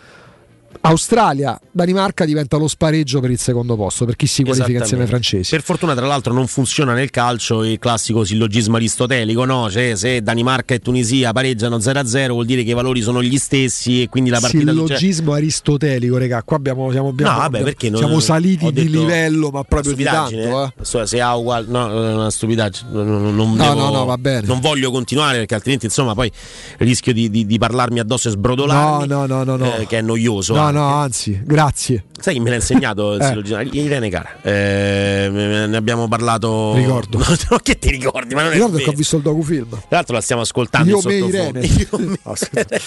[0.81, 5.09] Australia, Danimarca diventa lo spareggio per il secondo posto, per chi si qualifica insieme ai
[5.09, 5.49] francesi.
[5.51, 9.69] Per fortuna, tra l'altro, non funziona nel calcio il classico sillogismo aristotelico, no?
[9.69, 14.01] Cioè, se Danimarca e Tunisia pareggiano 0-0 vuol dire che i valori sono gli stessi
[14.03, 16.43] e quindi la partita Sillogismo aristotelico, regà.
[16.43, 20.03] Qua abbiamo, siamo, abbiamo- No, vabbè, perché non- siamo saliti di livello, ma proprio di
[20.03, 20.35] tanto.
[20.65, 20.73] eh.
[20.81, 22.89] So- Se ha uguale, no, una stupidaggine.
[22.91, 24.47] Non, non- No, devo- no, no, va bene.
[24.47, 26.31] Non voglio continuare perché altrimenti, insomma, poi
[26.79, 29.07] rischio di, di- di parlarmi addosso e sbrodolarmi.
[29.07, 29.75] No, no, no, no, no.
[29.77, 30.55] eh, che è noioso.
[30.55, 30.77] No, anche.
[30.77, 32.03] no, anzi, grazie.
[32.23, 33.25] Sai chi me l'ha insegnato il Eh.
[33.25, 33.61] sillogismo?
[33.61, 34.29] Irene Cara.
[34.41, 35.27] Eh,
[35.67, 36.73] ne abbiamo parlato.
[36.75, 37.19] Ricordo.
[37.49, 38.33] No, che ti ricordi?
[38.33, 39.67] Ma non è Ricordo che ho visto il docufilm.
[39.69, 41.15] Tra l'altro la stiamo ascoltando Io me.
[41.15, 41.59] Irene.
[41.65, 42.33] Io me- No,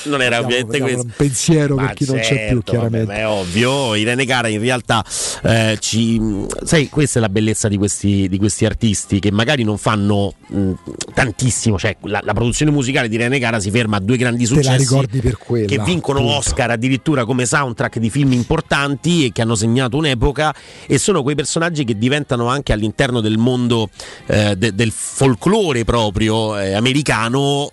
[0.04, 1.02] non era ovviamente questo.
[1.02, 3.06] un pensiero Ma per chi non c'è più, certo, chiaramente.
[3.06, 3.94] vabbè, è ovvio.
[3.94, 5.04] Irene Cara in realtà
[5.42, 6.20] eh, ci.
[6.64, 10.70] Sai, questa è la bellezza di questi, di questi artisti che magari non fanno mh,
[11.14, 11.78] tantissimo.
[11.78, 14.68] Cioè, la, la produzione musicale di Irene Cara si ferma a due grandi Te successi.
[14.70, 15.66] la ricordi per quella.
[15.66, 16.36] che vincono appunto.
[16.38, 20.54] Oscar addirittura come soundtrack di film importanti e che hanno segnato un'epoca
[20.86, 23.90] e sono quei personaggi che diventano anche all'interno del mondo
[24.26, 27.72] eh, de- del folklore proprio eh, americano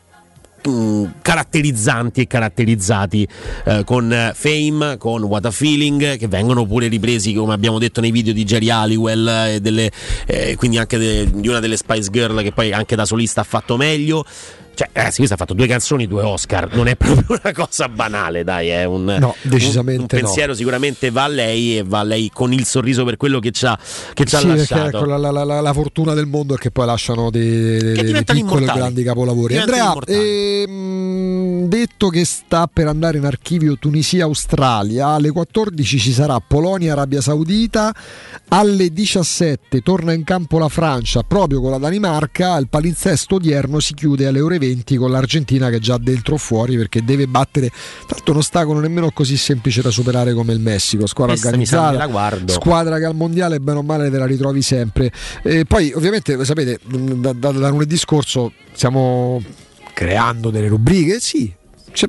[0.64, 3.28] mh, caratterizzanti e caratterizzati
[3.66, 8.02] eh, con eh, Fame, con What a Feeling, che vengono pure ripresi, come abbiamo detto
[8.02, 9.92] nei video di Jerry Halliwell, e delle,
[10.26, 13.46] eh, quindi anche de- di una delle Spice Girl che poi anche da solista ha
[13.46, 14.26] fatto meglio.
[14.76, 16.74] Cioè, ragazzi, questo ha fatto due canzoni, due Oscar.
[16.76, 18.70] Non è proprio una cosa banale, dai.
[18.70, 22.30] È un, No, decisamente un, un pensiero sicuramente va a lei e va a lei
[22.34, 23.78] con il sorriso per quello che ci ha,
[24.14, 24.98] che ci ha Sì, perché lasciato.
[24.98, 28.24] ecco, la, la- la- la fortuna del mondo è che poi lasciano dei, dei- dei
[28.24, 29.58] piccoli e grandi capolavori.
[29.58, 37.22] Andrea, ehm, detto che sta per andare in archivio Tunisia-Australia, alle 14 ci sarà Polonia-Arabia
[37.22, 37.94] Saudita,
[38.50, 43.94] alle 17 torna in campo la Francia proprio con la Danimarca, il palinsesto odierno si
[43.94, 44.63] chiude alle ore 20
[44.98, 47.70] con l'Argentina che è già dentro o fuori perché deve battere,
[48.08, 52.08] tanto un ostacolo nemmeno così semplice da superare come il Messico, squadra Questa organizzata,
[52.46, 55.12] squadra che al mondiale bene o male te la ritrovi sempre.
[55.42, 59.42] E poi ovviamente sapete da, da- da lunedì scorso stiamo
[59.94, 61.54] creando delle rubriche, sì.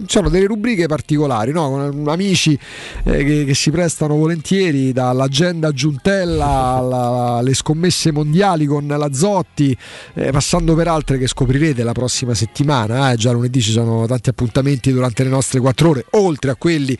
[0.07, 1.71] Sono delle rubriche particolari, no?
[1.71, 2.59] con amici
[3.05, 9.77] eh, che, che si prestano volentieri dall'agenda Giuntella alle scommesse mondiali con la Zotti,
[10.15, 13.13] eh, passando per altre che scoprirete la prossima settimana.
[13.13, 13.17] eh.
[13.17, 16.97] Già lunedì ci sono tanti appuntamenti durante le nostre quattro ore, oltre a quelli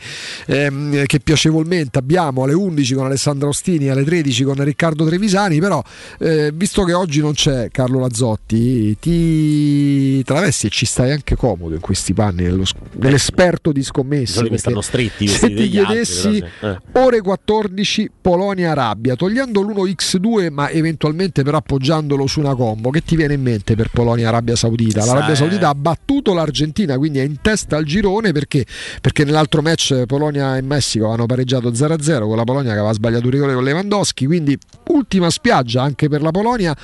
[0.47, 5.59] ehm, che piacevolmente abbiamo alle 11 con Alessandro Ostini, alle 13 con Riccardo Trevisani.
[5.59, 5.81] Però,
[6.19, 11.73] eh, visto che oggi non c'è Carlo Lazzotti, ti travesti e ci stai anche comodo
[11.75, 14.41] in questi panni dello sc- dell'esperto di scommesse.
[14.41, 16.73] Perché stanno stretti se ti altri, chiedessi però.
[16.73, 16.99] Eh.
[16.99, 23.33] ore 14 Polonia-Arabia, togliendo l'1x2 ma eventualmente però appoggiandolo su una combo, che ti viene
[23.33, 25.01] in mente per Polonia-Arabia Saudita?
[25.01, 25.37] Sa, L'Arabia eh.
[25.37, 28.65] Saudita ha battuto l'Argentina, quindi è in testa al girone perché,
[29.01, 33.25] perché nell'altro match Polonia e Messico hanno pareggiato 0-0 con la Polonia che aveva sbagliato
[33.25, 36.75] un rigore con Lewandowski, quindi ultima spiaggia anche per la Polonia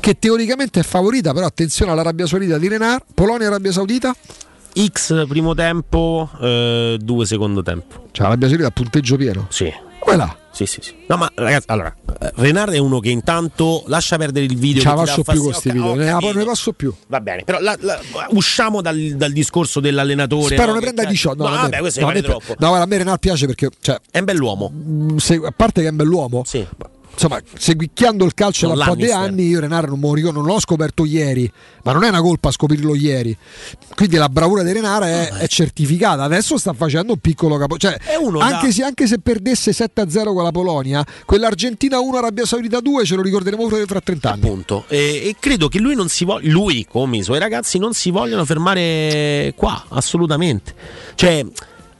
[0.00, 4.14] che teoricamente è favorita, però attenzione all'Arabia Saudita di Renar, Polonia-Arabia Saudita.
[4.74, 8.06] X primo tempo, 2 secondo tempo.
[8.12, 9.46] Cioè l'Arabia Saudita a punteggio pieno.
[9.50, 9.72] Sì.
[9.98, 10.34] Quella.
[10.50, 10.94] Sì, sì, sì.
[11.06, 14.82] No, ma ragazzi, allora, eh, Renard è uno che intanto lascia perdere il video.
[14.82, 16.32] Ce la faccio più con questi video, ne, capito.
[16.38, 16.92] ne passo più.
[17.06, 18.00] Va bene, però la- la-
[18.30, 20.54] usciamo dal, dal discorso dell'allenatore.
[20.56, 21.42] Spero no, ne prenda ca- 18.
[21.42, 22.54] No, No, vabbè, questo no, pare troppo.
[22.58, 24.72] No, guarda, a me Renal piace perché cioè, È un bell'uomo.
[25.18, 26.42] se- a parte che è un bell'uomo,
[27.12, 30.60] insomma, seguicchiando il calcio da un po' di anni, io Renar non, ricordo, non l'ho
[30.60, 31.50] scoperto ieri,
[31.82, 33.36] ma non è una colpa scoprirlo ieri.
[33.94, 36.22] Quindi la bravura di Renar è, è certificata.
[36.22, 37.76] Adesso sta facendo un piccolo capo.
[37.76, 37.98] Cioè,
[38.38, 43.04] anche, da- se, anche se perdesse 7-0 con la Polonia, quell'Argentina 1, Arabia Saudita 2
[43.04, 44.42] ce lo ricorderemo fra fra 30 anni.
[44.42, 44.84] Appunto.
[44.88, 48.10] E, e credo che lui non si voglia, lui come i suoi ragazzi non si
[48.10, 50.74] vogliono fermare qua, assolutamente.
[51.14, 51.44] Cioè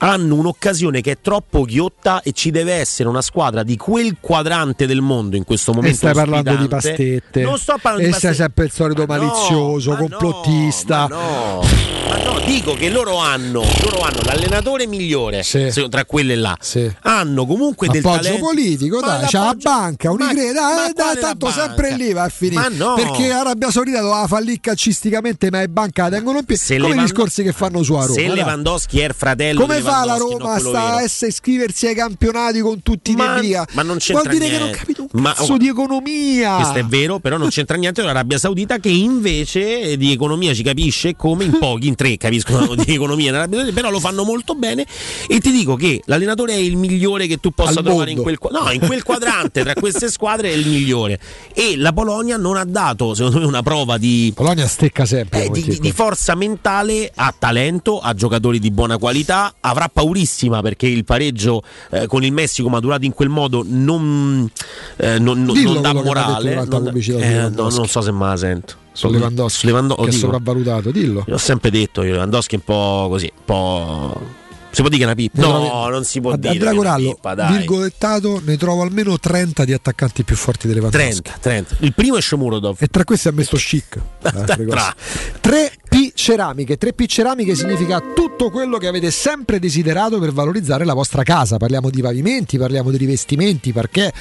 [0.03, 4.87] hanno un'occasione che è troppo ghiotta e ci deve essere una squadra di quel quadrante
[4.87, 5.97] del mondo in questo E momento.
[5.99, 7.43] stai parlando di pastette.
[7.43, 8.35] Non sto parlando e di sei pastette.
[8.43, 11.07] sempre il solito Ma no, malizioso, ma no, complottista.
[11.07, 11.63] No,
[12.09, 16.57] ma no, dico che loro hanno, loro hanno l'allenatore migliore se- tra quelle là.
[17.03, 18.45] Hanno comunque del appoggio talento.
[18.47, 21.63] politico, Ma dai, c'ha la banca, Unicredit, ma dai, dai, tanto banca?
[21.67, 22.61] sempre lì va a finire.
[22.61, 22.95] Ma no.
[22.95, 26.79] Perché Arabia Saudita doveva fallire calcisticamente, ma è banca la tengono in piedi.
[26.81, 28.15] Come i discorsi che fanno su a Roma.
[28.15, 28.37] Se dai.
[28.37, 33.13] Lewandowski è il fratello Come fa la Roma sta a iscriversi ai campionati con tutti
[33.13, 33.67] i Ma- via?
[33.73, 34.79] ma non c'entra Vuol dire che non niente.
[34.79, 36.55] capito un Ma- cazzo di economia.
[36.57, 40.63] Questo è vero, però non c'entra niente con l'Arabia Saudita che invece di economia ci
[40.63, 44.55] capisce come in pochi, in tre capiscono di economia nell'Arabia Saudita, però lo fanno molto
[44.55, 44.87] bene
[45.29, 48.23] e ti dico che l'allenatore è il migliore che tu possa Al trovare in mondo.
[48.23, 51.19] quel, qua- no, in quel quadrante tra queste squadre è il migliore
[51.55, 55.45] e la Polonia non ha dato secondo me una prova di, Polonia stecca sempre.
[55.45, 60.61] eh, di, di- di forza mentale, ha talento, ha giocatori di buona qualità, avrà paurissima
[60.61, 64.51] perché il pareggio eh, con il Messico maturato in quel modo non,
[64.97, 66.55] eh, non- Dillo non dà morale.
[66.65, 68.75] non di eh, no, non so se me la sento.
[69.09, 71.25] Lewandowski, Lewandowski, che è sopravvalutato, dillo.
[71.27, 74.39] L'ho sempre detto io, Lewandowski è un po' così, un po'...
[74.73, 75.41] Si può dire che è una pippa?
[75.41, 76.69] No, trovi- non si può a, dire.
[76.69, 77.57] a dai.
[77.57, 81.23] virgolettato, ne trovo almeno 30 di attaccanti più forti di Lewandowski.
[81.23, 81.77] 30, 30.
[81.81, 82.77] Il primo è Shomurodov.
[82.79, 83.99] E tra questi ha messo chic.
[84.23, 84.69] Altre cose.
[84.69, 84.95] Tra.
[85.43, 85.90] 3P
[86.21, 86.77] ceramiche.
[86.79, 91.57] 3P ceramiche significa tutto quello che avete sempre desiderato per valorizzare la vostra casa.
[91.57, 94.13] Parliamo di pavimenti, parliamo di rivestimenti, perché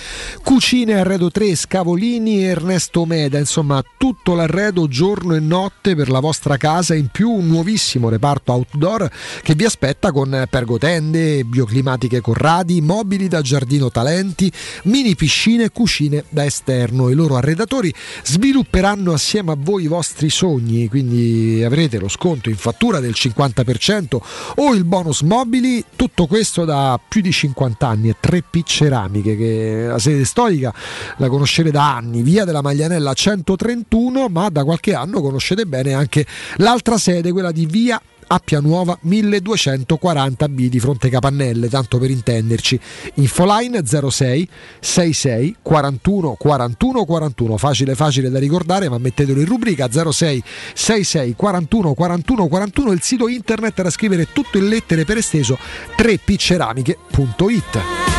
[0.41, 6.55] cucine arredo 3, scavolini Ernesto Meda, insomma, tutto l'arredo giorno e notte per la vostra
[6.55, 9.11] casa, in più un nuovissimo reparto outdoor
[9.43, 14.49] che vi aspetta con pergotende, bioclimatiche Corradi, mobili da giardino talenti,
[14.83, 17.09] mini piscine e cucine da esterno.
[17.09, 22.55] I loro arredatori svilupperanno assieme a voi i vostri sogni, quindi avrete lo sconto in
[22.55, 24.17] fattura del 50%
[24.55, 29.85] o il bonus mobili, tutto questo da più di 50 anni e 3P Ceramiche che
[29.87, 30.73] la sede storica
[31.17, 36.25] la conoscete da anni, via della Maglianella 131, ma da qualche anno conoscete bene anche
[36.57, 38.01] l'altra sede, quella di via
[38.31, 42.79] Appia Nuova 1240B di fronte Capannelle, tanto per intenderci.
[43.15, 44.47] Infoline 06
[44.79, 50.43] 66 41 41 41, facile facile da ricordare, ma mettetelo in rubrica 06
[50.73, 55.57] 66 41 41 41, il sito internet da scrivere tutto in lettere per esteso
[55.97, 58.18] 3pceramiche.it.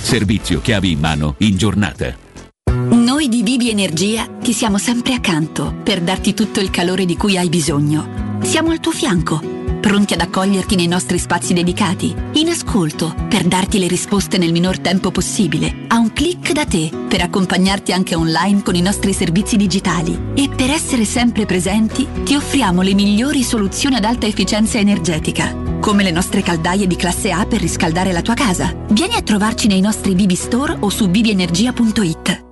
[0.00, 2.16] Servizio chiavi in mano in giornata.
[2.72, 7.36] Noi di Bibi Energia ti siamo sempre accanto per darti tutto il calore di cui
[7.36, 8.38] hai bisogno.
[8.40, 13.80] Siamo al tuo fianco, pronti ad accoglierti nei nostri spazi dedicati, in ascolto per darti
[13.80, 18.62] le risposte nel minor tempo possibile, a un clic da te per accompagnarti anche online
[18.62, 23.96] con i nostri servizi digitali e per essere sempre presenti ti offriamo le migliori soluzioni
[23.96, 28.34] ad alta efficienza energetica come le nostre caldaie di classe A per riscaldare la tua
[28.34, 28.72] casa.
[28.90, 32.51] Vieni a trovarci nei nostri Bibi Store o su bibienergia.it.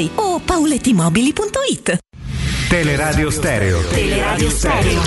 [0.15, 1.97] o paulettimobili.it.
[2.69, 3.81] Teleradio Stereo.
[3.81, 5.01] Teleradio Stereo.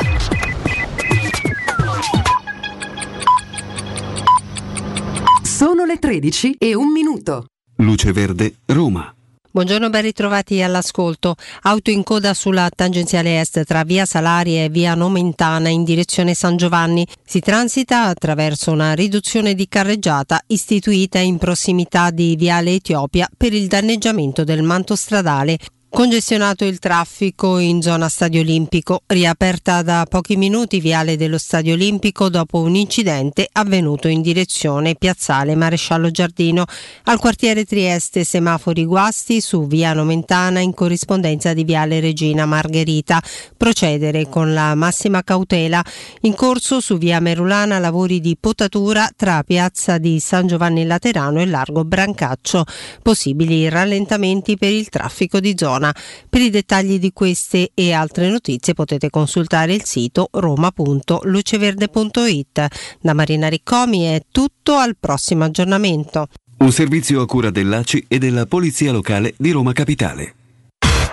[5.42, 7.47] Sono le 13 e un minuto.
[7.76, 9.14] Luce Verde, Roma.
[9.55, 11.36] Buongiorno, ben ritrovati all'ascolto.
[11.62, 16.57] Auto in coda sulla tangenziale est tra via Salari e via Nomentana in direzione San
[16.57, 17.07] Giovanni.
[17.24, 23.68] Si transita attraverso una riduzione di carreggiata istituita in prossimità di viale Etiopia per il
[23.68, 25.57] danneggiamento del manto stradale.
[25.94, 32.28] Congestionato il traffico in zona Stadio Olimpico, riaperta da pochi minuti viale dello Stadio Olimpico
[32.28, 36.64] dopo un incidente avvenuto in direzione Piazzale Maresciallo Giardino.
[37.05, 43.23] Al quartiere Trieste semafori guasti su via Nomentana in corrispondenza di viale Regina Margherita.
[43.56, 45.81] Procedere con la massima cautela.
[46.23, 51.47] In corso su via Merulana lavori di potatura tra piazza di San Giovanni Laterano e
[51.47, 52.64] largo Brancaccio.
[53.00, 55.82] Possibili rallentamenti per il traffico di zona.
[56.28, 62.66] Per i dettagli di queste e altre notizie potete consultare il sito roma.luceverde.it.
[63.00, 66.28] Da Marina Riccomi è tutto al prossimo aggiornamento.
[66.58, 70.34] Un servizio a cura dell'ACI e della Polizia Locale di Roma Capitale.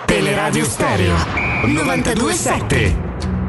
[0.06, 1.16] Teleradio Stereo
[1.66, 3.41] 927.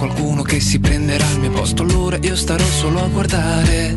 [0.00, 3.94] Qualcuno che si prenderà il mio posto, allora io starò solo a guardare.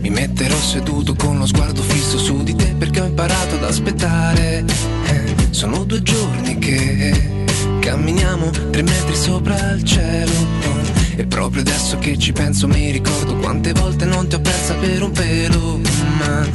[0.00, 4.64] Mi metterò seduto con lo sguardo fisso su di te perché ho imparato ad aspettare.
[5.50, 7.44] Sono due giorni che
[7.80, 10.32] camminiamo tre metri sopra il cielo.
[11.14, 15.02] E proprio adesso che ci penso mi ricordo quante volte non ti ho persa per
[15.02, 15.78] un pelo.
[16.20, 16.48] Ma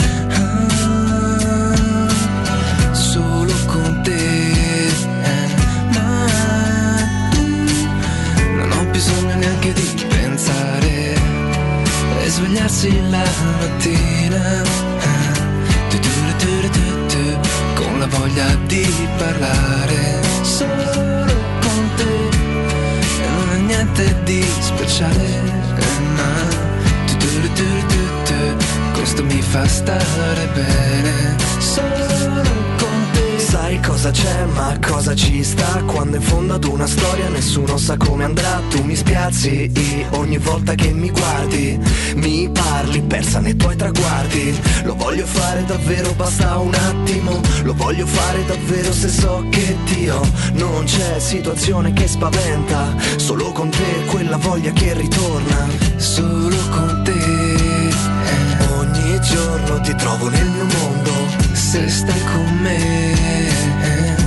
[9.48, 11.14] neanche di pensare
[12.22, 13.24] e svegliarsi la
[13.60, 14.62] mattina
[15.00, 15.36] eh,
[17.76, 18.86] con la voglia di
[19.18, 21.26] parlare solo
[21.62, 22.16] con te
[23.24, 25.26] e non è niente di speciale
[25.78, 27.26] eh, tu,
[28.94, 32.07] questo mi fa stare bene solo
[33.60, 35.82] Sai cosa c'è, ma cosa ci sta?
[35.88, 38.62] Quando in fondo ad una storia nessuno sa come andrà.
[38.70, 39.70] Tu mi spiazzi
[40.12, 41.78] ogni volta che mi guardi
[42.16, 44.56] Mi parli persa nei tuoi traguardi.
[44.84, 47.42] Lo voglio fare davvero, basta un attimo.
[47.64, 50.22] Lo voglio fare davvero se so che Dio
[50.54, 51.20] Non c'è.
[51.20, 55.68] Situazione che spaventa Solo con te quella voglia che ritorna.
[55.96, 57.90] Solo con te
[58.78, 61.17] Ogni giorno ti trovo nel mio mondo
[61.68, 63.14] Se stai con me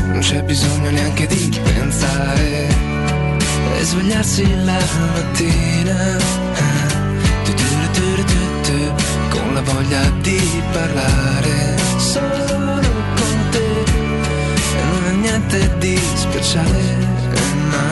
[0.08, 2.68] non c'è bisogno neanche di pensare
[3.78, 4.78] e svegliarsi la
[5.14, 6.18] mattina
[9.30, 12.78] con la voglia di parlare solo
[13.16, 16.82] con te e non è niente di speciale
[17.70, 17.88] ma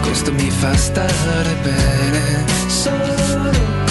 [0.00, 3.83] questo mi fa stare bene solo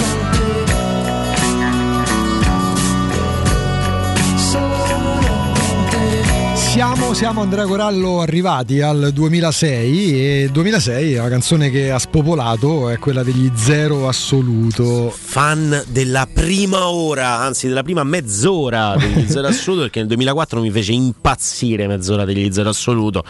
[6.74, 12.98] Siamo, siamo Andrea Corallo arrivati al 2006 e 2006 la canzone che ha spopolato è
[12.98, 15.08] quella degli Zero Assoluto.
[15.16, 20.70] Fan della prima ora, anzi della prima mezz'ora degli Zero Assoluto, perché nel 2004 mi
[20.72, 23.22] fece impazzire mezz'ora degli Zero Assoluto,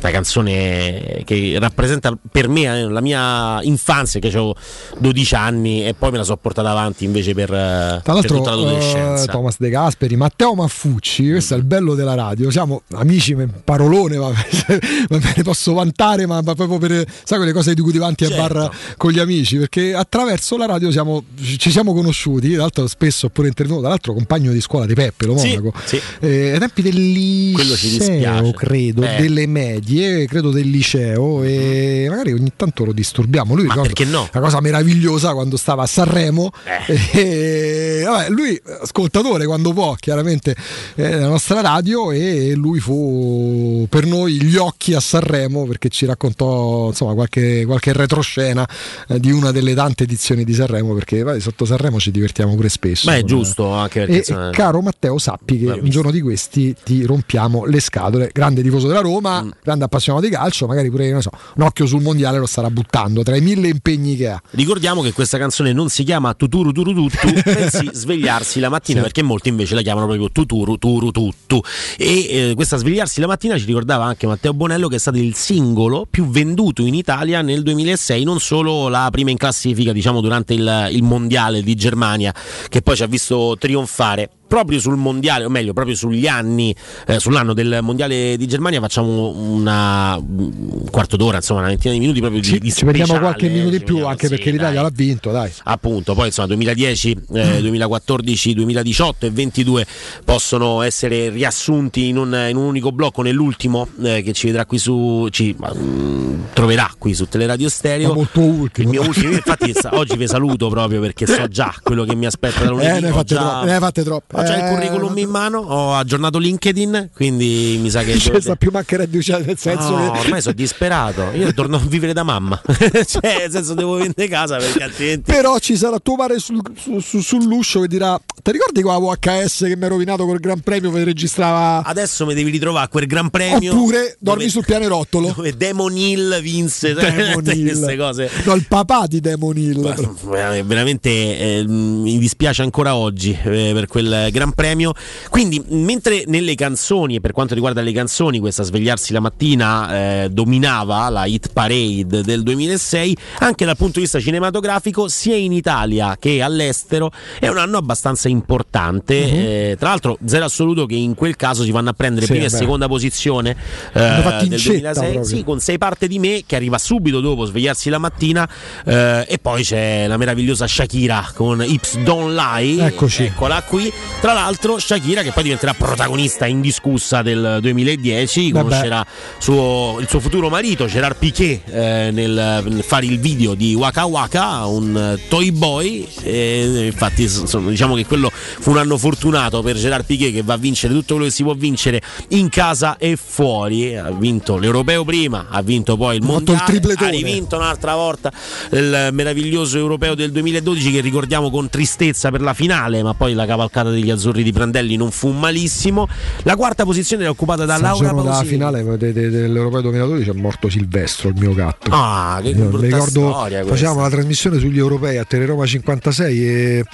[0.00, 4.54] una canzone che rappresenta per me eh, la mia infanzia, che avevo
[4.98, 8.36] 12 anni e poi me la so portata avanti invece per, eh, Tra per l'altro
[8.36, 9.24] tutta l'adolescenza.
[9.24, 14.16] eh, Thomas De Gasperi, Matteo Maffucci, questo è il bello della radio, siamo amici, parolone,
[14.18, 17.92] ma, ma me ne posso vantare, ma, ma proprio per sai quelle cose di cui
[17.92, 18.40] ti vanti Certo.
[18.42, 21.24] a bar con gli amici, perché attraverso la radio siamo-
[21.58, 24.94] ci siamo conosciuti, tra l'altro spesso ho pure intervenuto, tra l'altro compagno di scuola di
[24.94, 26.00] Peppe, lo Sì, Monaco, sì.
[26.20, 29.16] eh, ai tempi del liceo, credo, Eh.
[29.20, 33.54] delle medie, credo del liceo e magari ogni tanto lo disturbiamo.
[33.54, 34.28] Lui perché no?
[34.32, 36.50] Una cosa meravigliosa quando stava a Sanremo.
[37.20, 40.54] E, vabbè, lui ascoltatore quando può, chiaramente
[40.94, 46.06] eh, della nostra radio e lui fu per noi gli occhi a Sanremo perché ci
[46.06, 48.66] raccontò insomma qualche, qualche retroscena
[49.08, 52.68] eh, di una delle tante edizioni di Sanremo perché vai, sotto Sanremo ci divertiamo pure
[52.68, 53.08] spesso.
[53.08, 56.20] Ma è con- giusto anche perché e, insomma, caro Matteo, sappi che un giorno di
[56.20, 58.30] questi ti rompiamo le scatole.
[58.32, 59.50] Grande tifoso della Roma, Mm.
[59.62, 63.22] grande appassionato di calcio, magari pure non so, un occhio sul mondiale lo starà buttando
[63.22, 64.42] tra i mille impegni che ha.
[64.50, 69.04] Ricordiamo che questa canzone non si chiama Tuturu Turu Tuttu, bensì svegliarsi la mattina, Sì.
[69.04, 71.60] perché molti invece la chiamano proprio Tuturu Turu Tuttu.
[71.96, 75.34] E eh, questa svegliarsi la mattina ci ricordava anche Matteo Bonello che è stato il
[75.34, 80.54] singolo più venduto in Italia nel 2006, non solo la prima in classifica, diciamo, durante
[80.54, 82.32] il, il mondiale di Germania,
[82.68, 84.30] che poi ci ha visto trionfare.
[84.50, 86.74] Proprio sul mondiale, o meglio, proprio sugli anni,
[87.06, 92.00] eh, sull'anno del mondiale di Germania, facciamo una un quarto d'ora, insomma, una ventina di
[92.00, 94.50] minuti proprio Ci, di, di ci vediamo qualche minuto in più, vediamo, anche sì, perché
[94.50, 94.82] l'Italia dai.
[94.82, 95.52] l'ha vinto, dai.
[95.62, 99.86] Appunto, poi insomma 2010, eh, 2014, 2018 e 22
[100.24, 104.78] possono essere riassunti in un, in un unico blocco nell'ultimo eh, che ci vedrà qui
[104.78, 108.14] su ci mm, troverà qui su Teleradio Stereo.
[108.14, 108.90] Molto ultimo.
[108.90, 112.64] Il mio ultimo, infatti oggi vi saluto proprio perché so già quello che mi aspetta
[112.64, 112.96] da lunedì.
[112.96, 116.38] Eh, ne hai Ho fatte troppe, Ho già il Eh, curriculum in mano, ho aggiornato
[116.38, 120.40] LinkedIn, quindi mi sa che Cioè, sta più mancherebbe cioè, nel senso No, che ormai
[120.40, 121.30] sono disperato.
[121.34, 122.60] Io torno a vivere da mamma.
[123.06, 127.00] cioè, nel senso devo vendere casa perché altrimenti Però ci sarà tuo padre sul- su-
[127.00, 130.90] su- sull'uscio che dirà: Ti ricordi qua VHS che mi ha rovinato col Gran Premio
[130.90, 131.82] che registrava?
[131.84, 133.72] adesso mi devi ritrovare quel gran premio.
[133.72, 135.32] Oppure dormi dove- sul pianerottolo?
[135.36, 137.66] dove Demon Hill vinse Demon tutte Hill.
[137.66, 138.30] queste cose.
[138.44, 139.82] No, il papà di Demon Hill.
[139.82, 140.54] però.
[140.56, 144.92] Eh, Veramente eh, mi dispiace ancora oggi eh, per quel Gran Premio.
[145.28, 150.28] Quindi, mentre nelle canzoni, e per quanto riguarda le canzoni, questa svegliarsi la mattina eh,
[150.30, 156.16] dominava la hit parade del 2006, anche dal punto di vista cinematografico, sia in Italia
[156.18, 159.70] che all'estero, è un anno abbastanza importante.
[159.70, 162.46] Eh, tra l'altro, zero assoluto che in quel caso si vanno a prendere Sì, prima
[162.46, 163.56] e seconda posizione
[163.92, 165.24] eh, del incetta 2006, proprio.
[165.24, 168.48] sì, con sei parte di me che arriva subito dopo svegliarsi la mattina
[168.84, 173.24] eh, e poi c'è la meravigliosa Shakira con Ips Don't Lie Eccoci.
[173.24, 178.68] eccola qui tra l'altro Shakira che poi diventerà protagonista indiscussa del 2010 Vabbè.
[178.68, 179.06] conoscerà
[179.38, 184.04] suo- il suo futuro marito Gerard Piquet eh, nel, nel fare il video di Waka
[184.04, 186.06] Waka un eh, toy boy.
[186.22, 190.54] E infatti insomma, diciamo che quello fu un anno fortunato per Gerard Piquet che va
[190.54, 193.96] a vincere tutto quello che si può vincere in casa e fuori.
[193.96, 198.30] Ha vinto l'europeo prima ha vinto poi il fatto il mondiale ha rivinto un'altra volta
[198.72, 203.46] il meraviglioso europeo del 2012 che ricordiamo con tristezza per la finale ma poi la
[203.46, 206.06] cavalcata degli azzurri di Prandelli non fu malissimo
[206.42, 210.68] la quarta posizione era occupata da Laura Pausini finale de- de- dell'Europeo 2012 è morto
[210.68, 211.90] Silvestro, il mio gatto.
[211.92, 213.70] ah che brutta ricordo storia questa.
[213.74, 216.84] facevamo la trasmissione sugli europei a Teleroma 56 e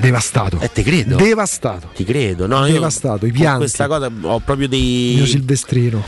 [0.00, 0.58] devastato.
[0.60, 1.16] Eh, te credo.
[1.16, 1.90] Devastato.
[1.94, 2.64] Ti credo, no?
[2.66, 3.58] Devastato, i pianti.
[3.58, 5.12] questa cosa ho proprio Il dei.
[5.16, 6.04] mio Silvestrino.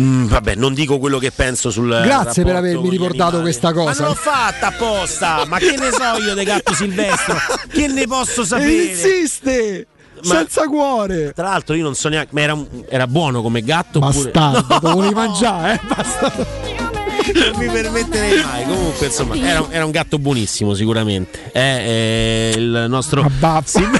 [0.00, 1.88] Mm, vabbè, non dico quello che penso sul.
[2.02, 3.42] Grazie per avermi ricordato animali.
[3.42, 3.90] questa cosa.
[3.90, 5.44] Ma non l'ho fatta apposta!
[5.46, 7.36] Ma che ne so io del gatto silvestro?
[7.68, 8.72] Che ne posso E sapere?
[8.84, 9.86] insiste!
[10.24, 11.32] Ma- senza cuore!
[11.34, 12.30] Tra l'altro, io non so neanche.
[12.32, 12.56] Ma era,
[12.88, 13.98] era buono come gatto?
[13.98, 15.80] oppure- Bastardo, lo volevi mangiare, eh?
[15.86, 16.46] Bastardo.
[17.34, 18.64] non mi permetterei mai.
[18.64, 21.50] Comunque, insomma, era, un- era un gatto buonissimo, sicuramente.
[21.52, 23.22] È, è il nostro.
[23.22, 23.78] Abbazzi.
[23.82, 23.90] il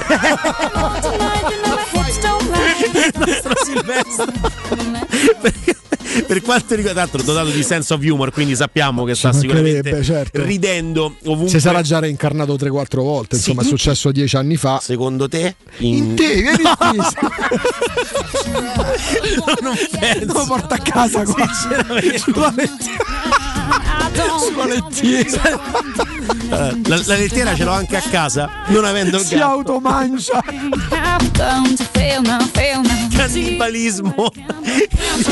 [3.15, 4.31] nostro Silvestro.
[6.25, 10.03] Per quanto riguarda, tra l'altro, dotato di sense of humor, quindi sappiamo che sta sicuramente
[10.03, 10.43] certo.
[10.43, 11.49] ridendo ovunque.
[11.49, 14.79] Si sarà già reincarnato 3-4 volte, Sì, insomma, è in- successo dieci anni fa.
[14.81, 15.55] Secondo te?
[15.77, 16.97] In te, vieni qui.
[19.61, 20.33] non penso.
[20.33, 21.47] Lo porta a casa qua.
[22.17, 22.53] Sulla
[24.39, 25.61] Sulla lettiera.
[26.25, 29.51] Eh, La, la lettiera ce l'ho anche a casa, non avendo il Si gatto.
[29.51, 30.43] automangia.
[33.15, 34.31] Cannibalismo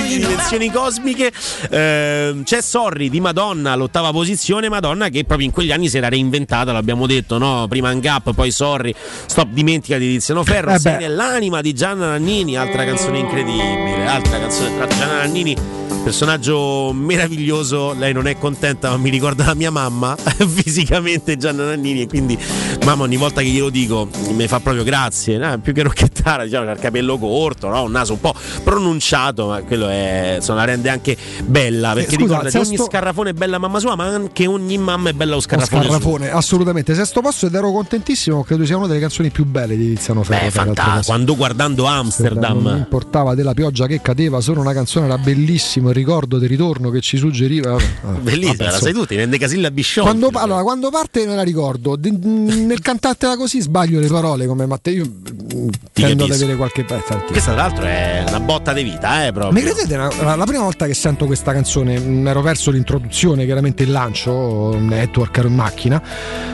[0.07, 1.31] di dimensioni cosmiche.
[1.69, 4.69] Ehm, c'è Sorry di Madonna all'ottava posizione.
[4.69, 7.65] Madonna che proprio in quegli anni si era reinventata, l'abbiamo detto, no?
[7.69, 8.93] Prima un gap, poi Sorry.
[9.25, 10.71] Stop dimentica di Tiziano Ferro.
[10.73, 14.05] Eh Sei nell'anima di Gianna Nannini, altra canzone incredibile.
[14.07, 15.55] Altra canzone tra l'altro, Gianna Nannini.
[16.03, 20.15] Personaggio meraviglioso, lei non è contenta, ma mi ricorda la mia mamma
[20.85, 22.01] fisicamente Gianna Nannini.
[22.01, 22.37] E quindi,
[22.85, 25.37] mamma, ogni volta che glielo dico mi fa proprio grazie.
[25.37, 27.83] No, più che rocchettara, diciamo, il capello corto, no?
[27.83, 31.93] un naso un po' pronunciato, ma quello è, insomma, la rende anche bella.
[31.93, 35.09] Perché Eh, scusa, ricorda che ogni scarrafone è bella mamma sua, ma anche ogni mamma
[35.09, 35.83] è bella lo scarrafone.
[35.83, 36.93] scarrafone, assolutamente.
[36.95, 38.43] Sesto posto ed ero contentissimo.
[38.43, 40.45] Credo sia una delle canzoni più belle di Tiziano Ferro.
[40.45, 41.05] Beh, fantastico.
[41.05, 42.73] Quando guardando Non Amsterdam.
[42.77, 45.89] importava della pioggia che cadeva, solo una canzone era bellissimo.
[45.89, 47.75] Il ricordo del ritorno che ci suggeriva.
[48.21, 50.07] Bellissima, vabbè, la sai tu, ti rende Casilla Biscione.
[50.07, 54.65] Quando, allora, quando parte me la ricordo, De- nel cantartela così sbaglio le parole come
[54.65, 54.93] Matteo.
[54.93, 57.21] Io mm, tendo ad avere qualche pezzo.
[57.27, 59.51] Questa, tra l'altro, è una botta di vita, eh, proprio.
[59.51, 63.83] Mi credete, la, la- prima volta che sento questa canzone, mi ero perso l'introduzione, chiaramente
[63.83, 66.01] il lancio, network ero in macchina,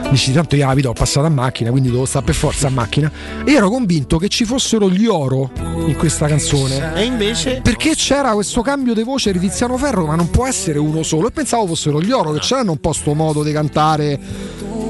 [0.10, 2.72] dici tanto io la vita ho passato a macchina, quindi devo stare per forza a
[2.72, 3.12] macchina,
[3.46, 5.52] e ero convinto che ci fossero gli oro
[5.86, 6.96] in questa canzone.
[6.96, 7.62] E invece.
[7.62, 11.28] Perché c'era questo cambio di voce di Tiziano Ferro, ma non può essere uno solo.
[11.28, 14.07] E pensavo fossero gli oro, che c'erano un po' sto modo di cantare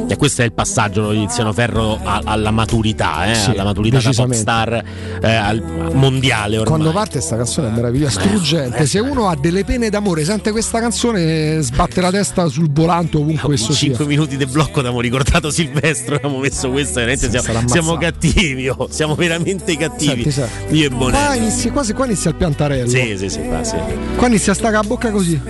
[0.10, 4.04] E questo è il passaggio di Tiziano Ferro alla maturità, eh, Sì, alla maturità da
[4.14, 4.38] pop decisamente.
[4.38, 4.84] star
[5.22, 6.66] eh, al mondiale ormai.
[6.76, 8.86] Quando parte sta canzone è meravigliosa, struggente.
[8.86, 13.56] Se uno ha delle pene d'amore, sente questa canzone, sbatte la testa sul volante ovunque
[13.56, 13.90] esso sia.
[13.90, 18.70] 5 minuti di blocco abbiamo ricordato Silvestro, abbiamo messo questo, veramente Sì, siamo, siamo cattivi,
[18.70, 20.32] oh, siamo veramente cattivi.
[20.32, 20.76] Senti, senti.
[20.76, 22.88] Io e Qua inizia, quasi qua inizia il piantarello.
[22.90, 23.76] Sì, sì, sì, qua, sì.
[24.16, 25.42] Qua inizia a stare a bocca così.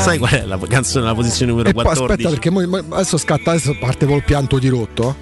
[0.00, 2.12] Sai qual è la canzone nella posizione numero E poi 14?
[2.12, 5.14] aspetta perché mo- mo- adesso scatta, adesso parte col pianto di rotto.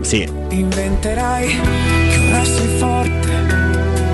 [0.00, 0.28] Sì.
[0.50, 1.48] Inventerai
[2.10, 3.28] che ora sei forte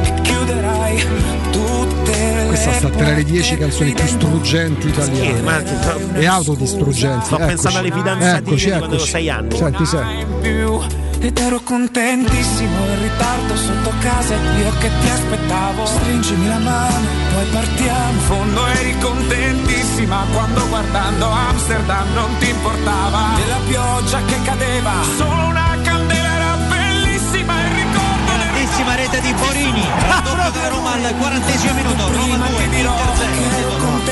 [0.02, 1.04] e chiuderai
[1.50, 5.36] tutte le Questa sta tra le 10 canzoni più struggenti italiane.
[5.36, 7.24] Sì, ma- e autodistruggenti.
[7.26, 9.10] Sto pensando alle fidanzatine eccoci, di quando avevo eccoci.
[9.10, 9.56] sei anni.
[9.56, 11.09] Senti, senti.
[11.20, 15.86] Ed ero contentissimo in ritardo sotto casa io che ti aspettavo.
[15.86, 18.10] Stringimi la mano poi partiamo.
[18.10, 23.34] In fondo eri contentissima quando guardando Amsterdam non ti importava.
[23.36, 24.92] Della pioggia che cadeva.
[25.16, 30.92] Solo una candela era bellissima il ricordo del Grandissima rete di Borini, raddoppio della Roma
[30.92, 34.09] al 40 minuto, Roma 2, Inter 0.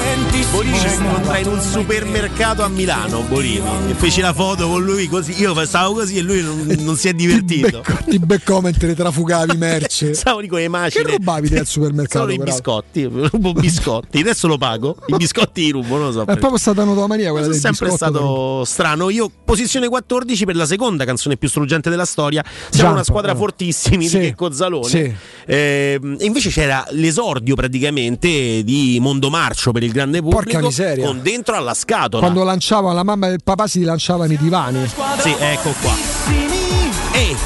[0.50, 3.90] Borini ci si incontra in un supermercato a Milano, Borini.
[3.90, 5.38] E feci la foto con lui così.
[5.40, 7.84] Io stavo così e lui non, non si è divertito.
[8.08, 10.14] Ti beccò mentre trafugavi merce.
[10.14, 11.04] Stavo lì con le macine.
[11.04, 12.18] Che rubavi al supermercato?
[12.20, 14.96] Solo i biscotti, rubo biscotti, adesso lo pago.
[15.06, 16.22] I biscotti li rubo, non lo so.
[16.22, 19.10] È proprio stata una tua mania quella del sempre stato strano.
[19.10, 22.42] Io, posizione 14 per la seconda canzone più struggente della storia.
[22.44, 23.36] Siamo Giampa, una squadra eh.
[23.36, 24.88] fortissimi Sì, di Checco Zalone.
[24.88, 25.14] sì.
[25.46, 30.40] Ehm, e invece c'era l'esordio praticamente di Mondomarcio per il grande pubblico.
[30.40, 31.06] Porca miseria.
[31.06, 32.22] Con dentro alla scatola.
[32.22, 34.86] Quando lanciava la mamma e il papà si lanciavano i divani.
[35.20, 35.92] Sì, ecco qua.
[37.12, 37.36] E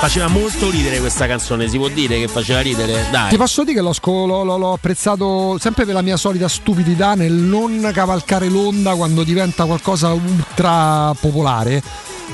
[0.00, 3.06] faceva molto ridere questa canzone, si può dire che faceva ridere?
[3.10, 3.30] Dai.
[3.30, 7.32] Ti posso dire che l'ho- l'ho- l'ho apprezzato sempre per la mia solita stupidità nel
[7.32, 11.82] non cavalcare l'onda quando diventa qualcosa ultra popolare.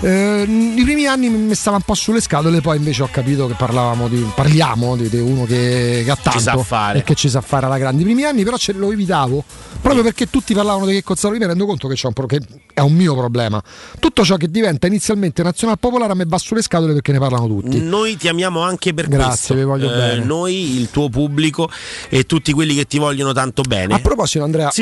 [0.02, 3.54] Eh, I primi anni mi stava un po' sulle scatole, poi invece ho capito che
[3.54, 7.66] parlavamo di, parliamo di, di uno che, che ha tanto e che ci sa fare
[7.66, 8.00] alla grande.
[8.02, 9.44] I primi anni però ce lo evitavo
[9.80, 11.34] proprio perché tutti parlavano di che Cozzaro.
[11.34, 12.40] Io mi rendo conto che, c'è un pro- che
[12.72, 13.62] è un mio problema.
[13.98, 17.46] Tutto ciò che diventa inizialmente nazional popolare a me va sulle scatole perché ne parlano
[17.46, 17.80] tutti.
[17.82, 19.54] Noi ti amiamo anche per Grazie, questo.
[19.54, 20.24] vi voglio Eh, bene.
[20.24, 21.68] Noi, il tuo pubblico
[22.08, 23.94] e tutti quelli che ti vogliono tanto bene.
[23.94, 24.70] A proposito, Andrea.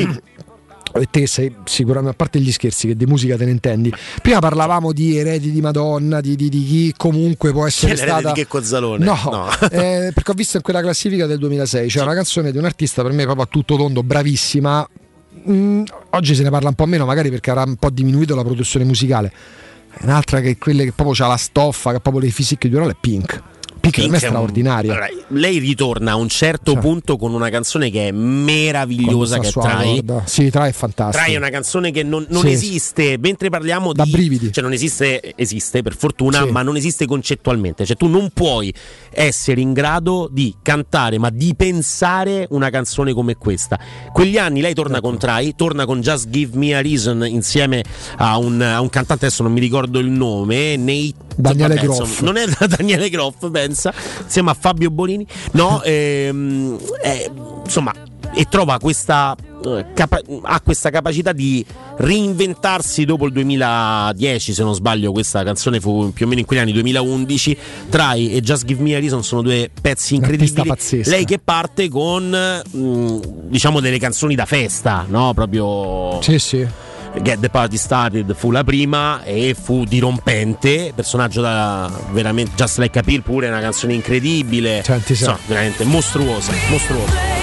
[0.94, 3.92] E te sei sicuramente, a parte gli scherzi che di musica te ne intendi,
[4.23, 8.28] prima parlavamo di eredi di Madonna, di, di- di chi comunque può essere Chi stata...
[8.33, 9.05] di Checco Zalone?
[9.05, 9.49] No, No.
[9.70, 13.02] eh, perché ho visto in quella classifica del 2006, c'è una canzone di un artista
[13.02, 14.89] per me proprio a tutto tondo, bravissima.
[15.49, 18.42] Mm, oggi se ne parla un po' meno, magari perché avrà un po' diminuito la
[18.42, 19.33] produzione musicale.
[20.00, 22.91] Un'altra che quelle che proprio ha la stoffa, che ha proprio le fisiche di Urolo
[22.91, 23.42] è Pink.
[24.08, 24.92] Me è straordinaria.
[24.92, 29.50] Allora, lei ritorna a un certo punto con una canzone che è meravigliosa, che è
[29.52, 30.05] Trai.
[30.25, 31.23] Sì, Trai è fantastico.
[31.23, 32.50] Trai è una canzone che non, non Sì.
[32.50, 34.10] esiste, mentre parliamo Da di...
[34.10, 34.52] brividi.
[34.52, 36.50] Cioè non esiste, esiste per fortuna, Sì.
[36.50, 37.84] ma non esiste concettualmente.
[37.86, 38.73] Cioè tu non puoi
[39.10, 43.78] essere in grado di cantare, ma di pensare una canzone come questa.
[44.12, 47.83] Quegli anni lei torna con Trai, torna con Just Give Me a Reason insieme
[48.17, 51.26] a un, a un cantante, adesso non mi ricordo il nome, Nate...
[51.39, 52.08] Daniele vabbè, Groff.
[52.08, 53.92] insomma, non è da Daniele Groff, pensa,
[54.25, 55.26] insieme a Fabio Bonini.
[55.52, 57.31] No, ehm, eh,
[57.65, 57.92] insomma,
[58.34, 61.65] e trova questa, eh, capa- ha questa capacità di
[61.97, 66.58] reinventarsi dopo il 2010, se non sbaglio, questa canzone fu più o meno in quegli
[66.60, 67.57] anni 2011.
[67.89, 70.68] Trai e Just Give Me a Reason sono due pezzi incredibili.
[71.05, 75.33] Lei che parte con mh, diciamo delle canzoni da festa, no?
[75.34, 76.67] Proprio Sì, sì.
[77.22, 82.98] Get the Party Started fu la prima e fu dirompente, personaggio da veramente Just Like
[82.98, 84.82] a Pill pure una canzone incredibile.
[84.84, 85.12] Senti.
[85.12, 87.36] Insomma, veramente mostruosa, mostruosa.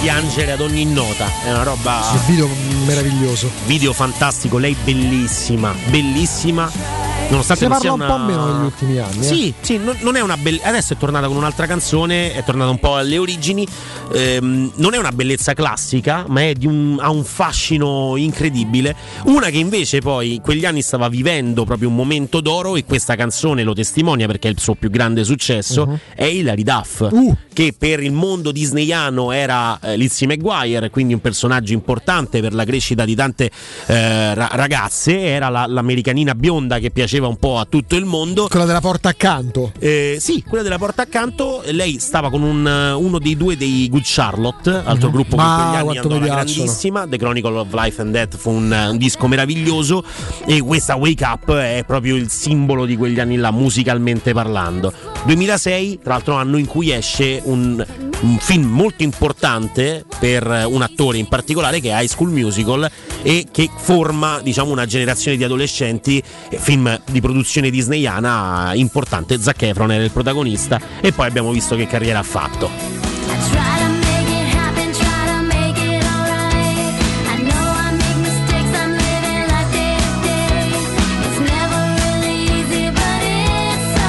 [0.00, 2.48] Piangere ad ogni nota, è una roba Il video
[2.84, 3.48] meraviglioso.
[3.66, 7.11] video fantastico, lei bellissima, bellissima.
[7.32, 9.18] Nonostante non parla un po' una- meno negli ultimi anni.
[9.18, 9.22] eh.
[9.22, 10.68] Sì, sì, non, non è una bellezza.
[10.68, 13.66] Adesso è tornata con un'altra canzone, è tornata un po' alle origini.
[14.14, 18.94] Ehm, non è una bellezza classica, ma è di un- ha un fascino incredibile.
[19.24, 23.16] Una che invece poi in quegli anni stava vivendo proprio un momento d'oro e questa
[23.16, 25.98] canzone lo testimonia perché è il suo più grande successo, Mhm.
[26.14, 27.34] è Hilary Duff, Uh.
[27.52, 32.64] che per il mondo disneyano era eh, Lizzie McGuire, quindi un personaggio importante per la
[32.64, 33.50] crescita di tante
[33.86, 38.04] eh, ra- ragazze, era la- l'americanina bionda che piaceva piaceva un po' a tutto il
[38.04, 38.48] mondo.
[38.48, 39.72] Quella della porta accanto.
[39.78, 41.62] Eh, sì, quella della porta accanto.
[41.66, 45.14] Lei stava con un, uno dei due dei Good Charlotte, altro Mhm.
[45.14, 47.06] gruppo Ma che in quegli anni andò alla grandissima.
[47.06, 50.04] The Chronicle of Life and Death fu un, un disco meraviglioso.
[50.46, 54.92] E questa Wake Up è proprio il simbolo di quegli anni là, musicalmente parlando.
[55.24, 57.84] 2006, tra l'altro, anno in cui esce un,
[58.22, 62.88] un film molto importante per un attore in particolare che è High School Musical
[63.22, 69.40] e che forma diciamo una generazione di adolescenti eh, film di produzione disneyana importante.
[69.40, 72.70] Zac Efron era il protagonista e poi abbiamo visto che carriera ha fatto.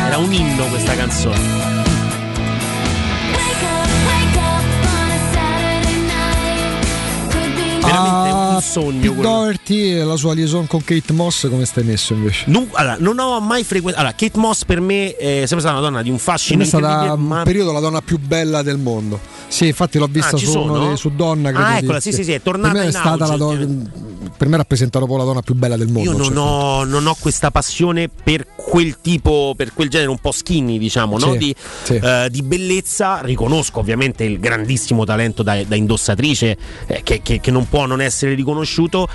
[0.06, 1.73] Era un inno questa canzone
[8.56, 9.30] un sogno quello.
[9.30, 12.44] Doherty e la sua liaison con Kate Moss come stai messo invece?
[12.48, 14.04] Non, allora, non ho mai frequentato.
[14.06, 16.86] Allora, Kate Moss per me è sempre stata una donna di un fascino è stata
[16.86, 19.20] incredibile, un ma periodo la donna più bella del mondo.
[19.48, 21.52] Sì, infatti l'ho vista Ah, su, dei- su Donna.
[21.52, 23.68] credo Ah, di- eccola, sì, sì, sì, è tornata Per me è stata la donna.
[24.36, 26.10] Per me rappresenta proprio la donna più bella del mondo.
[26.12, 26.38] io non cioè.
[26.38, 31.20] ho, non ho questa passione per quel tipo, per quel genere un po' skinny, diciamo,
[31.20, 31.34] no?
[31.34, 31.94] Sì, di, sì.
[32.02, 33.20] eh, di bellezza.
[33.22, 36.58] Riconosco ovviamente il grandissimo talento da, da indossatrice
[36.88, 39.08] eh, che, che- che non può non essere riconosciuto riconosciuto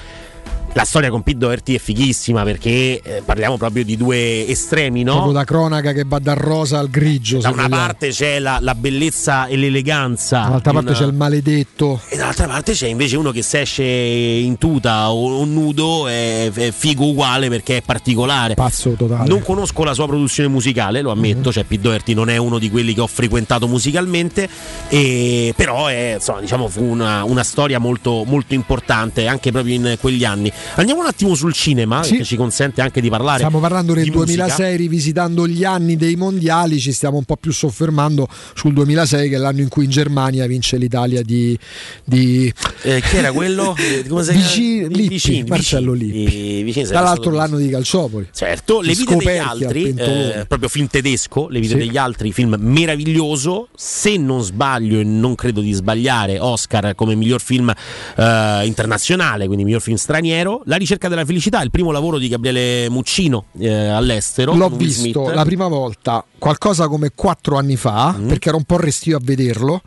[0.75, 5.13] la storia con Pete Doherty è fighissima perché eh, parliamo proprio di due estremi, no?
[5.15, 7.39] Proprio da cronaca che va dal rosa al grigio.
[7.39, 7.83] Da una vogliamo.
[7.83, 10.43] parte c'è la, la bellezza e l'eleganza.
[10.43, 12.01] Dall'altra parte una- c'è il maledetto.
[12.09, 16.49] E dall'altra parte c'è invece uno che se esce in tuta o, o nudo è,
[16.53, 18.55] è figo uguale perché è particolare.
[18.55, 19.27] Pazzo totale.
[19.27, 22.71] Non conosco la sua produzione musicale, lo ammetto, cioè Pete Doherty non è uno di
[22.71, 24.49] quelli che ho frequentato musicalmente,
[24.89, 29.97] e- però è, insomma, diciamo, fu una, una storia molto, molto importante anche proprio in
[30.01, 30.53] quegli anni.
[30.77, 32.19] Andiamo un attimo sul cinema, Sì.
[32.19, 33.39] che ci consente anche di parlare.
[33.39, 34.45] Stiamo parlando del di musica.
[34.45, 39.35] 2006, rivisitando gli anni dei mondiali, ci stiamo un po' più soffermando sul 2006, che
[39.37, 41.59] è l'anno in cui in Germania vince l'Italia di...
[42.05, 43.75] di Eh, chi era quello?
[43.89, 44.87] Eh, Come si Vici-?
[44.89, 46.13] Lippi, Vicini, Marcello Vicini.
[46.25, 46.37] Lippi.
[46.59, 48.29] I- Vicini Tra l'altro l'anno di Calciopoli.
[48.35, 51.79] Certo, Le vite degli altri, eh, proprio film tedesco, Le vite Sì.
[51.79, 57.41] degli altri, film meraviglioso, se non sbaglio e non credo di sbagliare, Oscar come miglior
[57.41, 57.71] film
[58.17, 62.89] eh, internazionale, quindi miglior film straniero, La ricerca della felicità, il primo lavoro di Gabriele
[62.91, 64.55] Muccino eh, all'estero.
[64.55, 65.35] L'ho visto Smith.
[65.35, 68.27] la prima volta qualcosa come quattro anni fa, Mm.
[68.29, 69.81] perché ero un po' restio a vederlo.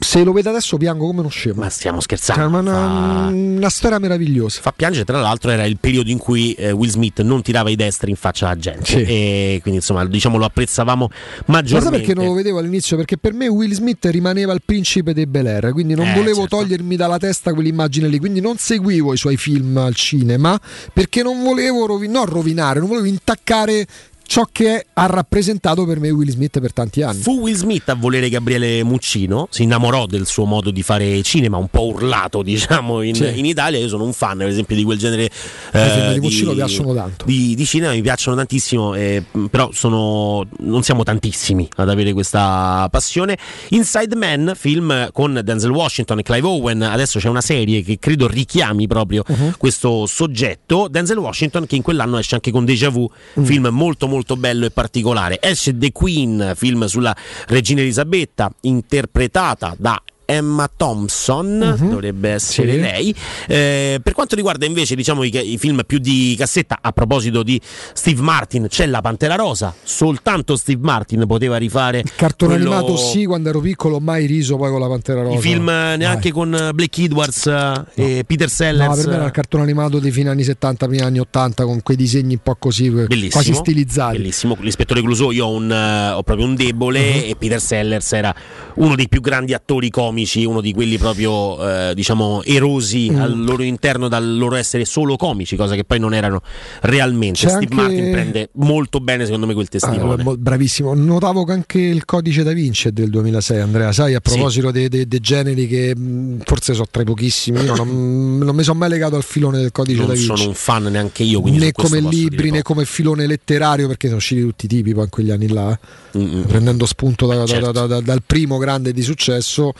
[0.00, 1.60] Se lo vedo adesso piango come uno scemo.
[1.62, 2.40] Ma stiamo scherzando.
[2.42, 4.60] Cioè, ma una, fa- una storia meravigliosa.
[4.62, 7.76] Fa piangere, tra l'altro era il periodo in cui eh, Will Smith non tirava i
[7.76, 9.02] destri in faccia alla gente Sì.
[9.02, 11.96] e quindi insomma diciamo lo apprezzavamo Ma sai maggiormente.
[11.98, 12.96] perché non lo vedevo all'inizio?
[12.96, 16.40] Perché per me Will Smith rimaneva il principe dei Bel Air, quindi non Eh, volevo
[16.42, 16.56] certo.
[16.58, 20.58] togliermi dalla testa quell'immagine lì, quindi non seguivo i suoi film al cinema
[20.92, 23.86] perché non volevo rovi- non rovinare, non volevo intaccare
[24.28, 27.18] ciò che ha rappresentato per me Will Smith per tanti anni.
[27.22, 31.56] Fu Will Smith a volere Gabriele Muccino, si innamorò del suo modo di fare cinema,
[31.56, 33.78] un po' urlato diciamo in, in Italia.
[33.78, 35.30] Io sono un fan, per esempio, di quel genere
[35.72, 37.24] eh, di Muccino piacciono tanto.
[37.24, 42.86] Di, di cinema mi piacciono tantissimo, eh, però sono, non siamo tantissimi ad avere questa
[42.90, 43.38] passione.
[43.70, 46.82] Inside Man, film con Denzel Washington e Clive Owen.
[46.82, 49.52] Adesso c'è una serie che credo richiami proprio Uh-huh.
[49.56, 50.86] questo soggetto.
[50.90, 53.44] Denzel Washington, che in quell'anno esce anche con Deja Vu, Mm.
[53.44, 55.38] film molto molto bello e particolare.
[55.40, 57.16] Esce The Queen, film sulla
[57.46, 61.88] regina Elisabetta, interpretata da Emma Thompson, Mhm.
[61.88, 62.80] dovrebbe essere Sì.
[62.80, 63.14] lei.
[63.46, 67.58] Eh, per quanto riguarda invece diciamo, i, i film più di cassetta, a proposito di
[67.94, 73.24] Steve Martin, c'è La Pantera Rosa, soltanto Steve Martin poteva rifare Cartone quello- animato sì,
[73.24, 75.38] quando ero piccolo, mai riso poi con la Pantera Rosa.
[75.38, 78.96] i film eh, neanche con eh, Blake Edwards eh, e Peter No, Sellers.
[78.96, 81.96] per me era il cartone animato dei fine anni 70, primi anni 80 con quei
[81.96, 84.16] disegni un po' così, Bellissimo, quasi stilizzati.
[84.18, 84.56] Bellissimo.
[84.60, 87.30] L'ispettore Clouseau, io ho, un, eh, ho proprio un debole Uh-huh.
[87.30, 88.34] e Peter Sellers era
[88.74, 93.20] uno dei più grandi attori comici, uno di quelli proprio eh, diciamo erosi Mm.
[93.20, 96.42] al loro interno dal loro essere solo comici, cosa che poi non erano
[96.82, 97.40] realmente.
[97.40, 100.22] C'è Steve anche- Martin prende molto bene secondo me quel Ah, testimone.
[100.22, 103.92] mo- bravissimo, notavo che anche il codice da Vinci è del 2006, Andrea.
[103.92, 107.74] Sai, a proposito dei, dei- dei generi che mh, forse sono tra i pochissimi, io
[107.74, 110.36] non, non mi sono mai legato al filone del codice da non Vinci.
[110.36, 114.18] sono un fan neanche io, quindi né come libri né come filone letterario, perché sono
[114.18, 116.18] usciti tutti i tipi poi in quegli anni là, eh.
[116.18, 117.70] Mm, prendendo spunto da- da- Certo.
[117.72, 119.72] da- da- dal primo grande di successo.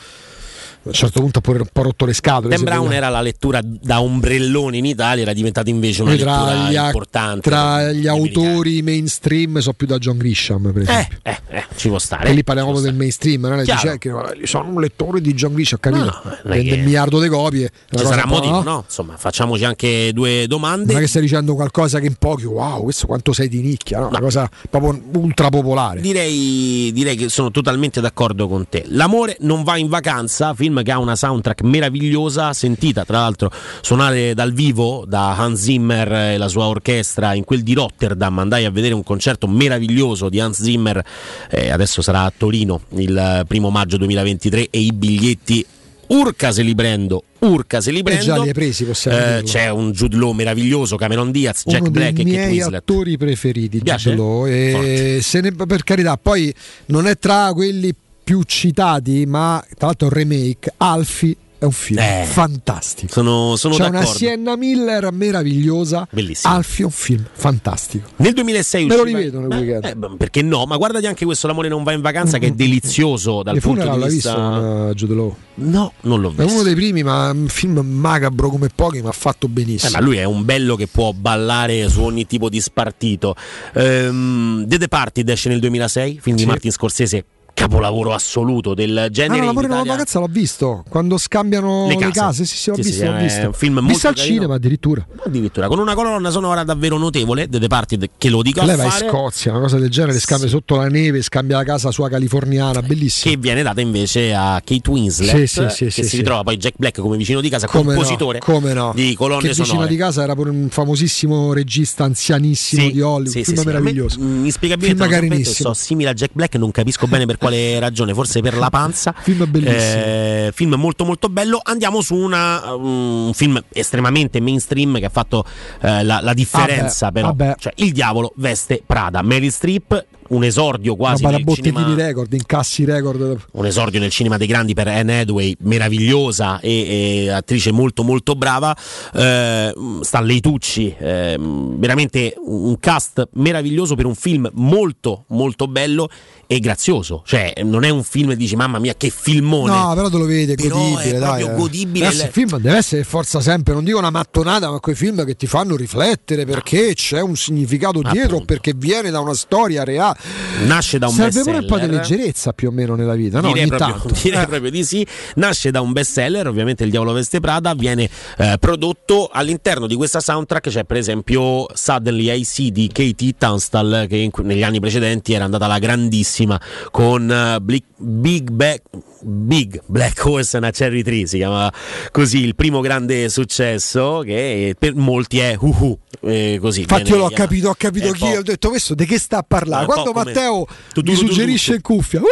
[0.81, 2.55] A un certo punto ha pure un po' rotto le scatole.
[2.55, 6.81] Dan Brown era la lettura da ombrellone in Italia, era diventata invece una tra lettura
[6.81, 7.41] a- importante.
[7.49, 11.99] tra gli autori mainstream so più da John Grisham per esempio Eh, eh, ci può
[11.99, 12.29] stare.
[12.29, 15.53] e lì parliamo del mainstream non è dice che "Eh, sono un lettore di John
[15.53, 18.71] Grisham capito No, vende che- un miliardo di copie Ci sarà motivo, no?
[18.71, 18.83] no?
[18.85, 20.93] Insomma, facciamoci anche due domande.
[20.93, 23.99] non è che stai dicendo qualcosa che in pochi wow questo quanto sei di nicchia
[23.99, 24.07] no?
[24.07, 28.83] una cosa proprio ultra popolare Direi, direi che sono totalmente d'accordo con te.
[28.87, 34.33] L'amore non va in vacanza, film che ha una soundtrack meravigliosa, sentita tra l'altro suonare
[34.33, 38.37] dal vivo da Hans Zimmer e la sua orchestra in quel di Rotterdam.
[38.39, 41.03] Andai a vedere un concerto meraviglioso di Hans Zimmer,
[41.49, 45.65] eh, adesso sarà a Torino il primo maggio 2023 e i biglietti
[46.09, 48.23] Urca se li prendo, urca se li prendo.
[48.23, 51.91] già li hai presi possiamo Eh, c'è un Jude Law meraviglioso, Cameron Diaz, Jack uno
[51.91, 52.79] Black dei e Kate miei Winslet.
[52.79, 53.77] attori preferiti?
[53.79, 56.51] Jude Law, e se ne- per carità poi
[56.87, 58.08] non è tra quelli più
[58.45, 63.75] citati ma tra l'altro è un remake Alfie è un film Eh, fantastico Sono, sono
[63.75, 64.17] c'è una d'accordo.
[64.17, 66.53] Sienna Miller meravigliosa Bellissimo.
[66.53, 70.09] Alfie è un film fantastico Nel 2006 me lo usciva- rivedo nel weekend Eh, beh,
[70.17, 70.63] perché no?
[70.63, 73.81] Ma guardati anche questo L'amore non va in vacanza che è delizioso dal Le punto
[73.81, 74.33] di l'hai vista.
[74.35, 75.35] visto con uh, Jude Law?
[75.55, 76.53] No, non l'ho È visto.
[76.53, 79.91] uno dei primi, ma un film macabro come pochi, ma fatto Eh, benissimo.
[79.91, 83.35] ma lui è un bello che può ballare su ogni tipo di spartito.
[83.73, 86.47] Ehm, The Departed esce nel 2006, film di Sì.
[86.47, 87.25] Martin Scorsese,
[87.59, 89.33] capolavoro assoluto del Ah, genere.
[89.33, 92.11] no, in l'amore nella Italia- vacanza l'ho visto quando scambiano Le le case.
[92.19, 92.45] case.
[92.45, 93.05] Sì, sì, l'ho Sì, sì, visto.
[93.05, 93.45] l'ho è visto.
[93.47, 94.33] un film Visto molto al carino.
[94.35, 95.07] cinema addirittura.
[95.25, 98.83] Addirittura con una colonna sonora davvero notevole, The Departed, che lo dico Lei a va
[98.85, 98.91] in.
[99.09, 103.33] Scozia, una cosa del genere, scambia sotto la neve, scambia la casa sua californiana, bellissimo.
[103.33, 106.17] che viene data invece a Kate Winslet Sì, sì, sì, che sì, si sì.
[106.17, 108.91] ritrova poi Jack Black come vicino di casa Come compositore no, come no.
[108.95, 113.01] di colonne che vicino sonore di casa era pure un famosissimo regista anzianissimo Sì, di
[113.01, 113.65] Hollywood, sì, un sì, film sì.
[113.67, 114.19] Meraviglioso.
[114.19, 115.73] inspiegabilmente Film carinissimo.
[115.73, 117.47] so simile a Jack Black non capisco bene per quale
[117.79, 118.13] ragione?
[118.13, 119.13] Forse per la panza.
[119.17, 120.01] Film bellissimo.
[120.03, 121.59] Eh, film molto molto bello.
[121.63, 125.43] Andiamo su una, un film estremamente mainstream che ha fatto
[125.81, 127.33] eh, la, la differenza Vabbè, però.
[127.33, 127.55] vabbè.
[127.59, 129.21] Cioè, il diavolo veste Prada.
[129.21, 133.37] Meryl Streep un esordio quasi Una nel cinema record, incassi record.
[133.53, 138.35] un esordio nel cinema dei grandi per Anne Hathaway, meravigliosa e, e attrice molto molto
[138.35, 138.75] brava.
[139.13, 146.09] Eh, Stanley Tucci, eh, veramente un cast meraviglioso per un film molto molto bello
[146.47, 147.21] e grazioso.
[147.25, 149.71] Cioè, non è un film dici mamma mia che filmone.
[149.71, 151.15] No, però te lo vede, Però godibile.
[151.15, 151.53] è dai, eh.
[151.55, 152.07] godibile.
[152.07, 155.35] Adesso il film deve essere forza sempre, non dico una mattonata, ma quei film che
[155.35, 160.17] ti fanno riflettere perché c'è un significato dietro, perché viene da una storia reale.
[160.65, 163.51] Nasce da un Serve pure un po' di leggerezza più o meno nella vita, no?
[163.53, 164.13] direi, proprio, tanto.
[164.21, 164.47] direi Eh.
[164.47, 165.05] proprio di sì.
[165.35, 167.73] Nasce da un best seller, ovviamente Il Diavolo Veste Prada.
[167.73, 170.69] Viene eh, prodotto all'interno di questa soundtrack.
[170.69, 175.45] C'è per esempio Suddenly I See di Katie Tunstall, che in- negli anni precedenti era
[175.45, 176.59] andata alla grandissima
[176.91, 178.81] con Bli- Big Back.
[179.21, 181.71] Big Black Horse and a Cherry Tree si chiama
[182.11, 187.29] così il primo grande successo che per molti è Uhu eh, così Infatti io l'ho
[187.29, 189.85] capito, ho capito È chi, ho detto questo di che sta a parlare.
[189.85, 190.65] Quando Matteo
[191.03, 192.23] mi suggerisce in cuffia, "Uh,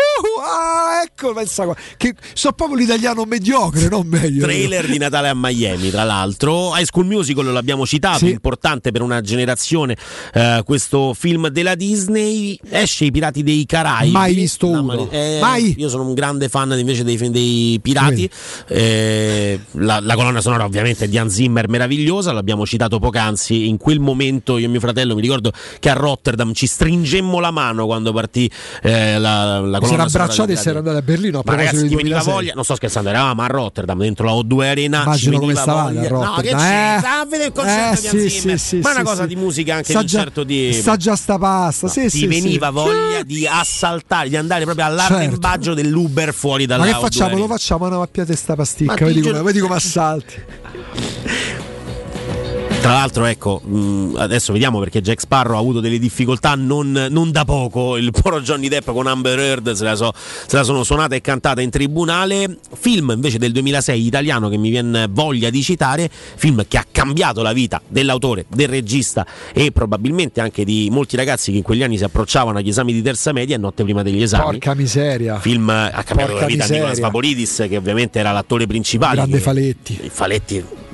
[0.42, 4.44] ah, ecco, pensa qua, che so proprio l'italiano mediocre, non meglio.
[4.44, 6.76] Trailer di Natale a Miami, tra l'altro.
[6.76, 8.32] High School Musical l'abbiamo citato, Sì.
[8.32, 9.96] importante per una generazione.
[10.34, 14.12] eh, questo film della Disney esce I Pirati dei Caraibi.
[14.12, 15.08] Mai visto No, uno.
[15.12, 15.76] eh, Mai.
[15.78, 18.30] Io sono un grande fan invece dei, dei pirati.
[18.68, 22.32] Eh, la, la colonna sonora, ovviamente, è di Hans Zimmer, meravigliosa.
[22.32, 23.68] L'abbiamo citato poc'anzi.
[23.68, 27.52] In quel momento, io e mio fratello, mi ricordo che a Rotterdam ci stringemmo la
[27.52, 28.50] mano quando partì
[28.82, 31.40] eh, la, la colonna Si era sonora abbracciato dei e si era andato a Berlino
[31.40, 32.34] a Ma ragazzi, ti veniva 2006.
[32.34, 35.02] voglia, non sto scherzando, eravamo a Rotterdam dentro la O2 Arena.
[35.04, 36.10] Immagino come veniva stavate a voglia.
[36.10, 36.96] No, che Rotterdam, c'è?
[36.96, 37.00] eh?
[37.00, 38.60] Sta a vedere il concerto Eh, di sì, Hans sì, Zimmer.
[38.60, 39.28] sì, Ma è sì, una cosa sì.
[39.28, 40.74] di musica anche Sa di un certo di.
[40.74, 42.74] Sa già sta pasta, sì, ti sì, veniva sì.
[42.74, 47.38] voglia di assaltare, di andare proprio all'arrembaggio dell'Uber fuori dalla Ma che O2 facciamo?
[47.38, 50.36] Lo facciamo una mappiata sta Ma pasticca, come, vedi come assalti.
[52.88, 57.32] Tra l'altro, ecco, mh, adesso vediamo perché Jack Sparrow ha avuto delle difficoltà non, non
[57.32, 57.98] da poco.
[57.98, 61.20] Il poro Johnny Depp con Amber Heard se la, so- se la sono suonata e
[61.20, 62.60] cantata in tribunale.
[62.76, 67.42] Film invece del 2006 italiano che mi viene voglia di citare, film che ha cambiato
[67.42, 71.98] la vita dell'autore, del regista e probabilmente anche di molti ragazzi che in quegli anni
[71.98, 74.44] si approcciavano agli esami di terza media e notte prima degli esami.
[74.44, 75.40] Porca miseria.
[75.40, 76.76] Film ha cambiato Porca la vita di miseria.
[76.76, 79.16] Nicolas Vaporidis, che ovviamente era l'attore principale.
[79.16, 80.00] Grande che- Faletti.
[80.10, 80.87] Faletti mm,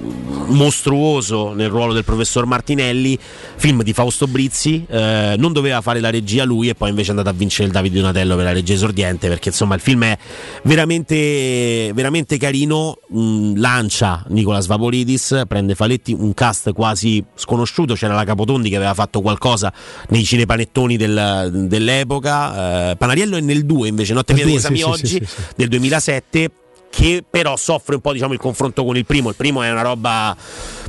[0.47, 3.17] mostruoso nel ruolo del professor Martinelli,
[3.55, 7.11] film di Fausto Brizzi, eh, non doveva fare la regia lui e poi invece è
[7.11, 10.17] andato a vincere il Davide Donatello per la regia esordiente perché insomma il film è
[10.63, 18.23] veramente, veramente carino, mm, lancia Nicolas Vaporidis, prende Faletti, un cast quasi sconosciuto, c'era la
[18.23, 19.73] Capotondi che aveva fatto qualcosa
[20.09, 24.83] nei cinepanettoni del- dell'epoca, eh, Panariello è nel 2 invece, Notte degli due, Esami sì,
[24.83, 25.41] oggi sì, sì.
[25.55, 26.51] del 2007
[26.93, 29.29] che però soffre un po' diciamo il confronto con il primo.
[29.29, 30.37] Il primo è una roba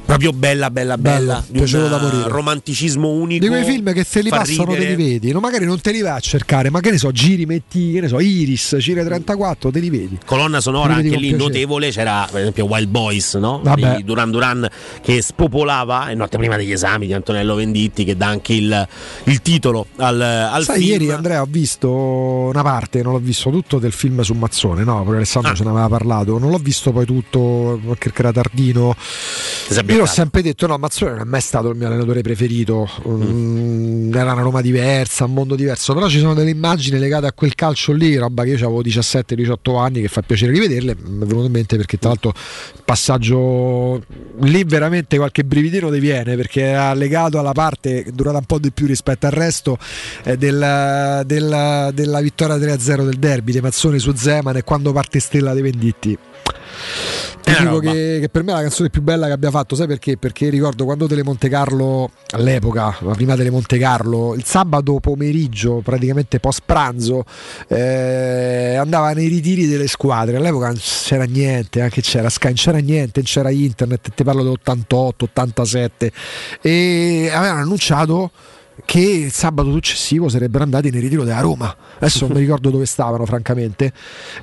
[0.04, 1.42] proprio bella, bella, bella.
[1.52, 2.28] Morire.
[2.28, 3.44] romanticismo unico.
[3.44, 4.94] Di quei film che se li passano te ridere.
[4.96, 5.40] li vedi, no?
[5.40, 8.08] magari non te li vai a cercare, ma che ne so, giri, metti, che ne
[8.08, 10.18] so, Iris, Cire 34, te li vedi.
[10.24, 11.48] Colonna sonora vedi anche lì piacere.
[11.48, 13.60] notevole, c'era per esempio Wild Boys, no?
[13.62, 13.96] Vabbè.
[13.96, 14.68] Di Duran Duran
[15.02, 18.88] che spopolava e notte prima degli esami di Antonello Venditti che dà anche il,
[19.24, 20.90] il titolo al, al Sai, film.
[20.90, 25.02] ieri Andrea ho visto una parte, non l'ho visto tutto del film su Mazzone, no,
[25.04, 25.54] pure Alessandro Ah.
[25.54, 28.94] ce ne aveva parlato, non l'ho visto poi tutto perché era tardino.
[29.94, 34.12] Io l'ho sempre detto, no, Mazzone non è mai stato il mio allenatore preferito, Mm,
[34.14, 37.54] era una Roma diversa, un mondo diverso, però ci sono delle immagini legate a quel
[37.54, 41.46] calcio lì, roba che io avevo 17-18 anni, che fa piacere rivederle, mi è venuto
[41.46, 44.02] in mente perché tra l'altro il passaggio
[44.40, 48.72] lì veramente qualche brividino ti viene perché era legato alla parte durata un po' di
[48.72, 49.78] più rispetto al resto
[50.24, 55.20] eh, del- del- della vittoria 3-0 del derby dei Mazzoni su Zeman e quando parte
[55.20, 56.18] Stella dei Venditti
[57.42, 59.74] ti una dico che, che per me è la canzone più bella che abbia fatto,
[59.74, 60.16] sai perché?
[60.16, 65.80] Perché ricordo quando Tele Monte Carlo, all'epoca, la prima Tele Monte Carlo, il sabato pomeriggio,
[65.82, 67.24] praticamente post pranzo,
[67.68, 70.36] eh, andava nei ritiri delle squadre.
[70.36, 74.42] All'epoca non c'era niente, anche c'era Sky, non c'era niente, non c'era internet, ti parlo
[74.42, 76.12] dell'88, 87
[76.60, 78.30] e avevano annunciato
[78.84, 81.74] che il sabato successivo sarebbero andati nel ritiro della Roma.
[81.96, 83.92] Adesso non mi ricordo dove stavano, francamente.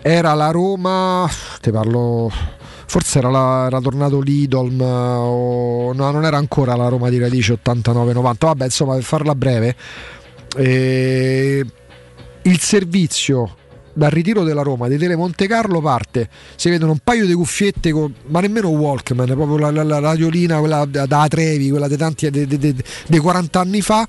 [0.01, 1.29] Era la Roma,
[1.59, 2.59] ti parlo.
[2.91, 7.53] Forse era, la- era tornato l'Idolm, o no, non era ancora la Roma di radice
[7.63, 8.35] 89-90.
[8.47, 9.75] Vabbè, insomma, per farla breve,
[10.57, 11.65] eh,
[12.41, 13.55] il servizio
[13.93, 17.91] dal ritiro della Roma di Tele Monte Carlo parte si vedono un paio di cuffiette
[17.93, 22.29] con- ma nemmeno Walkman proprio la, la- la radiolina quella da Trevi quella dei tanti
[22.29, 24.07] dei 40 anni fa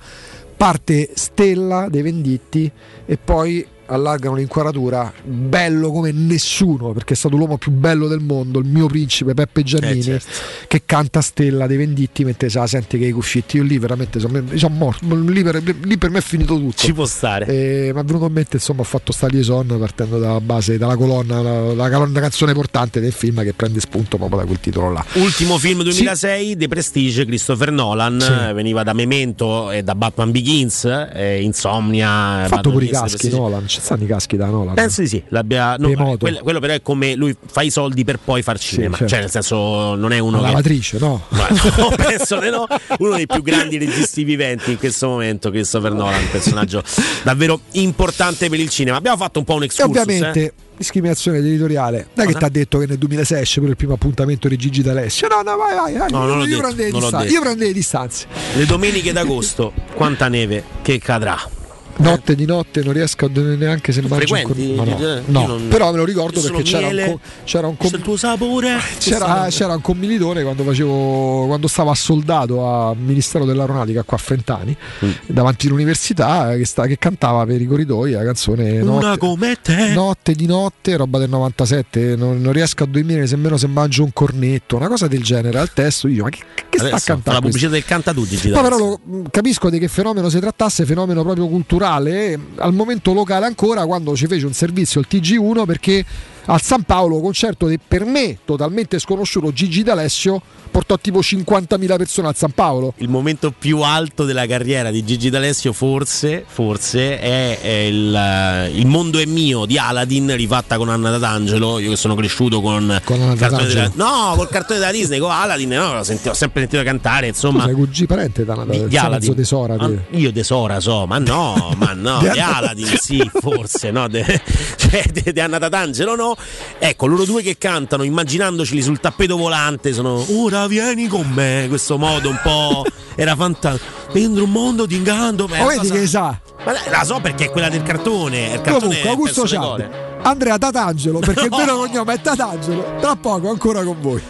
[0.57, 2.71] parte Stella dei Venditti
[3.07, 8.59] e poi allargano l'inquadratura bello come nessuno perché è stato l'uomo più bello del mondo
[8.59, 10.27] il mio principe Peppe Giannini Eh, certo.
[10.69, 14.19] che canta Stella dei Venditti mentre se la sente che i cuffietti io lì veramente
[14.21, 17.47] sono, sono morto lì per, lì per me è finito tutto Ci può stare.
[17.47, 20.97] e mi è venuto in mente, insomma, ho fatto sta liaison partendo dalla base, dalla
[20.97, 24.91] colonna, la, la colonna canzone portante del film che prende spunto proprio da quel titolo
[24.93, 25.05] là.
[25.15, 28.33] Ultimo film 2006, The Prestige, Christopher Nolan, Sì.
[28.49, 32.45] eh, veniva da Memento e da Batman Begins, eh, Insomnia.
[32.45, 33.29] Ha fatto pure i caschi.
[33.31, 34.75] Nolan, ci stanno i caschi da Nolan.
[34.75, 38.19] Penso di sì, l'abbia, no, quello, quello però è come lui fa i soldi per
[38.19, 39.13] poi far cinema, certo.
[39.13, 40.53] cioè nel senso non è uno Una che...
[40.53, 41.25] lavatrice, no?
[41.31, 42.67] Ma no, penso di no.
[42.99, 46.83] Uno dei più grandi registi viventi in questo momento, Christopher Nolan, un personaggio
[47.23, 48.97] davvero importante per il cinema.
[48.97, 50.01] Abbiamo fatto un po' un E excursus.
[50.01, 50.53] ovviamente eh.
[50.77, 52.09] discriminazione editoriale.
[52.15, 54.83] È che ti ha detto che nel 2006 esce pure il primo appuntamento di Gigi
[54.83, 55.29] D'Alessio.
[55.29, 56.11] No, no, vai, vai, vai.
[56.11, 57.23] No, io, prendo detto.
[57.25, 58.27] io prendo le distanze.
[58.55, 61.61] Le domeniche d'agosto, quanta neve che cadrà.
[62.03, 64.75] Notte di notte non riesco a neanche se mangio un frequenti?
[64.77, 65.47] con- ma no, no.
[65.47, 68.77] non- però me lo ricordo perché c'era un, co- c'era un com- il tuo sapore.
[68.99, 74.21] c'era, c'era un commilitone quando facevo quando stavo a soldato al Ministero dell'Aeronautica qua a
[74.21, 75.11] Frentani Mm.
[75.27, 80.47] davanti all'università che, sta- che cantava per i corridoi la canzone Una notte, notte di
[80.47, 84.89] notte roba del 97 non, non riesco a dormire nemmeno se mangio un cornetto una
[84.89, 87.41] cosa del genere al testo io ma che, che sta Adesso fa cantando la questo?
[87.41, 90.85] pubblicità del canta tu, Gigi Poi però lo- mh, capisco di che fenomeno si trattasse,
[90.85, 96.05] fenomeno proprio culturale, al momento locale ancora, quando ci fece un servizio il TG1 perché
[96.47, 100.41] al San Paolo concerto che per me totalmente sconosciuto Gigi D'Alessio
[100.73, 102.95] portò tipo 50.000 persone al San Paolo.
[102.97, 108.71] Il momento più alto della carriera di Gigi D'Alessio forse, forse è, è il, eh,
[108.71, 111.79] il mondo è mio di Aladdin rifatta con Anna D'Angelo.
[111.79, 113.93] Io che sono cresciuto con, Anna il cartone D'Angelo?
[113.95, 117.65] della, no, col cartone della Disney, con Aladdin, no, senti- ho sempre sentito cantare, insomma.
[117.65, 119.35] sei cugino parente da di, di mezzo Aladdin.
[119.35, 119.75] tesora.
[119.75, 124.09] Ah, io tesora so, ma no, ma no, Di di Anna- Aladdin sì, forse, no,
[124.11, 126.35] cioè, di Anna D'Angelo no.
[126.79, 131.99] Ecco, loro due che cantano, immaginandoceli sul tappeto volante, sono ora vieni con me, questo
[131.99, 132.85] modo un po'
[133.15, 133.91] era fantastico.
[134.13, 135.47] Dentro un mondo di inganno.
[135.47, 136.39] Ma vedi che sa?
[136.65, 138.53] Ma la so perché è quella del cartone.
[138.53, 139.91] Il cartone Comunque, Augusto cose.
[140.23, 141.57] Andrea Tatangelo, perché il No.
[141.57, 144.23] vero cognome è Tatangelo, tra poco ancora con voi.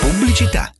[0.00, 0.72] Pubblicità.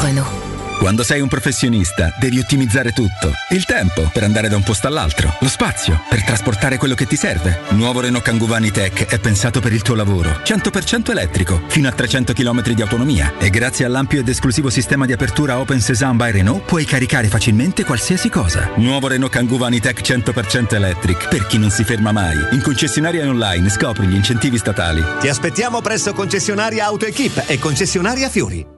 [0.00, 0.37] Renault.
[0.78, 3.32] Quando sei un professionista devi ottimizzare tutto.
[3.50, 7.16] Il tempo per andare da un posto all'altro, lo spazio per trasportare quello che ti
[7.16, 7.62] serve.
[7.70, 10.40] Nuovo Renault Kangoo Vanitech è pensato per il tuo lavoro.
[10.44, 15.12] 100% elettrico, fino a 300 km di autonomia e grazie all'ampio ed esclusivo sistema di
[15.12, 18.70] apertura Open Sesame by Renault puoi caricare facilmente qualsiasi cosa.
[18.76, 22.36] Nuovo Renault Kangoo Vanitech 100% electric per chi non si ferma mai.
[22.52, 25.04] In concessionaria online scopri gli incentivi statali.
[25.18, 28.77] Ti aspettiamo presso concessionaria AutoEquip e concessionaria Fiori.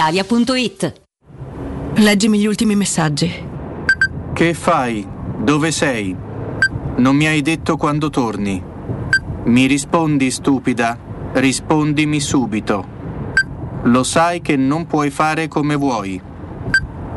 [0.00, 1.02] brispalitalia.it.
[1.96, 3.30] Leggimi gli ultimi messaggi.
[4.32, 5.06] Che fai?
[5.38, 6.16] Dove sei?
[6.96, 8.62] Non mi hai detto quando torni.
[9.44, 10.98] Mi rispondi, stupida?
[11.34, 12.98] Rispondimi subito.
[13.84, 16.20] Lo sai che non puoi fare come vuoi.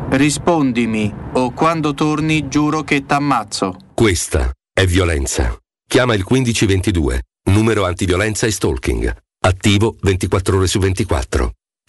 [0.09, 3.77] Rispondimi, o quando torni giuro che t'ammazzo.
[3.93, 5.57] Questa è violenza.
[5.87, 7.21] Chiama il 1522,
[7.51, 9.15] numero antiviolenza e stalking.
[9.45, 11.51] Attivo 24 ore su 24.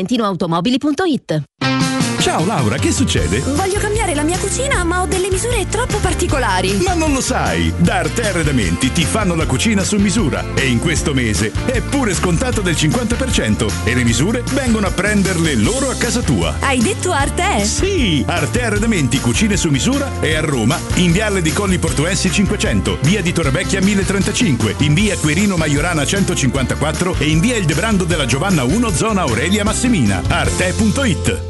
[0.00, 1.89] valentinoautomobili.it.
[2.20, 3.40] Ciao Laura, che succede?
[3.40, 6.76] Voglio cambiare la mia cucina, ma ho delle misure troppo particolari.
[6.84, 7.72] Ma non lo sai!
[7.78, 12.12] Da Arte Arredamenti ti fanno la cucina su misura e in questo mese è pure
[12.12, 16.56] scontato del 50% e le misure vengono a prenderle loro a casa tua.
[16.60, 17.64] Hai detto Arte?
[17.64, 18.22] Sì!
[18.26, 23.22] Arte Arredamenti Cucine su misura è a Roma, in Viale di Colli Portuensi 500, via
[23.22, 28.62] di Torrevecchia 1035, in via Querino Maiorana 154 e in via Il Debrando della Giovanna
[28.62, 30.22] 1, zona Aurelia Massimina.
[30.28, 31.49] Arte.it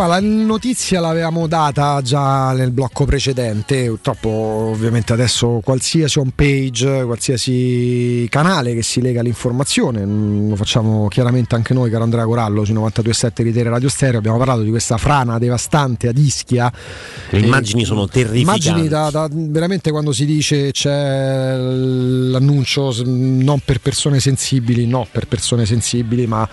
[0.00, 3.86] Insomma, la notizia l'avevamo data già nel blocco precedente.
[3.86, 11.08] Purtroppo, ovviamente, adesso qualsiasi home page, qualsiasi canale che si lega all'informazione, mm, lo facciamo
[11.08, 14.18] chiaramente anche noi, caro Andrea Corallo, su 92.7 di Tele Radio Stereo.
[14.18, 16.72] Abbiamo parlato di questa frana devastante ad Ischia.
[17.30, 18.68] Le immagini sono terrificanti.
[18.68, 25.26] Immagini da, da- veramente quando si dice c'è l'annuncio non per persone sensibili, no per
[25.26, 26.48] persone sensibili, ma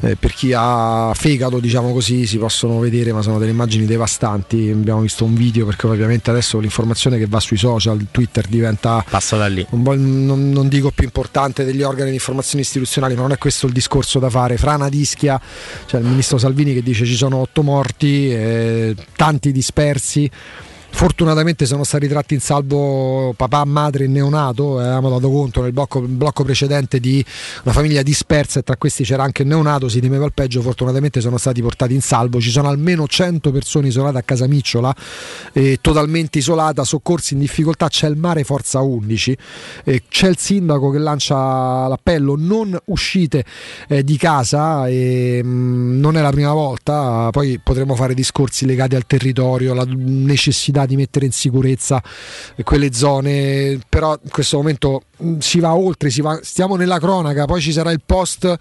[0.00, 4.70] eh, per chi ha fegato, diciamo così, si possono vedere, ma sono delle immagini devastanti.
[4.70, 9.36] Abbiamo visto un video perché ovviamente adesso l'informazione che va sui social, Twitter diventa Passa
[9.36, 9.64] da lì.
[9.70, 13.38] un po' non, non dico più importante degli organi di informazione istituzionali, ma non è
[13.38, 14.56] questo il discorso da fare.
[14.56, 15.40] Frana d'Ischia,
[15.86, 20.30] c'è il ministro Salvini che dice ci sono otto morti, eh, tanti dispersi.
[20.94, 24.78] Fortunatamente sono stati tratti in salvo papà, madre e neonato.
[24.78, 27.24] Eh, Avevamo dato conto nel blocco, blocco precedente di
[27.64, 29.88] una famiglia dispersa e tra questi c'era anche il neonato.
[29.88, 30.60] Si temeva il peggio.
[30.60, 32.40] Fortunatamente sono stati portati in salvo.
[32.40, 34.94] Ci sono almeno 100 persone isolate a casa Micciola,
[35.52, 37.88] eh, totalmente isolata, soccorsi in difficoltà.
[37.88, 39.36] C'è il mare Forza 11.
[39.84, 43.44] eh, c'è il sindaco che lancia l'appello: non uscite
[43.88, 44.86] eh, di casa.
[44.86, 47.28] Mh, non è la prima volta.
[47.32, 52.02] Poi potremo fare discorsi legati al territorio, alla necessità di mettere in sicurezza
[52.62, 53.78] quelle zone.
[53.88, 55.02] Però in questo momento
[55.38, 58.56] si va oltre, si va- stiamo nella cronaca, poi ci sarà il post,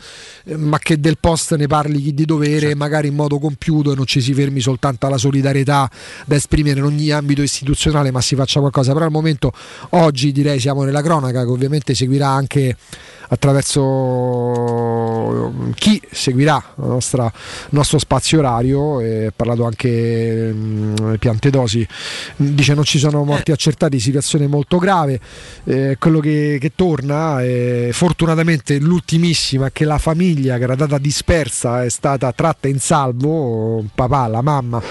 [0.45, 3.95] eh, ma che del post ne parli chi di dovere, magari in modo compiuto e
[3.95, 5.89] non ci si fermi soltanto alla solidarietà
[6.25, 8.93] da esprimere in ogni ambito istituzionale, ma si faccia qualcosa.
[8.93, 9.51] Però al momento
[9.91, 12.75] oggi direi siamo nella cronaca, che ovviamente seguirà anche
[13.31, 21.87] attraverso chi seguirà nostra- il nostro spazio orario e ha parlato anche mm, Piantedosi.
[22.35, 25.19] Dice non ci sono morti accertati situazione molto grave.
[25.63, 31.83] Eh, quello che, che torna è fortunatamente l'ultimissima che la famiglia che era stata dispersa
[31.83, 34.81] è stata tratta in salvo papà, la mamma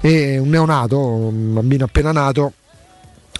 [0.00, 2.52] e un neonato un bambino appena nato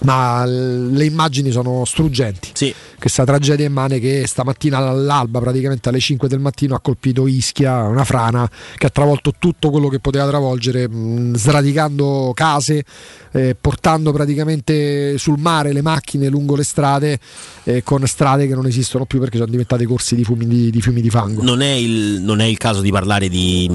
[0.03, 2.73] ma le immagini sono struggenti.
[2.97, 8.03] Questa tragedia immane che stamattina all'alba, praticamente alle 5 del mattino, ha colpito Ischia, una
[8.03, 10.89] frana che ha travolto tutto quello che poteva travolgere,
[11.33, 12.83] sradicando case,
[13.31, 17.19] eh, portando praticamente sul mare le macchine lungo le strade,
[17.63, 20.81] eh, con strade che non esistono più perché sono diventate corsi di fiumi di, di
[20.81, 21.43] fiumi di fango.
[21.43, 23.69] Non è, il, non è il caso di parlare di,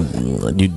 [0.53, 0.71] di-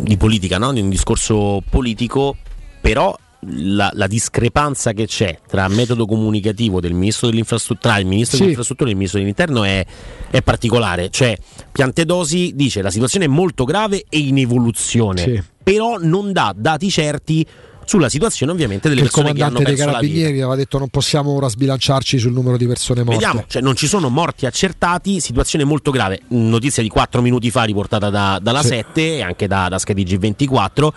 [0.00, 0.72] di politica, no?
[0.72, 2.36] di un discorso politico,
[2.80, 3.16] però
[3.48, 8.42] la, la discrepanza che c'è tra metodo comunicativo del ministro dell'infrastruttura, il ministro Sì.
[8.42, 9.84] dell'infrastruttura e il ministro dell'interno è,
[10.30, 11.10] è particolare.
[11.10, 11.36] Cioè,
[11.72, 15.42] Piantedosi dice la situazione è molto grave e in evoluzione, Sì.
[15.62, 17.44] però non dà dati certi
[17.84, 20.12] sulla situazione ovviamente delle Che il persone che hanno comandante dei perso la vita.
[20.12, 23.18] carabinieri aveva detto non possiamo ora sbilanciarci sul numero di persone morte.
[23.18, 26.20] Vediamo, cioè non ci sono morti accertati, situazione molto grave.
[26.28, 28.68] Notizia di 4 minuti fa riportata da- dalla Sì.
[28.68, 30.94] 7 e anche da, da SkyTG 24.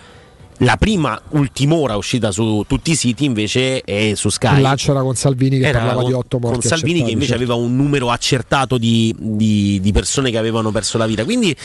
[0.60, 4.56] La prima ultim'ora uscita su tutti i siti invece è su Sky.
[4.56, 6.60] Il lancio era con Salvini che Era parlava con, di 8 morti.
[6.60, 7.44] con Salvini che invece certo.
[7.44, 11.24] aveva un numero accertato di, di- di persone che avevano perso la vita.
[11.26, 11.56] Quindi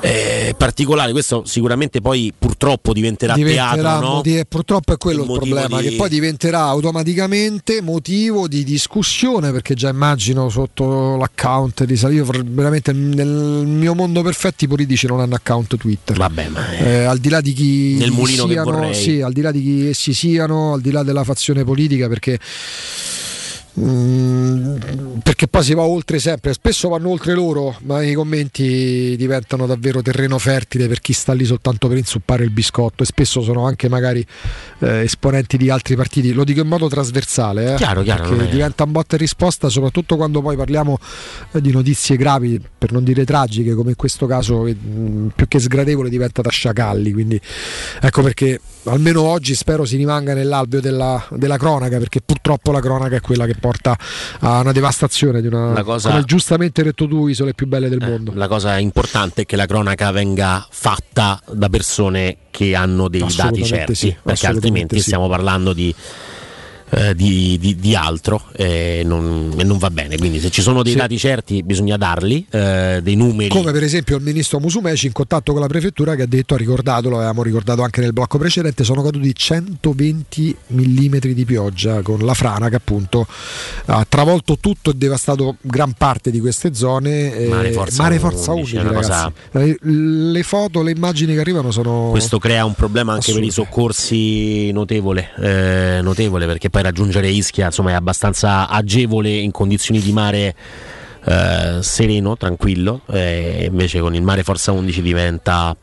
[0.00, 4.00] è particolare, questo sicuramente poi purtroppo diventerà, diventerà teatro.
[4.06, 4.14] no?
[4.16, 9.50] motivo- purtroppo è quello Il il, problema di- che poi diventerà automaticamente motivo di discussione
[9.50, 13.28] perché già immagino sotto l'account di Salvini veramente nel
[13.66, 17.40] mio mondo perfetto i politici non hanno account Twitter vabbè ma Eh, al di là
[17.40, 18.94] di chi Mulino che siano, vorrei.
[18.94, 22.38] sì, al di là di chi essi siano al di là della fazione politica perché
[23.80, 24.76] Mm,
[25.24, 30.00] perché poi si va oltre sempre, spesso vanno oltre loro, ma i commenti diventano davvero
[30.00, 33.88] terreno fertile per chi sta lì soltanto per inzuppare il biscotto e spesso sono anche
[33.88, 34.24] magari
[34.78, 38.84] eh, esponenti di altri partiti, lo dico in modo trasversale, eh, Chiaro, chiaro, è- diventa
[38.84, 40.98] un botta e risposta, soprattutto quando poi parliamo
[41.52, 44.76] eh, di notizie gravi, per non dire tragiche, come in questo caso eh,
[45.34, 47.40] più che sgradevole diventa da sciacalli, quindi
[48.00, 53.16] ecco perché almeno oggi spero si rimanga nell'alveo della, della cronaca, perché purtroppo la cronaca
[53.16, 53.96] è quella che porta
[54.40, 57.88] a una devastazione di una, La cosa- come giustamente hai detto tu, isole più belle
[57.88, 58.32] del mondo.
[58.34, 63.64] La cosa importante è che la cronaca venga fatta da persone che hanno dei dati
[63.64, 65.04] certi, sì, perché altrimenti sì.
[65.04, 65.94] stiamo parlando di,
[66.96, 70.16] eh, di- di- di altro e non, e non va bene.
[70.16, 70.98] Quindi se ci sono dei Sì.
[70.98, 73.48] dati certi bisogna darli, eh, dei numeri.
[73.50, 76.56] Come per esempio il ministro Musumeci in contatto con la prefettura che ha detto, ha
[76.56, 82.20] ricordato, lo avevamo ricordato anche nel blocco precedente, sono caduti 120 mm di pioggia con
[82.20, 83.26] la frana che appunto
[83.86, 87.34] ha travolto tutto e devastato gran parte di queste zone.
[87.36, 89.32] eh, Mare Forza Mare Forza 11, 11, è una ragazzi.
[89.52, 92.08] Eh, Le foto, le immagini che arrivano sono...
[92.10, 97.66] Questo crea un problema anche per i soccorsi notevole, eh, notevole perché poi raggiungere Ischia
[97.66, 100.54] insomma, è abbastanza agevole in condizioni di mare
[101.24, 105.76] eh, sereno, tranquillo, eh, invece con il mare Forza 11 diventa,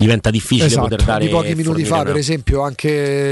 [0.00, 2.88] diventa difficile Esatto, poter dare di pochi minuti fa, fornire per una- esempio, anche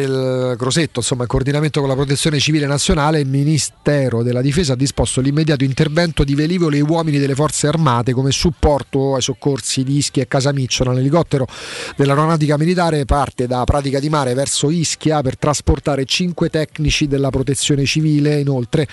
[0.07, 4.77] il Crosetto, insomma, in coordinamento con la Protezione Civile Nazionale, il Ministero della Difesa ha
[4.77, 9.97] disposto l'immediato intervento di velivoli e uomini delle forze armate come supporto ai soccorsi di
[9.97, 10.93] Ischia e Casamicciola.
[10.93, 11.47] L'elicottero
[11.97, 17.87] dell'aeronautica militare parte da Pratica di Mare verso Ischia per trasportare cinque tecnici della Protezione
[17.87, 18.41] Civile.
[18.41, 18.87] Inoltre,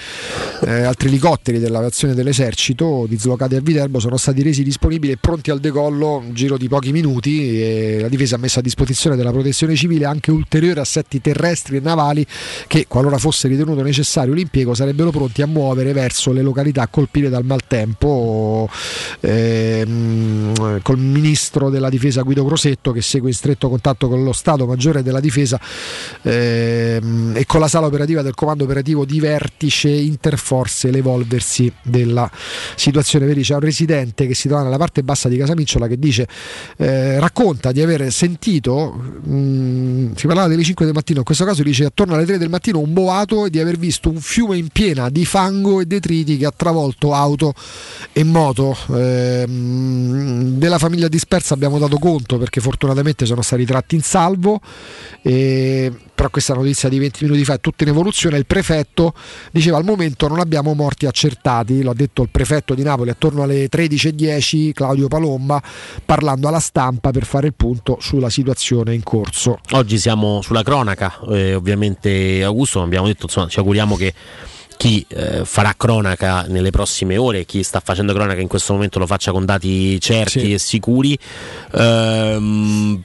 [0.65, 5.59] eh, altri elicotteri dell'aviazione dell'esercito dislocati a Viterbo sono stati resi disponibili e pronti al
[5.59, 9.75] decollo in giro di pochi minuti e la difesa ha messo a disposizione della protezione
[9.75, 12.25] civile anche ulteriori assetti terrestri e navali
[12.67, 17.43] che qualora fosse ritenuto necessario l'impiego sarebbero pronti a muovere verso le località colpite dal
[17.43, 18.69] maltempo
[19.21, 24.65] ehm, col ministro della difesa Guido Crosetto che segue in stretto contatto con lo Stato
[24.65, 25.59] Maggiore della Difesa
[26.21, 32.29] ehm, e con la sala operativa del comando operativo di vertice interforze l'evolversi della
[32.75, 33.25] situazione.
[33.25, 36.27] Vedi c'è un residente che si trova nella parte bassa di Casamicciola che dice
[36.77, 41.61] eh, racconta di aver sentito mh, si parlava delle 5 del mattino in questo caso
[41.61, 44.69] dice attorno alle 3 del mattino un boato e di aver visto un fiume in
[44.69, 47.53] piena di fango e detriti che ha travolto auto
[48.11, 48.75] e moto.
[48.93, 54.59] Ehm, della famiglia dispersa abbiamo dato conto perché fortunatamente sono stati tratti in salvo
[55.21, 58.37] e però questa notizia di 20 minuti fa è tutta in evoluzione.
[58.37, 59.13] Il prefetto
[59.51, 63.43] diceva al momento non abbiamo morti accertati lo ha detto il prefetto di Napoli attorno
[63.43, 65.61] alle 13.10 Claudio Palomba
[66.03, 71.19] parlando alla stampa per fare il punto sulla situazione in corso Oggi siamo sulla cronaca,
[71.29, 74.13] eh, ovviamente Augusto, abbiamo detto insomma ci auguriamo che
[74.77, 79.05] chi eh, farà cronaca nelle prossime ore, chi sta facendo cronaca in questo momento lo
[79.07, 80.53] faccia con dati certi Sì.
[80.53, 81.17] e sicuri.
[81.73, 83.03] Ehm,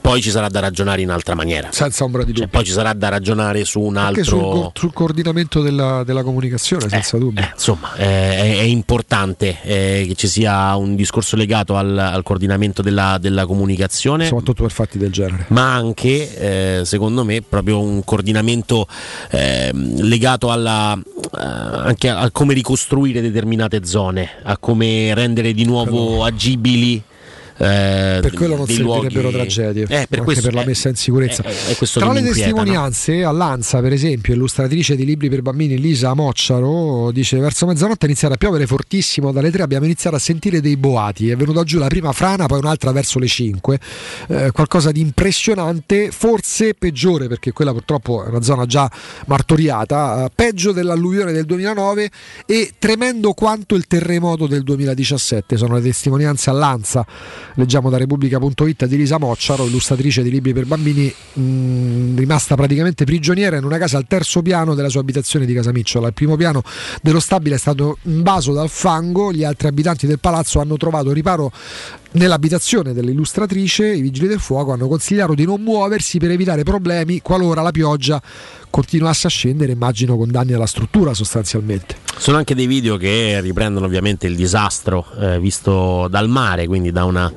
[0.00, 1.68] poi ci sarà da ragionare in altra maniera.
[1.72, 4.38] senza ombra di Cioè, dubbio poi ci sarà da ragionare su un sul, altro.
[4.38, 10.14] co- sul coordinamento della, della comunicazione senza dubbio Insomma, eh, è, è importante eh, che
[10.14, 14.26] ci sia un discorso legato al, al coordinamento della, della comunicazione.
[14.26, 18.86] soprattutto per fatti del genere ma anche eh, secondo me proprio un coordinamento
[19.30, 25.64] ehm, legato alla, eh, anche a, a come ricostruire determinate zone, a come rendere di
[25.64, 27.02] nuovo agibili.
[27.60, 30.88] Eh, per quello non servirebbero luoghi- tragedie Eh, per anche questo- per la eh, messa
[30.88, 32.54] in sicurezza eh, è questo Tra le inquieta, no?
[32.54, 38.08] testimonianze, all'Anza, per esempio, illustratrice di libri per bambini Lisa Mocciaro dice: Verso mezzanotte è
[38.08, 39.30] iniziato a piovere fortissimo.
[39.32, 41.28] Dalle tre abbiamo iniziato a sentire dei boati.
[41.30, 43.78] È venuta giù la prima frana, poi un'altra verso le 5.
[44.52, 48.90] qualcosa di impressionante, forse peggiore perché quella purtroppo è una zona già
[49.26, 50.24] martoriata.
[50.24, 52.10] eh, peggio dell'alluvione del 2009
[52.46, 55.56] e tremendo quanto il terremoto del 2017.
[55.56, 57.06] Sono le testimonianze all'Anza.
[57.54, 63.56] Leggiamo da Repubblica.it di Lisa Mocciaro, illustratrice di libri per bambini, mh, rimasta praticamente prigioniera
[63.56, 66.06] in una casa al terzo piano della sua abitazione di Casamicciola.
[66.08, 66.62] Il primo piano
[67.02, 71.52] dello stabile è stato invaso dal fango, gli altri abitanti del palazzo hanno trovato riparo
[72.12, 77.62] nell'abitazione dell'illustratrice, i vigili del fuoco hanno consigliato di non muoversi per evitare problemi qualora
[77.62, 78.20] la pioggia
[78.68, 81.96] continuasse a scendere, immagino con danni alla struttura sostanzialmente.
[82.16, 87.04] Sono anche dei video che riprendono ovviamente il disastro eh, visto dal mare, quindi da,
[87.04, 87.32] una-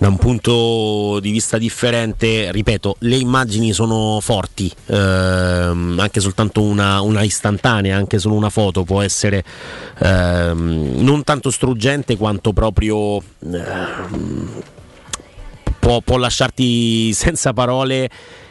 [0.00, 2.50] da un punto di vista differente.
[2.50, 8.82] Ripeto, le immagini sono forti, ehm, anche soltanto una, una istantanea, anche solo una foto
[8.82, 9.44] può essere
[9.98, 13.18] ehm, non tanto struggente quanto proprio...
[13.40, 14.62] ehm,
[15.78, 18.08] può, può lasciarti senza parole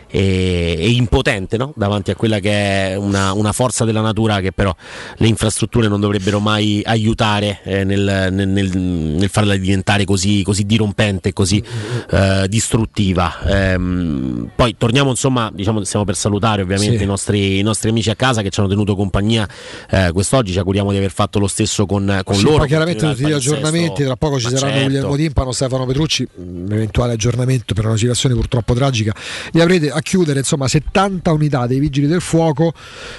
[0.10, 1.74] e, e impotente no?
[1.76, 4.76] davanti a quella che è una, una forza della natura che però
[5.18, 10.66] le infrastrutture non dovrebbero mai aiutare eh, nel, nel- nel- nel farla diventare così, così
[10.66, 11.64] dirompente, così
[12.12, 13.40] eh, distruttiva.
[13.46, 17.04] Ehm, poi torniamo insomma, diciamo, stiamo per salutare ovviamente Sì.
[17.04, 19.48] i, nostri, i nostri amici a casa che ci hanno tenuto compagnia
[19.90, 22.66] eh, quest'oggi, ci auguriamo di aver fatto lo stesso con, con Sì, loro.
[22.66, 24.88] chiaramente tutti gli aggiornamenti, tra poco ci Ma saranno certo.
[24.90, 29.14] Guglielmo Timpano, Stefano Petrucci, un eventuale aggiornamento per una situazione purtroppo tragica.
[29.52, 32.74] Li avrete a chiudere, insomma, 70 unità dei vigili del fuoco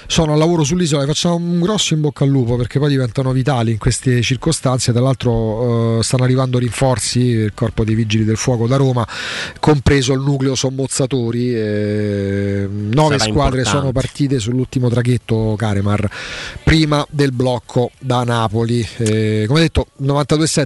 [0.07, 3.31] sono al lavoro sull'isola e facciamo un grosso in bocca al lupo perché poi diventano
[3.31, 4.91] vitali in queste circostanze.
[4.91, 9.07] Tra l'altro eh, stanno arrivando rinforzi, il corpo dei vigili del fuoco da Roma,
[9.59, 11.53] compreso il nucleo sommozzatori.
[11.53, 13.69] eh, nove Sarà squadre importante.
[13.69, 16.09] sono partite sull'ultimo traghetto Caremar
[16.63, 18.85] prima del blocco da Napoli.
[18.97, 20.65] Eh, come detto, 92-7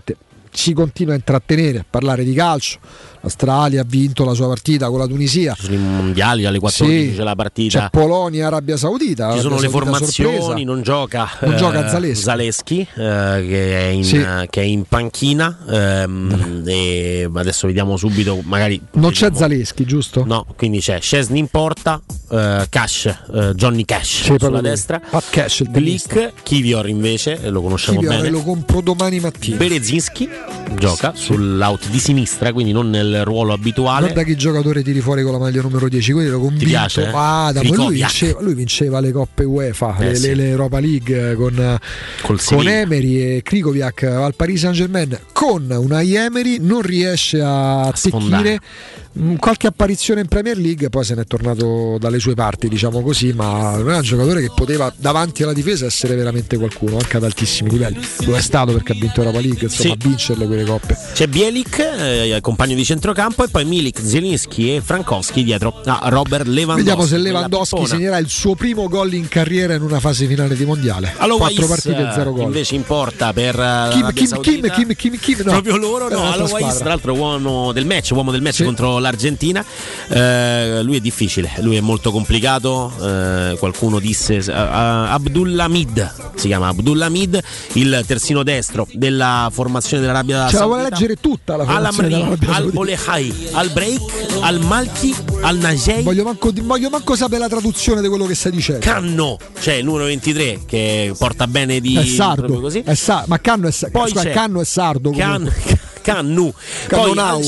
[0.56, 2.80] si continua a intrattenere, a parlare di calcio.
[3.26, 5.56] L'Australia ha vinto la sua partita con la Tunisia.
[5.56, 7.16] Ci sono i mondiali alle 14 Sì.
[7.16, 7.80] c'è la partita.
[7.80, 9.34] C'è Polonia, Arabia Saudita.
[9.34, 10.64] Ci sono Arabia le Saudita formazioni, sorpresa.
[10.66, 12.22] non gioca, Non eh, gioca Zaleschi.
[12.24, 14.18] Zaleschi, eh, che, è in, Sì.
[14.52, 15.58] che è in panchina.
[15.68, 18.80] ehm, e adesso vediamo subito, magari.
[18.94, 20.24] Non c'è Zaleschi, giusto?
[20.24, 25.24] No, quindi c'è Scesni in porta, eh, Cash, eh, Johnny Cash Sì, sulla destra, Pat
[25.32, 28.30] Cash, il Glick, Kivior invece, lo conosciamo Chi bene.
[28.30, 29.58] lo compro domani mattina.
[29.58, 30.30] Berezinski
[30.78, 34.06] gioca sull'out di sinistra, quindi non nel ruolo abituale.
[34.06, 36.66] Guarda che giocatore tiri fuori con la maglia numero 10, quello ero convinto.
[36.66, 37.10] piace?
[37.10, 40.36] Vada, poi lui vinceva, lui vinceva le coppe UEFA, Eh le, sì.
[40.36, 41.80] le- Europa League con,
[42.22, 42.68] con.
[42.68, 45.18] Emery e Krikoviak al Paris Saint Germain.
[45.34, 49.05] Con una Emery non riesce a attecchire mm,
[49.40, 53.76] qualche apparizione in Premier League, poi se n'è tornato dalle sue parti, diciamo così, ma
[53.78, 57.70] non è un giocatore che poteva davanti alla difesa essere veramente qualcuno, anche ad altissimi
[57.70, 58.00] livelli.
[58.26, 59.98] Lo è stato perché ha vinto Europa League, insomma, Sì.
[60.06, 60.98] a vincerle quelle coppe.
[61.14, 66.46] C'è Bielik, eh, compagno di centrocampo, e poi Milik, Zielinski e Frankowski dietro a Robert
[66.48, 66.84] Lewandowski.
[66.84, 70.66] Vediamo se Lewandowski segnerà il suo primo gol in carriera in una fase finale di
[70.66, 71.14] mondiale.
[71.18, 72.44] Alois, Quattro partite zero gol.
[72.46, 74.70] Invece in porta per eh, Kim, Kim, Kim.
[74.72, 75.52] Kim, Kim, Kim, no.
[75.52, 76.48] Proprio loro, È no.
[76.48, 76.74] squadra.
[76.76, 78.64] tra l'altro, uomo del match, uomo del match Sì.
[78.64, 79.64] contro l'Argentina.
[80.10, 82.92] Eh, lui è difficile, lui è molto complicato.
[83.02, 87.40] eh, qualcuno disse uh, Abdullamid, si chiama Abdullamid,
[87.74, 90.66] il terzino destro della formazione dell'Arabia Ce la Saudita.
[90.66, 92.72] vuole leggere tutta la formazione Al-Amri, dell'Arabia Saudita.
[92.72, 94.02] Al-Olehai, Al-Break,
[94.42, 96.04] Al-Malki, Al-Najei.
[96.04, 98.80] Voglio manco, voglio manco sapere la traduzione di quello che stai dicendo.
[98.86, 102.60] Canno, cioè il numero 23 che porta bene di è sardo.
[102.60, 102.82] così.
[102.86, 105.12] È sa- ma Canno è, sa- Poi scusa, Canno è sardo.
[105.12, 105.52] Can.
[106.02, 106.52] Cannu.
[106.52, 107.42] Poi Cannonau.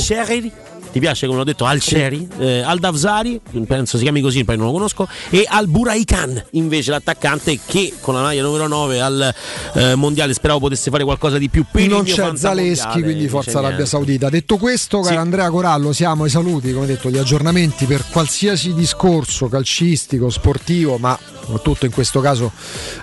[0.98, 1.66] Ti piace come ho detto?
[1.66, 5.67] Al Sheri, eh, Al Davzari, penso si chiami così, poi non lo conosco, e Al
[5.67, 9.35] Buraikan, invece l'attaccante che con la maglia numero 9 al
[9.76, 13.85] eh, mondiale speravo potesse fare qualcosa di più per non c'è Zaleschi, quindi forza Arabia.
[13.85, 14.30] Saudita.
[14.30, 19.50] Detto questo, caro Andrea Corallo, siamo ai saluti, come detto, gli aggiornamenti per qualsiasi discorso
[19.50, 21.16] calcistico, sportivo, ma
[21.48, 22.51] soprattutto in questo caso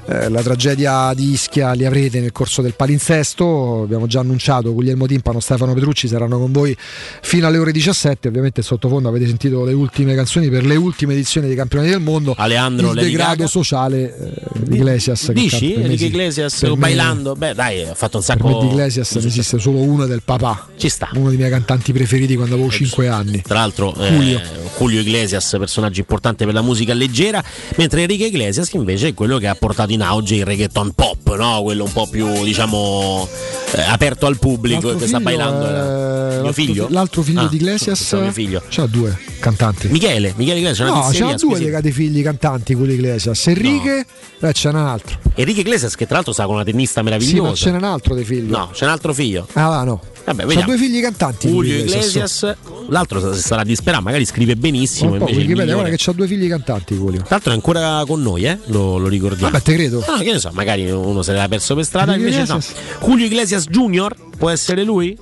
[0.06, 3.82] eh, la tragedia di Ischia li avrete nel corso del palinsesto.
[3.84, 6.76] Abbiamo già annunciato Guglielmo Timpano, Stefano Petrucci saranno con voi
[7.22, 8.28] fino alle ore 17.
[8.28, 12.34] Ovviamente sottofondo avete sentito le ultime canzoni per le ultime edizioni dei campionati del mondo.
[12.36, 13.46] Aleandro il Lady degrado Gaga.
[13.46, 15.24] sociale eh, di Iglesias.
[15.26, 15.74] che Dici?
[15.74, 16.06] Enrique.
[16.06, 17.34] Iglesias o bailando?
[17.34, 18.60] Beh, dai, ha fatto un Per me sacco.
[18.60, 20.68] di Iglesias ne esiste solo uno del papà.
[20.78, 21.10] Ci sta.
[21.14, 23.42] Uno dei miei cantanti preferiti quando avevo 5 anni.
[23.42, 24.40] Tra l'altro, eh, Julio.
[24.78, 25.00] Julio.
[25.00, 27.42] Iglesias, personaggio importante per la musica leggera,
[27.76, 31.60] mentre Enrique Iglesias invece è quello che ha portato in auge il reggaeton pop, no?
[31.62, 33.28] quello un po' più diciamo
[33.74, 35.66] eh, aperto al pubblico L'altro che sta bailando.
[35.66, 36.86] era mio figlio?
[36.86, 38.62] fi- L'altro figlio Ah, di Iglesias pensavo mio figlio.
[38.68, 39.88] c'ha due cantanti.
[39.88, 43.46] Michele, Michele Iglesias, c'è No, c'ha due dei figli cantanti quelli Iglesias.
[43.46, 44.04] Enrique,
[44.38, 45.18] beh, c'è un altro.
[45.34, 47.70] Enrique Iglesias che tra l'altro sta con una tennista Sì, ma meravigliosa.
[47.70, 48.48] n'è un altro dei figli.
[48.50, 49.46] no, c'è un altro figlio.
[49.54, 50.00] Ah, no.
[50.24, 51.48] Vabbè, C'ha due figli cantanti.
[51.48, 52.56] Julio Julio Iglesias,
[52.88, 55.16] l'altro sarà disperato, magari scrive benissimo.
[55.16, 57.20] Il Wikipedia, guarda che c'ha due figli cantanti Julio.
[57.20, 58.58] Tra l'altro è ancora con noi, eh?
[58.66, 59.50] lo, lo ricordiamo.
[59.50, 60.02] Vabbè, te credo.
[60.06, 62.58] Ah, che ne so, magari uno se l'era perso per strada, Julio invece no.
[62.58, 62.74] Iglesias?
[63.02, 65.18] Julio Iglesias Junior può essere lui?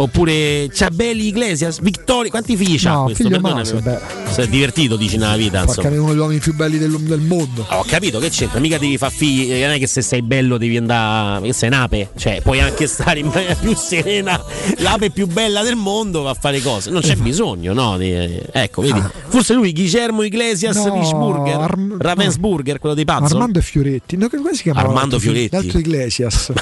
[0.00, 3.22] Oppure Ciabelli Iglesias, Vittorio, quanti figli c'ha No, questo?
[3.24, 3.58] figlio Perdonami.
[3.70, 3.98] Maso, beh.
[4.32, 7.20] Si è divertito, dici nella vita, Porca è uno degli uomini più belli del, del
[7.20, 7.66] mondo.
[7.68, 10.56] Ho capito che c'entra, mica devi far figli, eh, non è che se sei bello
[10.56, 14.42] devi andare, che sei un'ape, cioè puoi anche stare in maniera più serena,
[14.78, 17.98] l'ape più bella del mondo va a fare cose, non c'è bisogno, no?
[17.98, 20.86] di- ecco, vedi, forse lui, Guillermo Iglesias Ah.
[20.86, 23.34] No, Wiesburger, Arm- Ravensburger, quello dei pazzo.
[23.34, 24.16] Armando e Fioretti.
[24.16, 24.80] No, che come si chiama?
[24.80, 25.18] Armando?
[25.18, 25.54] Fioretti.
[25.54, 26.52] L'altro Iglesias.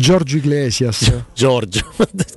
[0.00, 1.12] Giorgio Iglesias.
[1.34, 1.84] Giorgio,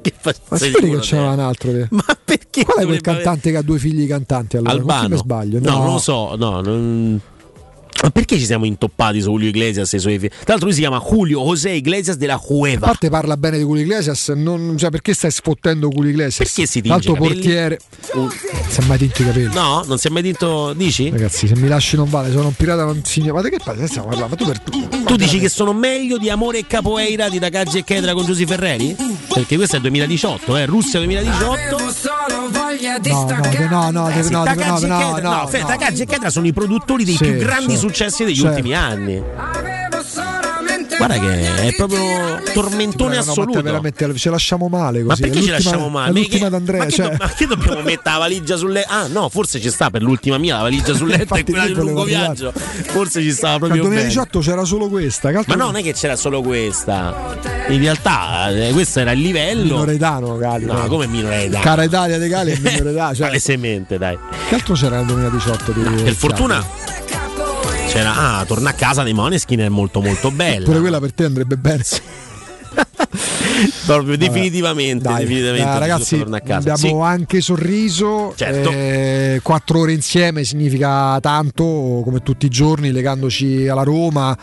[0.01, 1.71] che fa- Ma sei che c'era un altro.
[1.71, 2.63] che- Ma perché?
[2.65, 4.71] Qual è quel dovrebbe avere- cantante che ha due figli cantanti allora?
[4.73, 5.07] Albano.
[5.09, 5.59] mi sbaglio?
[5.59, 7.19] No, non lo so, no, non-
[8.01, 10.27] Ma perché ci siamo intoppati su Julio Iglesias e i suoi figli?
[10.29, 12.87] Tra l'altro lui si chiama Julio José Iglesias della A Cueva.
[12.87, 16.49] parte parla bene di Julio Iglesias, non, cioè, perché stai sfottendo Julio Iglesias?
[16.49, 17.79] Perché si tinge L'altro portiere.
[18.13, 18.29] Un-
[18.67, 19.53] Si è mai tinto i capelli.
[19.53, 21.09] No, non si è mai detto, dici?
[21.11, 23.31] Ragazzi, se mi lasci non vale, sono un pirata non signore.
[23.33, 23.87] Ma di che parli?
[23.87, 24.35] Stiamo parlando?
[24.35, 27.83] Ma tu per Tu dici che sono meglio di Amore e Capoeira di Takagi e
[27.85, 28.95] Chedra con Giusy Ferreri?
[29.33, 30.65] Perché questo è il 2018, eh?
[30.65, 31.77] Russia 2018.
[33.03, 33.25] No,
[33.69, 35.67] no, no, no, Eh sì, no, no, Takagi e no, Chedra- no, no, Fe- no.
[35.67, 38.49] Takagi e Chedra sono i produttori dei Sì, più grandi certo, successi degli certo.
[38.55, 39.21] ultimi anni.
[40.95, 42.01] Guarda che è proprio
[42.53, 43.61] tormentone No, no, ma assoluto.
[43.61, 45.21] veramente ce lasciamo male Ma così.
[45.21, 46.09] perché È ci l'ultima- lasciamo male?
[46.09, 46.77] È l'ultima Ma d'Andrea.
[46.79, 48.83] Ma che, cioè- do- ma che dobbiamo mettere la valigia sulle.
[48.87, 51.73] Ah, no, forse ci sta per l'ultima mia, la valigia sul letto e quella del
[51.73, 52.25] volevo lungo arrivare.
[52.35, 52.53] viaggio.
[52.55, 53.95] Forse ci stava Nel proprio bene.
[53.95, 55.31] 2018 c'era solo questa.
[55.31, 57.35] Ma no, non è che c'era solo questa.
[57.69, 59.63] In realtà, eh, questo era il livello.
[59.63, 60.65] Minoretano, Gali.
[60.65, 61.63] No, come minoretano?
[61.63, 63.15] Cara Italia dei Gali e minoretano.
[63.15, 64.17] Cioè, Palesemente, dai.
[64.47, 65.71] che altro c'era nel 2018?
[65.71, 66.65] Di, Per fortuna
[67.93, 68.39] c'era.
[68.39, 70.65] Ah, torna a casa dei Moneskin è molto molto bella.
[70.65, 71.83] Pure quella per te andrebbe bene.
[73.85, 75.69] Proprio definitivamente, Dai, definitivamente.
[75.69, 76.91] eh, ragazzi, abbiamo Sì.
[77.01, 78.33] anche sorriso.
[78.35, 78.71] Certo.
[78.71, 84.35] eh, quattro ore insieme significa tanto, come tutti i giorni, legandoci alla Roma.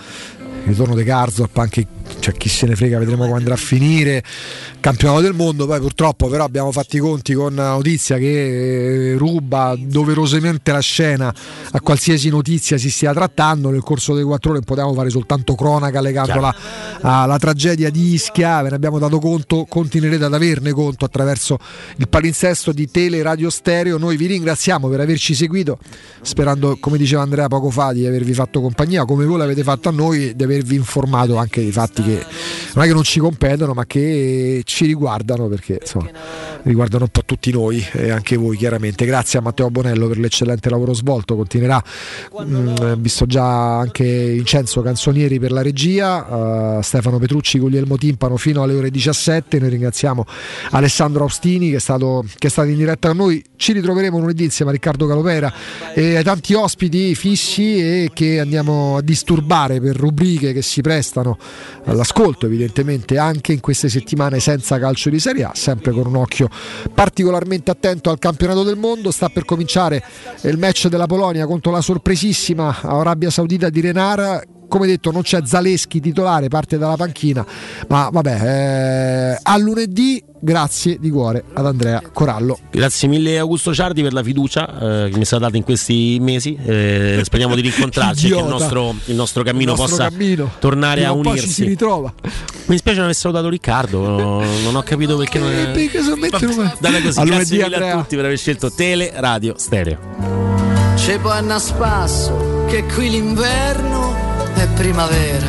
[0.63, 1.87] Il ritorno di Karsdorp, anche
[2.19, 4.23] cioè, chi se ne frega, vedremo come andrà a finire.
[4.81, 9.17] Campionato del mondo, poi purtroppo però abbiamo fatto i conti con la notizia che eh,
[9.17, 11.35] ruba doverosamente la scena
[11.73, 13.71] a qualsiasi notizia si stia trattando.
[13.71, 16.55] Nel corso delle quattro ore potevamo fare soltanto cronaca legandola
[17.03, 21.59] alla tragedia di Ischia, ve ne abbiamo dato conto, continuerete ad averne conto attraverso
[21.97, 23.99] il palinsesto di Tele Radio Stereo.
[23.99, 25.79] Noi vi ringraziamo per averci seguito,
[26.23, 29.93] sperando, come diceva Andrea poco fa, di avervi fatto compagnia, come voi l'avete fatto a
[29.93, 32.25] noi, di avervi informato anche dei fatti che
[32.75, 36.11] non è che non ci competono, ma che ci riguardano, perché insomma
[36.63, 39.05] riguardano un po' tutti noi e anche voi chiaramente.
[39.05, 41.83] Grazie a Matteo Bonello per l'eccellente lavoro svolto, continuerà,
[42.45, 48.63] mh, visto già anche Vincenzo Canzonieri per la regia, uh, Stefano Petrucci, Guglielmo Timpano fino
[48.63, 50.25] alle ore 17, noi ringraziamo
[50.71, 54.45] Alessandro Austini che è stato, che è stato in diretta con noi, ci ritroveremo lunedì
[54.45, 55.53] insieme a Riccardo Calopera
[55.95, 61.39] e ai tanti ospiti fissi e che andiamo a disturbare per rubriche che si prestano
[61.91, 66.49] all'ascolto evidentemente anche in queste settimane senza calcio di Serie A, sempre con un occhio
[66.95, 69.11] particolarmente attento al campionato del mondo.
[69.11, 70.03] Sta per cominciare
[70.43, 75.41] il match della Polonia contro la sorpresissima Arabia Saudita di Renara come detto non c'è
[75.45, 77.45] Zaleschi titolare, parte dalla panchina,
[77.89, 82.59] ma vabbè, eh, a lunedì grazie di cuore ad Andrea Corallo.
[82.71, 84.67] Grazie mille Augusto Ciardi per la fiducia
[85.05, 88.39] eh, che mi è stata data in questi mesi, eh, speriamo di rincontrarci e che
[88.41, 90.51] il nostro, il nostro cammino Il nostro possa cammino.
[90.61, 91.47] tornare Prima a unirsi.
[91.49, 92.13] ci si ritrova.
[92.23, 95.71] Mi dispiace non aver salutato Riccardo, non ho capito perché non è...
[95.73, 97.95] Perché se metti un- Data così, A lunedì, grazie mille Andrea.
[97.95, 99.99] a tutti per aver scelto Tele Radio Stereo.
[100.95, 104.10] C'è poi a spasso che qui l'inverno
[104.63, 105.47] è primavera.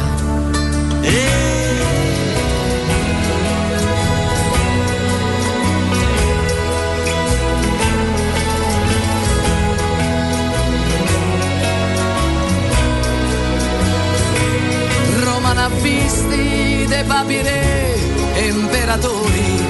[15.24, 17.96] Roma n'ha visti dei papi re
[18.34, 19.64] e imperatori.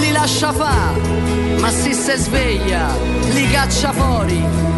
[0.00, 0.92] Li lascia fa,
[1.60, 2.88] ma si se sveglia,
[3.32, 4.68] li caccia fuori.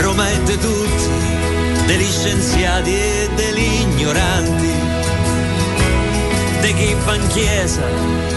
[0.00, 4.72] Roma è di tutti, degli scienziati e degli ignoranti,
[6.60, 7.82] di chi fa in chiesa,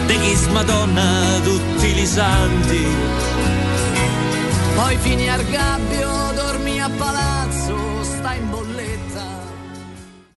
[0.05, 2.85] di chi smadonna tutti i santi.
[4.75, 8.72] Poi fini al gabbio, dormi a palazzo, sta in bolletta.